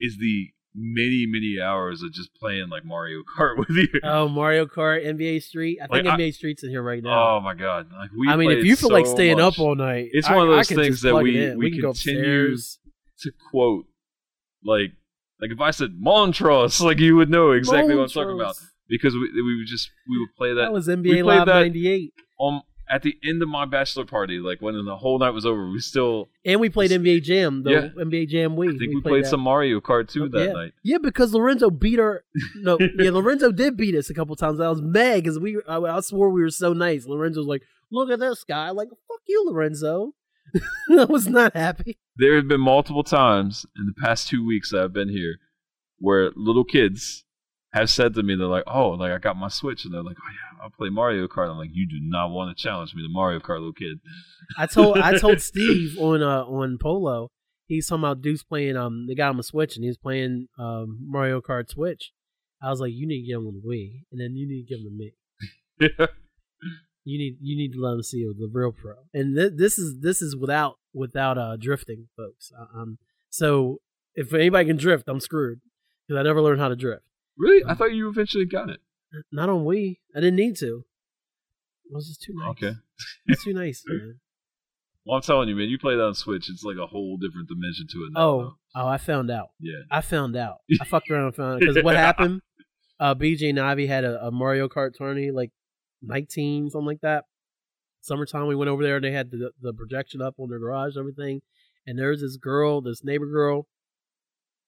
is 0.00 0.16
the 0.18 0.48
many 0.74 1.26
many 1.26 1.60
hours 1.60 2.00
of 2.02 2.12
just 2.12 2.32
playing 2.34 2.68
like 2.68 2.84
Mario 2.84 3.22
Kart 3.36 3.58
with 3.58 3.70
you. 3.70 3.88
Oh, 4.04 4.28
Mario 4.28 4.66
Kart, 4.66 5.04
NBA 5.04 5.42
Street. 5.42 5.78
I 5.82 5.86
think 5.86 6.06
Like, 6.06 6.14
I- 6.14 6.16
NBA 6.22 6.32
Street's 6.34 6.62
in 6.62 6.70
here 6.70 6.82
right 6.82 7.02
now. 7.02 7.36
Oh 7.36 7.40
my 7.40 7.54
god! 7.54 7.88
Like 7.92 8.10
we. 8.18 8.28
I 8.28 8.36
mean, 8.36 8.50
if 8.52 8.64
you 8.64 8.76
feel 8.76 8.90
like 8.90 9.06
staying 9.06 9.36
much. 9.38 9.54
up 9.54 9.58
all 9.60 9.74
night, 9.74 10.08
It's 10.12 10.28
I- 10.28 10.34
one 10.36 10.46
of 10.46 10.52
I 10.52 10.56
those 10.56 10.68
things 10.68 11.02
that 11.02 11.14
we- 11.16 11.54
we 11.56 11.70
can 11.72 11.80
continue- 11.82 12.56
to 12.56 13.32
quote, 13.50 13.84
like 14.64 14.92
like 15.42 15.50
if 15.50 15.60
I 15.60 15.72
said 15.72 15.90
Montrose, 15.98 16.80
like 16.88 16.98
you 17.00 17.16
would 17.16 17.28
know 17.30 17.50
exactly 17.52 17.94
what 17.94 18.04
I'm 18.04 18.08
talking 18.08 18.30
about 18.34 18.54
Montrose. 18.56 18.70
Because 18.90 19.14
we 19.14 19.30
we 19.42 19.56
would 19.58 19.66
just 19.66 19.90
we 20.08 20.18
would 20.18 20.34
play 20.36 20.50
that, 20.54 20.62
That 20.62 20.72
was 20.72 20.88
NBA 20.88 21.22
played 21.22 21.24
Live 21.24 21.46
that- 21.46 21.60
'98, 21.60 22.12
um 22.40 22.62
at 22.92 23.02
the 23.04 23.14
end 23.22 23.40
of 23.40 23.48
my 23.48 23.64
bachelor 23.66 24.04
party, 24.04 24.40
like 24.40 24.60
when 24.60 24.84
the 24.84 24.96
whole 24.96 25.16
night 25.20 25.30
was 25.30 25.46
over. 25.46 25.70
We 25.70 25.78
still 25.78 26.28
and 26.44 26.60
we 26.60 26.68
played 26.68 26.90
NBA 26.90 27.22
Jam. 27.22 27.62
The 27.62 27.70
Yeah. 27.70 27.88
NBA 28.04 28.28
Jam 28.28 28.56
Wii. 28.56 28.74
I 28.74 28.78
think 28.78 28.92
we, 28.92 29.00
played, 29.00 29.24
that. 29.24 29.28
some 29.28 29.40
Mario 29.40 29.80
Kart 29.80 30.08
too 30.08 30.28
that 30.28 30.46
yeah. 30.46 30.52
night. 30.52 30.72
Yeah, 30.82 30.98
because 30.98 31.32
Lorenzo 31.32 31.70
beat 31.70 32.00
our. 32.00 32.24
No, 32.56 32.78
yeah, 32.98 33.12
Lorenzo 33.12 33.52
did 33.52 33.76
beat 33.76 33.94
us 33.94 34.10
a 34.10 34.14
couple 34.14 34.34
times. 34.34 34.58
I 34.58 34.68
was 34.68 34.82
mad 34.82 35.22
because 35.22 35.38
we. 35.38 35.60
I, 35.68 35.78
I 35.78 36.00
swore 36.00 36.30
we 36.30 36.42
were 36.42 36.50
so 36.50 36.72
nice. 36.72 37.06
Lorenzo 37.06 37.38
was 37.40 37.46
like, 37.46 37.62
"Look 37.92 38.10
at 38.10 38.18
this 38.18 38.42
guy!" 38.42 38.70
Like, 38.70 38.88
"Fuck 38.88 39.20
you, 39.28 39.44
Lorenzo." 39.46 40.14
I 40.98 41.04
was 41.04 41.28
not 41.28 41.54
happy. 41.54 41.96
There 42.16 42.34
have 42.34 42.48
been 42.48 42.60
multiple 42.60 43.04
times 43.04 43.64
in 43.78 43.86
the 43.86 43.94
past 44.04 44.26
two 44.26 44.44
weeks 44.44 44.72
that 44.72 44.82
I've 44.82 44.92
been 44.92 45.08
here 45.10 45.36
where 45.98 46.32
little 46.34 46.64
kids 46.64 47.24
have 47.72 47.90
said 47.90 48.14
to 48.14 48.22
me, 48.22 48.36
they're 48.36 48.46
like, 48.46 48.64
"Oh, 48.66 48.90
like 48.90 49.12
I 49.12 49.18
got 49.18 49.36
my 49.36 49.48
Switch," 49.48 49.84
and 49.84 49.94
they're 49.94 50.02
like, 50.02 50.16
"Oh 50.18 50.30
yeah, 50.30 50.62
I'll 50.64 50.70
play 50.70 50.88
Mario 50.88 51.26
Kart." 51.28 51.50
I'm 51.50 51.58
like, 51.58 51.70
"You 51.72 51.86
do 51.88 51.98
not 52.00 52.30
want 52.30 52.56
to 52.56 52.60
challenge 52.60 52.94
me 52.94 53.02
to 53.02 53.08
Mario 53.10 53.38
Kart, 53.40 53.58
little 53.58 53.72
kid." 53.72 54.00
I 54.58 54.66
told 54.66 54.98
I 54.98 55.18
told 55.18 55.40
Steve 55.40 55.96
on 55.98 56.22
uh 56.22 56.44
on 56.44 56.78
Polo. 56.80 57.28
He's 57.66 57.86
talking 57.86 58.02
about 58.02 58.22
Deuce 58.22 58.42
playing 58.42 58.76
um 58.76 59.06
they 59.06 59.14
got 59.14 59.30
him 59.30 59.38
a 59.38 59.44
Switch 59.44 59.76
and 59.76 59.84
he's 59.84 59.96
playing 59.98 60.48
um 60.58 60.98
Mario 61.06 61.40
Kart 61.40 61.68
Switch. 61.68 62.12
I 62.62 62.70
was 62.70 62.80
like, 62.80 62.92
you 62.92 63.06
need 63.06 63.22
to 63.22 63.26
get 63.26 63.36
him 63.36 63.46
on 63.46 63.54
the 63.54 63.66
Wii, 63.66 64.04
and 64.12 64.20
then 64.20 64.36
you 64.36 64.46
need 64.46 64.66
to 64.66 64.68
give 64.68 64.80
him 64.84 64.90
to 65.78 65.98
me. 65.98 66.06
You 67.04 67.18
need 67.18 67.38
you 67.40 67.56
need 67.56 67.72
to 67.72 67.80
let 67.80 67.94
him 67.94 68.02
see 68.02 68.24
the 68.24 68.48
real 68.52 68.72
pro. 68.72 68.94
And 69.14 69.34
th- 69.36 69.52
this 69.56 69.78
is 69.78 70.00
this 70.00 70.20
is 70.20 70.36
without 70.36 70.76
without 70.92 71.38
uh 71.38 71.56
drifting, 71.56 72.08
folks. 72.16 72.52
Um, 72.74 72.98
so 73.30 73.78
if 74.14 74.34
anybody 74.34 74.66
can 74.66 74.76
drift, 74.76 75.08
I'm 75.08 75.20
screwed 75.20 75.60
because 76.06 76.20
I 76.20 76.22
never 76.22 76.42
learned 76.42 76.60
how 76.60 76.68
to 76.68 76.76
drift. 76.76 77.04
Really? 77.40 77.64
I 77.66 77.74
thought 77.74 77.92
you 77.92 78.08
eventually 78.08 78.44
got 78.46 78.70
it. 78.70 78.80
Not 79.32 79.48
on 79.48 79.64
Wii. 79.64 79.98
I 80.14 80.20
didn't 80.20 80.36
need 80.36 80.56
to. 80.58 80.84
It 81.86 81.92
was 81.94 82.06
just 82.06 82.22
too 82.22 82.34
nice. 82.36 82.50
Okay. 82.50 82.72
it's 83.26 83.42
too 83.44 83.52
nice, 83.54 83.82
man. 83.86 84.20
Well, 85.06 85.16
I'm 85.16 85.22
telling 85.22 85.48
you, 85.48 85.56
man, 85.56 85.70
you 85.70 85.78
play 85.78 85.96
that 85.96 86.02
on 86.04 86.14
Switch, 86.14 86.50
it's 86.50 86.62
like 86.62 86.76
a 86.76 86.86
whole 86.86 87.16
different 87.16 87.48
dimension 87.48 87.86
to 87.90 87.98
it. 88.04 88.12
Now, 88.12 88.20
Oh, 88.20 88.42
though. 88.42 88.82
oh, 88.82 88.86
I 88.86 88.98
found 88.98 89.30
out. 89.30 89.48
yeah. 89.58 89.78
I 89.90 90.02
found 90.02 90.36
out. 90.36 90.58
I 90.80 90.84
fucked 90.84 91.10
around 91.10 91.24
and 91.24 91.34
found 91.34 91.54
out 91.54 91.60
because 91.60 91.82
what 91.82 91.96
happened? 91.96 92.42
Uh, 93.00 93.14
BJ 93.14 93.48
and 93.48 93.58
Ivy 93.58 93.86
had 93.86 94.04
a, 94.04 94.26
a 94.26 94.30
Mario 94.30 94.68
Kart 94.68 94.90
tourney, 94.96 95.30
like 95.30 95.52
nineteen, 96.02 96.68
something 96.68 96.86
like 96.86 97.00
that. 97.00 97.24
Summertime, 98.02 98.46
we 98.46 98.54
went 98.54 98.68
over 98.68 98.82
there. 98.82 98.96
And 98.96 99.04
they 99.04 99.10
had 99.10 99.30
the 99.30 99.50
the 99.62 99.72
projection 99.72 100.20
up 100.20 100.34
on 100.38 100.50
their 100.50 100.58
garage, 100.58 100.96
and 100.96 101.00
everything. 101.00 101.40
And 101.86 101.98
there's 101.98 102.20
this 102.20 102.36
girl, 102.36 102.82
this 102.82 103.02
neighbor 103.02 103.26
girl, 103.26 103.66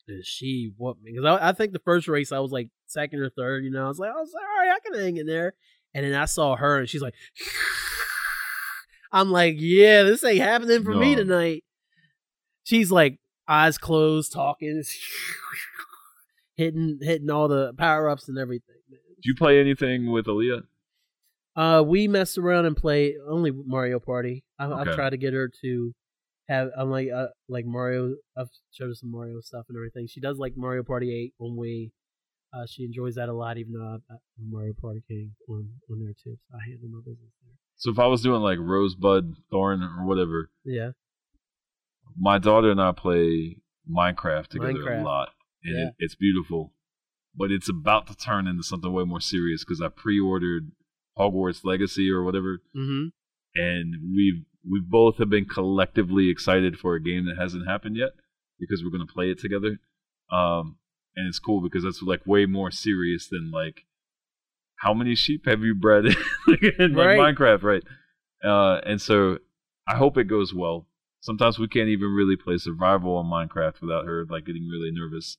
and 0.08 0.24
she 0.24 0.72
whooped 0.76 1.02
me 1.02 1.12
because 1.12 1.24
I, 1.24 1.50
I 1.50 1.52
think 1.52 1.72
the 1.72 1.78
first 1.80 2.08
race 2.08 2.32
I 2.32 2.40
was 2.40 2.52
like 2.52 2.68
second 2.86 3.20
or 3.20 3.30
third. 3.30 3.64
You 3.64 3.70
know, 3.70 3.84
I 3.84 3.88
was 3.88 3.98
like, 3.98 4.10
I 4.10 4.20
was 4.20 4.32
like, 4.34 4.44
all 4.44 4.66
right, 4.66 4.76
I 4.76 4.80
can 4.80 5.00
hang 5.00 5.16
in 5.16 5.26
there. 5.26 5.54
And 5.94 6.04
then 6.04 6.14
I 6.14 6.24
saw 6.24 6.56
her, 6.56 6.78
and 6.78 6.88
she's 6.88 7.02
like, 7.02 7.14
I'm 9.12 9.30
like, 9.30 9.56
yeah, 9.58 10.04
this 10.04 10.24
ain't 10.24 10.40
happening 10.40 10.82
for 10.82 10.94
me 10.94 11.14
tonight. 11.14 11.64
She's 12.64 12.90
like 12.90 13.18
eyes 13.46 13.76
closed, 13.76 14.32
talking, 14.32 14.82
hitting 16.54 16.98
hitting 17.02 17.30
all 17.30 17.48
the 17.48 17.74
power 17.74 18.08
ups 18.08 18.28
and 18.28 18.38
everything. 18.38 18.76
Man. 18.90 19.00
Did 19.16 19.24
you 19.24 19.34
play 19.34 19.60
anything 19.60 20.10
with 20.10 20.26
Aaliyah? 20.26 20.62
Uh, 21.54 21.82
we 21.86 22.08
messed 22.08 22.38
around 22.38 22.64
and 22.64 22.76
played 22.76 23.16
only 23.28 23.50
Mario 23.50 24.00
Party. 24.00 24.44
I, 24.58 24.72
I've 24.72 24.94
tried 24.94 25.10
to 25.10 25.18
get 25.18 25.34
her 25.34 25.50
to 25.60 25.94
have. 26.52 26.68
I'm 26.76 26.90
like, 26.90 27.08
uh, 27.14 27.28
like 27.48 27.64
Mario. 27.66 28.14
I've 28.36 28.48
showed 28.72 28.88
her 28.88 28.94
some 28.94 29.10
Mario 29.10 29.40
stuff 29.40 29.66
and 29.68 29.76
everything. 29.76 30.06
She 30.08 30.20
does 30.20 30.38
like 30.38 30.52
Mario 30.56 30.82
Party 30.82 31.12
Eight 31.14 31.34
on 31.38 31.56
Wii. 31.56 31.90
Uh, 32.54 32.66
she 32.68 32.84
enjoys 32.84 33.14
that 33.14 33.28
a 33.28 33.32
lot, 33.32 33.56
even 33.58 33.72
though 33.72 33.98
I'm 34.10 34.18
Mario 34.50 34.74
Party 34.80 35.02
King 35.08 35.32
on 35.48 35.68
on 35.90 36.00
there 36.00 36.12
too. 36.22 36.36
So 36.50 36.56
I 36.56 36.68
handle 36.68 36.88
my 36.90 37.00
business 37.00 37.32
there. 37.42 37.54
So 37.76 37.90
if 37.90 37.98
I 37.98 38.06
was 38.06 38.22
doing 38.22 38.42
like 38.42 38.58
Rosebud, 38.60 39.34
Thorn, 39.50 39.82
or 39.82 40.06
whatever, 40.06 40.50
Yeah, 40.64 40.90
my 42.16 42.38
daughter 42.38 42.70
and 42.70 42.80
I 42.80 42.92
play 42.92 43.56
Minecraft 43.90 44.48
together 44.48 44.74
Minecraft. 44.74 45.00
a 45.00 45.04
lot, 45.04 45.28
and 45.64 45.76
Yeah. 45.76 45.86
it, 45.88 45.94
it's 45.98 46.14
beautiful. 46.14 46.74
But 47.34 47.50
it's 47.50 47.68
about 47.70 48.06
to 48.08 48.14
turn 48.14 48.46
into 48.46 48.62
something 48.62 48.92
way 48.92 49.04
more 49.04 49.20
serious 49.20 49.64
because 49.64 49.80
I 49.80 49.88
pre-ordered 49.88 50.72
Hogwarts 51.18 51.64
Legacy 51.64 52.10
or 52.10 52.22
whatever, 52.22 52.58
mm-hmm. 52.76 53.08
and 53.54 53.94
we've 54.14 54.44
we 54.68 54.80
both 54.80 55.18
have 55.18 55.28
been 55.30 55.44
collectively 55.44 56.28
excited 56.30 56.78
for 56.78 56.94
a 56.94 57.02
game 57.02 57.26
that 57.26 57.36
hasn't 57.40 57.66
happened 57.68 57.96
yet 57.96 58.10
because 58.60 58.82
we're 58.82 58.90
going 58.90 59.06
to 59.06 59.12
play 59.12 59.30
it 59.30 59.38
together. 59.40 59.78
Um, 60.30 60.76
and 61.16 61.28
it's 61.28 61.38
cool 61.38 61.60
because 61.60 61.82
that's 61.84 62.00
like 62.02 62.26
way 62.26 62.46
more 62.46 62.70
serious 62.70 63.28
than 63.28 63.50
like 63.50 63.84
how 64.76 64.94
many 64.94 65.14
sheep 65.14 65.46
have 65.46 65.62
you 65.62 65.74
bred 65.74 66.04
in 66.78 66.94
like, 66.94 67.06
Right. 67.06 67.18
Minecraft, 67.36 67.62
right? 67.62 67.82
Uh, 68.44 68.80
and 68.84 69.00
so 69.00 69.38
I 69.88 69.96
hope 69.96 70.16
it 70.16 70.24
goes 70.24 70.52
well. 70.54 70.86
Sometimes 71.20 71.58
we 71.58 71.68
can't 71.68 71.88
even 71.88 72.08
really 72.08 72.34
play 72.36 72.56
survival 72.58 73.16
on 73.16 73.26
Minecraft 73.26 73.80
without 73.80 74.06
her 74.06 74.24
like 74.28 74.44
getting 74.46 74.68
really 74.68 74.90
nervous. 74.90 75.38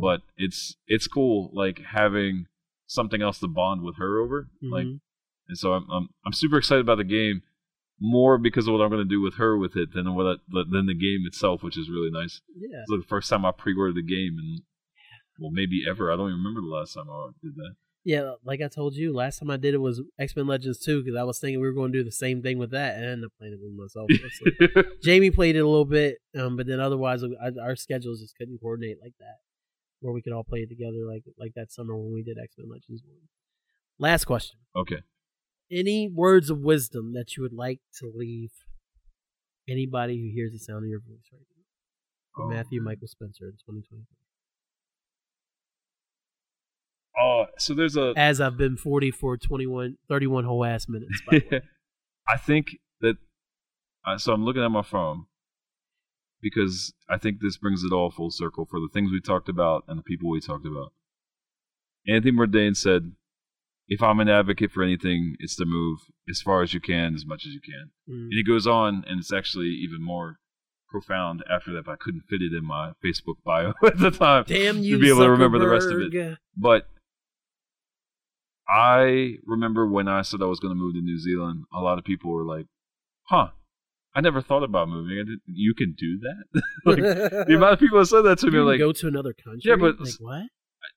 But 0.00 0.22
it's 0.36 0.76
it's 0.88 1.06
cool 1.06 1.50
like 1.52 1.80
having 1.92 2.46
something 2.88 3.22
else 3.22 3.38
to 3.40 3.46
bond 3.48 3.82
with 3.82 3.96
her 3.98 4.18
over. 4.20 4.48
Like 4.62 4.86
Mhm. 4.86 5.00
and 5.48 5.56
so 5.58 5.72
I'm, 5.74 5.86
I'm 5.90 6.08
I'm 6.26 6.32
super 6.32 6.58
excited 6.58 6.80
about 6.80 6.98
the 6.98 7.04
game, 7.04 7.42
more 8.00 8.38
because 8.38 8.66
of 8.66 8.72
what 8.72 8.80
I'm 8.82 8.90
going 8.90 9.02
to 9.06 9.08
do 9.08 9.20
with 9.20 9.34
her 9.34 9.56
with 9.58 9.76
it 9.76 9.92
than 9.94 10.14
what 10.14 10.26
I, 10.26 10.34
than 10.70 10.86
the 10.86 10.94
game 10.94 11.24
itself, 11.26 11.62
which 11.62 11.76
is 11.76 11.90
really 11.90 12.10
nice. 12.10 12.40
yeah, 12.56 12.78
It's 12.80 12.90
like 12.90 13.00
the 13.02 13.06
first 13.06 13.28
time 13.28 13.44
I 13.44 13.52
pre-ordered 13.52 13.96
the 13.96 14.02
game, 14.02 14.36
and 14.38 14.62
well, 15.38 15.50
maybe 15.50 15.84
ever. 15.88 16.12
I 16.12 16.16
don't 16.16 16.28
even 16.30 16.38
remember 16.42 16.60
the 16.62 16.74
last 16.74 16.94
time 16.94 17.10
I 17.10 17.28
did 17.42 17.54
that. 17.56 17.74
yeah. 18.04 18.32
Like 18.44 18.60
I 18.62 18.68
told 18.68 18.94
you, 18.94 19.12
last 19.14 19.38
time 19.38 19.50
I 19.50 19.56
did 19.56 19.74
it 19.74 19.78
was 19.78 20.00
X 20.18 20.34
Men 20.36 20.46
Legends 20.46 20.78
Two 20.78 21.02
because 21.02 21.18
I 21.18 21.22
was 21.24 21.38
thinking 21.38 21.60
we 21.60 21.66
were 21.66 21.72
going 21.74 21.92
to 21.92 21.98
do 21.98 22.04
the 22.04 22.12
same 22.12 22.42
thing 22.42 22.58
with 22.58 22.70
that, 22.72 22.96
and 22.96 23.04
I 23.04 23.08
ended 23.10 23.26
up 23.26 23.32
playing 23.38 23.54
it 23.54 23.60
with 23.62 23.74
myself. 23.74 24.08
So- 24.74 24.82
Jamie 25.02 25.30
played 25.30 25.56
it 25.56 25.60
a 25.60 25.68
little 25.68 25.84
bit, 25.84 26.18
um, 26.38 26.56
but 26.56 26.66
then 26.66 26.80
otherwise 26.80 27.22
I, 27.24 27.50
our 27.62 27.76
schedules 27.76 28.20
just 28.20 28.36
couldn't 28.36 28.58
coordinate 28.60 28.96
like 29.02 29.14
that, 29.20 29.36
where 30.00 30.12
we 30.14 30.22
could 30.22 30.32
all 30.32 30.44
play 30.44 30.60
it 30.60 30.68
together 30.68 31.04
like 31.06 31.24
like 31.38 31.52
that 31.56 31.70
summer 31.72 31.96
when 31.96 32.12
we 32.14 32.22
did 32.22 32.38
X 32.42 32.54
Men 32.58 32.68
Legends 32.70 33.02
One. 33.06 33.28
Last 33.98 34.24
question: 34.24 34.58
okay. 34.76 35.02
Any 35.70 36.08
words 36.12 36.50
of 36.50 36.58
wisdom 36.60 37.12
that 37.14 37.36
you 37.36 37.42
would 37.42 37.52
like 37.52 37.80
to 38.00 38.10
leave 38.14 38.50
anybody 39.68 40.16
who 40.20 40.34
hears 40.34 40.52
the 40.52 40.58
sound 40.58 40.84
of 40.84 40.88
your 40.88 41.00
voice 41.00 41.28
right 41.32 41.40
now? 41.56 41.62
From 42.34 42.44
Oh, 42.46 42.48
Matthew. 42.54 42.82
Michael 42.82 43.06
Spencer 43.08 43.44
in 43.46 43.52
2023. 43.52 43.98
Oh, 47.20 47.46
so 47.58 47.74
there's 47.74 47.96
a. 47.96 48.14
As 48.16 48.40
I've 48.40 48.56
been 48.56 48.76
40 48.76 49.10
for 49.10 49.36
21, 49.36 49.96
31 50.08 50.44
whole 50.44 50.64
ass 50.64 50.86
minutes. 50.88 51.20
I 52.28 52.36
think 52.36 52.78
that. 53.00 53.16
Uh, 54.06 54.16
so 54.16 54.32
I'm 54.32 54.44
looking 54.44 54.62
at 54.64 54.70
my 54.70 54.82
phone 54.82 55.26
because 56.40 56.94
I 57.08 57.18
think 57.18 57.40
this 57.40 57.58
brings 57.58 57.84
it 57.84 57.92
all 57.92 58.10
full 58.10 58.30
circle 58.30 58.64
for 58.64 58.80
the 58.80 58.88
things 58.92 59.10
we 59.12 59.20
talked 59.20 59.48
about 59.48 59.84
and 59.88 59.98
the 59.98 60.02
people 60.02 60.30
we 60.30 60.40
talked 60.40 60.66
about. 60.66 60.92
Anthony 62.08 62.32
Bourdain 62.32 62.74
said, 62.74 63.12
"If 63.90 64.02
I'm 64.02 64.20
an 64.20 64.28
advocate 64.30 64.70
for 64.70 64.82
anything, 64.82 65.36
it's 65.38 65.56
to 65.56 65.66
move 65.66 65.98
as 66.30 66.40
far 66.40 66.62
as 66.62 66.72
you 66.72 66.80
can, 66.80 67.14
as 67.14 67.26
much 67.26 67.44
as 67.44 67.52
you 67.52 67.60
can." 67.60 67.90
Mm. 68.08 68.22
And 68.22 68.32
he 68.32 68.42
goes 68.42 68.66
on, 68.66 69.04
and 69.06 69.20
it's 69.20 69.32
actually 69.32 69.68
even 69.84 70.02
more 70.02 70.36
profound 70.88 71.44
after 71.50 71.72
that. 71.74 71.84
But 71.84 71.92
I 71.92 71.96
couldn't 71.96 72.22
fit 72.30 72.40
it 72.40 72.54
in 72.56 72.64
my 72.64 72.92
Facebook 73.04 73.36
bio 73.44 73.74
at 73.84 73.98
the 73.98 74.10
time 74.10 74.44
Damn 74.46 74.78
you, 74.78 74.96
to 74.96 75.02
be 75.02 75.10
able 75.10 75.20
to 75.20 75.30
remember 75.30 75.58
the 75.58 75.68
rest 75.68 75.88
of 75.88 76.00
it. 76.00 76.38
But 76.56 76.88
I 78.68 79.34
remember 79.44 79.86
when 79.86 80.08
I 80.08 80.22
said 80.22 80.40
I 80.40 80.46
was 80.46 80.60
going 80.60 80.72
to 80.72 80.80
move 80.80 80.94
to 80.94 81.02
New 81.02 81.18
Zealand, 81.18 81.64
a 81.74 81.80
lot 81.80 81.98
of 81.98 82.04
people 82.04 82.30
were 82.30 82.44
like, 82.44 82.66
"Huh." 83.24 83.48
I 84.12 84.20
never 84.20 84.40
thought 84.40 84.64
about 84.64 84.88
moving. 84.88 85.18
I 85.18 85.22
didn't, 85.22 85.42
you 85.46 85.72
can 85.72 85.94
do 85.96 86.18
that. 86.18 86.62
like, 86.84 86.98
the 87.46 87.54
amount 87.54 87.74
of 87.74 87.78
people 87.78 88.00
that 88.00 88.06
said 88.06 88.22
that 88.22 88.38
to 88.40 88.46
You 88.46 88.52
me, 88.52 88.58
like, 88.58 88.80
go 88.80 88.90
to 88.90 89.06
another 89.06 89.32
country. 89.32 89.62
Yeah, 89.64 89.76
but- 89.76 90.00
like 90.00 90.14
what? 90.18 90.42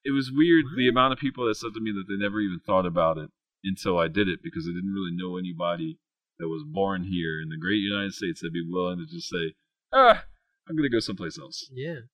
It 0.03 0.11
was 0.11 0.31
weird 0.33 0.65
the 0.75 0.89
amount 0.89 1.13
of 1.13 1.19
people 1.19 1.47
that 1.47 1.55
said 1.55 1.73
to 1.73 1.81
me 1.81 1.91
that 1.91 2.05
they 2.07 2.17
never 2.17 2.39
even 2.39 2.59
thought 2.59 2.85
about 2.85 3.17
it 3.17 3.29
until 3.63 3.97
I 3.97 4.07
did 4.07 4.27
it 4.27 4.39
because 4.43 4.65
I 4.67 4.73
didn't 4.73 4.93
really 4.93 5.15
know 5.15 5.37
anybody 5.37 5.99
that 6.39 6.47
was 6.47 6.63
born 6.63 7.03
here 7.03 7.41
in 7.41 7.49
the 7.49 7.57
great 7.57 7.77
United 7.77 8.13
States 8.13 8.41
that'd 8.41 8.53
be 8.53 8.67
willing 8.67 8.99
to 8.99 9.05
just 9.05 9.29
say, 9.29 9.53
ah, 9.93 10.25
I'm 10.67 10.75
going 10.75 10.89
to 10.89 10.95
go 10.95 10.99
someplace 10.99 11.39
else. 11.39 11.69
Yeah. 11.71 12.07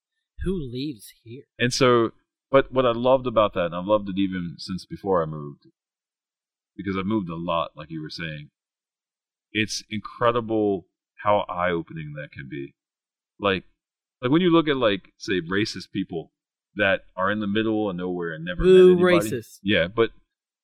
Who 0.44 0.54
leaves 0.54 1.12
here? 1.24 1.42
And 1.58 1.72
so, 1.72 2.12
but 2.50 2.72
what 2.72 2.86
I 2.86 2.92
loved 2.92 3.26
about 3.26 3.54
that, 3.54 3.66
and 3.66 3.74
I've 3.74 3.86
loved 3.86 4.08
it 4.08 4.18
even 4.18 4.56
since 4.58 4.86
before 4.86 5.22
I 5.22 5.26
moved, 5.26 5.66
because 6.76 6.96
I've 6.96 7.06
moved 7.06 7.28
a 7.28 7.36
lot, 7.36 7.72
like 7.76 7.90
you 7.90 8.02
were 8.02 8.10
saying, 8.10 8.50
it's 9.52 9.82
incredible 9.90 10.86
how 11.24 11.44
eye 11.48 11.70
opening 11.70 12.14
that 12.14 12.32
can 12.32 12.48
be. 12.48 12.74
Like, 13.38 13.64
like 14.22 14.30
when 14.30 14.42
you 14.42 14.50
look 14.50 14.68
at 14.68 14.76
like 14.76 15.12
say 15.16 15.40
racist 15.40 15.90
people 15.92 16.32
that 16.76 17.00
are 17.16 17.30
in 17.30 17.40
the 17.40 17.46
middle 17.46 17.90
of 17.90 17.96
nowhere 17.96 18.32
and 18.32 18.44
never 18.44 18.62
Boo, 18.62 18.96
met 18.96 19.12
anybody. 19.12 19.30
racist. 19.30 19.58
Yeah, 19.62 19.88
but 19.88 20.10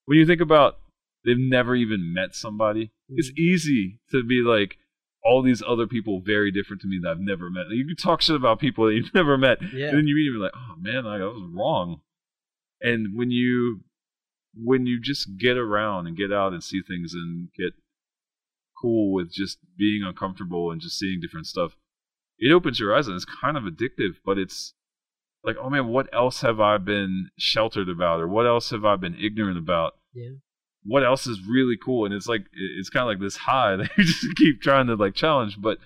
when 0.05 0.19
you 0.19 0.27
think 0.27 0.41
about 0.41 0.79
they've 1.25 1.37
never 1.39 1.75
even 1.75 2.13
met 2.13 2.35
somebody, 2.35 2.93
it's 3.09 3.31
Mhm. 3.33 3.39
easy 3.39 4.01
to 4.13 4.23
be 4.23 4.43
like 4.43 4.79
all 5.25 5.43
these 5.43 5.61
other 5.67 5.89
people 5.89 6.21
very 6.21 6.53
different 6.53 6.81
to 6.83 6.87
me 6.89 7.01
that 7.03 7.11
I've 7.11 7.21
never 7.21 7.51
met. 7.51 7.69
You 7.71 7.85
can 7.85 7.97
talk 7.97 8.23
shit 8.23 8.37
about 8.37 8.61
people 8.61 8.87
that 8.87 8.95
you've 8.95 9.13
never 9.15 9.37
met, 9.37 9.59
Yeah. 9.73 9.89
and 9.89 9.99
then 9.99 10.07
you 10.07 10.15
meet 10.15 10.31
them, 10.33 10.41
like, 10.41 10.53
oh 10.55 10.77
man, 10.79 11.05
I 11.05 11.19
was 11.25 11.51
wrong. 11.53 12.01
And 12.81 13.17
when 13.17 13.31
you 13.31 13.83
when 14.59 14.87
you 14.87 14.99
just 15.01 15.37
get 15.37 15.59
around 15.59 16.07
and 16.07 16.17
get 16.17 16.33
out 16.33 16.53
and 16.55 16.63
see 16.65 16.81
things 16.81 17.13
and 17.13 17.53
get 17.53 17.75
cool 18.81 19.13
with 19.13 19.31
just 19.33 19.59
being 19.77 20.03
uncomfortable 20.03 20.71
and 20.71 20.81
just 20.81 20.99
seeing 20.99 21.21
different 21.21 21.47
stuff, 21.47 21.77
it 22.39 22.53
opens 22.53 22.79
your 22.81 22.95
eyes 22.95 23.07
and 23.07 23.17
it's 23.17 23.25
kind 23.27 23.57
of 23.57 23.65
addictive, 23.65 24.17
but 24.25 24.39
it's 24.39 24.75
like, 25.45 25.57
oh 25.61 25.71
man, 25.71 25.89
what 25.89 26.09
else 26.13 26.41
have 26.43 26.61
I 26.61 26.79
been 26.79 27.31
sheltered 27.39 27.89
about, 27.89 28.21
or 28.21 28.29
what 28.29 28.47
else 28.47 28.71
have 28.71 28.85
I 28.85 28.97
been 28.97 29.17
ignorant 29.17 29.59
about? 29.59 29.95
Yeah. 30.13 30.31
What 30.83 31.05
else 31.05 31.27
is 31.27 31.41
really 31.47 31.77
cool? 31.83 32.05
And 32.05 32.15
it's 32.15 32.29
like 32.29 32.47
it's 32.53 32.91
kind 32.91 33.03
of 33.03 33.09
like 33.09 33.21
this 33.21 33.37
high 33.37 33.77
that 33.77 33.91
you 33.97 34.05
just 34.05 34.37
keep 34.37 34.61
trying 34.61 34.87
to 34.89 34.95
like 34.95 35.15
challenge, 35.15 35.61
but 35.61 35.79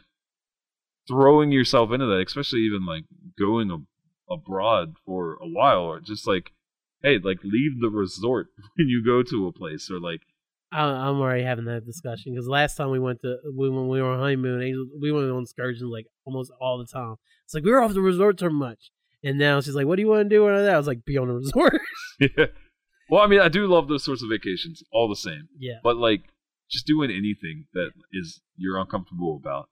throwing 1.09 1.53
yourself 1.53 1.91
into 1.93 2.07
that, 2.07 2.25
especially 2.27 2.61
even 2.61 2.87
like 2.87 3.05
going 3.39 3.87
abroad 4.31 4.95
for 5.05 5.35
a 5.43 5.47
while, 5.47 5.81
or 5.81 6.01
just 6.01 6.27
like, 6.27 6.53
hey, 7.03 7.19
like 7.19 7.39
leave 7.43 7.81
the 7.81 7.91
resort 7.91 8.49
when 8.77 8.89
you 8.89 9.05
go 9.05 9.23
to 9.23 9.47
a 9.47 9.53
place, 9.53 9.91
or 9.91 10.01
like, 10.01 10.21
I, 10.73 10.85
I'm 10.85 11.21
already 11.21 11.43
having 11.43 11.65
that 11.65 11.85
discussion 11.85 12.33
because 12.33 12.47
last 12.47 12.77
time 12.77 12.91
we 12.91 13.01
went 13.01 13.21
to 13.23 13.39
we, 13.57 13.69
when 13.69 13.89
we 13.89 14.01
were 14.01 14.11
on 14.11 14.21
honeymoon, 14.21 14.91
we 15.01 15.11
went 15.11 15.31
on 15.31 15.43
excursions 15.43 15.91
like 15.91 16.07
almost 16.25 16.53
all 16.61 16.79
the 16.79 16.87
time. 16.87 17.17
It's 17.45 17.55
like 17.55 17.65
we 17.65 17.73
were 17.73 17.83
off 17.83 17.93
the 17.93 18.01
resort 18.01 18.39
too 18.39 18.51
much, 18.51 18.91
and 19.23 19.39
now 19.39 19.61
she's 19.61 19.75
like, 19.75 19.87
"What 19.87 19.97
do 19.97 20.03
you 20.03 20.09
want 20.09 20.29
to 20.29 20.35
do?" 20.35 20.47
And 20.47 20.69
I 20.69 20.77
was 20.77 20.87
like, 20.87 21.05
"Be 21.05 21.19
on 21.19 21.29
the 21.29 21.35
resort." 21.35 21.81
yeah. 22.21 22.47
Well, 23.09 23.23
I 23.23 23.27
mean, 23.27 23.41
I 23.41 23.49
do 23.49 23.67
love 23.67 23.89
those 23.89 24.05
sorts 24.05 24.23
of 24.23 24.29
vacations, 24.31 24.83
all 24.93 25.09
the 25.09 25.17
same. 25.17 25.49
yeah, 25.59 25.79
but 25.83 25.97
like 25.97 26.23
just 26.71 26.87
doing 26.87 27.11
anything 27.11 27.67
that 27.75 27.91
is 28.13 28.41
you're 28.57 28.79
uncomfortable 28.79 29.37
about. 29.37 29.69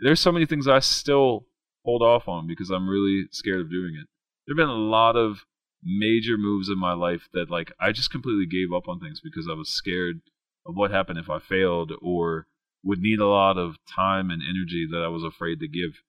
There's 0.00 0.20
so 0.20 0.32
many 0.32 0.44
things 0.44 0.68
I 0.68 0.80
still 0.80 1.46
hold 1.84 2.02
off 2.02 2.28
on 2.28 2.46
because 2.46 2.70
I'm 2.70 2.88
really 2.88 3.24
scared 3.30 3.60
of 3.60 3.70
doing 3.70 3.94
it. 4.00 4.06
There've 4.46 4.56
been 4.56 4.68
a 4.68 4.74
lot 4.74 5.16
of 5.16 5.44
major 5.82 6.36
moves 6.36 6.68
in 6.68 6.78
my 6.78 6.92
life 6.92 7.28
that 7.32 7.50
like 7.50 7.72
I 7.80 7.92
just 7.92 8.10
completely 8.10 8.46
gave 8.46 8.72
up 8.74 8.88
on 8.88 9.00
things 9.00 9.20
because 9.22 9.48
I 9.50 9.54
was 9.54 9.68
scared 9.68 10.20
of 10.66 10.74
what 10.74 10.90
happened 10.90 11.18
if 11.18 11.30
I 11.30 11.38
failed 11.38 11.92
or 12.00 12.46
would 12.82 13.00
need 13.00 13.18
a 13.18 13.26
lot 13.26 13.56
of 13.56 13.76
time 13.86 14.30
and 14.30 14.42
energy 14.42 14.86
that 14.90 15.02
I 15.02 15.08
was 15.08 15.24
afraid 15.24 15.60
to 15.60 15.68
give. 15.68 16.02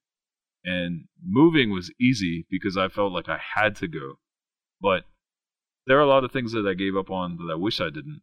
And 0.68 1.06
moving 1.24 1.70
was 1.70 1.92
easy 2.02 2.46
because 2.50 2.76
I 2.76 2.88
felt 2.88 3.12
like 3.14 3.30
I 3.30 3.40
had 3.56 3.76
to 3.78 3.88
go. 3.88 4.18
But 4.82 5.04
there 5.86 5.98
are 5.98 6.02
a 6.02 6.08
lot 6.08 6.24
of 6.24 6.32
things 6.32 6.52
that 6.54 6.66
I 6.68 6.74
gave 6.74 6.98
up 6.98 7.12
on 7.12 7.38
that 7.38 7.52
I 7.52 7.56
wish 7.56 7.80
I 7.80 7.92
didn't 7.92 8.22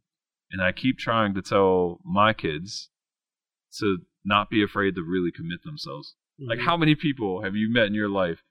and 0.51 0.61
I 0.61 0.73
keep 0.73 0.99
trying 0.99 1.35
to 1.35 1.43
tell 1.43 2.01
my 2.05 2.33
kids 2.33 2.91
to 3.79 3.99
not 4.25 4.51
be 4.51 4.63
afraid 4.63 4.97
to 4.97 5.03
really 5.03 5.31
commit 5.31 5.63
themselves. 5.65 6.15
Like, 6.39 6.59
Mhm. 6.59 6.65
how 6.65 6.77
many 6.77 6.95
people 6.97 7.43
have 7.43 7.55
you 7.55 7.71
met 7.71 7.87
in 7.87 7.95
your 7.95 8.09
life 8.09 8.43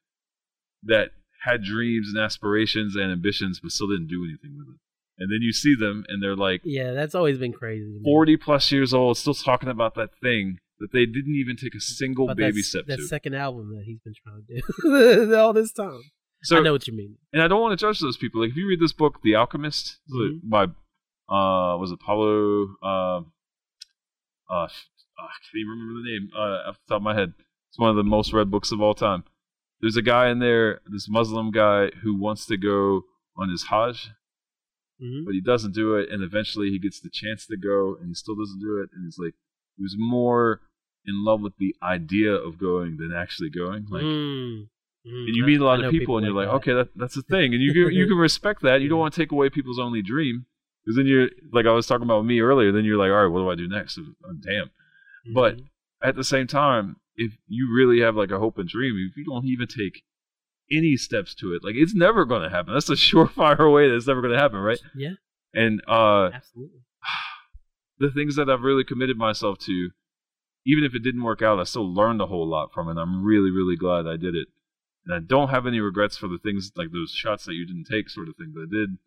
that 0.84 1.12
had 1.44 1.64
dreams 1.64 2.08
and 2.14 2.18
aspirations 2.18 2.96
and 2.96 3.12
ambitions 3.12 3.60
but 3.60 3.72
still 3.72 3.88
didn't 3.90 4.08
do 4.08 4.24
anything 4.24 4.56
with 4.58 4.68
it? 4.76 4.80
And 5.18 5.32
then 5.32 5.42
you 5.42 5.52
see 5.52 5.76
them 5.76 6.06
and 6.08 6.24
they're 6.24 6.36
like 6.36 6.62
yeah, 6.64 6.94
that's 6.94 7.14
always 7.14 7.38
been 7.38 7.54
crazy. 7.54 8.00
me. 8.00 8.02
40 8.04 8.38
plus 8.38 8.72
years 8.72 8.94
old, 8.94 9.18
still 9.18 9.34
talking 9.34 9.70
about 9.70 9.96
that 9.96 10.16
thing 10.22 10.60
that 10.82 10.92
they 10.92 11.06
didn't 11.06 11.36
even 11.36 11.56
take 11.56 11.74
a 11.76 11.80
single 11.80 12.28
But 12.28 12.38
baby 12.38 12.62
step 12.62 12.86
that 12.88 12.98
to. 12.98 13.08
second 13.08 13.34
album 13.36 13.74
that 13.76 13.84
he's 13.86 14.00
been 14.02 14.14
trying 14.22 14.44
to 14.46 15.26
do 15.28 15.36
all 15.42 15.54
this 15.54 15.72
time. 15.72 16.02
so, 16.44 16.58
I 16.58 16.62
know 16.62 16.74
what 16.74 16.88
you 16.88 16.94
mean. 16.96 17.16
and 17.32 17.42
I 17.42 17.48
don't 17.48 17.62
want 17.62 17.78
to 17.78 17.84
judge 17.86 18.00
those 18.00 18.18
people. 18.18 18.42
Like, 18.42 18.52
if 18.52 18.58
you 18.58 18.68
read 18.68 18.80
this 18.82 18.92
book, 18.94 19.22
The 19.24 19.36
Alchemist, 19.36 20.00
Mhm. 20.14 20.40
by 20.44 20.64
uh, 21.34 21.78
was 21.78 21.92
it 21.92 22.00
Paulo? 22.02 22.76
Uh, 22.84 23.22
uh, 24.50 24.68
I 24.68 24.68
can't 24.68 25.56
even 25.62 25.70
remember 25.70 26.02
the 26.02 26.12
name 26.12 26.30
uh, 26.36 26.70
off 26.70 26.76
the 26.88 26.94
top 26.94 26.98
of 26.98 27.04
my 27.04 27.16
head. 27.16 27.34
It's 27.70 27.80
one 27.80 27.90
of 27.90 27.96
the 27.96 28.04
most 28.04 28.34
read 28.34 28.52
books 28.52 28.72
of 28.74 28.82
all 28.82 28.94
time. 28.94 29.24
There's 29.80 29.96
a 29.96 30.02
guy 30.02 30.30
in 30.30 30.40
there, 30.40 30.82
this 30.92 31.08
Muslim 31.10 31.52
guy, 31.52 31.92
who 32.04 32.18
wants 32.18 32.46
to 32.48 32.58
go 32.58 33.04
on 33.38 33.50
his 33.50 33.64
Hajj, 33.70 34.10
hmm 35.00 35.24
but 35.26 35.34
he 35.34 35.42
doesn't 35.42 35.74
do 35.74 35.96
it, 35.96 36.10
and 36.12 36.22
eventually 36.24 36.70
he 36.70 36.80
gets 36.80 37.00
the 37.00 37.10
chance 37.10 37.46
to 37.48 37.56
go, 37.58 37.96
and 38.00 38.10
he 38.10 38.14
still 38.14 38.36
doesn't 38.36 38.60
do 38.60 38.78
it, 38.82 38.90
and 38.94 39.06
he's 39.06 39.18
like, 39.18 39.34
he 39.78 39.84
was 39.84 39.96
more 39.98 40.62
in 41.06 41.24
love 41.26 41.42
with 41.42 41.54
the 41.58 41.76
idea 41.84 42.32
of 42.34 42.58
going 42.60 42.98
than 42.98 43.12
actually 43.16 43.50
going. 43.50 43.86
Like, 43.90 44.04
mm. 44.04 44.68
Mm. 45.08 45.26
and 45.28 45.36
you 45.36 45.44
meet 45.46 45.60
a 45.60 45.66
lot 45.66 45.84
of 45.84 45.92
people, 45.92 46.18
and 46.18 46.26
you're 46.26 46.36
like, 46.36 46.48
that. 46.48 46.54
okay, 46.56 46.74
that, 46.74 46.90
that's 46.96 47.16
the 47.16 47.22
thing, 47.30 47.54
and 47.54 47.62
you 47.64 47.74
can, 47.74 47.92
you 47.94 48.08
can 48.08 48.18
respect 48.30 48.62
that. 48.64 48.82
You 48.82 48.90
don't 48.90 49.00
want 49.00 49.14
to 49.14 49.20
take 49.22 49.32
away 49.32 49.50
people's 49.50 49.80
only 49.80 50.02
dream, 50.02 50.46
because 50.86 50.96
then 50.96 51.08
you're 51.08 51.30
like 51.52 51.66
I 51.66 51.72
was 51.72 51.88
talking 51.88 52.04
about 52.06 52.26
me 52.26 52.40
earlier. 52.42 52.72
Then 52.72 52.86
you're 52.86 52.98
like, 52.98 53.10
all 53.10 53.24
right, 53.24 53.28
what 53.32 53.40
do 53.40 53.50
I 53.50 53.56
do 53.56 53.68
next? 53.68 54.00
Damn. 54.44 54.70
But 55.34 55.58
Mhm. 55.58 55.66
at 56.04 56.16
the 56.16 56.24
same 56.24 56.48
time, 56.48 56.98
if 57.16 57.34
you 57.48 57.72
really 57.76 58.02
have 58.02 58.16
like 58.16 58.32
a 58.32 58.40
hope 58.40 58.58
and 58.58 58.68
dream, 58.70 58.96
if 59.10 59.18
you 59.18 59.26
don't 59.26 59.46
even 59.46 59.68
take 59.68 60.04
any 60.72 60.96
steps 60.98 61.36
to 61.36 61.54
it, 61.54 61.64
like 61.64 61.76
it's 61.76 61.94
never 61.96 62.24
going 62.26 62.42
to 62.44 62.50
happen. 62.50 62.74
That's 62.74 62.90
a 62.90 62.94
surefire 62.96 63.72
way 63.74 63.90
that 63.90 63.96
it's 63.96 64.08
never 64.08 64.22
going 64.22 64.34
to 64.34 64.40
happen, 64.40 64.60
right? 64.60 64.80
yeah, 64.96 65.14
And 65.54 65.82
uh, 65.88 66.30
absolutely. 66.34 66.80
the 68.00 68.10
things 68.12 68.36
that 68.36 68.50
I've 68.50 68.62
really 68.62 68.84
committed 68.84 69.18
myself 69.18 69.58
to, 69.60 69.90
even 70.66 70.84
if 70.84 70.94
it 70.94 71.04
didn't 71.04 71.24
work 71.24 71.42
out, 71.42 71.60
I 71.60 71.64
still 71.64 71.92
learned 71.94 72.22
a 72.22 72.28
whole 72.28 72.48
lot 72.48 72.74
from 72.74 72.90
it. 72.90 73.02
I'm 73.02 73.24
really, 73.24 73.52
really 73.52 73.76
glad 73.76 74.08
I 74.08 74.18
did 74.18 74.36
it. 74.36 74.48
And 75.06 75.16
I 75.16 75.20
don't 75.20 75.50
have 75.50 75.66
any 75.66 75.80
regrets 75.80 76.18
for 76.18 76.28
the 76.28 76.38
things 76.38 76.72
like 76.76 76.92
those 76.92 77.12
shots 77.12 77.46
that 77.46 77.56
you 77.56 77.66
didn't 77.66 77.88
take, 77.90 78.10
sort 78.10 78.30
of 78.30 78.36
thing. 78.36 78.54
But 78.54 78.62
I 78.62 78.66
did 78.72 78.98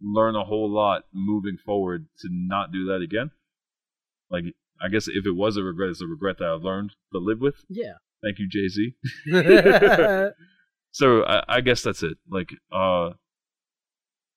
learn 0.00 0.36
a 0.36 0.44
whole 0.44 0.70
lot 0.70 1.02
moving 1.12 1.56
forward 1.64 2.06
to 2.20 2.28
not 2.30 2.70
do 2.72 2.84
that 2.86 3.02
again. 3.02 3.32
Like, 4.30 4.44
I 4.80 4.88
guess 4.88 5.08
if 5.08 5.26
it 5.26 5.34
was 5.34 5.56
a 5.56 5.62
regret, 5.62 5.90
it's 5.90 6.00
a 6.00 6.06
regret 6.06 6.38
that 6.38 6.48
I've 6.48 6.62
learned 6.62 6.94
to 7.12 7.18
live 7.18 7.40
with. 7.40 7.56
Yeah. 7.68 7.94
Thank 8.22 8.38
you, 8.38 8.48
Jay 8.48 8.68
Z. 8.68 8.94
So 10.90 11.22
I, 11.24 11.44
I 11.48 11.60
guess 11.60 11.82
that's 11.82 12.02
it. 12.02 12.18
Like, 12.28 12.50
uh, 12.72 13.10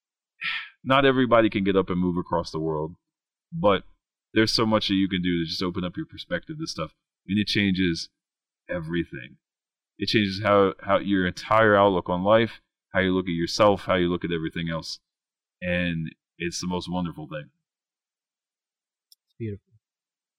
not 0.83 1.05
everybody 1.05 1.49
can 1.49 1.63
get 1.63 1.75
up 1.75 1.89
and 1.89 1.99
move 1.99 2.17
across 2.17 2.51
the 2.51 2.59
world, 2.59 2.95
but 3.51 3.83
there's 4.33 4.53
so 4.53 4.65
much 4.65 4.87
that 4.87 4.95
you 4.95 5.09
can 5.09 5.21
do 5.21 5.39
to 5.39 5.45
just 5.45 5.61
open 5.63 5.83
up 5.83 5.97
your 5.97 6.05
perspective 6.05 6.57
to 6.59 6.67
stuff, 6.67 6.93
and 7.27 7.37
it 7.37 7.47
changes 7.47 8.09
everything. 8.69 9.37
It 9.97 10.07
changes 10.07 10.41
how 10.43 10.73
how 10.81 10.99
your 10.99 11.27
entire 11.27 11.75
outlook 11.75 12.09
on 12.09 12.23
life, 12.23 12.61
how 12.93 13.01
you 13.01 13.13
look 13.13 13.25
at 13.27 13.33
yourself, 13.33 13.85
how 13.85 13.95
you 13.95 14.09
look 14.09 14.25
at 14.25 14.31
everything 14.31 14.69
else, 14.69 14.99
and 15.61 16.13
it's 16.37 16.59
the 16.59 16.67
most 16.67 16.89
wonderful 16.89 17.27
thing. 17.27 17.49
It's 19.25 19.35
beautiful. 19.37 19.65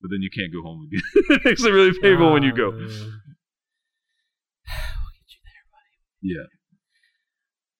But 0.01 0.11
then 0.11 0.21
you 0.21 0.29
can't 0.29 0.51
go 0.51 0.61
home 0.61 0.87
again. 0.87 1.01
it 1.29 1.45
makes 1.45 1.63
it 1.63 1.71
really 1.71 1.97
painful 2.01 2.33
when 2.33 2.43
you 2.43 2.53
go. 2.53 2.69
Uh, 2.69 2.73
we'll 2.75 2.89
get 5.15 5.29
you 5.29 5.39
there. 5.47 5.63
Buddy. 5.71 5.95
Yeah. 6.21 6.47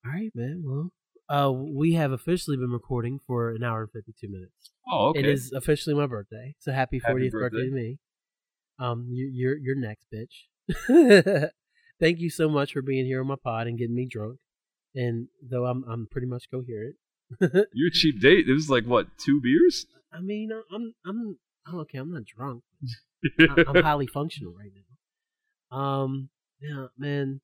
All 0.05 0.11
right, 0.11 0.31
man. 0.33 0.63
Well, 0.65 0.91
uh, 1.35 1.51
we 1.51 1.93
have 1.93 2.11
officially 2.11 2.57
been 2.57 2.69
recording 2.71 3.19
for 3.25 3.51
an 3.51 3.63
hour 3.63 3.81
and 3.83 3.91
fifty-two 3.91 4.29
minutes. 4.31 4.71
Oh, 4.91 5.07
okay. 5.09 5.19
It 5.19 5.25
is 5.25 5.51
officially 5.51 5.95
my 5.95 6.05
birthday, 6.07 6.55
so 6.59 6.71
happy 6.71 6.99
Happy 7.03 7.11
fortieth 7.11 7.31
birthday. 7.33 7.57
birthday. 7.57 7.69
to 7.69 7.75
me. 7.75 7.99
Um, 8.79 9.07
you, 9.11 9.29
you're 9.33 9.57
you're 9.57 9.75
next, 9.79 10.07
bitch. 10.13 11.49
Thank 11.99 12.19
you 12.19 12.29
so 12.29 12.49
much 12.49 12.73
for 12.73 12.81
being 12.81 13.05
here 13.05 13.21
on 13.21 13.27
my 13.27 13.35
pod 13.41 13.67
and 13.67 13.77
getting 13.77 13.95
me 13.95 14.07
drunk. 14.09 14.39
And 14.95 15.27
though 15.41 15.65
I'm 15.65 15.83
I'm 15.89 16.07
pretty 16.11 16.27
much 16.27 16.45
coherent, 16.51 16.95
You're 17.39 17.87
a 17.87 17.91
cheap 17.91 18.19
date. 18.21 18.45
It 18.47 18.53
was 18.53 18.69
like 18.69 18.85
what, 18.85 19.07
two 19.17 19.39
beers? 19.41 19.85
I 20.11 20.19
mean 20.21 20.49
I'm 20.73 20.93
I'm 21.05 21.37
I'm 21.65 21.79
okay. 21.81 21.97
I'm 21.97 22.11
not 22.11 22.25
drunk. 22.25 22.63
I- 23.39 23.63
I'm 23.67 23.83
highly 23.83 24.07
functional 24.07 24.53
right 24.53 24.71
now. 24.75 25.77
Um, 25.77 26.29
yeah, 26.61 26.87
man. 26.97 27.41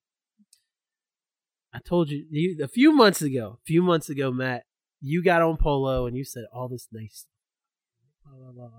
I 1.74 1.80
told 1.80 2.10
you, 2.10 2.26
you 2.30 2.64
a 2.64 2.68
few 2.68 2.92
months 2.94 3.22
ago. 3.22 3.60
A 3.62 3.66
few 3.66 3.82
months 3.82 4.10
ago, 4.10 4.32
Matt, 4.32 4.64
you 5.02 5.24
got 5.24 5.42
on 5.42 5.58
Polo 5.58 6.06
and 6.08 6.18
you 6.18 6.24
said 6.24 6.46
all 6.54 6.68
this 6.68 6.88
nice. 6.92 7.26
Blah. 8.26 8.70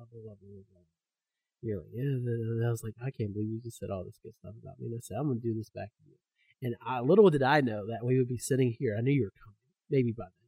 You're 1.62 1.79
like, 1.79 1.87
yeah. 1.93 2.03
And 2.03 2.67
I 2.67 2.71
was 2.71 2.83
like, 2.83 2.95
I 3.05 3.11
can't 3.11 3.33
believe 3.33 3.51
you 3.51 3.61
just 3.62 3.79
said 3.79 3.91
all 3.91 4.05
this 4.05 4.19
good 4.23 4.35
stuff 4.41 4.55
about 4.61 4.79
me. 4.79 4.87
And 4.87 4.95
I 4.97 5.01
said, 5.03 5.17
I'm 5.19 5.29
gonna 5.29 5.41
do 5.41 5.55
this 5.55 5.71
back 5.71 5.89
to 5.89 6.03
you. 6.07 6.17
And 6.62 6.77
I, 6.85 7.01
little 7.01 7.31
did 7.31 7.43
I 7.43 7.61
know 7.61 7.87
that 7.87 8.05
we 8.05 8.19
would 8.19 8.29
be 8.29 8.39
sitting 8.39 8.75
here. 8.79 8.97
I 8.99 9.03
knew 9.03 9.12
you 9.12 9.25
were 9.25 9.43
coming, 9.43 9.57
maybe 9.89 10.12
by 10.12 10.25
then. 10.25 10.41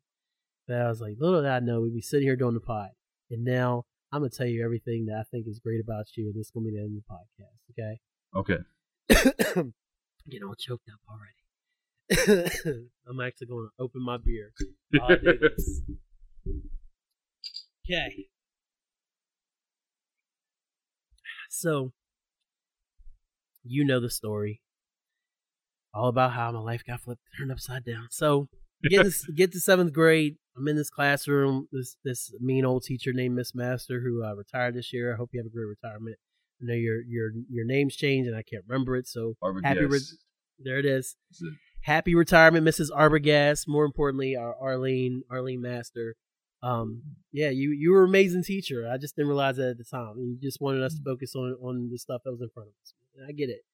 But 0.67 0.85
I 0.85 0.89
was 0.89 1.01
like, 1.01 1.15
little 1.19 1.43
did 1.43 1.51
I 1.51 1.61
know 1.61 1.81
we'd 1.81 1.95
be 1.95 2.01
sitting 2.01 2.27
here 2.27 2.37
doing 2.37 2.55
the 2.55 2.61
pod. 2.61 2.91
And 3.31 3.45
now 3.45 3.85
I'm 4.11 4.21
gonna 4.21 4.31
tell 4.31 4.47
you 4.47 4.65
everything 4.65 5.07
that 5.07 5.17
I 5.19 5.23
think 5.31 5.47
is 5.47 5.59
great 5.59 5.81
about 5.81 6.07
you, 6.17 6.27
and 6.27 6.35
this 6.35 6.47
is 6.47 6.51
gonna 6.51 6.67
be 6.67 6.73
the 6.73 6.81
end 6.81 6.99
of 6.99 7.05
the 7.05 7.13
podcast. 7.13 7.61
Okay. 7.73 8.01
okay. 8.37 9.71
Getting 10.29 10.47
all 10.47 10.55
choked 10.55 10.89
up 10.89 11.01
already. 11.09 11.42
I'm 13.09 13.21
actually 13.21 13.47
going 13.49 13.69
to 13.69 13.83
open 13.83 14.03
my 14.05 14.17
beer. 14.19 14.53
while 14.93 15.13
I 15.13 15.17
do 15.17 15.39
this. 15.39 15.83
Okay. 17.91 18.27
So, 21.51 21.93
you 23.65 23.85
know 23.85 24.01
the 24.01 24.11
story. 24.11 24.61
all 25.95 26.09
about 26.09 26.33
how 26.33 26.51
my 26.53 26.61
life 26.61 26.83
got 26.87 27.01
flipped, 27.01 27.21
turned 27.37 27.53
upside 27.53 27.85
down. 27.85 28.09
So 28.11 28.49
get 28.89 29.05
to, 29.05 29.33
get 29.37 29.53
to 29.53 29.61
seventh 29.61 29.93
grade. 29.93 30.37
I'm 30.57 30.69
in 30.69 30.77
this 30.77 30.91
classroom. 30.91 31.69
This 31.73 31.97
this 32.05 32.33
mean 32.41 32.65
old 32.65 32.85
teacher 32.85 33.13
named 33.13 33.37
Miss 33.37 33.55
Master 33.55 34.01
who 34.01 34.25
uh, 34.25 34.35
retired 34.35 34.75
this 34.75 34.93
year. 34.93 35.13
I 35.13 35.17
hope 35.17 35.31
you 35.33 35.41
have 35.41 35.47
a 35.47 35.51
great 35.55 35.67
retirement. 35.67 36.17
I 36.61 36.67
know 36.67 36.75
your 36.75 37.03
your 37.03 37.31
your 37.51 37.65
name's 37.67 37.97
changed 37.97 38.29
and 38.29 38.37
I 38.37 38.43
can't 38.43 38.65
remember 38.67 38.97
it. 38.97 39.07
So 39.09 39.35
Arbor 39.43 39.61
happy. 39.65 39.85
Re- 39.85 39.99
there 40.59 40.79
it 40.79 40.87
is. 40.87 41.17
That's 41.31 41.43
it. 41.43 41.55
Happy 41.83 42.15
retirement, 42.15 42.67
Mrs. 42.67 42.91
Arbogast. 42.91 43.67
More 43.67 43.85
importantly, 43.85 44.37
our 44.37 44.55
Arlene 44.55 45.23
Arlene 45.31 45.61
Master. 45.61 46.15
Um, 46.63 47.03
yeah, 47.33 47.51
you 47.51 47.71
you 47.71 47.93
were 47.93 48.05
an 48.05 48.11
amazing 48.11 48.45
teacher. 48.45 48.89
I 48.89 48.99
just 48.99 49.17
didn't 49.17 49.29
realize 49.29 49.57
that 49.57 49.71
at 49.71 49.79
the 49.79 49.85
time. 49.85 50.15
You 50.19 50.39
just 50.41 50.61
wanted 50.61 50.83
us 50.83 50.95
to 50.95 51.03
focus 51.05 51.35
on 51.35 51.57
on 51.61 51.89
the 51.91 51.99
stuff 51.99 52.23
that 52.25 52.31
was 52.31 52.41
in 52.41 52.51
front 52.51 52.69
of 52.69 52.75
us. 52.83 52.95
And 53.17 53.27
I 53.29 53.33
get 53.33 53.49
it. 53.49 53.65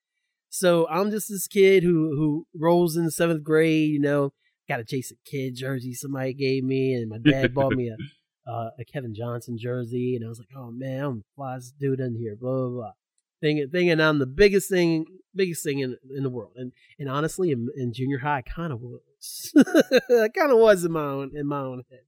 So 0.48 0.88
I'm 0.88 1.10
just 1.10 1.28
this 1.28 1.46
kid 1.46 1.82
who 1.82 2.16
who 2.16 2.46
rolls 2.58 2.96
in 2.96 3.10
seventh 3.10 3.42
grade. 3.42 3.90
You 3.90 4.00
know, 4.00 4.32
got 4.68 4.80
a 4.80 4.84
Jason 4.84 5.18
Kidd 5.24 5.54
jersey 5.54 5.92
somebody 5.92 6.32
gave 6.32 6.64
me, 6.64 6.94
and 6.94 7.08
my 7.08 7.18
dad 7.18 7.54
bought 7.54 7.74
me 7.74 7.88
a 7.88 8.50
uh, 8.50 8.70
a 8.78 8.84
Kevin 8.84 9.14
Johnson 9.14 9.58
jersey, 9.58 10.16
and 10.16 10.24
I 10.24 10.28
was 10.28 10.38
like, 10.38 10.48
oh 10.56 10.70
man, 10.70 11.04
I'm 11.04 11.18
the 11.18 11.24
flyest 11.38 11.72
dude 11.78 12.00
in 12.00 12.16
here. 12.16 12.36
Blah 12.36 12.52
blah 12.52 12.68
blah. 12.68 12.92
Thinking, 13.40 13.90
and 13.90 14.02
I'm 14.02 14.18
the 14.18 14.26
biggest 14.26 14.68
thing, 14.68 15.06
biggest 15.34 15.62
thing 15.62 15.78
in 15.78 15.96
in 16.14 16.22
the 16.22 16.30
world. 16.30 16.52
And 16.56 16.72
and 16.98 17.08
honestly, 17.08 17.52
in, 17.52 17.68
in 17.76 17.92
junior 17.92 18.18
high, 18.18 18.38
I 18.38 18.42
kind 18.42 18.72
of 18.72 18.80
was. 18.80 19.52
I 19.56 20.28
kind 20.28 20.50
of 20.50 20.58
was 20.58 20.84
in 20.84 20.92
my 20.92 21.04
own 21.04 21.32
in 21.34 21.46
my 21.46 21.60
own 21.60 21.84
head. 21.90 22.00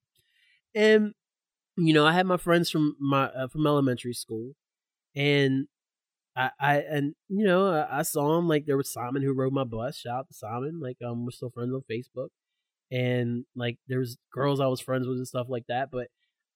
And 0.75 1.15
you 1.77 1.95
know, 1.95 2.07
I 2.07 2.13
had 2.13 2.27
my 2.27 2.37
friends 2.37 2.71
from 2.71 2.97
my 3.01 3.27
uh, 3.27 3.49
from 3.49 3.67
elementary 3.67 4.13
school, 4.13 4.55
and 5.15 5.69
I, 6.37 6.51
I 6.61 6.77
and 6.79 7.15
you 7.29 7.45
know 7.45 7.69
I, 7.69 8.01
I 8.01 8.03
saw 8.03 8.39
him 8.39 8.49
like 8.49 8.67
there 8.67 8.77
was 8.77 8.93
Simon 8.93 9.23
who 9.23 9.33
rode 9.33 9.53
my 9.53 9.65
bus. 9.65 9.99
Shout 9.99 10.19
out 10.19 10.29
to 10.29 10.35
Simon. 10.35 10.81
Like 10.81 10.99
um, 11.05 11.25
we're 11.25 11.31
still 11.31 11.51
friends 11.51 11.73
on 11.73 11.83
Facebook, 11.91 12.29
and 12.91 13.45
like 13.55 13.79
there 13.89 14.01
was 14.01 14.19
girls 14.33 14.61
I 14.61 14.67
was 14.67 14.81
friends 14.81 15.07
with 15.07 15.17
and 15.17 15.29
stuff 15.29 15.47
like 15.49 15.67
that. 15.69 15.91
But 15.91 16.09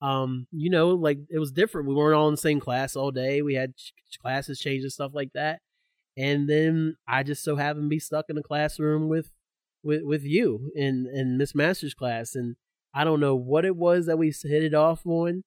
um, 0.05 0.47
you 0.53 0.69
know, 0.69 0.91
like 0.91 1.19
it 1.31 1.39
was 1.39 1.51
different. 1.51 1.89
We 1.89 1.95
weren't 1.95 2.15
all 2.15 2.29
in 2.29 2.35
the 2.35 2.39
same 2.39 2.61
class 2.61 2.95
all 2.95 3.11
day. 3.11 3.41
We 3.41 3.55
had 3.55 3.75
ch- 3.75 3.95
classes 4.21 4.61
change 4.61 4.83
and 4.83 4.93
stuff 4.93 5.13
like 5.15 5.33
that. 5.33 5.61
And 6.15 6.47
then 6.47 6.97
I 7.09 7.23
just 7.23 7.43
so 7.43 7.57
happened 7.57 7.87
to 7.87 7.89
be 7.89 7.99
stuck 7.99 8.27
in 8.29 8.37
a 8.37 8.43
classroom 8.43 9.09
with 9.09 9.31
with 9.83 10.03
with 10.05 10.23
you 10.23 10.71
in 10.77 11.11
in 11.13 11.39
Miss 11.39 11.55
Masters 11.55 11.95
class, 11.95 12.35
and 12.35 12.57
I 12.95 13.05
don't 13.05 13.19
know 13.19 13.35
what 13.35 13.65
it 13.65 13.77
was 13.77 14.05
that 14.05 14.19
we 14.19 14.27
hit 14.27 14.63
it 14.63 14.75
off 14.75 15.07
on, 15.07 15.43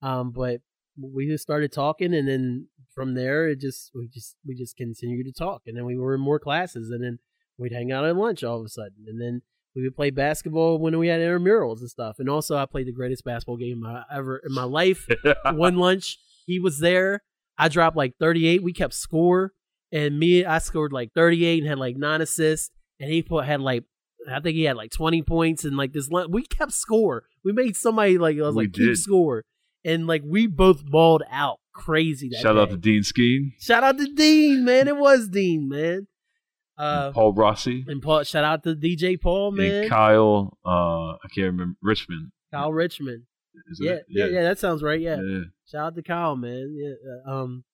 um, 0.00 0.32
but 0.32 0.62
we 0.98 1.28
just 1.28 1.42
started 1.42 1.70
talking, 1.70 2.14
and 2.14 2.26
then 2.26 2.68
from 2.94 3.12
there, 3.14 3.48
it 3.48 3.60
just 3.60 3.90
we 3.94 4.08
just 4.08 4.36
we 4.46 4.54
just 4.54 4.74
continued 4.76 5.26
to 5.26 5.32
talk, 5.32 5.62
and 5.66 5.76
then 5.76 5.84
we 5.84 5.98
were 5.98 6.14
in 6.14 6.20
more 6.20 6.40
classes, 6.40 6.90
and 6.90 7.04
then 7.04 7.18
we'd 7.58 7.74
hang 7.74 7.92
out 7.92 8.06
at 8.06 8.16
lunch 8.16 8.42
all 8.42 8.58
of 8.58 8.64
a 8.64 8.70
sudden, 8.70 9.04
and 9.06 9.20
then 9.20 9.42
we 9.78 9.84
would 9.84 9.94
play 9.94 10.10
basketball 10.10 10.78
when 10.78 10.98
we 10.98 11.06
had 11.06 11.20
intramurals 11.20 11.78
and 11.78 11.88
stuff, 11.88 12.18
and 12.18 12.28
also 12.28 12.56
I 12.56 12.66
played 12.66 12.88
the 12.88 12.92
greatest 12.92 13.24
basketball 13.24 13.56
game 13.56 13.86
I 13.86 14.02
ever 14.12 14.38
in 14.38 14.52
my 14.52 14.64
life. 14.64 15.06
One 15.44 15.76
lunch, 15.76 16.18
he 16.46 16.58
was 16.58 16.80
there. 16.80 17.22
I 17.56 17.68
dropped 17.68 17.96
like 17.96 18.16
38. 18.18 18.60
We 18.64 18.72
kept 18.72 18.92
score, 18.92 19.52
and 19.92 20.18
me, 20.18 20.44
I 20.44 20.58
scored 20.58 20.92
like 20.92 21.12
38 21.14 21.60
and 21.60 21.68
had 21.68 21.78
like 21.78 21.96
nine 21.96 22.20
assists, 22.20 22.72
and 22.98 23.08
he 23.08 23.22
put 23.22 23.44
had 23.44 23.60
like 23.60 23.84
I 24.28 24.40
think 24.40 24.56
he 24.56 24.64
had 24.64 24.76
like 24.76 24.90
20 24.90 25.22
points 25.22 25.64
and 25.64 25.76
like 25.76 25.92
this. 25.92 26.10
Lunch. 26.10 26.28
we 26.32 26.42
kept 26.42 26.72
score. 26.72 27.22
We 27.44 27.52
made 27.52 27.76
somebody 27.76 28.18
like 28.18 28.36
I 28.36 28.42
was 28.42 28.56
We 28.56 28.64
like 28.64 28.72
keep 28.72 28.96
score, 28.96 29.44
and 29.84 30.08
like 30.08 30.22
we 30.26 30.48
both 30.48 30.84
balled 30.84 31.22
out 31.30 31.60
crazy. 31.72 32.30
That 32.30 32.40
Shout 32.40 32.58
out 32.58 32.70
to 32.70 32.76
Dean 32.76 33.02
Skeen, 33.02 33.52
shout 33.60 33.84
out 33.84 33.96
to 33.98 34.12
Dean, 34.12 34.64
man. 34.64 34.88
It 34.88 34.96
was 34.96 35.28
Dean, 35.28 35.68
man. 35.68 36.08
Uh, 36.78 37.10
Paul 37.12 37.32
Rossi, 37.34 37.84
and 37.88 38.00
Paul, 38.00 38.22
shout 38.22 38.44
out 38.44 38.62
to 38.62 38.74
DJ 38.76 39.20
Paul, 39.20 39.50
man. 39.52 39.82
and 39.82 39.90
Kyle. 39.90 40.56
Uh, 40.64 41.14
I 41.14 41.28
can't 41.34 41.46
remember 41.46 41.76
Richmond. 41.82 42.30
Kyle 42.52 42.72
Richmond. 42.72 43.24
Is 43.70 43.80
Yeah, 43.82 43.96
yeah, 44.08 44.26
yeah, 44.26 44.42
That 44.42 44.58
sounds 44.58 44.82
right. 44.82 45.00
Yeah. 45.00 45.16
yeah. 45.20 45.40
Shout 45.66 45.86
out 45.86 45.94
to 45.96 46.02
Kyle, 46.02 46.36
man. 46.36 46.74
Yeah, 46.76 47.10
uh, 47.26 47.34
um, 47.42 47.64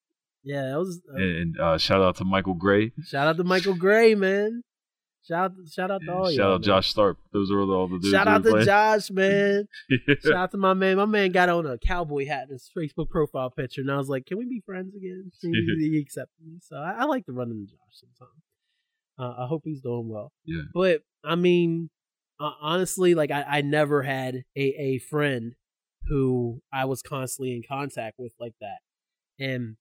yeah, 0.42 0.62
that 0.70 0.78
was. 0.78 1.02
Uh, 1.12 1.16
And 1.16 1.60
uh, 1.60 1.78
shout 1.78 2.00
out 2.02 2.16
to 2.16 2.24
Michael 2.24 2.54
Gray. 2.54 2.92
Shout 3.04 3.26
out 3.26 3.36
to 3.36 3.44
Michael 3.44 3.74
Gray, 3.74 4.14
man. 4.14 4.62
Shout 5.26 5.52
out, 5.52 5.52
shout 5.70 5.90
out 5.90 6.02
to 6.04 6.12
all 6.12 6.26
Shout 6.26 6.36
y'all. 6.36 6.46
out 6.54 6.60
man. 6.60 6.62
Josh 6.62 6.94
Starp. 6.94 7.16
Those 7.32 7.50
are 7.50 7.60
all 7.60 7.88
the 7.88 7.98
dudes. 7.98 8.10
Shout 8.10 8.28
out 8.28 8.42
to 8.44 8.50
playing. 8.50 8.66
Josh, 8.66 9.10
man. 9.10 9.66
Shout 10.22 10.34
out 10.34 10.50
to 10.50 10.58
my 10.58 10.74
man. 10.74 10.96
My 10.98 11.06
man 11.06 11.32
got 11.32 11.48
on 11.48 11.64
a 11.64 11.78
cowboy 11.78 12.26
hat 12.26 12.44
in 12.48 12.52
his 12.54 12.70
Facebook 12.76 13.08
profile 13.08 13.48
picture, 13.50 13.80
and 13.80 13.90
I 13.90 13.96
was 13.96 14.10
like, 14.10 14.26
"Can 14.26 14.36
we 14.36 14.44
be 14.44 14.62
friends 14.66 14.94
again?" 14.94 15.30
He, 15.40 15.90
he 15.92 15.98
accepted 15.98 16.44
me, 16.46 16.58
so 16.60 16.76
I, 16.76 16.96
I 17.00 17.04
like 17.04 17.24
to 17.24 17.32
run 17.32 17.50
into 17.50 17.64
Josh 17.64 17.78
sometimes. 17.92 18.43
Uh, 19.18 19.34
I 19.38 19.46
hope 19.46 19.62
he's 19.64 19.80
doing 19.80 20.08
well. 20.08 20.32
Yeah. 20.44 20.62
But 20.72 21.02
I 21.24 21.36
mean, 21.36 21.90
uh, 22.40 22.52
honestly, 22.60 23.14
like 23.14 23.30
I, 23.30 23.42
I 23.42 23.60
never 23.62 24.02
had 24.02 24.42
a 24.56 24.60
a 24.60 24.98
friend 24.98 25.54
who 26.06 26.60
I 26.72 26.84
was 26.84 27.02
constantly 27.02 27.54
in 27.54 27.62
contact 27.68 28.16
with 28.18 28.32
like 28.38 28.54
that, 28.60 28.78
and 29.38 29.76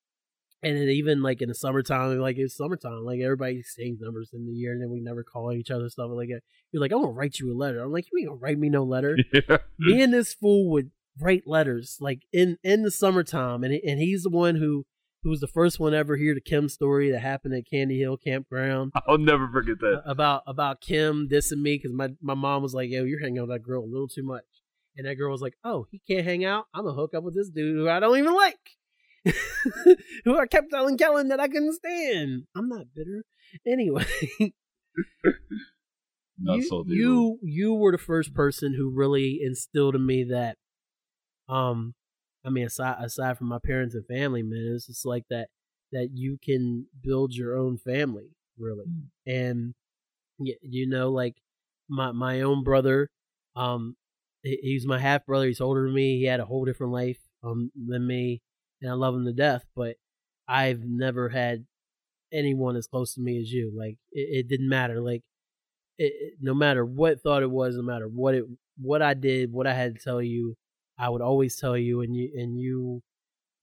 and 0.64 0.78
then 0.78 0.90
even 0.90 1.22
like 1.22 1.42
in 1.42 1.50
the 1.50 1.56
summertime, 1.56 2.18
like 2.20 2.38
it's 2.38 2.56
summertime, 2.56 3.04
like 3.04 3.20
everybody 3.20 3.60
exchanges 3.60 4.02
numbers 4.02 4.30
in 4.34 4.46
the 4.46 4.54
year, 4.54 4.72
and 4.72 4.82
then 4.82 4.90
we 4.90 5.02
never 5.02 5.24
call 5.24 5.52
each 5.52 5.72
other 5.72 5.90
stuff 5.90 6.10
like 6.12 6.30
that. 6.30 6.42
You're 6.72 6.82
like, 6.82 6.92
I'm 6.92 7.02
gonna 7.02 7.12
write 7.12 7.40
you 7.40 7.52
a 7.52 7.58
letter. 7.58 7.82
I'm 7.82 7.92
like, 7.92 8.06
you 8.12 8.20
ain't 8.20 8.30
gonna 8.30 8.40
write 8.40 8.58
me 8.58 8.70
no 8.70 8.84
letter. 8.84 9.18
me 9.80 10.02
and 10.02 10.14
this 10.14 10.34
fool 10.34 10.72
would 10.72 10.92
write 11.20 11.44
letters 11.46 11.98
like 12.00 12.22
in 12.32 12.58
in 12.64 12.84
the 12.84 12.92
summertime, 12.92 13.64
and 13.64 13.74
and 13.74 14.00
he's 14.00 14.24
the 14.24 14.30
one 14.30 14.56
who 14.56 14.86
who 15.24 15.30
was 15.30 15.40
the 15.40 15.48
first 15.48 15.80
one 15.80 15.94
ever 15.94 16.16
hear 16.18 16.34
the 16.36 16.42
Kim 16.42 16.68
story 16.70 17.12
that 17.12 17.20
happened 17.20 17.54
at 17.54 17.70
Candy 17.70 18.00
Hill 18.00 18.18
Campground 18.18 18.92
I'll 19.08 19.18
never 19.18 19.48
forget 19.52 19.80
that. 19.80 20.04
about 20.06 20.44
about 20.48 20.82
Kim 20.82 21.28
dissing 21.30 21.62
me 21.62 21.78
because 21.78 21.94
my 21.94 22.10
my 22.22 22.34
mom 22.34 22.62
was 22.62 22.74
like, 22.74 22.90
"Yo, 22.90 23.04
you're 23.04 23.20
hanging 23.22 23.40
out 23.40 23.48
with 23.48 23.56
that 23.56 23.64
girl 23.64 23.84
a 23.84 23.86
little 23.86 24.08
too 24.08 24.24
much," 24.24 24.44
and 24.98 25.08
that 25.08 25.16
girl 25.16 25.32
was 25.32 25.42
like, 25.42 25.56
"Oh, 25.64 25.88
he 25.92 26.02
can't 26.08 26.26
hang 26.26 26.44
out. 26.46 26.66
I'm 26.74 26.84
gonna 26.86 26.96
hook 26.96 27.14
up 27.16 27.24
with 27.24 27.36
this 27.36 27.50
dude 27.50 27.76
who 27.78 27.90
I 27.90 28.00
don't 28.00 28.18
even 28.18 28.34
like." 28.36 28.58
who 30.26 30.38
I 30.38 30.48
kept 30.48 30.70
telling 30.70 30.98
Kellen 30.98 31.30
that 31.30 31.40
I 31.40 31.48
couldn't 31.48 31.74
stand. 31.76 32.44
I'm 32.56 32.68
not 32.68 32.88
bitter. 32.94 33.24
Anyway, 33.66 34.06
Not 36.38 36.58
you, 36.58 36.64
salty. 36.64 36.92
you 36.92 37.40
you 37.42 37.74
were 37.74 37.92
the 37.94 37.98
first 37.98 38.34
person 38.34 38.74
who 38.76 38.92
really 38.94 39.40
instilled 39.42 39.96
in 39.96 40.06
me 40.06 40.26
that 40.26 40.58
um 41.48 41.94
I 42.46 42.50
mean 42.50 42.66
aside 42.66 42.98
aside 43.04 43.38
from 43.38 43.48
my 43.48 43.60
parents 43.60 43.96
and 43.96 44.06
family, 44.06 44.44
man, 44.44 44.74
it's 44.76 44.88
just 44.88 45.06
like 45.06 45.26
that 45.30 45.50
that 45.92 46.10
you 46.14 46.38
can 46.44 46.88
build 47.02 47.34
your 47.36 47.58
own 47.58 47.78
family, 47.78 48.32
really. 48.58 48.86
And 49.28 49.74
you 50.40 50.88
know, 50.88 51.12
like 51.12 51.38
my 51.90 52.12
my 52.12 52.42
own 52.42 52.64
brother, 52.64 53.10
um 53.56 53.96
he- 54.44 54.60
he's 54.62 54.86
my 54.88 55.00
half 55.00 55.26
brother, 55.26 55.48
he's 55.48 55.62
older 55.62 55.86
than 55.86 55.94
me, 55.96 56.20
he 56.20 56.26
had 56.26 56.40
a 56.40 56.46
whole 56.46 56.66
different 56.66 56.94
life 56.94 57.20
um 57.44 57.72
than 57.76 58.06
me, 58.08 58.42
and 58.82 58.92
I 58.92 58.94
love 58.96 59.16
him 59.16 59.26
to 59.26 59.34
death, 59.34 59.66
but 59.76 59.98
I've 60.48 60.84
never 60.86 61.30
had 61.30 61.66
anyone 62.34 62.76
as 62.78 62.88
close 62.88 63.16
to 63.16 63.22
me 63.22 63.40
as 63.42 63.52
you. 63.54 63.72
Like 63.76 63.98
it, 64.14 64.46
it 64.46 64.50
didn't 64.50 64.70
matter. 64.70 65.02
Like 65.02 65.24
it- 65.98 66.36
no 66.42 66.54
matter 66.54 66.86
what 66.86 67.22
thought 67.22 67.44
it 67.44 67.52
was, 67.52 67.76
no 67.76 67.84
matter 67.84 68.08
what 68.08 68.36
it 68.36 68.46
what 68.78 69.02
I 69.02 69.14
did, 69.14 69.52
what 69.52 69.68
I 69.68 69.74
had 69.74 69.96
to 69.96 70.02
tell 70.04 70.22
you, 70.22 70.56
I 70.98 71.10
would 71.10 71.22
always 71.22 71.56
tell 71.56 71.78
you, 71.78 72.02
and 72.02 72.16
you 72.16 72.32
and 72.36 72.60
you 72.60 73.02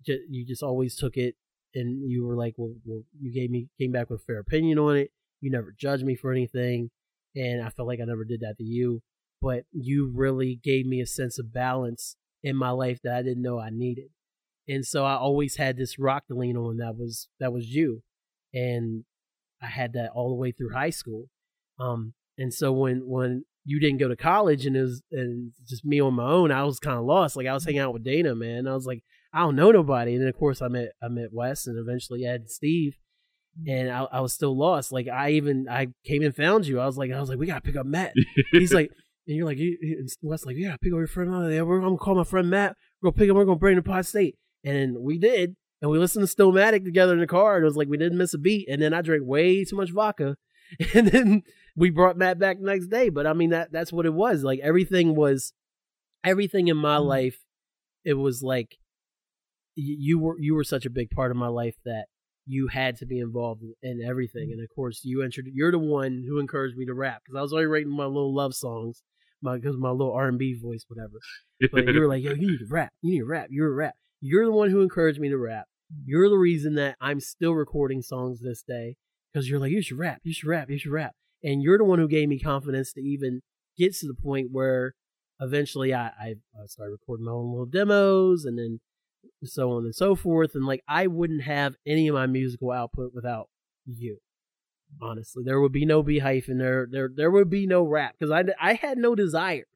just 0.05 0.20
you 0.28 0.44
just 0.47 0.62
always 0.62 0.97
took 0.97 1.16
it, 1.16 1.36
and 1.74 2.09
you 2.11 2.24
were 2.27 2.36
like, 2.36 2.55
well, 2.57 2.74
well, 2.85 3.02
you 3.20 3.32
gave 3.32 3.51
me 3.51 3.69
came 3.78 3.93
back 3.93 4.11
with 4.11 4.20
a 4.20 4.24
fair 4.24 4.39
opinion 4.39 4.78
on 4.78 4.97
it. 4.97 5.11
You 5.40 5.51
never 5.51 5.74
judged 5.78 6.05
me 6.05 6.16
for 6.16 6.32
anything, 6.32 6.90
and 7.35 7.62
I 7.62 7.70
felt 7.70 7.89
like 7.89 8.01
I 8.01 8.05
never 8.05 8.24
did 8.24 8.40
that 8.40 8.57
to 8.59 8.65
you. 8.65 9.02
But 9.40 9.65
you 9.73 10.12
really 10.15 10.61
gave 10.62 10.86
me 10.86 11.01
a 11.01 11.07
sense 11.07 11.39
of 11.39 11.52
balance 11.52 12.16
in 12.43 12.57
my 12.57 12.70
life 12.70 13.01
that 13.05 13.15
I 13.15 13.23
didn't 13.23 13.43
know 13.43 13.59
I 13.59 13.70
needed, 13.70 14.11
and 14.69 14.85
so 14.85 15.05
I 15.05 15.15
always 15.15 15.57
had 15.57 15.77
this 15.77 15.98
rock 15.98 16.27
to 16.27 16.35
lean 16.35 16.57
on. 16.57 16.78
That 16.78 16.97
was 16.97 17.28
that 17.39 17.52
was 17.52 17.69
you, 17.69 18.02
and 18.52 19.05
I 19.62 19.66
had 19.66 19.93
that 19.94 20.11
all 20.15 20.28
the 20.28 20.35
way 20.35 20.52
through 20.52 20.73
high 20.73 20.90
school. 20.90 21.27
Um, 21.78 22.15
and 22.36 22.52
so 22.52 22.73
when 22.73 23.07
when 23.07 23.44
you 23.65 23.81
didn't 23.81 23.99
go 23.99 24.09
to 24.09 24.16
college 24.16 24.66
and 24.66 24.77
it 24.77 24.82
was 24.82 25.03
and 25.12 25.53
just 25.69 25.85
me 25.85 26.01
on 26.01 26.15
my 26.15 26.24
own, 26.24 26.51
I 26.51 26.65
was 26.65 26.78
kind 26.78 26.99
of 26.99 27.05
lost. 27.05 27.37
Like 27.37 27.47
I 27.47 27.53
was 27.53 27.65
hanging 27.65 27.81
out 27.81 27.93
with 27.93 28.05
Dana, 28.05 28.35
man. 28.35 28.66
I 28.66 28.74
was 28.74 28.87
like, 28.87 29.03
I 29.32 29.41
don't 29.41 29.57
know 29.57 29.70
nobody. 29.70 30.15
And 30.15 30.23
then 30.23 30.28
of 30.28 30.37
course 30.37 30.62
I 30.62 30.69
met 30.69 30.93
I 31.03 31.09
met 31.09 31.32
Wes 31.32 31.66
and 31.66 31.78
eventually 31.78 32.24
Ed 32.24 32.41
and 32.43 32.51
Steve, 32.51 32.97
mm. 33.61 33.70
and 33.73 33.91
I, 33.91 34.05
I 34.05 34.20
was 34.20 34.32
still 34.32 34.57
lost. 34.57 34.93
Like 34.93 35.09
I 35.09 35.31
even 35.32 35.69
I 35.69 35.89
came 36.05 36.23
and 36.23 36.35
found 36.35 36.66
you. 36.66 36.81
I 36.81 36.87
was 36.87 36.97
like 36.99 37.12
I 37.12 37.20
was 37.20 37.28
like 37.28 37.39
we 37.39 37.47
gotta 37.47 37.61
pick 37.61 37.77
up 37.77 37.87
Matt. 37.87 38.15
He's 38.53 38.73
like. 38.74 38.91
And 39.28 39.37
you're 39.37 39.47
like, 39.47 39.59
you, 39.59 39.77
you- 39.81 39.99
and 39.99 40.09
Wes 40.23 40.45
like, 40.45 40.57
yeah, 40.59 40.77
pick 40.82 40.93
up 40.93 40.97
your 40.97 41.07
friend. 41.07 41.31
Yeah, 41.53 41.62
we're, 41.62 41.77
I'm 41.77 41.85
gonna 41.85 41.99
call 41.99 42.16
my 42.16 42.24
friend 42.24 42.51
Matt. 42.51 42.74
We're 43.01 43.11
gonna 43.11 43.19
pick 43.19 43.28
him. 43.28 43.37
We're 43.37 43.45
gonna 43.45 43.61
bring 43.61 43.77
him 43.77 43.85
to 43.85 43.89
Pod 43.89 44.05
State. 44.05 44.37
And 44.65 44.97
we 44.99 45.19
did. 45.19 45.55
And 45.81 45.91
we 45.91 45.99
listened 45.99 46.27
to 46.27 46.35
Stillmatic 46.35 46.85
together 46.85 47.12
in 47.12 47.20
the 47.20 47.28
car. 47.28 47.55
And 47.57 47.62
it 47.62 47.66
was 47.66 47.77
like 47.77 47.87
we 47.87 47.97
didn't 47.97 48.19
miss 48.19 48.35
a 48.35 48.39
beat. 48.39 48.69
And 48.69 48.82
then 48.82 48.93
I 48.93 49.03
drank 49.03 49.23
way 49.24 49.62
too 49.65 49.77
much 49.77 49.91
vodka. 49.93 50.37
And 50.95 51.09
then 51.09 51.43
we 51.77 51.91
brought 51.91 52.17
Matt 52.17 52.39
back 52.39 52.59
the 52.59 52.67
next 52.67 52.89
day. 52.89 53.09
But 53.09 53.27
I 53.27 53.33
mean 53.33 53.51
that 53.51 53.73
that's 53.73 53.93
what 53.93 54.07
it 54.07 54.15
was. 54.15 54.43
Like 54.43 54.61
everything 54.61 55.15
was 55.15 55.53
everything 56.25 56.69
in 56.69 56.77
my 56.77 56.97
mm-hmm. 56.97 57.09
life, 57.09 57.39
it 58.05 58.15
was 58.15 58.43
like 58.43 58.77
you 59.75 60.19
were 60.19 60.39
you 60.39 60.55
were 60.55 60.65
such 60.65 60.87
a 60.87 60.91
big 60.91 61.11
part 61.11 61.31
of 61.31 61.37
my 61.37 61.49
life 61.49 61.77
that 61.85 62.07
you 62.47 62.69
had 62.69 62.97
to 62.97 63.07
be 63.07 63.19
involved 63.19 63.63
in, 63.63 63.75
in 63.83 64.07
everything. 64.07 64.49
Mm-hmm. 64.49 64.53
And 64.53 64.63
of 64.63 64.75
course, 64.75 65.01
you 65.05 65.23
entered. 65.23 65.47
You're 65.53 65.71
the 65.71 65.79
one 65.79 66.25
who 66.27 66.39
encouraged 66.39 66.77
me 66.77 66.87
to 66.87 66.95
rap 66.95 67.23
because 67.25 67.39
I 67.39 67.43
was 67.43 67.53
already 67.53 67.67
writing 67.67 67.91
my 67.91 68.07
little 68.07 68.35
love 68.35 68.55
songs, 68.55 69.03
my 69.43 69.57
because 69.57 69.77
my 69.77 69.91
little 69.91 70.13
R 70.13 70.29
and 70.29 70.39
B 70.39 70.59
voice, 70.61 70.85
whatever. 70.89 71.15
But 71.73 71.93
you 71.93 72.01
were 72.01 72.09
like, 72.09 72.23
"Yo, 72.23 72.33
you 72.35 72.51
need 72.51 72.59
to 72.59 72.67
rap. 72.69 72.93
You 73.03 73.13
need 73.13 73.21
to 73.21 73.27
rap. 73.27 73.49
You're 73.51 73.69
a 73.69 73.75
rap." 73.75 73.95
You're 74.23 74.45
the 74.45 74.53
one 74.53 74.71
who 74.71 74.83
encouraged 74.83 75.19
me 75.19 75.31
to 75.31 75.39
rap. 75.39 75.65
You're 76.05 76.29
the 76.29 76.37
reason 76.37 76.75
that 76.75 76.97
I'm 77.01 77.21
still 77.21 77.53
recording 77.53 78.03
songs 78.03 78.41
this 78.41 78.63
day 78.63 78.97
because 79.33 79.49
you're 79.49 79.61
like, 79.61 79.73
"You 79.73 79.83
should 79.83 79.99
rap. 79.99 80.21
You 80.25 80.33
should 80.33 80.49
rap. 80.49 80.71
You 80.71 80.79
should 80.79 80.93
rap." 80.93 81.15
And 81.43 81.62
you're 81.62 81.79
the 81.79 81.85
one 81.85 81.99
who 81.99 82.09
gave 82.09 82.29
me 82.29 82.39
confidence 82.39 82.93
to 82.95 83.01
even 83.01 83.41
get 83.79 83.95
to 83.97 84.07
the 84.07 84.15
point 84.15 84.49
where 84.53 84.95
eventually 85.41 85.95
I, 85.95 86.09
I 86.09 86.35
started 86.67 86.93
recording 86.93 87.27
my 87.27 87.33
own 87.33 87.51
little 87.51 87.67
demos 87.67 88.45
and 88.45 88.59
then 88.59 88.81
so 89.45 89.73
on 89.73 89.85
and 89.85 89.95
so 89.95 90.15
forth. 90.15 90.55
And 90.55 90.67
like, 90.67 90.83
I 90.87 91.07
wouldn't 91.07 91.43
have 91.43 91.77
any 91.87 92.09
of 92.09 92.15
my 92.15 92.27
musical 92.27 92.71
output 92.71 93.15
without 93.15 93.49
you. 93.87 94.19
Honestly, 95.01 95.45
there 95.45 95.61
would 95.61 95.73
be 95.73 95.87
no 95.87 96.03
B 96.03 96.19
hyphen 96.19 96.59
there. 96.59 96.87
There, 96.91 97.09
there 97.15 97.31
would 97.31 97.49
be 97.49 97.67
no 97.67 97.83
rap 97.85 98.17
because 98.19 98.33
I, 98.33 98.45
I 98.61 98.75
had 98.75 98.99
no 98.99 99.15
desire 99.15 99.67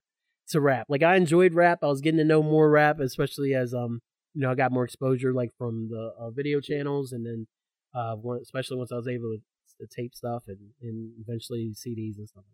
to 0.49 0.61
rap. 0.61 0.87
Like 0.89 1.03
I 1.03 1.17
enjoyed 1.17 1.55
rap. 1.55 1.79
I 1.83 1.87
was 1.87 2.01
getting 2.01 2.19
to 2.19 2.25
know 2.25 2.43
more 2.43 2.69
rap, 2.69 3.01
especially 3.01 3.55
as 3.55 3.73
um, 3.73 4.01
you 4.35 4.43
know, 4.43 4.51
I 4.51 4.55
got 4.55 4.73
more 4.73 4.85
exposure 4.85 5.33
like 5.33 5.51
from 5.57 5.89
the 5.91 6.13
uh, 6.19 6.31
video 6.31 6.61
channels, 6.61 7.13
and 7.13 7.25
then 7.25 7.47
uh, 7.95 8.17
especially 8.43 8.77
once 8.77 8.93
I 8.93 8.97
was 8.97 9.09
able 9.09 9.37
to, 9.37 9.39
to 9.81 9.87
tape 9.87 10.15
stuff 10.15 10.45
and, 10.49 10.59
and 10.83 11.13
eventually 11.21 11.73
CDs 11.75 12.19
and 12.19 12.29
stuff 12.29 12.45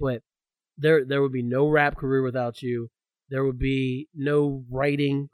like 0.00 0.10
that. 0.10 0.22
But 0.22 0.22
there, 0.78 1.04
there 1.04 1.22
would 1.22 1.32
be 1.32 1.42
no 1.42 1.68
rap 1.68 1.96
career 1.96 2.22
without 2.22 2.62
you. 2.62 2.88
There 3.30 3.44
would 3.44 3.58
be 3.58 4.08
no 4.14 4.64
writing 4.70 5.28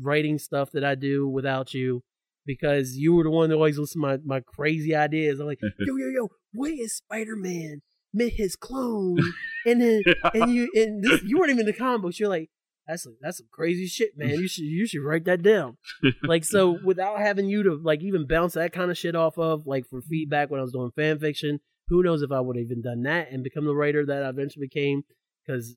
writing 0.00 0.38
stuff 0.38 0.70
that 0.72 0.84
I 0.84 0.94
do 0.94 1.28
without 1.28 1.74
you 1.74 2.02
because 2.46 2.96
you 2.96 3.14
were 3.14 3.24
the 3.24 3.30
one 3.30 3.50
that 3.50 3.56
always 3.56 3.78
listened 3.78 4.02
to 4.02 4.08
my, 4.08 4.18
my 4.24 4.40
crazy 4.40 4.94
ideas. 4.94 5.40
I'm 5.40 5.46
like, 5.46 5.60
yo, 5.78 5.96
yo, 5.96 6.08
yo, 6.08 6.28
where 6.52 6.72
is 6.72 6.96
Spider 6.96 7.36
Man 7.36 7.82
met 8.12 8.32
his 8.32 8.56
clone? 8.56 9.18
And 9.64 9.80
then 9.80 10.02
and 10.34 10.52
you 10.52 10.68
and 10.74 11.04
this, 11.04 11.22
you 11.22 11.38
weren't 11.38 11.50
even 11.50 11.60
in 11.60 11.66
the 11.66 11.72
comic 11.72 12.02
books. 12.02 12.18
You're 12.18 12.28
like, 12.28 12.50
that's 12.86 13.06
that's 13.20 13.38
some 13.38 13.46
crazy 13.50 13.86
shit, 13.86 14.16
man. 14.16 14.30
You 14.30 14.48
should 14.48 14.64
you 14.64 14.86
should 14.86 15.02
write 15.02 15.24
that 15.26 15.42
down. 15.42 15.76
like 16.22 16.44
so, 16.44 16.78
without 16.84 17.20
having 17.20 17.48
you 17.48 17.62
to 17.62 17.74
like 17.74 18.02
even 18.02 18.26
bounce 18.26 18.54
that 18.54 18.72
kind 18.72 18.90
of 18.90 18.98
shit 18.98 19.14
off 19.14 19.38
of, 19.38 19.66
like 19.66 19.88
for 19.88 20.00
feedback 20.02 20.50
when 20.50 20.60
I 20.60 20.64
was 20.64 20.72
doing 20.72 20.90
fan 20.96 21.18
fiction, 21.18 21.60
who 21.88 22.02
knows 22.02 22.22
if 22.22 22.32
I 22.32 22.40
would 22.40 22.56
have 22.56 22.64
even 22.64 22.82
done 22.82 23.02
that 23.02 23.30
and 23.30 23.44
become 23.44 23.66
the 23.66 23.74
writer 23.74 24.04
that 24.06 24.24
I 24.24 24.28
eventually 24.28 24.66
became? 24.66 25.02
Because 25.46 25.76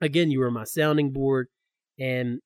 again, 0.00 0.30
you 0.30 0.40
were 0.40 0.50
my 0.50 0.64
sounding 0.64 1.12
board, 1.12 1.48
and 1.98 2.40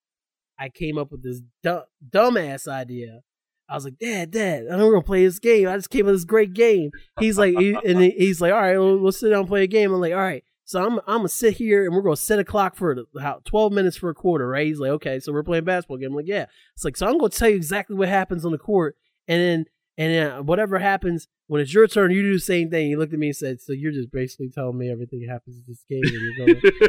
I 0.59 0.69
came 0.69 0.99
up 0.99 1.11
with 1.11 1.23
this 1.23 1.41
dumb, 1.63 1.85
dumbass 2.09 2.69
idea. 2.69 3.21
I 3.69 3.75
was 3.75 3.85
like, 3.87 3.99
Dad, 3.99 4.31
Dad, 4.31 4.67
I'm 4.71 4.79
gonna 4.79 5.01
play 5.01 5.25
this 5.25 5.39
game. 5.39 5.67
I 5.67 5.77
just 5.77 5.89
came 5.89 6.03
up 6.03 6.07
with 6.07 6.17
this 6.17 6.25
great 6.25 6.53
game. 6.53 6.91
He's 7.19 7.39
like, 7.39 7.57
he, 7.57 7.75
and 7.87 7.99
he's 8.01 8.43
like, 8.43 8.53
all 8.53 8.61
right, 8.61 8.77
well, 8.77 9.03
let's 9.03 9.19
sit 9.19 9.31
down 9.31 9.41
and 9.41 9.49
play 9.49 9.63
a 9.63 9.67
game. 9.67 9.93
I'm 9.93 10.01
like, 10.01 10.13
all 10.13 10.19
right. 10.19 10.45
So 10.65 10.85
I'm 10.85 10.99
I'm 11.07 11.19
gonna 11.19 11.28
sit 11.28 11.55
here 11.55 11.85
and 11.85 11.95
we're 11.95 12.03
gonna 12.03 12.16
set 12.16 12.39
a 12.39 12.45
clock 12.45 12.77
for 12.77 12.97
how 13.20 13.41
12 13.45 13.73
minutes 13.73 13.97
for 13.97 14.09
a 14.11 14.15
quarter, 14.15 14.49
right? 14.49 14.66
He's 14.66 14.81
like, 14.81 14.91
okay, 14.93 15.20
so 15.20 15.32
we're 15.32 15.43
playing 15.43 15.65
basketball 15.65 15.99
game. 15.99 16.11
I'm 16.11 16.16
like, 16.16 16.27
yeah. 16.27 16.47
It's 16.74 16.85
like, 16.85 16.97
so 16.97 17.07
I'm 17.07 17.19
gonna 17.19 17.31
tell 17.31 17.49
you 17.49 17.57
exactly 17.57 17.97
what 17.97 18.09
happens 18.09 18.45
on 18.45 18.53
the 18.53 18.59
court, 18.59 18.97
and 19.28 19.41
then 19.41 19.66
and 19.97 20.12
then 20.12 20.47
whatever 20.47 20.78
happens 20.78 21.28
when 21.47 21.61
it's 21.61 21.74
your 21.74 21.86
turn, 21.86 22.11
you 22.11 22.23
do 22.23 22.32
the 22.32 22.41
same 22.41 22.70
thing. 22.70 22.89
He 22.89 22.97
looked 22.97 23.12
at 23.12 23.19
me 23.19 23.28
and 23.28 23.36
said, 23.36 23.61
"So 23.61 23.73
you're 23.73 23.93
just 23.93 24.11
basically 24.11 24.49
telling 24.49 24.78
me 24.78 24.91
everything 24.91 25.20
that 25.20 25.31
happens 25.31 25.57
in 25.59 25.65
this 25.69 25.85
game, 25.89 26.03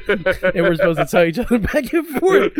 and, 0.07 0.56
and 0.56 0.65
we're 0.65 0.76
supposed 0.76 0.99
to 0.99 1.06
tell 1.06 1.26
each 1.26 1.38
other 1.38 1.60
back 1.60 1.91
and 1.91 2.07
forth 2.19 2.53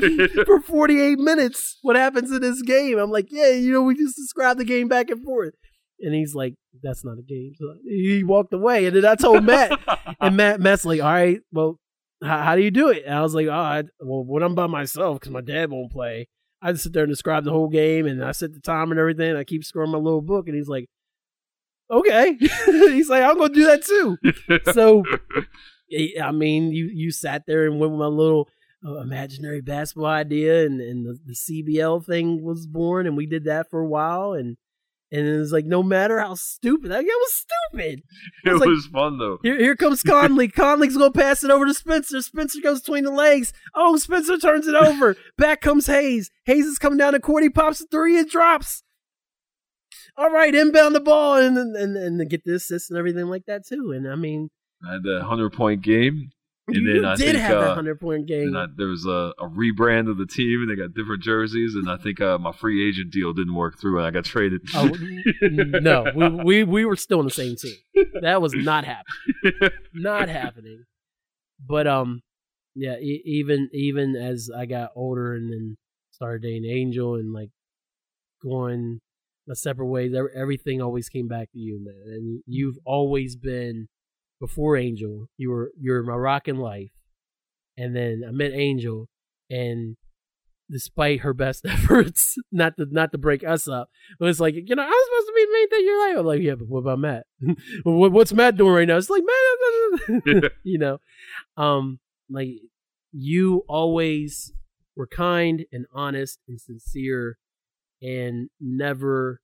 for 0.46 0.60
48 0.60 1.18
minutes 1.20 1.80
what 1.82 1.96
happens 1.96 2.32
in 2.32 2.42
this 2.42 2.62
game." 2.62 2.98
I'm 2.98 3.12
like, 3.12 3.28
"Yeah, 3.32 3.52
you 3.52 3.72
know, 3.72 3.82
we 3.82 3.96
just 3.96 4.18
described 4.18 4.60
the 4.60 4.66
game 4.66 4.88
back 4.90 5.10
and 5.10 5.24
forth." 5.24 5.54
And 6.00 6.14
he's 6.14 6.36
like, 6.36 6.56
"That's 6.84 7.04
not 7.06 7.18
a 7.18 7.22
game." 7.22 7.54
So 7.58 7.76
he 7.84 8.24
walked 8.24 8.54
away, 8.54 8.86
and 8.86 8.96
then 8.96 9.06
I 9.06 9.16
told 9.16 9.44
Matt, 9.44 9.80
and 10.20 10.36
Matt, 10.38 10.60
Matt's 10.60 10.86
like, 10.86 11.02
"All 11.02 11.12
right, 11.12 11.40
well, 11.52 11.80
how, 12.24 12.40
how 12.44 12.56
do 12.56 12.62
you 12.62 12.72
do 12.72 12.90
it?" 12.90 13.04
And 13.06 13.16
I 13.16 13.22
was 13.22 13.34
like, 13.34 13.48
"Oh, 13.48 13.52
I, 13.52 13.84
well, 14.00 14.24
when 14.26 14.44
I'm 14.44 14.56
by 14.56 14.68
myself, 14.68 15.20
because 15.20 15.32
my 15.32 15.42
dad 15.42 15.72
won't 15.72 15.92
play." 15.92 16.28
I 16.62 16.72
just 16.72 16.84
sit 16.84 16.94
there 16.94 17.04
and 17.04 17.12
describe 17.12 17.44
the 17.44 17.52
whole 17.52 17.70
game, 17.70 18.08
and 18.08 18.24
I 18.24 18.32
set 18.32 18.54
the 18.54 18.60
time 18.60 18.90
and 18.90 19.00
everything. 19.00 19.36
I 19.36 19.44
keep 19.44 19.64
scoring 19.64 19.92
my 19.92 20.00
little 20.00 20.22
book, 20.22 20.48
and 20.48 20.56
he's 20.56 20.68
like, 20.68 20.88
"Okay." 21.92 22.38
he's 22.66 23.10
like, 23.10 23.24
"I'm 23.24 23.38
gonna 23.38 23.54
do 23.54 23.66
that 23.66 23.86
too." 23.86 24.18
so, 24.74 25.04
I 26.22 26.32
mean, 26.32 26.72
you 26.72 26.90
you 26.92 27.12
sat 27.12 27.44
there 27.46 27.66
and 27.66 27.80
went 27.80 27.92
with 27.92 28.00
my 28.00 28.08
little 28.08 28.50
uh, 28.86 28.96
imaginary 28.98 29.62
basketball 29.62 30.08
idea, 30.08 30.66
and 30.66 30.82
and 30.82 31.06
the, 31.06 31.20
the 31.26 31.34
CBL 31.34 32.06
thing 32.06 32.44
was 32.44 32.68
born, 32.68 33.08
and 33.08 33.16
we 33.16 33.26
did 33.26 33.46
that 33.46 33.70
for 33.70 33.80
a 33.80 33.88
while, 33.88 34.34
and 34.34 34.58
and 35.12 35.28
it 35.28 35.38
was 35.38 35.52
like, 35.52 35.66
no 35.66 35.84
matter 35.84 36.20
how 36.20 36.36
stupid, 36.36 36.92
that 36.92 37.02
guy 37.02 37.08
was 37.08 37.34
stupid. 37.34 38.02
It 38.44 38.52
was, 38.52 38.62
was, 38.62 38.86
like, 38.86 38.94
fun 38.94 39.18
though. 39.18 39.38
Here, 39.44 39.58
here 39.58 39.76
comes 39.76 40.04
Conley. 40.04 40.48
Conley's 40.50 40.98
gonna 40.98 41.12
pass 41.12 41.44
it 41.44 41.52
over 41.52 41.66
to 41.66 41.74
Spencer. 41.74 42.22
Spencer 42.22 42.60
goes 42.62 42.82
between 42.82 43.04
the 43.04 43.12
legs. 43.12 43.54
Oh, 43.76 43.98
Spencer 43.98 44.38
turns 44.38 44.68
it 44.68 44.76
over. 44.76 45.16
Back 45.38 45.62
comes 45.62 45.88
Hayes. 45.88 46.32
Hayes 46.46 46.66
is 46.66 46.80
coming 46.80 46.98
down 46.98 47.14
the 47.14 47.20
court. 47.20 47.44
He 47.44 47.50
pops 47.50 47.82
a 47.82 47.86
three 47.88 48.18
and 48.18 48.30
drops. 48.30 48.84
All 50.18 50.32
right, 50.32 50.54
inbound 50.54 50.96
the 50.96 51.02
ball 51.02 51.38
and 51.38 51.58
and 51.58 51.98
and 51.98 52.30
get 52.30 52.44
the 52.44 52.56
assist 52.56 52.90
and 52.90 52.98
everything 52.98 53.26
like 53.26 53.46
that 53.46 53.66
too. 53.68 53.92
And 53.96 54.08
I 54.08 54.16
mean, 54.16 54.50
had 54.90 55.04
the 55.04 55.24
hundred 55.24 55.54
point 55.54 55.82
game, 55.82 56.32
and 56.68 56.78
you 56.78 57.02
then 57.02 57.06
I 57.06 57.16
did 57.16 57.34
think 57.34 57.38
have 57.38 57.60
that 57.60 57.72
uh, 57.72 57.76
hundred 57.76 58.00
point 58.00 58.26
game. 58.26 58.56
I, 58.56 58.66
there 58.76 58.88
was 58.88 59.06
a, 59.06 59.34
a 59.40 59.48
rebrand 59.48 60.10
of 60.10 60.18
the 60.18 60.26
team, 60.26 60.62
and 60.62 60.72
they 60.72 60.76
got 60.76 60.94
different 60.94 61.22
jerseys, 61.22 61.76
and 61.76 61.90
I 61.90 61.98
think 61.98 62.20
uh, 62.22 62.38
my 62.38 62.52
free 62.52 62.88
agent 62.88 63.12
deal 63.12 63.34
didn't 63.34 63.56
work 63.56 63.80
through, 63.80 64.00
and 64.00 64.08
I 64.08 64.12
got 64.12 64.26
traded. 64.26 64.62
Oh 64.74 64.90
no, 65.42 66.06
we, 66.16 66.30
we 66.30 66.64
we 66.64 66.86
were 66.86 66.96
still 66.96 67.20
in 67.20 67.26
the 67.26 67.32
same 67.32 67.56
team. 67.56 67.76
That 68.22 68.42
was 68.42 68.54
not 68.54 68.86
happening. 68.86 69.72
Not 69.94 70.30
happening. 70.30 70.84
But 71.66 71.88
um, 71.88 72.22
yeah. 72.74 72.98
E- 72.98 73.22
even 73.26 73.70
even 73.74 74.16
as 74.16 74.50
I 74.56 74.66
got 74.66 74.92
older 74.96 75.34
and 75.36 75.52
then 75.52 75.78
started 76.12 76.42
dating 76.44 76.66
Angel 76.66 77.16
and 77.16 77.34
like 77.34 77.50
going 78.44 79.00
a 79.50 79.56
separate 79.56 79.88
ways, 79.88 80.14
everything 80.36 80.82
always 80.82 81.10
came 81.10 81.28
back 81.28 81.52
to 81.52 81.60
you, 81.60 81.80
man. 81.84 82.04
And 82.08 82.44
you've 82.48 82.78
always 82.86 83.36
been 83.36 83.88
before 84.40 84.78
Angel. 84.78 85.28
You 85.38 85.50
were 85.52 85.72
you're 85.80 86.04
my 86.04 86.16
rock 86.16 86.48
in 86.48 86.58
life, 86.58 86.92
and 87.78 87.96
then 87.96 88.24
I 88.28 88.32
met 88.32 88.52
Angel, 88.54 89.08
and 89.50 89.96
despite 90.70 91.20
her 91.22 91.34
best 91.34 91.66
efforts, 91.68 92.36
not 92.52 92.76
to 92.78 92.86
not 92.92 93.12
to 93.12 93.18
break 93.18 93.44
us 93.44 93.68
up, 93.68 93.90
but 94.20 94.30
it's 94.30 94.40
like 94.40 94.56
you 94.56 94.76
know 94.76 94.84
I 94.84 94.88
was 94.88 95.06
supposed 95.06 95.28
to 95.28 95.34
be 95.36 95.46
the 95.46 95.54
main 95.54 95.70
thing 95.70 95.80
in 95.80 95.86
your 95.86 96.08
life. 96.10 96.18
I'm 96.20 96.26
like, 96.26 96.42
yeah, 96.42 96.56
but 96.56 96.68
what 96.68 96.80
about 96.80 97.00
Matt? 97.00 97.26
What- 97.84 98.12
What's 98.12 98.34
Matt 98.34 98.58
doing 98.58 98.74
right 98.74 98.88
now? 98.88 98.98
It's 98.98 99.10
like 99.10 99.24
Matt, 99.24 100.52
you 100.64 100.78
know, 100.80 100.98
um, 101.58 102.00
like 102.30 102.50
you 103.12 103.64
always 103.70 104.52
were 104.96 105.08
kind 105.08 105.66
and 105.72 105.86
honest 105.94 106.40
and 106.48 106.60
sincere, 106.60 107.38
and 108.02 108.50
never 108.60 109.40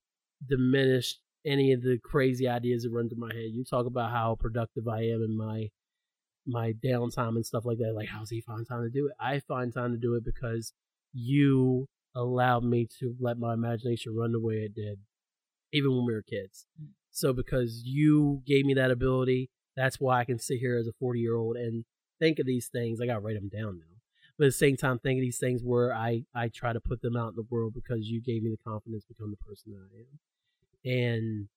diminished 0.47 1.19
any 1.45 1.73
of 1.73 1.81
the 1.81 1.97
crazy 2.03 2.47
ideas 2.47 2.83
that 2.83 2.91
run 2.91 3.09
through 3.09 3.19
my 3.19 3.33
head. 3.33 3.49
You 3.51 3.63
talk 3.63 3.85
about 3.85 4.11
how 4.11 4.37
productive 4.39 4.87
I 4.87 5.01
am 5.01 5.23
in 5.23 5.37
my 5.37 5.69
my 6.47 6.73
downtime 6.73 7.35
and 7.35 7.45
stuff 7.45 7.65
like 7.65 7.77
that. 7.77 7.93
Like, 7.95 8.09
how's 8.09 8.29
he 8.29 8.41
find 8.41 8.67
time 8.67 8.83
to 8.83 8.89
do 8.89 9.07
it? 9.07 9.13
I 9.19 9.39
find 9.39 9.73
time 9.73 9.91
to 9.91 9.97
do 9.97 10.15
it 10.15 10.25
because 10.25 10.73
you 11.13 11.87
allowed 12.15 12.63
me 12.63 12.87
to 12.99 13.15
let 13.19 13.37
my 13.37 13.53
imagination 13.53 14.15
run 14.15 14.31
the 14.31 14.39
way 14.39 14.55
it 14.55 14.73
did, 14.73 14.99
even 15.71 15.91
when 15.91 16.05
we 16.05 16.13
were 16.13 16.23
kids. 16.23 16.65
So 17.11 17.33
because 17.33 17.83
you 17.85 18.41
gave 18.45 18.65
me 18.65 18.73
that 18.73 18.91
ability, 18.91 19.49
that's 19.75 19.99
why 19.99 20.19
I 20.19 20.25
can 20.25 20.39
sit 20.39 20.59
here 20.59 20.77
as 20.77 20.87
a 20.87 20.93
40 20.99 21.19
year 21.19 21.35
old 21.35 21.57
and 21.57 21.85
think 22.19 22.39
of 22.39 22.45
these 22.45 22.67
things. 22.67 22.99
I 22.99 23.05
got 23.05 23.15
to 23.15 23.19
write 23.19 23.35
them 23.35 23.49
down 23.49 23.79
now. 23.79 23.91
But 24.37 24.45
at 24.45 24.47
the 24.47 24.57
same 24.57 24.77
time, 24.77 24.97
think 24.97 25.19
of 25.19 25.21
these 25.21 25.37
things 25.37 25.61
where 25.63 25.93
I, 25.93 26.23
I 26.33 26.47
try 26.47 26.73
to 26.73 26.79
put 26.79 27.01
them 27.01 27.15
out 27.15 27.29
in 27.29 27.35
the 27.35 27.47
world 27.49 27.73
because 27.73 28.07
you 28.07 28.21
gave 28.21 28.43
me 28.43 28.49
the 28.49 28.69
confidence 28.69 29.03
to 29.05 29.13
become 29.13 29.29
the 29.31 29.45
person 29.45 29.73
that 29.73 29.87
I 29.93 29.99
am. 29.99 30.19
And 30.85 31.47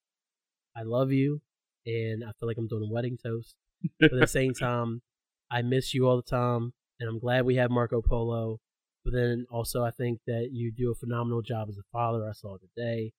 I 0.76 0.82
love 0.82 1.12
you, 1.12 1.40
and 1.86 2.24
I 2.24 2.32
feel 2.38 2.48
like 2.48 2.58
I'm 2.58 2.68
doing 2.68 2.88
a 2.88 2.92
wedding 2.92 3.18
toast. 3.22 3.54
But 4.00 4.12
at 4.12 4.20
the 4.20 4.26
same 4.26 4.54
time, 4.60 5.02
I 5.50 5.62
miss 5.62 5.94
you 5.94 6.08
all 6.08 6.16
the 6.16 6.22
time, 6.22 6.72
and 7.00 7.08
I'm 7.08 7.18
glad 7.18 7.44
we 7.44 7.56
have 7.56 7.70
Marco 7.70 8.02
Polo. 8.02 8.60
But 9.04 9.12
then 9.12 9.46
also, 9.50 9.84
I 9.84 9.90
think 9.90 10.20
that 10.26 10.48
you 10.52 10.72
do 10.72 10.90
a 10.90 10.94
phenomenal 10.94 11.42
job 11.42 11.68
as 11.68 11.76
a 11.76 11.82
father. 11.92 12.26
I 12.28 12.32
saw 12.32 12.56
today. 12.56 13.12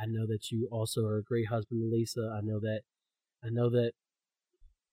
I 0.00 0.06
know 0.06 0.26
that 0.26 0.50
you 0.50 0.68
also 0.70 1.04
are 1.04 1.18
a 1.18 1.22
great 1.22 1.48
husband 1.48 1.82
to 1.82 1.94
Lisa. 1.94 2.32
I 2.36 2.40
know 2.40 2.60
that. 2.60 2.82
I 3.44 3.48
know 3.50 3.68
that 3.70 3.92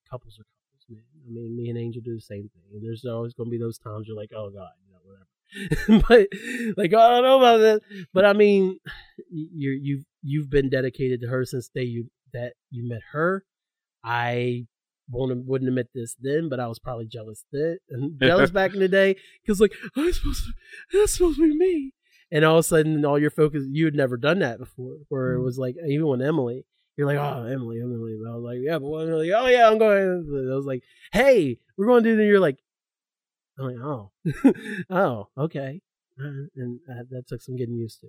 couples 0.10 0.40
are 0.40 0.44
couples, 0.44 0.86
man. 0.90 1.04
I 1.28 1.32
mean, 1.32 1.56
me 1.56 1.70
and 1.70 1.78
Angel 1.78 2.02
do 2.04 2.16
the 2.16 2.22
same 2.22 2.50
thing. 2.50 2.64
And 2.74 2.84
there's 2.84 3.06
always 3.06 3.34
going 3.34 3.48
to 3.48 3.52
be 3.52 3.60
those 3.60 3.78
times 3.78 4.08
you're 4.08 4.18
like, 4.18 4.32
oh 4.36 4.50
god, 4.50 4.72
you 4.84 4.92
know, 4.92 5.00
whatever. 5.04 6.04
but 6.10 6.78
like, 6.78 6.94
oh, 6.94 7.00
I 7.00 7.10
don't 7.10 7.24
know 7.24 7.38
about 7.38 7.58
that. 7.58 7.82
But 8.14 8.26
I 8.26 8.34
mean, 8.34 8.80
you 9.32 9.72
you've 9.72 10.06
you've 10.22 10.50
been 10.50 10.70
dedicated 10.70 11.22
to 11.22 11.28
her 11.28 11.46
since 11.46 11.70
the 11.70 11.82
day 11.82 11.86
you 11.86 12.10
that 12.34 12.54
you 12.70 12.88
met 12.88 13.02
her. 13.12 13.44
I 14.04 14.68
won't 15.10 15.46
wouldn't 15.46 15.68
admit 15.68 15.90
this 15.94 16.16
then, 16.22 16.50
but 16.50 16.60
I 16.60 16.68
was 16.68 16.80
probably 16.80 17.08
jealous 17.08 17.44
then, 17.52 17.78
and 17.90 18.20
jealous 18.22 18.52
back 18.52 18.74
in 18.74 18.80
the 18.80 18.88
day 18.88 19.16
because 19.42 19.60
like 19.60 19.74
I'm 19.96 20.12
supposed 20.14 20.44
to, 20.46 20.54
that's 21.00 21.14
supposed 21.14 21.38
to 21.38 21.50
be 21.50 21.56
me, 21.58 21.94
and 22.32 22.46
all 22.46 22.56
of 22.58 22.60
a 22.60 22.64
sudden, 22.64 23.04
all 23.06 23.20
your 23.20 23.32
focus, 23.32 23.64
you 23.70 23.86
had 23.86 23.96
never 23.96 24.18
done 24.18 24.40
that 24.40 24.60
before, 24.60 24.98
where 25.10 25.34
it 25.34 25.40
Mhm. 25.40 25.44
was 25.46 25.58
like, 25.58 25.76
even 25.88 26.08
when 26.08 26.22
Emily, 26.22 26.66
you're 26.96 27.08
like, 27.08 27.18
oh, 27.18 27.44
Emily, 27.44 27.80
Emily. 27.82 28.18
I 28.28 28.36
was 28.36 28.44
like, 28.44 28.60
yeah, 28.62 28.78
but 28.78 28.88
what? 28.88 29.08
Like, 29.08 29.32
oh, 29.36 29.48
yeah, 29.48 29.68
I'm 29.70 29.78
going. 29.80 30.52
I 30.52 30.56
was 30.56 30.66
like, 30.66 30.84
hey, 31.12 31.58
we're 31.78 31.88
going 31.88 32.04
to 32.04 32.10
do 32.12 32.16
that. 32.18 32.26
You're 32.26 32.40
like, 32.40 32.58
I'm 33.58 33.66
like, 33.66 33.78
oh, 33.84 34.12
oh, 34.90 35.28
okay. 35.38 35.82
And 36.18 36.80
uh, 36.90 37.04
that 37.12 37.28
took 37.28 37.42
some 37.42 37.56
getting 37.56 37.76
used 37.78 38.02
to. 38.02 38.08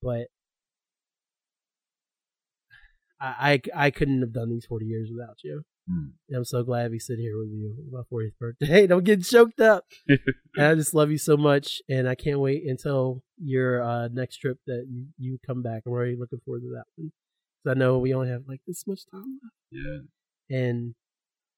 But 0.00 0.28
I, 3.20 3.60
I, 3.74 3.86
I 3.86 3.90
couldn't 3.90 4.20
have 4.20 4.32
done 4.32 4.50
these 4.50 4.66
40 4.66 4.86
years 4.86 5.10
without 5.12 5.38
you. 5.44 5.64
And 6.28 6.36
I'm 6.36 6.44
so 6.44 6.62
glad 6.62 6.90
be 6.92 6.98
sitting 6.98 7.24
here 7.24 7.36
with 7.38 7.48
you 7.48 7.74
on 7.78 7.90
my 7.92 8.02
40th 8.16 8.38
birthday. 8.38 8.66
Hey, 8.80 8.86
don't 8.86 9.04
get 9.04 9.24
choked 9.24 9.60
up. 9.60 9.84
and 10.08 10.66
I 10.66 10.74
just 10.74 10.94
love 10.94 11.10
you 11.10 11.18
so 11.18 11.36
much. 11.36 11.82
And 11.88 12.08
I 12.08 12.14
can't 12.14 12.38
wait 12.38 12.62
until 12.66 13.22
your 13.42 13.82
uh, 13.82 14.08
next 14.08 14.36
trip 14.36 14.58
that 14.66 14.86
you, 14.88 15.06
you 15.18 15.38
come 15.44 15.62
back. 15.62 15.82
I'm 15.86 15.92
already 15.92 16.16
looking 16.16 16.40
forward 16.44 16.62
to 16.62 16.70
that 16.74 16.84
one. 16.96 17.12
Because 17.64 17.76
I 17.76 17.78
know 17.78 17.98
we 17.98 18.14
only 18.14 18.28
have 18.28 18.42
like 18.46 18.60
this 18.66 18.86
much 18.86 19.00
time 19.10 19.40
left. 19.42 19.54
Yeah. 19.72 20.56
And 20.56 20.94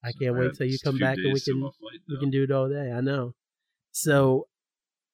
I 0.03 0.13
So 0.13 0.19
can't 0.21 0.37
wait 0.37 0.55
till 0.55 0.67
you 0.67 0.79
come 0.83 0.99
back 0.99 1.19
and 1.19 1.33
we 1.33 1.41
can 1.41 1.61
flight, 1.61 2.01
we 2.09 2.19
can 2.19 2.31
do 2.31 2.45
it 2.45 2.51
all 2.51 2.69
day. 2.69 2.91
I 2.91 3.01
know. 3.01 3.35
So 3.93 4.49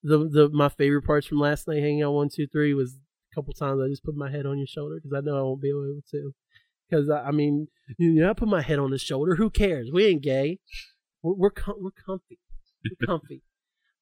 the 0.03 0.19
the 0.19 0.49
my 0.51 0.69
favorite 0.69 1.03
parts 1.03 1.27
from 1.27 1.41
last 1.41 1.67
night 1.67 1.83
hanging 1.83 2.03
out 2.03 2.13
one 2.13 2.29
two 2.33 2.47
three 2.47 2.73
was 2.73 2.97
couple 3.39 3.55
times 3.55 3.81
I 3.81 3.89
just 3.89 4.03
put 4.03 4.17
my 4.17 4.31
head 4.31 4.47
on 4.47 4.59
your 4.59 4.67
shoulder 4.67 4.97
because 4.97 5.17
I 5.17 5.21
know 5.21 5.39
I 5.39 5.43
won't 5.43 5.63
be 5.63 5.69
able 5.69 6.01
to. 6.11 6.35
Because 6.89 7.09
I, 7.09 7.29
I 7.29 7.31
mean, 7.31 7.69
you 7.99 8.15
know, 8.15 8.31
I 8.31 8.33
put 8.33 8.49
my 8.49 8.63
head 8.63 8.81
on 8.81 8.91
his 8.91 9.03
shoulder. 9.03 9.37
Who 9.37 9.49
cares? 9.49 9.91
We 9.93 10.07
ain't 10.07 10.23
gay. 10.23 10.59
We're 11.23 11.35
we're, 11.35 11.51
com- 11.51 11.77
we're 11.79 11.91
comfy. 11.91 12.41
We're 12.85 13.07
comfy. 13.07 13.43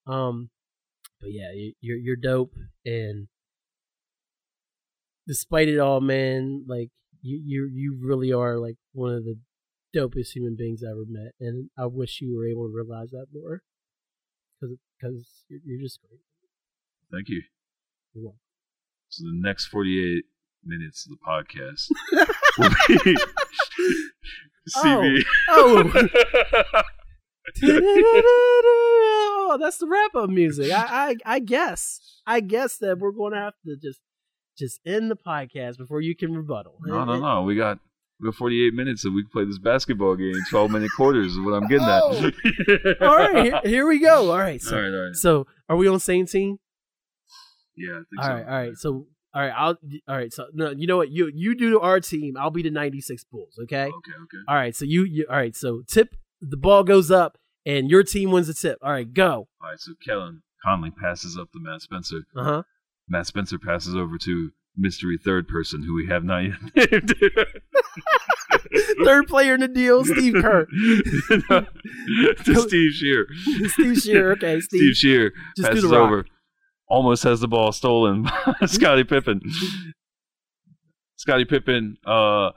um, 0.06 0.48
but 1.20 1.32
yeah, 1.32 1.52
you, 1.52 1.74
you're 1.80 1.98
you're 1.98 2.16
dope, 2.16 2.54
and 2.84 3.28
despite 5.26 5.68
it 5.68 5.78
all, 5.78 6.00
man, 6.00 6.64
like 6.66 6.90
you 7.22 7.40
you 7.44 7.70
you 7.72 7.98
really 8.00 8.32
are 8.32 8.58
like 8.58 8.76
one 8.92 9.12
of 9.12 9.24
the 9.24 9.38
dopest 9.94 10.32
human 10.34 10.56
beings 10.56 10.82
I 10.82 10.90
ever 10.92 11.04
met, 11.06 11.32
and 11.40 11.68
I 11.78 11.86
wish 11.86 12.20
you 12.20 12.34
were 12.34 12.48
able 12.48 12.68
to 12.68 12.74
realize 12.74 13.10
that 13.10 13.26
more. 13.32 13.62
Because 14.60 14.76
because 14.98 15.44
you're, 15.48 15.60
you're 15.64 15.82
just 15.82 16.00
great. 16.00 16.20
Thank 17.10 17.28
you. 17.28 17.42
You're 18.14 18.24
welcome. 18.24 18.45
So 19.08 19.24
the 19.24 19.32
next 19.34 19.66
48 19.66 20.24
minutes 20.64 21.06
of 21.06 21.16
the 21.16 21.18
podcast 21.24 21.88
will 22.58 22.70
be 23.04 23.16
CB. 24.76 25.22
Oh. 25.50 25.92
Oh. 27.62 27.62
oh, 27.62 29.58
that's 29.60 29.78
the 29.78 29.86
wrap 29.86 30.14
up 30.14 30.28
music. 30.30 30.72
I, 30.72 31.10
I 31.26 31.34
I 31.36 31.38
guess 31.38 32.00
I 32.26 32.40
guess 32.40 32.76
that 32.78 32.98
we're 32.98 33.12
going 33.12 33.32
to 33.32 33.38
have 33.38 33.54
to 33.64 33.76
just 33.80 34.00
just 34.58 34.80
end 34.86 35.10
the 35.10 35.16
podcast 35.16 35.78
before 35.78 36.00
you 36.00 36.16
can 36.16 36.34
rebuttal. 36.34 36.74
no, 36.82 37.04
no, 37.04 37.18
no. 37.18 37.42
We 37.42 37.54
got 37.56 37.78
we 38.20 38.26
got 38.28 38.34
48 38.34 38.74
minutes 38.74 39.04
and 39.04 39.14
we 39.14 39.22
can 39.22 39.30
play 39.30 39.44
this 39.44 39.58
basketball 39.58 40.16
game. 40.16 40.34
12 40.50 40.70
minute 40.70 40.90
quarters 40.96 41.32
is 41.32 41.38
what 41.40 41.52
I'm 41.52 41.68
getting 41.68 41.86
Oh. 41.86 42.30
at. 42.98 43.02
All 43.02 43.16
right, 43.16 43.44
here, 43.44 43.60
here 43.64 43.86
we 43.86 44.00
go. 44.00 44.30
All 44.32 44.38
right, 44.38 44.60
so 44.60 44.76
all 44.76 44.82
right, 44.82 44.88
all 44.92 45.04
right. 45.06 45.14
so 45.14 45.46
are 45.68 45.76
we 45.76 45.86
on 45.86 46.00
same 46.00 46.26
team? 46.26 46.58
Yeah, 47.76 47.92
I 47.92 47.94
think 47.94 48.06
All 48.18 48.24
so. 48.24 48.32
right, 48.32 48.46
all 48.46 48.54
right. 48.54 48.76
So 48.76 49.06
all 49.34 49.42
right, 49.42 49.52
I'll 49.56 49.78
all 50.08 50.16
right. 50.16 50.32
So 50.32 50.46
no, 50.54 50.70
you 50.70 50.86
know 50.86 50.96
what? 50.96 51.10
You 51.10 51.30
you 51.34 51.54
do 51.54 51.80
our 51.80 52.00
team. 52.00 52.36
I'll 52.38 52.50
be 52.50 52.62
the 52.62 52.70
'96 52.70 53.24
Bulls. 53.24 53.58
Okay. 53.62 53.84
Okay, 53.84 53.90
okay. 53.92 54.38
All 54.48 54.54
right. 54.54 54.74
So 54.74 54.84
you, 54.84 55.04
you 55.04 55.26
all 55.28 55.36
right. 55.36 55.54
So 55.54 55.82
tip 55.86 56.16
the 56.40 56.56
ball 56.56 56.84
goes 56.84 57.10
up 57.10 57.38
and 57.64 57.90
your 57.90 58.02
team 58.02 58.30
wins 58.30 58.46
the 58.46 58.54
tip. 58.54 58.78
All 58.82 58.92
right, 58.92 59.12
go. 59.12 59.48
All 59.62 59.70
right, 59.70 59.78
so 59.78 59.92
Kellen 60.04 60.42
Conley 60.64 60.90
passes 60.90 61.36
up 61.36 61.52
to 61.52 61.58
Matt 61.60 61.82
Spencer. 61.82 62.22
Uh 62.34 62.44
huh. 62.44 62.62
Matt 63.08 63.26
Spencer 63.26 63.58
passes 63.58 63.94
over 63.94 64.16
to 64.18 64.50
mystery 64.76 65.18
third 65.18 65.48
person 65.48 65.82
who 65.82 65.94
we 65.94 66.06
have 66.06 66.24
not 66.24 66.44
yet 66.44 66.54
named. 66.74 67.14
Third 69.04 69.26
player 69.26 69.54
in 69.54 69.60
the 69.60 69.68
deal, 69.68 70.04
Steve 70.04 70.34
Kerr. 70.34 70.66
to 71.48 72.54
Steve 72.54 72.92
Shear. 72.92 73.26
Steve 73.68 73.98
Shear. 73.98 74.32
Okay, 74.32 74.60
Steve. 74.60 74.80
Steve 74.80 74.96
Shear 74.96 75.32
just 75.56 75.70
do 75.70 75.74
passes 75.74 75.92
over. 75.92 76.26
Almost 76.88 77.24
has 77.24 77.40
the 77.40 77.48
ball 77.48 77.72
stolen 77.72 78.22
by 78.22 78.54
Scottie 78.66 79.04
Pippen. 79.04 79.40
Scottie 81.16 81.44
Pippen 81.44 81.96
uh, 82.06 82.50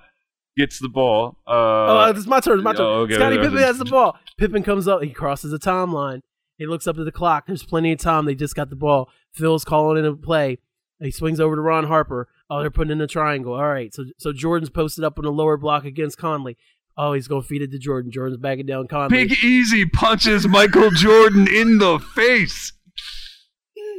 gets 0.57 0.79
the 0.79 0.89
ball. 0.89 1.37
Uh, 1.47 1.51
oh, 1.51 2.13
it's 2.15 2.27
my 2.27 2.39
turn. 2.39 2.59
It's 2.59 2.63
my 2.63 2.73
turn. 2.73 2.85
oh, 2.85 2.93
okay, 3.01 3.15
Scottie 3.15 3.37
Pippen 3.37 3.57
has 3.57 3.77
the 3.79 3.85
ball. 3.85 4.17
Pippen 4.37 4.61
comes 4.63 4.87
up. 4.87 5.01
He 5.01 5.09
crosses 5.09 5.51
the 5.51 5.59
timeline. 5.59 6.21
He 6.57 6.65
looks 6.67 6.87
up 6.87 6.97
at 6.97 7.05
the 7.05 7.11
clock. 7.11 7.47
There's 7.47 7.63
plenty 7.63 7.91
of 7.93 7.99
time. 7.99 8.25
They 8.25 8.35
just 8.35 8.55
got 8.55 8.69
the 8.69 8.75
ball. 8.75 9.09
Phil's 9.33 9.63
calling 9.63 9.97
in 9.97 10.05
a 10.05 10.15
play. 10.15 10.57
He 10.99 11.11
swings 11.11 11.39
over 11.39 11.55
to 11.55 11.61
Ron 11.61 11.85
Harper. 11.85 12.27
Oh, 12.49 12.59
they're 12.59 12.69
putting 12.69 12.91
in 12.91 12.99
a 12.99 13.07
triangle. 13.07 13.53
All 13.53 13.69
right. 13.69 13.93
So 13.93 14.05
so 14.17 14.33
Jordan's 14.33 14.69
posted 14.69 15.05
up 15.05 15.17
on 15.17 15.23
the 15.23 15.31
lower 15.31 15.55
block 15.55 15.85
against 15.85 16.17
Conley. 16.17 16.57
Oh, 16.97 17.13
he's 17.13 17.29
going 17.29 17.41
to 17.41 17.47
feed 17.47 17.61
it 17.61 17.71
to 17.71 17.79
Jordan. 17.79 18.11
Jordan's 18.11 18.41
backing 18.41 18.65
down 18.65 18.87
Conley. 18.89 19.25
Big 19.27 19.41
Easy 19.41 19.85
punches 19.85 20.45
Michael 20.45 20.91
Jordan 20.91 21.47
in 21.47 21.77
the 21.77 21.97
face. 21.99 22.73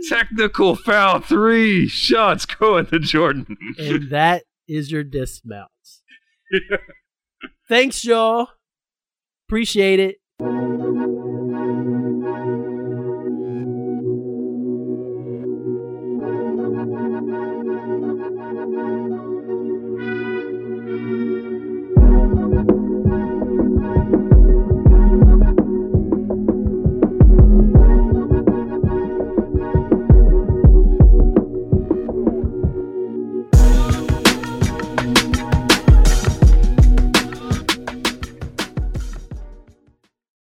Technical 0.08 0.76
foul. 0.76 1.20
Three 1.20 1.88
shots 1.88 2.46
going 2.46 2.86
to 2.86 2.98
Jordan. 2.98 3.56
and 3.78 4.10
that 4.10 4.44
is 4.68 4.90
your 4.90 5.04
dismounts. 5.04 6.02
Thanks, 7.68 8.04
y'all. 8.04 8.48
Appreciate 9.48 10.00
it. 10.00 10.16